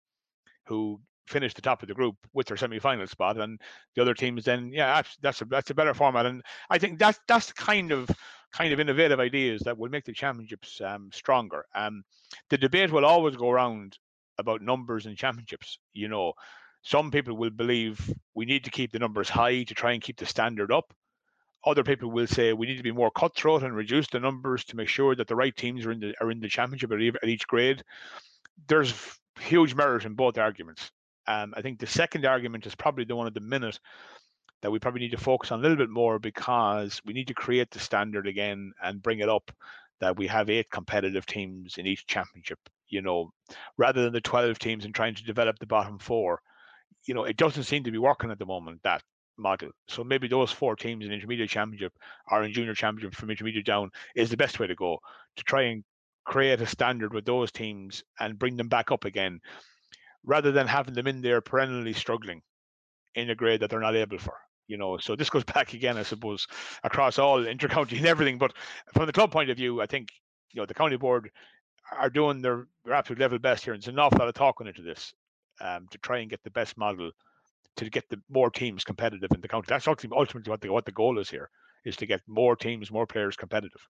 who 0.65 0.99
finish 1.28 1.53
the 1.53 1.61
top 1.61 1.82
of 1.82 1.88
the 1.88 1.93
group 1.93 2.15
with 2.34 2.47
their 2.47 2.57
semi-final 2.57 3.07
spot, 3.07 3.38
and 3.38 3.59
the 3.95 4.01
other 4.01 4.13
teams 4.13 4.45
then, 4.45 4.71
yeah, 4.71 5.01
that's 5.21 5.41
a 5.41 5.45
that's 5.45 5.69
a 5.69 5.76
better 5.76 5.93
format, 5.93 6.26
and 6.26 6.43
I 6.69 6.78
think 6.78 6.99
that's 6.99 7.19
that's 7.28 7.47
the 7.47 7.53
kind 7.53 7.91
of 7.91 8.09
kind 8.51 8.73
of 8.73 8.80
innovative 8.80 9.19
ideas 9.19 9.61
that 9.65 9.78
will 9.78 9.89
make 9.89 10.05
the 10.05 10.13
championships 10.13 10.80
um, 10.82 11.09
stronger. 11.11 11.65
Um, 11.76 12.03
the 12.49 12.57
debate 12.57 12.91
will 12.91 13.05
always 13.05 13.36
go 13.36 13.49
around 13.49 13.97
about 14.38 14.61
numbers 14.61 15.05
and 15.05 15.17
championships. 15.17 15.80
You 15.93 16.07
know, 16.07 16.34
some 16.82 17.11
people 17.11 17.36
will 17.36 17.49
believe 17.49 18.13
we 18.34 18.45
need 18.45 18.63
to 18.63 18.71
keep 18.71 18.91
the 18.91 18.99
numbers 18.99 19.30
high 19.30 19.63
to 19.63 19.73
try 19.73 19.93
and 19.93 20.01
keep 20.01 20.17
the 20.17 20.26
standard 20.26 20.71
up. 20.71 20.93
Other 21.65 21.84
people 21.84 22.11
will 22.11 22.28
say 22.28 22.53
we 22.53 22.67
need 22.67 22.78
to 22.78 22.84
be 22.84 22.91
more 22.91 23.09
cutthroat 23.09 23.63
and 23.63 23.76
reduce 23.76 24.07
the 24.07 24.19
numbers 24.19 24.63
to 24.65 24.76
make 24.76 24.88
sure 24.88 25.15
that 25.15 25.28
the 25.28 25.36
right 25.36 25.55
teams 25.55 25.86
are 25.86 25.91
in 25.91 25.99
the 25.99 26.13
are 26.21 26.30
in 26.30 26.39
the 26.39 26.47
championship 26.47 26.91
at 26.91 27.28
each 27.28 27.47
grade. 27.47 27.84
There's 28.67 28.93
huge 29.39 29.73
merit 29.73 30.05
in 30.05 30.13
both 30.13 30.38
arguments. 30.38 30.91
Um, 31.28 31.53
I 31.55 31.61
think 31.61 31.80
the 31.80 31.88
second 31.88 32.26
argument 32.26 32.65
is 32.65 32.76
probably 32.76 33.05
the 33.05 33.15
one 33.15 33.28
at 33.28 33.34
the 33.34 33.39
minute 33.39 33.80
that 34.61 34.71
we 34.71 34.80
probably 34.80 35.01
need 35.01 35.11
to 35.11 35.17
focus 35.17 35.51
on 35.51 35.59
a 35.59 35.61
little 35.61 35.78
bit 35.78 35.89
more 35.89 36.19
because 36.19 37.01
we 37.05 37.13
need 37.13 37.28
to 37.28 37.34
create 37.34 37.69
the 37.71 37.80
standard 37.80 38.28
again 38.28 38.71
and 38.84 39.01
bring 39.01 39.19
it 39.19 39.30
up 39.30 39.51
that 39.99 40.17
we 40.17 40.28
have 40.28 40.49
eight 40.49 40.69
competitive 40.71 41.26
teams 41.26 41.78
in 41.78 41.86
each 41.88 42.05
championship. 42.07 42.59
You 42.88 43.01
know, 43.01 43.32
rather 43.78 44.03
than 44.03 44.13
the 44.13 44.21
twelve 44.21 44.59
teams 44.59 44.86
and 44.86 44.93
trying 44.93 45.15
to 45.15 45.23
develop 45.23 45.57
the 45.59 45.65
bottom 45.65 45.97
four 45.97 46.41
you 47.05 47.13
know, 47.13 47.23
it 47.23 47.38
doesn't 47.38 47.63
seem 47.63 47.84
to 47.84 47.91
be 47.91 47.97
working 47.97 48.32
at 48.32 48.39
the 48.39 48.45
moment, 48.45 48.82
that 48.84 49.01
model. 49.38 49.69
So 49.88 50.03
maybe 50.03 50.28
those 50.28 50.51
four 50.51 50.76
teams 50.76 51.05
in 51.05 51.11
intermediate 51.11 51.49
championship 51.49 51.93
or 52.32 52.43
in 52.43 52.53
junior 52.53 52.73
championship 52.73 53.15
from 53.15 53.30
intermediate 53.30 53.65
down 53.65 53.91
is 54.15 54.30
the 54.30 54.38
best 54.38 54.59
way 54.59 54.67
to 54.67 54.76
go 54.76 54.99
to 55.36 55.43
try 55.43 55.63
and 55.63 55.84
create 56.23 56.61
a 56.61 56.65
standard 56.65 57.13
with 57.13 57.26
those 57.26 57.51
teams 57.51 58.03
and 58.19 58.39
bring 58.39 58.57
them 58.57 58.67
back 58.67 58.91
up 58.91 59.05
again 59.05 59.39
rather 60.26 60.51
than 60.51 60.67
having 60.67 60.93
them 60.93 61.07
in 61.07 61.21
there 61.21 61.41
perennially 61.41 61.93
struggling 61.93 62.41
in 63.13 63.30
a 63.30 63.36
grade 63.36 63.61
that 63.61 63.69
they're 63.69 63.80
not 63.80 63.95
able 63.95 64.17
for. 64.17 64.36
You 64.67 64.78
know, 64.78 64.97
so 64.97 65.15
this 65.15 65.30
goes 65.30 65.43
back 65.55 65.73
again, 65.73 65.97
I 65.97 66.03
suppose, 66.03 66.47
across 66.84 67.19
all 67.19 67.43
intercounty 67.43 67.97
and 67.97 68.07
everything. 68.07 68.38
But 68.38 68.53
from 68.93 69.05
the 69.05 69.13
club 69.13 69.32
point 69.32 69.49
of 69.49 69.57
view, 69.57 69.82
I 69.82 69.86
think 69.86 70.09
you 70.51 70.61
know 70.61 70.65
the 70.65 70.73
county 70.73 70.97
board 70.97 71.30
are 71.97 72.09
doing 72.09 72.41
their, 72.41 72.67
their 72.84 72.95
absolute 72.95 73.19
level 73.19 73.39
best 73.39 73.63
here. 73.63 73.73
And 73.73 73.82
there's 73.82 73.93
an 73.93 73.99
awful 73.99 74.19
lot 74.19 74.28
of 74.28 74.34
talking 74.34 74.67
into 74.67 74.82
this 74.82 75.13
um, 75.61 75.88
to 75.91 75.97
try 75.99 76.19
and 76.19 76.30
get 76.30 76.43
the 76.43 76.49
best 76.49 76.78
model 76.78 77.11
to 77.78 77.89
get 77.89 78.09
the 78.09 78.19
more 78.30 78.49
teams 78.49 78.84
competitive 78.84 79.30
in 79.34 79.41
the 79.41 79.47
county. 79.47 79.65
That's 79.67 79.88
ultimately, 79.88 80.17
ultimately 80.17 80.49
what 80.49 80.61
the 80.61 80.71
what 80.71 80.86
the 80.86 80.91
goal 80.91 81.19
is 81.19 81.30
here 81.30 81.49
is 81.84 81.95
to 81.97 82.05
get 82.05 82.21
more 82.28 82.55
teams, 82.55 82.91
more 82.91 83.05
players 83.05 83.36
competitive. 83.36 83.82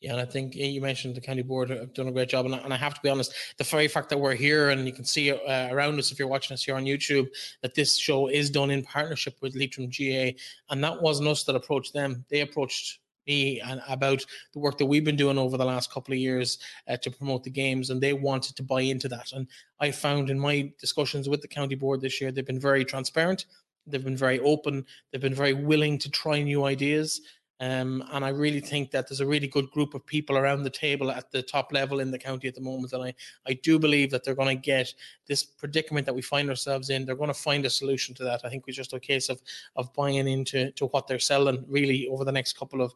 Yeah, 0.00 0.12
and 0.12 0.20
I 0.20 0.26
think 0.26 0.54
you 0.54 0.80
mentioned 0.82 1.14
the 1.14 1.22
county 1.22 1.42
board 1.42 1.70
have 1.70 1.94
done 1.94 2.08
a 2.08 2.12
great 2.12 2.28
job, 2.28 2.44
and 2.44 2.54
I, 2.54 2.76
have 2.76 2.94
to 2.94 3.00
be 3.00 3.08
honest, 3.08 3.32
the 3.56 3.64
very 3.64 3.88
fact 3.88 4.10
that 4.10 4.18
we're 4.18 4.34
here 4.34 4.68
and 4.68 4.86
you 4.86 4.92
can 4.92 5.06
see 5.06 5.32
uh, 5.32 5.72
around 5.72 5.98
us 5.98 6.12
if 6.12 6.18
you're 6.18 6.28
watching 6.28 6.52
us 6.52 6.62
here 6.62 6.76
on 6.76 6.84
YouTube 6.84 7.28
that 7.62 7.74
this 7.74 7.96
show 7.96 8.28
is 8.28 8.50
done 8.50 8.70
in 8.70 8.82
partnership 8.82 9.36
with 9.40 9.56
Leitrim 9.56 9.86
GAA, 9.86 10.36
and 10.68 10.84
that 10.84 11.00
wasn't 11.00 11.28
us 11.28 11.44
that 11.44 11.56
approached 11.56 11.94
them; 11.94 12.26
they 12.28 12.42
approached 12.42 13.00
me 13.26 13.60
and 13.60 13.80
about 13.88 14.24
the 14.52 14.58
work 14.58 14.78
that 14.78 14.86
we've 14.86 15.04
been 15.04 15.16
doing 15.16 15.38
over 15.38 15.56
the 15.56 15.64
last 15.64 15.90
couple 15.90 16.12
of 16.12 16.18
years 16.18 16.58
uh, 16.88 16.96
to 16.98 17.10
promote 17.10 17.44
the 17.44 17.50
games, 17.50 17.90
and 17.90 18.00
they 18.00 18.12
wanted 18.12 18.56
to 18.56 18.62
buy 18.62 18.82
into 18.82 19.08
that. 19.08 19.32
And 19.32 19.48
I 19.80 19.90
found 19.90 20.30
in 20.30 20.38
my 20.38 20.72
discussions 20.78 21.28
with 21.28 21.42
the 21.42 21.48
county 21.48 21.74
board 21.74 22.00
this 22.00 22.20
year, 22.20 22.30
they've 22.30 22.46
been 22.46 22.60
very 22.60 22.84
transparent, 22.84 23.46
they've 23.86 24.04
been 24.04 24.16
very 24.16 24.40
open, 24.40 24.84
they've 25.10 25.20
been 25.20 25.34
very 25.34 25.54
willing 25.54 25.98
to 25.98 26.10
try 26.10 26.42
new 26.42 26.64
ideas. 26.64 27.20
Um, 27.58 28.04
and 28.12 28.24
I 28.24 28.28
really 28.28 28.60
think 28.60 28.90
that 28.90 29.08
there's 29.08 29.20
a 29.20 29.26
really 29.26 29.46
good 29.46 29.70
group 29.70 29.94
of 29.94 30.04
people 30.04 30.36
around 30.36 30.62
the 30.62 30.70
table 30.70 31.10
at 31.10 31.30
the 31.30 31.42
top 31.42 31.72
level 31.72 32.00
in 32.00 32.10
the 32.10 32.18
county 32.18 32.48
at 32.48 32.54
the 32.54 32.60
moment. 32.60 32.92
And 32.92 33.02
I, 33.02 33.14
I 33.46 33.54
do 33.54 33.78
believe 33.78 34.10
that 34.10 34.24
they're 34.24 34.34
going 34.34 34.54
to 34.56 34.62
get 34.62 34.92
this 35.26 35.42
predicament 35.42 36.04
that 36.06 36.14
we 36.14 36.22
find 36.22 36.50
ourselves 36.50 36.90
in. 36.90 37.06
They're 37.06 37.16
going 37.16 37.28
to 37.28 37.34
find 37.34 37.64
a 37.64 37.70
solution 37.70 38.14
to 38.16 38.24
that. 38.24 38.42
I 38.44 38.50
think 38.50 38.64
it's 38.66 38.76
just 38.76 38.92
a 38.92 39.00
case 39.00 39.28
of 39.28 39.40
of 39.76 39.92
buying 39.94 40.28
into 40.28 40.70
to 40.72 40.86
what 40.86 41.06
they're 41.06 41.18
selling 41.18 41.64
really 41.68 42.08
over 42.08 42.24
the 42.24 42.32
next 42.32 42.58
couple 42.58 42.82
of 42.82 42.92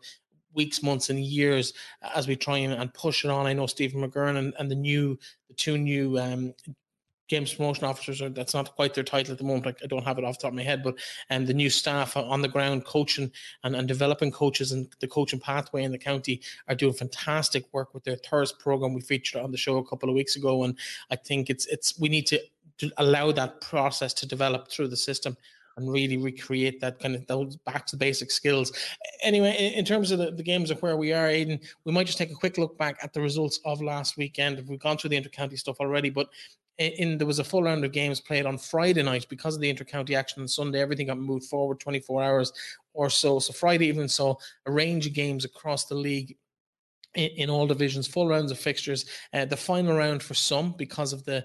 weeks, 0.53 0.83
months, 0.83 1.11
and 1.11 1.21
years 1.21 1.73
as 2.15 2.27
we 2.27 2.37
try 2.37 2.59
and, 2.59 2.73
and 2.73 2.93
push 2.93 3.25
it 3.25 3.31
on. 3.31 3.47
I 3.47 3.53
know 3.53 3.67
Stephen 3.67 4.03
McGurn 4.03 4.37
and, 4.37 4.55
and 4.59 4.71
the 4.71 4.75
new 4.75 5.19
the 5.49 5.55
two 5.55 5.79
new 5.79 6.19
um, 6.19 6.55
games 7.31 7.55
promotion 7.55 7.85
officers 7.85 8.21
that's 8.35 8.53
not 8.53 8.75
quite 8.75 8.93
their 8.93 9.05
title 9.05 9.33
at 9.33 9.39
the 9.39 9.45
moment. 9.45 9.69
I, 9.69 9.85
I 9.85 9.87
don't 9.87 10.05
have 10.05 10.19
it 10.19 10.25
off 10.25 10.39
the 10.39 10.43
top 10.43 10.51
of 10.51 10.57
my 10.57 10.63
head, 10.63 10.83
but 10.83 10.97
and 11.31 11.43
um, 11.43 11.47
the 11.47 11.55
new 11.55 11.71
staff 11.71 12.17
on 12.17 12.43
the 12.43 12.49
ground 12.49 12.85
coaching 12.85 13.31
and, 13.63 13.77
and 13.77 13.87
developing 13.87 14.33
coaches 14.33 14.73
and 14.73 14.89
the 14.99 15.09
coaching 15.09 15.39
pathway 15.39 15.85
in 15.85 15.93
the 15.93 15.99
county 15.99 16.43
are 16.69 16.75
doing 16.75 16.93
fantastic 16.93 17.65
work 17.73 17.95
with 17.95 18.05
their 18.05 18.17
Thirst 18.17 18.59
program 18.59 18.93
we 18.93 19.01
featured 19.01 19.41
on 19.41 19.53
the 19.53 19.57
show 19.57 19.79
a 19.79 19.87
couple 19.87 20.09
of 20.09 20.17
weeks 20.17 20.37
ago. 20.37 20.65
And 20.65 20.77
I 21.11 21.17
think 21.17 21.49
it's 21.49 21.67
it's 21.67 21.99
we 21.99 22.09
need 22.09 22.27
to, 22.27 22.41
to 22.79 22.91
allow 22.99 23.31
that 23.33 23.61
process 23.61 24.13
to 24.15 24.27
develop 24.27 24.69
through 24.69 24.89
the 24.89 24.97
system 24.97 25.37
and 25.77 25.91
really 25.91 26.17
recreate 26.17 26.81
that 26.81 26.99
kind 26.99 27.15
of 27.15 27.27
those 27.27 27.57
back 27.57 27.87
to 27.87 27.97
basic 27.97 28.31
skills. 28.31 28.73
Anyway, 29.23 29.55
in, 29.59 29.75
in 29.75 29.85
terms 29.85 30.11
of 30.11 30.19
the, 30.19 30.31
the, 30.33 30.43
games 30.43 30.71
of 30.71 30.83
where 30.83 30.97
we 30.97 31.13
are, 31.13 31.29
Aidan, 31.29 31.61
we 31.85 31.93
might 31.93 32.07
just 32.07 32.19
take 32.19 32.31
a 32.31 32.35
quick 32.35 32.59
look 32.59 32.77
back 32.77 32.99
at 33.03 33.13
the 33.13 33.21
results 33.21 33.61
of 33.65 33.81
last 33.81 34.17
weekend. 34.17 34.63
We've 34.69 34.81
gone 34.81 34.99
through 34.99 35.11
the 35.11 35.21
intercounty 35.21 35.59
stuff 35.59 35.81
already, 35.81 36.11
but 36.11 36.29
in, 36.81 37.19
there 37.19 37.27
was 37.27 37.39
a 37.39 37.45
full 37.45 37.63
round 37.63 37.85
of 37.85 37.93
games 37.93 38.21
played 38.21 38.47
on 38.47 38.59
Friday 38.59 39.03
night 39.03 39.27
because 39.29 39.55
of 39.55 39.61
the 39.61 39.73
intercounty 39.73 40.17
action 40.17 40.43
on 40.43 40.49
Sunday. 40.49 40.81
Everything 40.81 41.09
got 41.09 41.19
moved 41.19 41.45
forward 41.45 41.79
24 41.79 42.23
hours 42.23 42.53
or 42.95 43.11
so. 43.11 43.39
So 43.39 43.53
Friday 43.53 43.87
evening 43.87 44.09
saw 44.09 44.35
a 44.67 44.73
range 44.73 45.07
of 45.07 45.13
games 45.13 45.45
across 45.45 45.85
the 45.85 45.95
league 45.95 46.37
in, 47.15 47.31
in, 47.37 47.51
all 47.51 47.67
divisions, 47.67 48.07
full 48.07 48.29
rounds 48.29 48.51
of 48.51 48.59
fixtures. 48.59 49.05
Uh, 49.33 49.45
the 49.45 49.57
final 49.57 49.97
round 49.97 50.23
for 50.23 50.35
some 50.35 50.73
because 50.73 51.13
of 51.13 51.25
the 51.25 51.45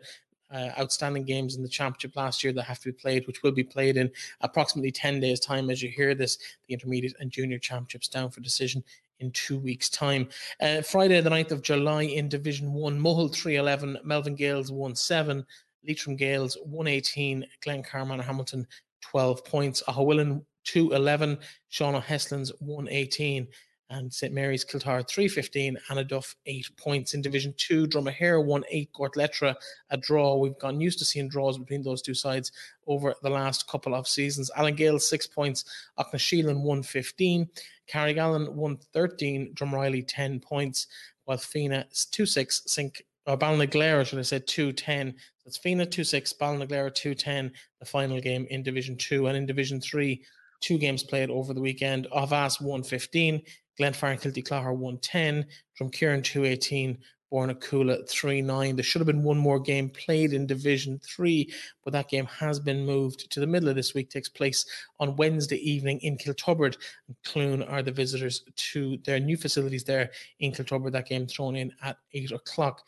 uh, 0.52 0.70
outstanding 0.80 1.24
games 1.24 1.56
in 1.56 1.64
the 1.64 1.70
championship 1.70 2.16
last 2.16 2.44
year 2.44 2.54
that 2.54 2.64
have 2.64 2.80
to 2.80 2.90
be 2.90 2.98
played, 2.98 3.26
which 3.28 3.44
will 3.44 3.52
be 3.52 3.64
played 3.64 3.98
in 3.98 4.12
approximately 4.42 4.92
10 4.92 5.20
days' 5.20 5.40
time 5.40 5.70
as 5.70 5.82
you 5.82 5.90
hear 5.90 6.16
this. 6.16 6.38
The 6.68 6.74
intermediate 6.74 7.16
and 7.20 7.32
junior 7.32 7.60
championships 7.60 8.08
down 8.08 8.30
for 8.30 8.42
decision 8.42 8.84
in 9.20 9.32
two 9.32 9.58
weeks' 9.58 9.90
time. 9.90 10.28
Uh, 10.62 10.82
Friday, 10.82 11.22
the 11.22 11.30
9th 11.30 11.52
of 11.52 11.62
July 11.62 12.04
in 12.04 12.30
Division 12.30 12.74
1, 12.74 13.00
Mohill 13.00 13.34
311, 13.34 14.00
Melvin 14.04 14.36
Gaels 14.36 14.72
1 14.72 14.96
7, 14.96 15.46
Leitrim 15.88 16.18
Gaels 16.18 16.58
118, 16.66 17.46
Glencar 17.66 18.06
Manorhamilton 18.06 18.66
12 19.02 19.46
points, 19.46 19.84
Aughawillan 19.88 20.44
211, 20.66 21.38
Sean 21.70 21.96
O'Heslin's 21.96 22.52
118 22.60 23.48
and 23.90 24.12
St 24.12 24.34
Mary's 24.34 24.66
Kiltar 24.66 25.08
315, 25.08 25.78
Annaduff 25.90 26.36
8 26.46 26.70
points. 26.78 27.14
In 27.14 27.22
Division 27.22 27.54
2, 27.58 27.88
Dromahair 27.88 28.44
1 28.44 28.64
8, 28.70 28.90
Gortletteragh 28.94 29.56
a 29.90 29.98
draw. 29.98 30.36
We've 30.36 30.58
gotten 30.58 30.82
used 30.82 31.00
to 31.00 31.06
seeing 31.06 31.30
draws 31.30 31.58
between 31.58 31.84
those 31.84 32.02
two 32.02 32.14
sides 32.14 32.52
over 32.88 33.14
the 33.22 33.30
last 33.30 33.68
couple 33.68 33.94
of 33.94 34.08
seasons. 34.08 34.50
Allangale 34.58 35.00
6 35.00 35.28
points, 35.28 35.66
Aughnasheelin 36.00 36.58
115, 36.58 37.48
Carrigallen 37.88 38.54
113, 38.54 39.54
Drumreilly 39.54 40.04
10 40.08 40.40
points, 40.40 40.88
while 41.26 41.38
Fenagh 41.38 42.10
2 42.12 42.26
6, 42.26 42.64
Sink. 42.66 43.04
Or 43.28 43.36
Ballinaglera, 43.36 44.06
should 44.06 44.20
I 44.20 44.22
say, 44.22 44.38
210. 44.38 45.16
That's 45.44 45.58
Fenagh 45.58 45.90
2 45.90 46.04
6, 46.04 46.34
Ballinaglera 46.34 46.94
210, 46.94 47.52
the 47.80 47.86
final 47.86 48.20
game 48.22 48.46
in 48.52 48.62
Division 48.62 48.98
2. 48.98 49.28
And 49.28 49.36
in 49.36 49.48
Division 49.48 49.82
3, 49.82 50.24
two 50.62 50.78
games 50.78 51.04
played 51.04 51.30
over 51.30 51.54
the 51.54 51.62
weekend. 51.62 52.08
Avas 52.12 52.60
115, 52.62 53.42
Glenfarne 53.80 54.20
Kiltyclogher 54.20 54.76
110, 54.76 55.46
Drumkeeran 55.80 56.24
218, 56.24 56.98
Bornacoola 57.32 58.08
3 58.08 58.42
9. 58.42 58.76
There 58.76 58.84
should 58.84 59.02
have 59.02 59.08
been 59.08 59.24
one 59.24 59.38
more 59.38 59.60
game 59.60 59.90
played 59.90 60.34
in 60.34 60.46
Division 60.46 61.00
3, 61.00 61.52
but 61.84 61.92
that 61.94 62.10
game 62.10 62.26
has 62.26 62.60
been 62.60 62.86
moved 62.86 63.30
to 63.32 63.40
the 63.40 63.48
middle 63.48 63.68
of 63.68 63.76
this 63.76 63.94
week, 63.94 64.10
takes 64.10 64.30
place 64.30 64.66
on 65.00 65.16
Wednesday 65.16 65.58
evening 65.58 66.00
in 66.02 66.18
Kiltubbrid. 66.18 66.78
And 67.08 67.16
Cloone 67.26 67.70
are 67.70 67.82
the 67.82 67.92
visitors 67.92 68.44
to 68.72 68.98
their 69.04 69.20
new 69.20 69.38
facilities 69.38 69.84
there 69.84 70.12
in 70.40 70.52
Kiltubbrid. 70.52 70.94
That 70.94 71.10
game 71.10 71.28
thrown 71.28 71.56
in 71.56 71.74
at 71.82 71.98
8 72.14 72.32
o'clock. 72.32 72.84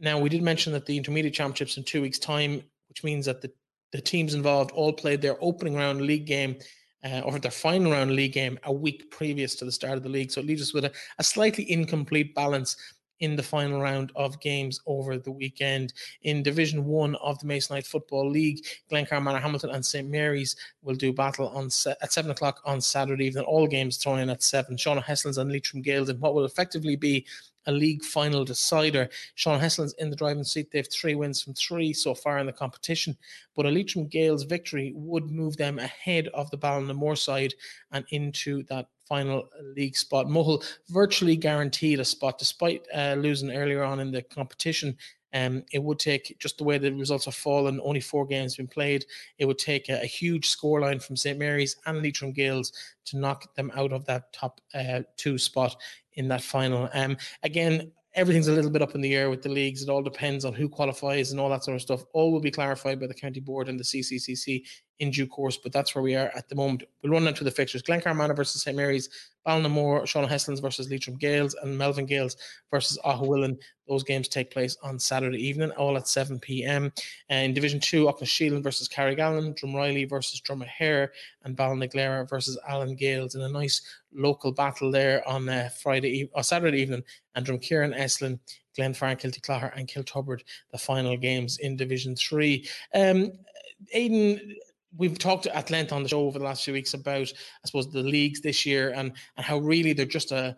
Now, 0.00 0.18
we 0.18 0.28
did 0.28 0.42
mention 0.42 0.72
that 0.74 0.86
the 0.86 0.96
intermediate 0.96 1.34
championships 1.34 1.76
in 1.76 1.82
two 1.82 2.02
weeks' 2.02 2.20
time, 2.20 2.62
which 2.88 3.02
means 3.02 3.26
that 3.26 3.40
the, 3.42 3.50
the 3.90 4.00
teams 4.00 4.34
involved 4.34 4.70
all 4.70 4.92
played 4.92 5.22
their 5.22 5.36
opening 5.40 5.74
round 5.74 6.02
league 6.02 6.26
game 6.26 6.56
uh, 7.04 7.20
or 7.20 7.38
their 7.38 7.50
final 7.50 7.92
round 7.92 8.12
league 8.12 8.32
game 8.32 8.58
a 8.64 8.72
week 8.72 9.10
previous 9.10 9.54
to 9.56 9.64
the 9.64 9.72
start 9.72 9.96
of 9.96 10.02
the 10.02 10.08
league. 10.08 10.30
So 10.30 10.40
it 10.40 10.46
leaves 10.46 10.62
us 10.62 10.74
with 10.74 10.84
a, 10.84 10.92
a 11.18 11.24
slightly 11.24 11.70
incomplete 11.70 12.34
balance 12.34 12.76
in 13.20 13.36
the 13.36 13.42
final 13.42 13.80
round 13.80 14.12
of 14.14 14.40
games 14.40 14.80
over 14.86 15.18
the 15.18 15.30
weekend. 15.30 15.92
In 16.22 16.42
Division 16.42 16.84
One 16.84 17.14
of 17.16 17.38
the 17.38 17.46
Masonite 17.46 17.86
Football 17.86 18.30
League, 18.30 18.64
Glencar 18.90 19.20
Manorhamilton 19.20 19.74
and 19.74 19.84
St 19.84 20.08
Mary's 20.08 20.56
will 20.82 20.94
do 20.94 21.12
battle 21.12 21.48
on 21.48 21.70
se- 21.70 21.96
at 22.02 22.12
seven 22.12 22.30
o'clock 22.30 22.60
on 22.64 22.80
Saturday 22.80 23.26
evening. 23.26 23.44
All 23.44 23.66
games 23.66 23.96
thrown 23.96 24.20
in 24.20 24.30
at 24.30 24.42
seven. 24.42 24.76
Sean 24.76 25.00
Heslins 25.00 25.38
and 25.38 25.50
Leitrim 25.50 25.82
Gaels 25.82 26.08
in 26.08 26.20
what 26.20 26.34
will 26.34 26.44
effectively 26.44 26.96
be 26.96 27.26
a 27.66 27.72
league 27.72 28.02
final 28.02 28.44
decider. 28.44 29.08
Sean 29.34 29.60
Heslin's 29.60 29.92
in 29.94 30.10
the 30.10 30.16
driving 30.16 30.42
seat. 30.42 30.70
They 30.70 30.78
have 30.78 30.90
three 30.90 31.14
wins 31.14 31.42
from 31.42 31.54
three 31.54 31.92
so 31.92 32.14
far 32.14 32.38
in 32.38 32.46
the 32.46 32.52
competition, 32.52 33.16
but 33.54 33.66
a 33.66 33.70
Leitrim 33.70 34.06
Gaels 34.06 34.44
victory 34.44 34.92
would 34.96 35.30
move 35.30 35.56
them 35.56 35.78
ahead 35.78 36.28
of 36.28 36.50
the 36.50 36.58
Ballinamore 36.58 37.18
side 37.18 37.54
and 37.92 38.04
into 38.10 38.62
that 38.64 38.88
final 39.08 39.48
league 39.76 39.96
spot. 39.96 40.26
Mohill 40.26 40.64
virtually 40.88 41.36
guaranteed 41.36 42.00
a 42.00 42.04
spot 42.04 42.38
despite 42.38 42.86
uh, 42.94 43.14
losing 43.18 43.50
earlier 43.50 43.82
on 43.82 44.00
in 44.00 44.10
the 44.10 44.22
competition. 44.22 44.96
Um, 45.34 45.64
it 45.72 45.82
would 45.82 45.98
take 45.98 46.36
just 46.38 46.58
the 46.58 46.64
way 46.64 46.78
the 46.78 46.90
results 46.92 47.26
have 47.26 47.34
fallen, 47.34 47.80
only 47.84 48.00
four 48.00 48.26
games 48.26 48.54
have 48.56 48.66
been 48.66 48.72
played. 48.72 49.04
It 49.38 49.44
would 49.44 49.58
take 49.58 49.88
a, 49.88 50.00
a 50.02 50.06
huge 50.06 50.56
scoreline 50.56 51.02
from 51.02 51.16
St 51.16 51.38
Mary's 51.38 51.76
and 51.86 52.02
Leitrim 52.02 52.32
Gaels 52.32 52.72
to 53.06 53.18
knock 53.18 53.54
them 53.54 53.70
out 53.74 53.92
of 53.92 54.06
that 54.06 54.32
top 54.32 54.60
uh, 54.74 55.02
two 55.16 55.36
spot 55.36 55.76
in 56.14 56.28
that 56.28 56.42
final. 56.42 56.88
Um, 56.94 57.16
again, 57.42 57.92
everything's 58.14 58.48
a 58.48 58.52
little 58.52 58.70
bit 58.70 58.82
up 58.82 58.94
in 58.94 59.00
the 59.00 59.14
air 59.14 59.30
with 59.30 59.42
the 59.42 59.48
leagues. 59.48 59.82
It 59.82 59.88
all 59.88 60.02
depends 60.02 60.44
on 60.44 60.54
who 60.54 60.68
qualifies 60.68 61.30
and 61.30 61.40
all 61.40 61.50
that 61.50 61.64
sort 61.64 61.76
of 61.76 61.82
stuff. 61.82 62.04
All 62.12 62.32
will 62.32 62.40
be 62.40 62.50
clarified 62.50 62.98
by 62.98 63.06
the 63.06 63.14
county 63.14 63.40
board 63.40 63.68
and 63.68 63.78
the 63.78 63.84
CCCC 63.84 64.64
in 65.00 65.10
due 65.10 65.26
course, 65.26 65.56
but 65.56 65.72
that's 65.72 65.94
where 65.94 66.02
we 66.02 66.16
are 66.16 66.30
at 66.36 66.48
the 66.48 66.54
moment. 66.54 66.82
We'll 67.02 67.12
run 67.12 67.28
into 67.28 67.44
the 67.44 67.50
fixtures. 67.50 67.82
Glencar 67.82 68.36
versus 68.36 68.62
St 68.62 68.76
Mary's, 68.76 69.08
Ballinamore, 69.46 70.06
Sean 70.06 70.26
Heslins 70.26 70.60
versus 70.60 70.90
Leitrim 70.90 71.16
Gaels, 71.16 71.54
and 71.62 71.78
Melvin 71.78 72.06
Gaels 72.06 72.36
versus 72.70 72.98
Aughawillan. 73.04 73.56
Those 73.86 74.02
games 74.02 74.28
take 74.28 74.50
place 74.50 74.76
on 74.82 74.98
Saturday 74.98 75.38
evening, 75.38 75.70
all 75.72 75.96
at 75.96 76.08
7 76.08 76.38
p.m. 76.40 76.92
in 77.30 77.54
Division 77.54 77.80
2, 77.80 78.06
Aughnasheelin 78.06 78.62
versus 78.62 78.88
Carrigallen, 78.88 79.58
Drumreilly 79.58 80.08
versus 80.08 80.40
Dromahair, 80.40 81.08
and 81.44 81.56
Ballinaglera 81.56 82.28
versus 82.28 82.58
Allen 82.68 82.96
Gaels 82.96 83.36
in 83.36 83.40
a 83.42 83.48
nice 83.48 83.80
local 84.12 84.52
battle 84.52 84.90
there 84.90 85.26
on 85.26 85.48
uh, 85.48 85.70
Friday 85.80 86.28
or 86.34 86.42
Saturday 86.42 86.80
evening. 86.80 87.04
And 87.34 87.46
Drumkeeran, 87.46 87.96
Eslin, 87.96 88.38
Glenfarne, 88.76 89.18
Kiltyclogher, 89.18 89.72
and 89.76 89.88
Kiltubbrid, 89.88 90.42
the 90.72 90.78
final 90.78 91.16
games 91.16 91.58
in 91.58 91.76
Division 91.76 92.16
3. 92.16 92.68
Um, 92.94 93.32
Aidan, 93.92 94.56
we've 94.96 95.18
talked 95.18 95.46
at 95.46 95.70
length 95.70 95.92
on 95.92 96.02
the 96.02 96.08
show 96.08 96.20
over 96.20 96.38
the 96.38 96.44
last 96.44 96.64
few 96.64 96.72
weeks 96.72 96.94
about, 96.94 97.32
I 97.32 97.66
suppose, 97.66 97.90
the 97.90 98.02
leagues 98.02 98.40
this 98.40 98.64
year 98.64 98.90
and 98.90 99.12
and 99.36 99.46
how 99.46 99.58
really 99.58 99.92
they're 99.92 100.06
just 100.06 100.32
a 100.32 100.56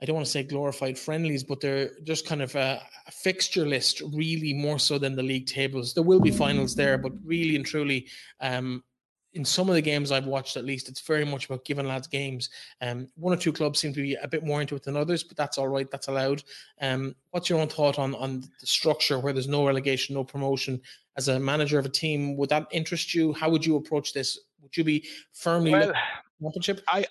I 0.00 0.04
don't 0.04 0.14
want 0.14 0.26
to 0.26 0.32
say 0.32 0.44
glorified 0.44 0.96
friendlies, 0.96 1.42
but 1.42 1.60
they're 1.60 1.90
just 2.04 2.24
kind 2.24 2.40
of 2.40 2.54
a, 2.54 2.80
a, 3.06 3.10
fixture 3.10 3.66
list, 3.66 4.00
really 4.12 4.54
more 4.54 4.78
so 4.78 4.96
than 4.96 5.16
the 5.16 5.24
league 5.24 5.46
tables. 5.46 5.92
There 5.92 6.04
will 6.04 6.20
be 6.20 6.30
finals 6.30 6.76
there, 6.76 6.98
but 6.98 7.12
really 7.24 7.56
and 7.56 7.66
truly, 7.66 8.06
um, 8.40 8.84
in 9.38 9.44
some 9.44 9.68
of 9.68 9.76
the 9.76 9.80
games 9.80 10.10
I've 10.10 10.26
watched, 10.26 10.56
at 10.56 10.64
least, 10.64 10.88
it's 10.88 11.00
very 11.00 11.24
much 11.24 11.46
about 11.46 11.64
giving 11.64 11.86
lads 11.86 12.08
games. 12.08 12.50
Um, 12.82 13.06
one 13.14 13.32
or 13.32 13.36
two 13.36 13.52
clubs 13.52 13.78
seem 13.78 13.94
to 13.94 14.02
be 14.02 14.14
a 14.14 14.26
bit 14.26 14.44
more 14.44 14.60
into 14.60 14.74
it 14.74 14.82
than 14.82 14.96
others, 14.96 15.22
but 15.22 15.36
that's 15.36 15.58
all 15.58 15.68
right. 15.68 15.88
That's 15.88 16.08
allowed. 16.08 16.42
Um, 16.80 17.14
what's 17.30 17.48
your 17.48 17.60
own 17.60 17.68
thought 17.68 18.00
on 18.00 18.16
on 18.16 18.40
the 18.40 18.66
structure 18.66 19.20
where 19.20 19.32
there's 19.32 19.46
no 19.46 19.64
relegation, 19.64 20.16
no 20.16 20.24
promotion, 20.24 20.80
as 21.16 21.28
a 21.28 21.38
manager 21.38 21.78
of 21.78 21.86
a 21.86 21.88
team, 21.88 22.36
would 22.36 22.48
that 22.48 22.66
interest 22.72 23.14
you? 23.14 23.32
How 23.32 23.48
would 23.48 23.64
you 23.64 23.76
approach 23.76 24.12
this? 24.12 24.40
Would 24.60 24.76
you 24.76 24.82
be 24.82 25.06
firmly 25.32 25.70
well, 25.70 25.92
championship? 26.42 26.80
I, 26.88 27.06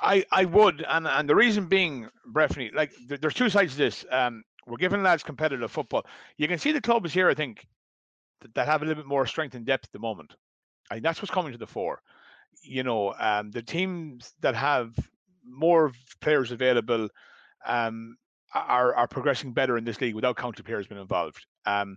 I, 0.00 0.24
I 0.30 0.44
would, 0.44 0.84
and 0.88 1.08
and 1.08 1.28
the 1.28 1.34
reason 1.34 1.66
being, 1.66 2.08
Breifne, 2.32 2.72
like 2.72 2.92
there's 3.08 3.34
two 3.34 3.50
sides 3.50 3.72
to 3.72 3.78
this. 3.78 4.04
Um, 4.12 4.44
we're 4.68 4.76
giving 4.76 5.02
lads 5.02 5.24
competitive 5.24 5.72
football. 5.72 6.06
You 6.36 6.46
can 6.46 6.60
see 6.60 6.70
the 6.70 6.80
clubs 6.80 7.12
here, 7.12 7.28
I 7.28 7.34
think, 7.34 7.66
that, 8.40 8.54
that 8.54 8.68
have 8.68 8.82
a 8.82 8.84
little 8.84 9.02
bit 9.02 9.08
more 9.08 9.26
strength 9.26 9.56
and 9.56 9.66
depth 9.66 9.86
at 9.86 9.92
the 9.92 9.98
moment. 9.98 10.36
That's 10.98 11.22
what's 11.22 11.32
coming 11.32 11.52
to 11.52 11.58
the 11.58 11.66
fore. 11.66 12.02
You 12.62 12.82
know, 12.82 13.14
um, 13.18 13.50
the 13.50 13.62
teams 13.62 14.34
that 14.40 14.54
have 14.54 14.92
more 15.44 15.92
players 16.20 16.50
available 16.50 17.08
um, 17.66 18.16
are 18.54 18.94
are 18.94 19.06
progressing 19.06 19.52
better 19.52 19.78
in 19.78 19.84
this 19.84 20.00
league 20.00 20.14
without 20.14 20.36
county 20.36 20.62
players 20.62 20.86
being 20.86 21.00
involved. 21.00 21.46
Um, 21.66 21.96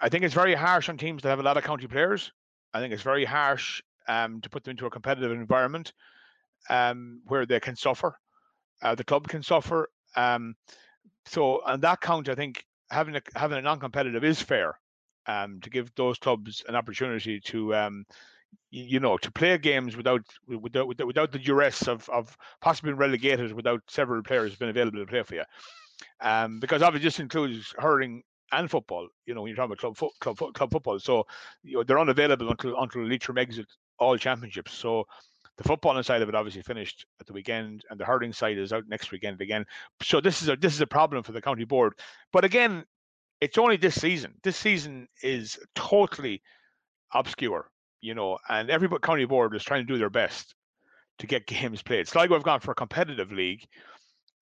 I 0.00 0.08
think 0.08 0.24
it's 0.24 0.34
very 0.34 0.54
harsh 0.54 0.88
on 0.88 0.96
teams 0.96 1.22
that 1.22 1.28
have 1.28 1.40
a 1.40 1.44
lot 1.44 1.56
of 1.56 1.64
county 1.64 1.86
players. 1.86 2.32
I 2.72 2.80
think 2.80 2.92
it's 2.92 3.02
very 3.02 3.24
harsh 3.24 3.82
um, 4.08 4.40
to 4.40 4.50
put 4.50 4.64
them 4.64 4.72
into 4.72 4.86
a 4.86 4.90
competitive 4.90 5.30
environment 5.32 5.92
um, 6.68 7.22
where 7.26 7.46
they 7.46 7.60
can 7.60 7.76
suffer. 7.76 8.16
Uh, 8.82 8.94
the 8.94 9.04
club 9.04 9.28
can 9.28 9.42
suffer. 9.42 9.88
Um, 10.16 10.54
so 11.26 11.62
on 11.64 11.80
that 11.80 12.00
count, 12.00 12.28
I 12.28 12.34
think 12.34 12.64
having 12.90 13.16
a 13.16 13.22
having 13.36 13.58
a 13.58 13.62
non-competitive 13.62 14.24
is 14.24 14.40
fair 14.42 14.79
um, 15.30 15.60
to 15.60 15.70
give 15.70 15.94
those 15.94 16.18
clubs 16.18 16.64
an 16.68 16.74
opportunity 16.74 17.40
to 17.40 17.74
um, 17.74 18.04
you 18.70 19.00
know 19.00 19.16
to 19.18 19.30
play 19.30 19.56
games 19.58 19.96
without 19.96 20.22
without 20.46 20.88
without 20.88 21.32
the 21.32 21.38
duress 21.38 21.86
of 21.86 22.08
of 22.08 22.36
possibly 22.60 22.90
being 22.90 22.98
relegated 22.98 23.52
without 23.52 23.82
several 23.88 24.22
players 24.22 24.56
being 24.56 24.70
available 24.70 24.98
to 24.98 25.06
play 25.06 25.22
for 25.22 25.36
you. 25.36 25.44
Um, 26.20 26.58
because 26.60 26.82
obviously 26.82 27.06
this 27.06 27.20
includes 27.20 27.74
hurling 27.78 28.22
and 28.52 28.70
football. 28.70 29.08
You 29.26 29.34
know, 29.34 29.42
when 29.42 29.50
you're 29.50 29.56
talking 29.56 29.72
about 29.72 29.78
club 29.78 29.96
fo- 29.96 30.10
club 30.20 30.38
fo- 30.38 30.52
club 30.52 30.72
football, 30.72 30.98
so 30.98 31.26
you 31.62 31.76
know, 31.76 31.84
they're 31.84 32.00
unavailable 32.00 32.50
until 32.50 32.76
until 32.80 33.06
Leitrim 33.06 33.38
exit 33.38 33.66
all 33.98 34.16
championships. 34.16 34.72
So 34.72 35.06
the 35.58 35.64
footballing 35.64 36.04
side 36.04 36.22
of 36.22 36.28
it 36.28 36.34
obviously 36.34 36.62
finished 36.62 37.06
at 37.20 37.26
the 37.26 37.32
weekend, 37.32 37.84
and 37.90 38.00
the 38.00 38.04
hurling 38.04 38.32
side 38.32 38.58
is 38.58 38.72
out 38.72 38.88
next 38.88 39.12
weekend 39.12 39.40
again. 39.40 39.64
So 40.02 40.20
this 40.20 40.42
is 40.42 40.48
a 40.48 40.56
this 40.56 40.74
is 40.74 40.80
a 40.80 40.86
problem 40.86 41.22
for 41.22 41.32
the 41.32 41.42
county 41.42 41.64
board. 41.64 41.92
But 42.32 42.44
again, 42.44 42.84
it's 43.40 43.58
only 43.58 43.76
this 43.76 44.00
season. 44.00 44.34
This 44.42 44.56
season 44.56 45.08
is 45.22 45.58
totally 45.74 46.42
obscure. 47.12 47.70
you 48.02 48.14
know, 48.14 48.38
and 48.48 48.70
every 48.70 48.88
county 49.00 49.26
board 49.26 49.54
is 49.54 49.62
trying 49.62 49.86
to 49.86 49.92
do 49.92 49.98
their 49.98 50.10
best 50.10 50.54
to 51.18 51.26
get 51.26 51.46
games 51.46 51.82
played. 51.82 52.08
Sligo 52.08 52.34
have 52.34 52.42
gone 52.42 52.60
for 52.60 52.72
a 52.72 52.74
competitive 52.74 53.32
league, 53.32 53.66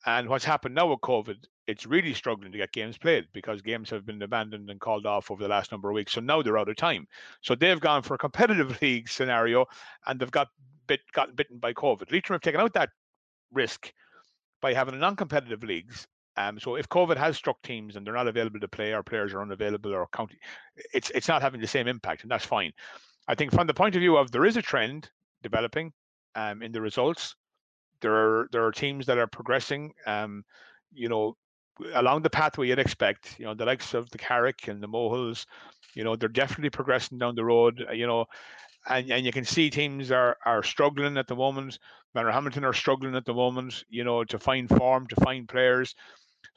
and 0.06 0.28
what's 0.28 0.44
happened 0.44 0.74
now 0.74 0.86
with 0.86 1.00
COVID, 1.00 1.36
it's 1.66 1.86
really 1.86 2.14
struggling 2.14 2.52
to 2.52 2.58
get 2.58 2.72
games 2.72 2.96
played 2.96 3.26
because 3.32 3.60
games 3.62 3.90
have 3.90 4.06
been 4.06 4.22
abandoned 4.22 4.70
and 4.70 4.80
called 4.80 5.06
off 5.06 5.30
over 5.30 5.42
the 5.42 5.48
last 5.48 5.72
number 5.72 5.90
of 5.90 5.94
weeks. 5.94 6.12
So 6.12 6.20
now 6.20 6.40
they're 6.40 6.56
out 6.58 6.68
of 6.68 6.76
time. 6.76 7.06
So 7.42 7.54
they've 7.54 7.80
gone 7.80 8.02
for 8.02 8.14
a 8.14 8.18
competitive 8.18 8.78
league 8.82 9.08
scenario, 9.08 9.66
and 10.06 10.18
they've 10.20 10.30
got 10.30 10.48
bit 10.86 11.00
gotten 11.12 11.34
bitten 11.34 11.58
by 11.58 11.72
COVID. 11.72 12.10
Leitrim 12.12 12.34
have 12.34 12.42
taken 12.42 12.60
out 12.60 12.72
that 12.74 12.90
risk 13.52 13.92
by 14.60 14.72
having 14.72 14.94
a 14.94 14.98
non-competitive 14.98 15.62
leagues. 15.62 16.06
Um, 16.38 16.60
so 16.60 16.76
if 16.76 16.88
COVID 16.88 17.16
has 17.16 17.36
struck 17.36 17.60
teams 17.62 17.96
and 17.96 18.06
they're 18.06 18.14
not 18.14 18.28
available 18.28 18.60
to 18.60 18.68
play, 18.68 18.92
or 18.92 19.02
players 19.02 19.34
are 19.34 19.42
unavailable, 19.42 19.92
or 19.92 20.06
county, 20.12 20.38
it's 20.94 21.10
it's 21.10 21.26
not 21.26 21.42
having 21.42 21.60
the 21.60 21.66
same 21.66 21.88
impact, 21.88 22.22
and 22.22 22.30
that's 22.30 22.46
fine. 22.46 22.72
I 23.26 23.34
think 23.34 23.52
from 23.52 23.66
the 23.66 23.74
point 23.74 23.96
of 23.96 24.00
view 24.00 24.16
of 24.16 24.30
there 24.30 24.44
is 24.44 24.56
a 24.56 24.62
trend 24.62 25.10
developing 25.42 25.92
um, 26.36 26.62
in 26.62 26.70
the 26.70 26.80
results. 26.80 27.34
There 28.00 28.14
are 28.14 28.48
there 28.52 28.64
are 28.64 28.70
teams 28.70 29.06
that 29.06 29.18
are 29.18 29.26
progressing, 29.26 29.92
um, 30.06 30.44
you 30.92 31.08
know, 31.08 31.36
along 31.94 32.22
the 32.22 32.30
pathway 32.30 32.68
you'd 32.68 32.78
expect. 32.78 33.34
You 33.40 33.46
know, 33.46 33.54
the 33.54 33.66
likes 33.66 33.92
of 33.92 34.08
the 34.10 34.18
Carrick 34.18 34.68
and 34.68 34.80
the 34.80 34.86
Mohills, 34.86 35.44
you 35.94 36.04
know, 36.04 36.14
they're 36.14 36.28
definitely 36.28 36.70
progressing 36.70 37.18
down 37.18 37.34
the 37.34 37.44
road. 37.44 37.84
You 37.92 38.06
know, 38.06 38.26
and, 38.88 39.10
and 39.10 39.26
you 39.26 39.32
can 39.32 39.44
see 39.44 39.70
teams 39.70 40.12
are 40.12 40.36
are 40.46 40.62
struggling 40.62 41.16
at 41.16 41.26
the 41.26 41.34
moment. 41.34 41.80
Manorhamilton 42.16 42.62
are 42.62 42.72
struggling 42.72 43.16
at 43.16 43.24
the 43.24 43.34
moment, 43.34 43.84
you 43.88 44.04
know, 44.04 44.22
to 44.24 44.38
find 44.38 44.68
form, 44.68 45.08
to 45.08 45.16
find 45.16 45.48
players. 45.48 45.96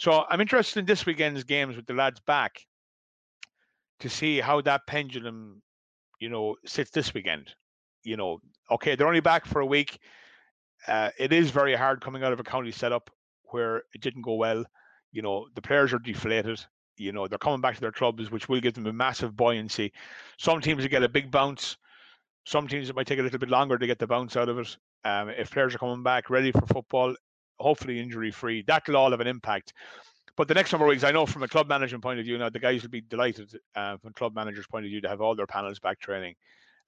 So 0.02 0.26
I'm 0.32 0.42
interested 0.42 0.80
in 0.80 0.88
this 0.88 1.06
weekend's 1.06 1.44
games 1.44 1.76
with 1.76 1.86
the 1.86 1.94
lads 1.94 2.20
back 2.22 2.66
to 4.00 4.10
see 4.10 4.40
how 4.40 4.60
that 4.62 4.88
pendulum, 4.88 5.62
you 6.20 6.28
know, 6.28 6.56
sits 6.66 6.90
this 6.90 7.14
weekend. 7.14 7.54
You 8.02 8.18
know, 8.18 8.40
okay, 8.72 8.96
they're 8.96 9.06
only 9.06 9.20
back 9.20 9.46
for 9.46 9.62
a 9.62 9.66
week. 9.66 10.00
Uh, 10.88 11.12
it 11.20 11.32
is 11.32 11.52
very 11.52 11.76
hard 11.76 12.02
coming 12.02 12.24
out 12.24 12.34
of 12.34 12.40
a 12.40 12.44
county 12.44 12.72
setup 12.72 13.12
where 13.52 13.84
it 13.94 14.02
didn't 14.02 14.24
go 14.24 14.34
well. 14.34 14.66
You 15.12 15.22
know, 15.22 15.46
the 15.54 15.62
players 15.62 15.94
are 15.94 16.00
deflated. 16.00 16.60
You 16.98 17.12
know, 17.12 17.28
they're 17.28 17.38
coming 17.38 17.62
back 17.62 17.76
to 17.76 17.82
their 17.82 17.92
clubs, 17.92 18.32
which 18.32 18.50
will 18.50 18.60
give 18.60 18.74
them 18.74 18.88
a 18.88 18.94
massive 18.94 19.36
buoyancy. 19.36 19.94
Some 20.40 20.62
teams 20.62 20.82
will 20.82 20.90
get 20.90 21.04
a 21.04 21.10
big 21.10 21.30
bounce. 21.30 21.78
Some 22.48 22.68
teams 22.68 22.90
it 22.90 22.96
might 22.96 23.06
take 23.06 23.20
a 23.20 23.22
little 23.22 23.38
bit 23.38 23.50
longer 23.50 23.78
to 23.78 23.86
get 23.86 24.00
the 24.00 24.08
bounce 24.08 24.36
out 24.36 24.50
of 24.50 24.58
it. 24.58 24.78
Um, 25.06 25.30
if 25.30 25.52
players 25.52 25.76
are 25.76 25.78
coming 25.78 26.02
back 26.02 26.32
ready 26.32 26.52
for 26.52 26.66
football, 26.66 27.14
hopefully 27.62 28.00
injury 28.00 28.32
free, 28.32 28.64
that 28.68 28.88
will 28.88 28.98
all 28.98 29.12
have 29.12 29.22
an 29.22 29.28
impact. 29.28 29.74
But 30.38 30.48
the 30.48 30.54
next 30.54 30.72
number 30.72 30.86
of 30.86 30.90
weeks, 30.90 31.04
I 31.04 31.12
know 31.12 31.26
from 31.26 31.44
a 31.44 31.48
club 31.48 31.68
management 31.68 32.04
point 32.04 32.20
of 32.20 32.26
view, 32.26 32.38
now 32.38 32.50
the 32.50 32.60
guys 32.60 32.82
will 32.82 32.90
be 32.90 33.02
delighted 33.02 33.54
uh, 33.76 33.98
from 33.98 34.14
club 34.14 34.34
managers' 34.34 34.68
point 34.68 34.86
of 34.86 34.90
view 34.90 35.02
to 35.02 35.10
have 35.10 35.22
all 35.22 35.36
their 35.36 35.48
panels 35.48 35.80
back 35.80 36.00
training 36.00 36.36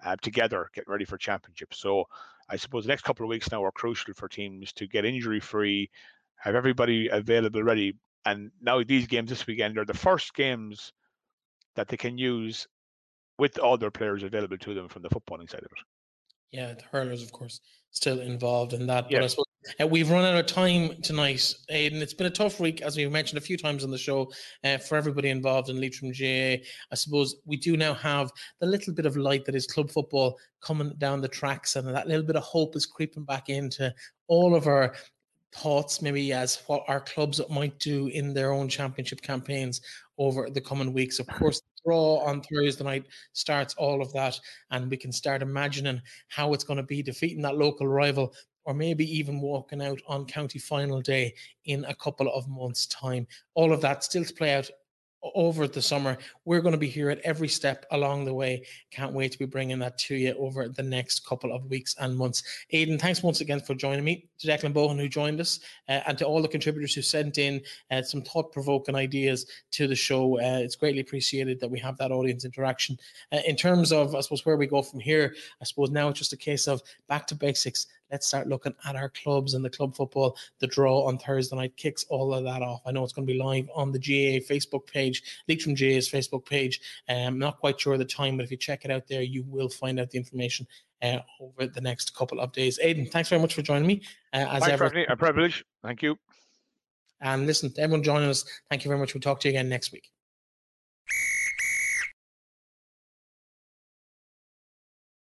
uh, 0.03 0.15
together, 0.21 0.69
getting 0.73 0.91
ready 0.91 1.05
for 1.05 1.17
championship. 1.17 1.73
So 1.73 2.05
I 2.49 2.55
suppose 2.55 2.85
the 2.85 2.89
next 2.89 3.03
couple 3.03 3.25
of 3.25 3.29
weeks 3.29 3.51
now 3.51 3.63
are 3.63 3.71
crucial 3.71 4.13
for 4.13 4.27
teams 4.27 4.71
to 4.73 4.87
get 4.87 5.05
injury 5.05 5.39
free, 5.39 5.89
have 6.37 6.55
everybody 6.55 7.09
available 7.09 7.63
ready. 7.63 7.95
And 8.25 8.51
now 8.61 8.81
these 8.83 9.07
games 9.07 9.29
this 9.29 9.45
weekend 9.45 9.77
are 9.77 9.85
the 9.85 9.93
first 9.93 10.33
games 10.33 10.93
that 11.75 11.87
they 11.87 11.97
can 11.97 12.17
use 12.17 12.67
with 13.37 13.59
all 13.59 13.77
their 13.77 13.91
players 13.91 14.23
available 14.23 14.57
to 14.57 14.73
them 14.73 14.87
from 14.87 15.01
the 15.01 15.09
footballing 15.09 15.49
side 15.49 15.59
of 15.59 15.71
it. 15.71 15.83
Yeah, 16.51 16.73
the 16.73 16.83
hurlers, 16.83 17.23
of 17.23 17.31
course, 17.31 17.59
still 17.91 18.21
involved 18.21 18.73
in 18.73 18.85
that. 18.87 19.05
But 19.05 19.11
yeah. 19.11 19.23
I 19.23 19.27
suppose 19.27 19.45
uh, 19.81 19.87
we've 19.87 20.09
run 20.09 20.25
out 20.25 20.37
of 20.37 20.45
time 20.45 21.01
tonight, 21.01 21.53
Aidan. 21.69 22.01
It's 22.01 22.13
been 22.13 22.27
a 22.27 22.31
tough 22.31 22.59
week, 22.59 22.81
as 22.81 22.97
we've 22.97 23.11
mentioned 23.11 23.37
a 23.37 23.41
few 23.41 23.57
times 23.57 23.83
on 23.83 23.91
the 23.91 23.97
show, 23.97 24.31
uh, 24.63 24.77
for 24.77 24.97
everybody 24.97 25.29
involved 25.29 25.69
in 25.69 25.79
Leitrim 25.79 26.11
GAA. 26.11 26.63
I 26.91 26.95
suppose 26.95 27.35
we 27.45 27.57
do 27.57 27.77
now 27.77 27.93
have 27.93 28.31
the 28.59 28.65
little 28.65 28.93
bit 28.93 29.05
of 29.05 29.17
light 29.17 29.45
that 29.45 29.55
is 29.55 29.67
club 29.67 29.91
football 29.91 30.37
coming 30.61 30.93
down 30.97 31.21
the 31.21 31.27
tracks, 31.27 31.75
and 31.75 31.87
that 31.87 32.07
little 32.07 32.25
bit 32.25 32.35
of 32.35 32.43
hope 32.43 32.75
is 32.75 32.85
creeping 32.85 33.23
back 33.23 33.49
into 33.49 33.93
all 34.27 34.55
of 34.55 34.67
our 34.67 34.93
thoughts 35.53 36.01
maybe 36.01 36.33
as 36.33 36.63
what 36.65 36.83
our 36.87 36.99
clubs 36.99 37.39
might 37.49 37.77
do 37.77 38.07
in 38.07 38.33
their 38.33 38.51
own 38.51 38.67
championship 38.67 39.21
campaigns 39.21 39.81
over 40.17 40.49
the 40.49 40.61
coming 40.61 40.93
weeks. 40.93 41.19
Of 41.19 41.27
course, 41.27 41.61
draw 41.85 42.19
on 42.25 42.41
Thursday 42.41 42.83
night 42.83 43.05
starts 43.33 43.75
all 43.75 44.01
of 44.01 44.11
that, 44.13 44.39
and 44.71 44.89
we 44.89 44.97
can 44.97 45.11
start 45.11 45.41
imagining 45.41 46.01
how 46.29 46.53
it's 46.53 46.63
going 46.63 46.77
to 46.77 46.83
be 46.83 47.03
defeating 47.03 47.41
that 47.43 47.57
local 47.57 47.87
rival. 47.87 48.33
Or 48.65 48.73
maybe 48.73 49.05
even 49.17 49.41
walking 49.41 49.81
out 49.81 49.99
on 50.07 50.25
county 50.25 50.59
final 50.59 51.01
day 51.01 51.33
in 51.65 51.83
a 51.85 51.95
couple 51.95 52.31
of 52.33 52.47
months' 52.47 52.87
time. 52.87 53.27
All 53.55 53.73
of 53.73 53.81
that 53.81 54.03
still 54.03 54.23
to 54.23 54.33
play 54.33 54.53
out 54.53 54.69
over 55.35 55.67
the 55.67 55.81
summer. 55.81 56.17
We're 56.45 56.61
going 56.61 56.73
to 56.73 56.77
be 56.77 56.89
here 56.89 57.09
at 57.09 57.19
every 57.19 57.47
step 57.47 57.85
along 57.91 58.25
the 58.25 58.33
way. 58.33 58.65
Can't 58.91 59.13
wait 59.13 59.31
to 59.31 59.39
be 59.39 59.45
bringing 59.45 59.79
that 59.79 59.97
to 59.99 60.15
you 60.15 60.33
over 60.33 60.67
the 60.67 60.83
next 60.83 61.25
couple 61.25 61.53
of 61.53 61.69
weeks 61.69 61.95
and 61.99 62.15
months. 62.15 62.43
Aidan, 62.71 62.99
thanks 62.99 63.23
once 63.23 63.41
again 63.41 63.59
for 63.59 63.73
joining 63.73 64.03
me. 64.03 64.27
To 64.39 64.47
Declan 64.47 64.73
Bohan, 64.73 64.99
who 64.99 65.07
joined 65.07 65.39
us, 65.39 65.59
uh, 65.87 66.01
and 66.07 66.17
to 66.17 66.25
all 66.25 66.41
the 66.41 66.47
contributors 66.47 66.93
who 66.93 67.01
sent 67.01 67.37
in 67.37 67.61
uh, 67.91 68.01
some 68.01 68.21
thought 68.21 68.51
provoking 68.51 68.95
ideas 68.95 69.45
to 69.71 69.87
the 69.87 69.95
show. 69.95 70.37
Uh, 70.39 70.59
it's 70.59 70.75
greatly 70.75 71.01
appreciated 71.01 71.59
that 71.59 71.71
we 71.71 71.79
have 71.79 71.97
that 71.97 72.11
audience 72.11 72.45
interaction. 72.45 72.97
Uh, 73.31 73.39
in 73.47 73.55
terms 73.55 73.91
of, 73.91 74.15
I 74.15 74.21
suppose, 74.21 74.45
where 74.45 74.57
we 74.57 74.67
go 74.67 74.81
from 74.81 74.99
here, 74.99 75.33
I 75.61 75.65
suppose 75.65 75.91
now 75.91 76.09
it's 76.09 76.19
just 76.19 76.33
a 76.33 76.37
case 76.37 76.67
of 76.67 76.81
back 77.07 77.27
to 77.27 77.35
basics 77.35 77.87
let's 78.13 78.27
start 78.27 78.47
looking 78.47 78.75
at 78.87 78.95
our 78.95 79.09
clubs 79.09 79.55
and 79.55 79.65
the 79.65 79.69
club 79.69 79.95
football. 79.95 80.37
The 80.59 80.67
draw 80.67 81.07
on 81.07 81.17
Thursday 81.17 81.55
night 81.55 81.75
kicks 81.75 82.05
all 82.09 82.31
of 82.31 82.43
that 82.43 82.61
off. 82.61 82.81
I 82.85 82.91
know 82.91 83.03
it's 83.03 83.11
going 83.11 83.27
to 83.27 83.33
be 83.33 83.39
live 83.39 83.67
on 83.73 83.91
the 83.91 83.97
GA 83.97 84.39
Facebook 84.39 84.85
page, 84.85 85.23
Leitrim 85.49 85.73
GAA's 85.73 86.07
Facebook 86.07 86.45
page. 86.45 86.79
Um, 87.09 87.17
I'm 87.17 87.39
not 87.39 87.59
quite 87.59 87.81
sure 87.81 87.97
the 87.97 88.05
time, 88.05 88.37
but 88.37 88.43
if 88.43 88.51
you 88.51 88.57
check 88.57 88.85
it 88.85 88.91
out 88.91 89.07
there, 89.07 89.23
you 89.23 89.43
will 89.47 89.67
find 89.67 89.99
out 89.99 90.11
the 90.11 90.19
information 90.19 90.67
uh, 91.01 91.19
over 91.41 91.65
the 91.65 91.81
next 91.81 92.15
couple 92.15 92.39
of 92.39 92.51
days. 92.53 92.79
Aidan, 92.83 93.07
thanks 93.07 93.29
very 93.29 93.41
much 93.41 93.55
for 93.55 93.63
joining 93.63 93.87
me. 93.87 94.03
Uh, 94.31 94.45
as 94.47 94.63
thanks, 94.63 94.67
ever, 94.81 95.05
a 95.09 95.17
privilege. 95.17 95.65
Thank 95.83 96.03
you. 96.03 96.15
And 97.19 97.47
listen, 97.47 97.73
everyone 97.79 98.03
joining 98.03 98.29
us, 98.29 98.45
thank 98.69 98.85
you 98.85 98.89
very 98.89 98.99
much. 98.99 99.15
We'll 99.15 99.21
talk 99.21 99.39
to 99.39 99.47
you 99.47 99.53
again 99.53 99.69
next 99.69 99.91
week. 99.91 100.12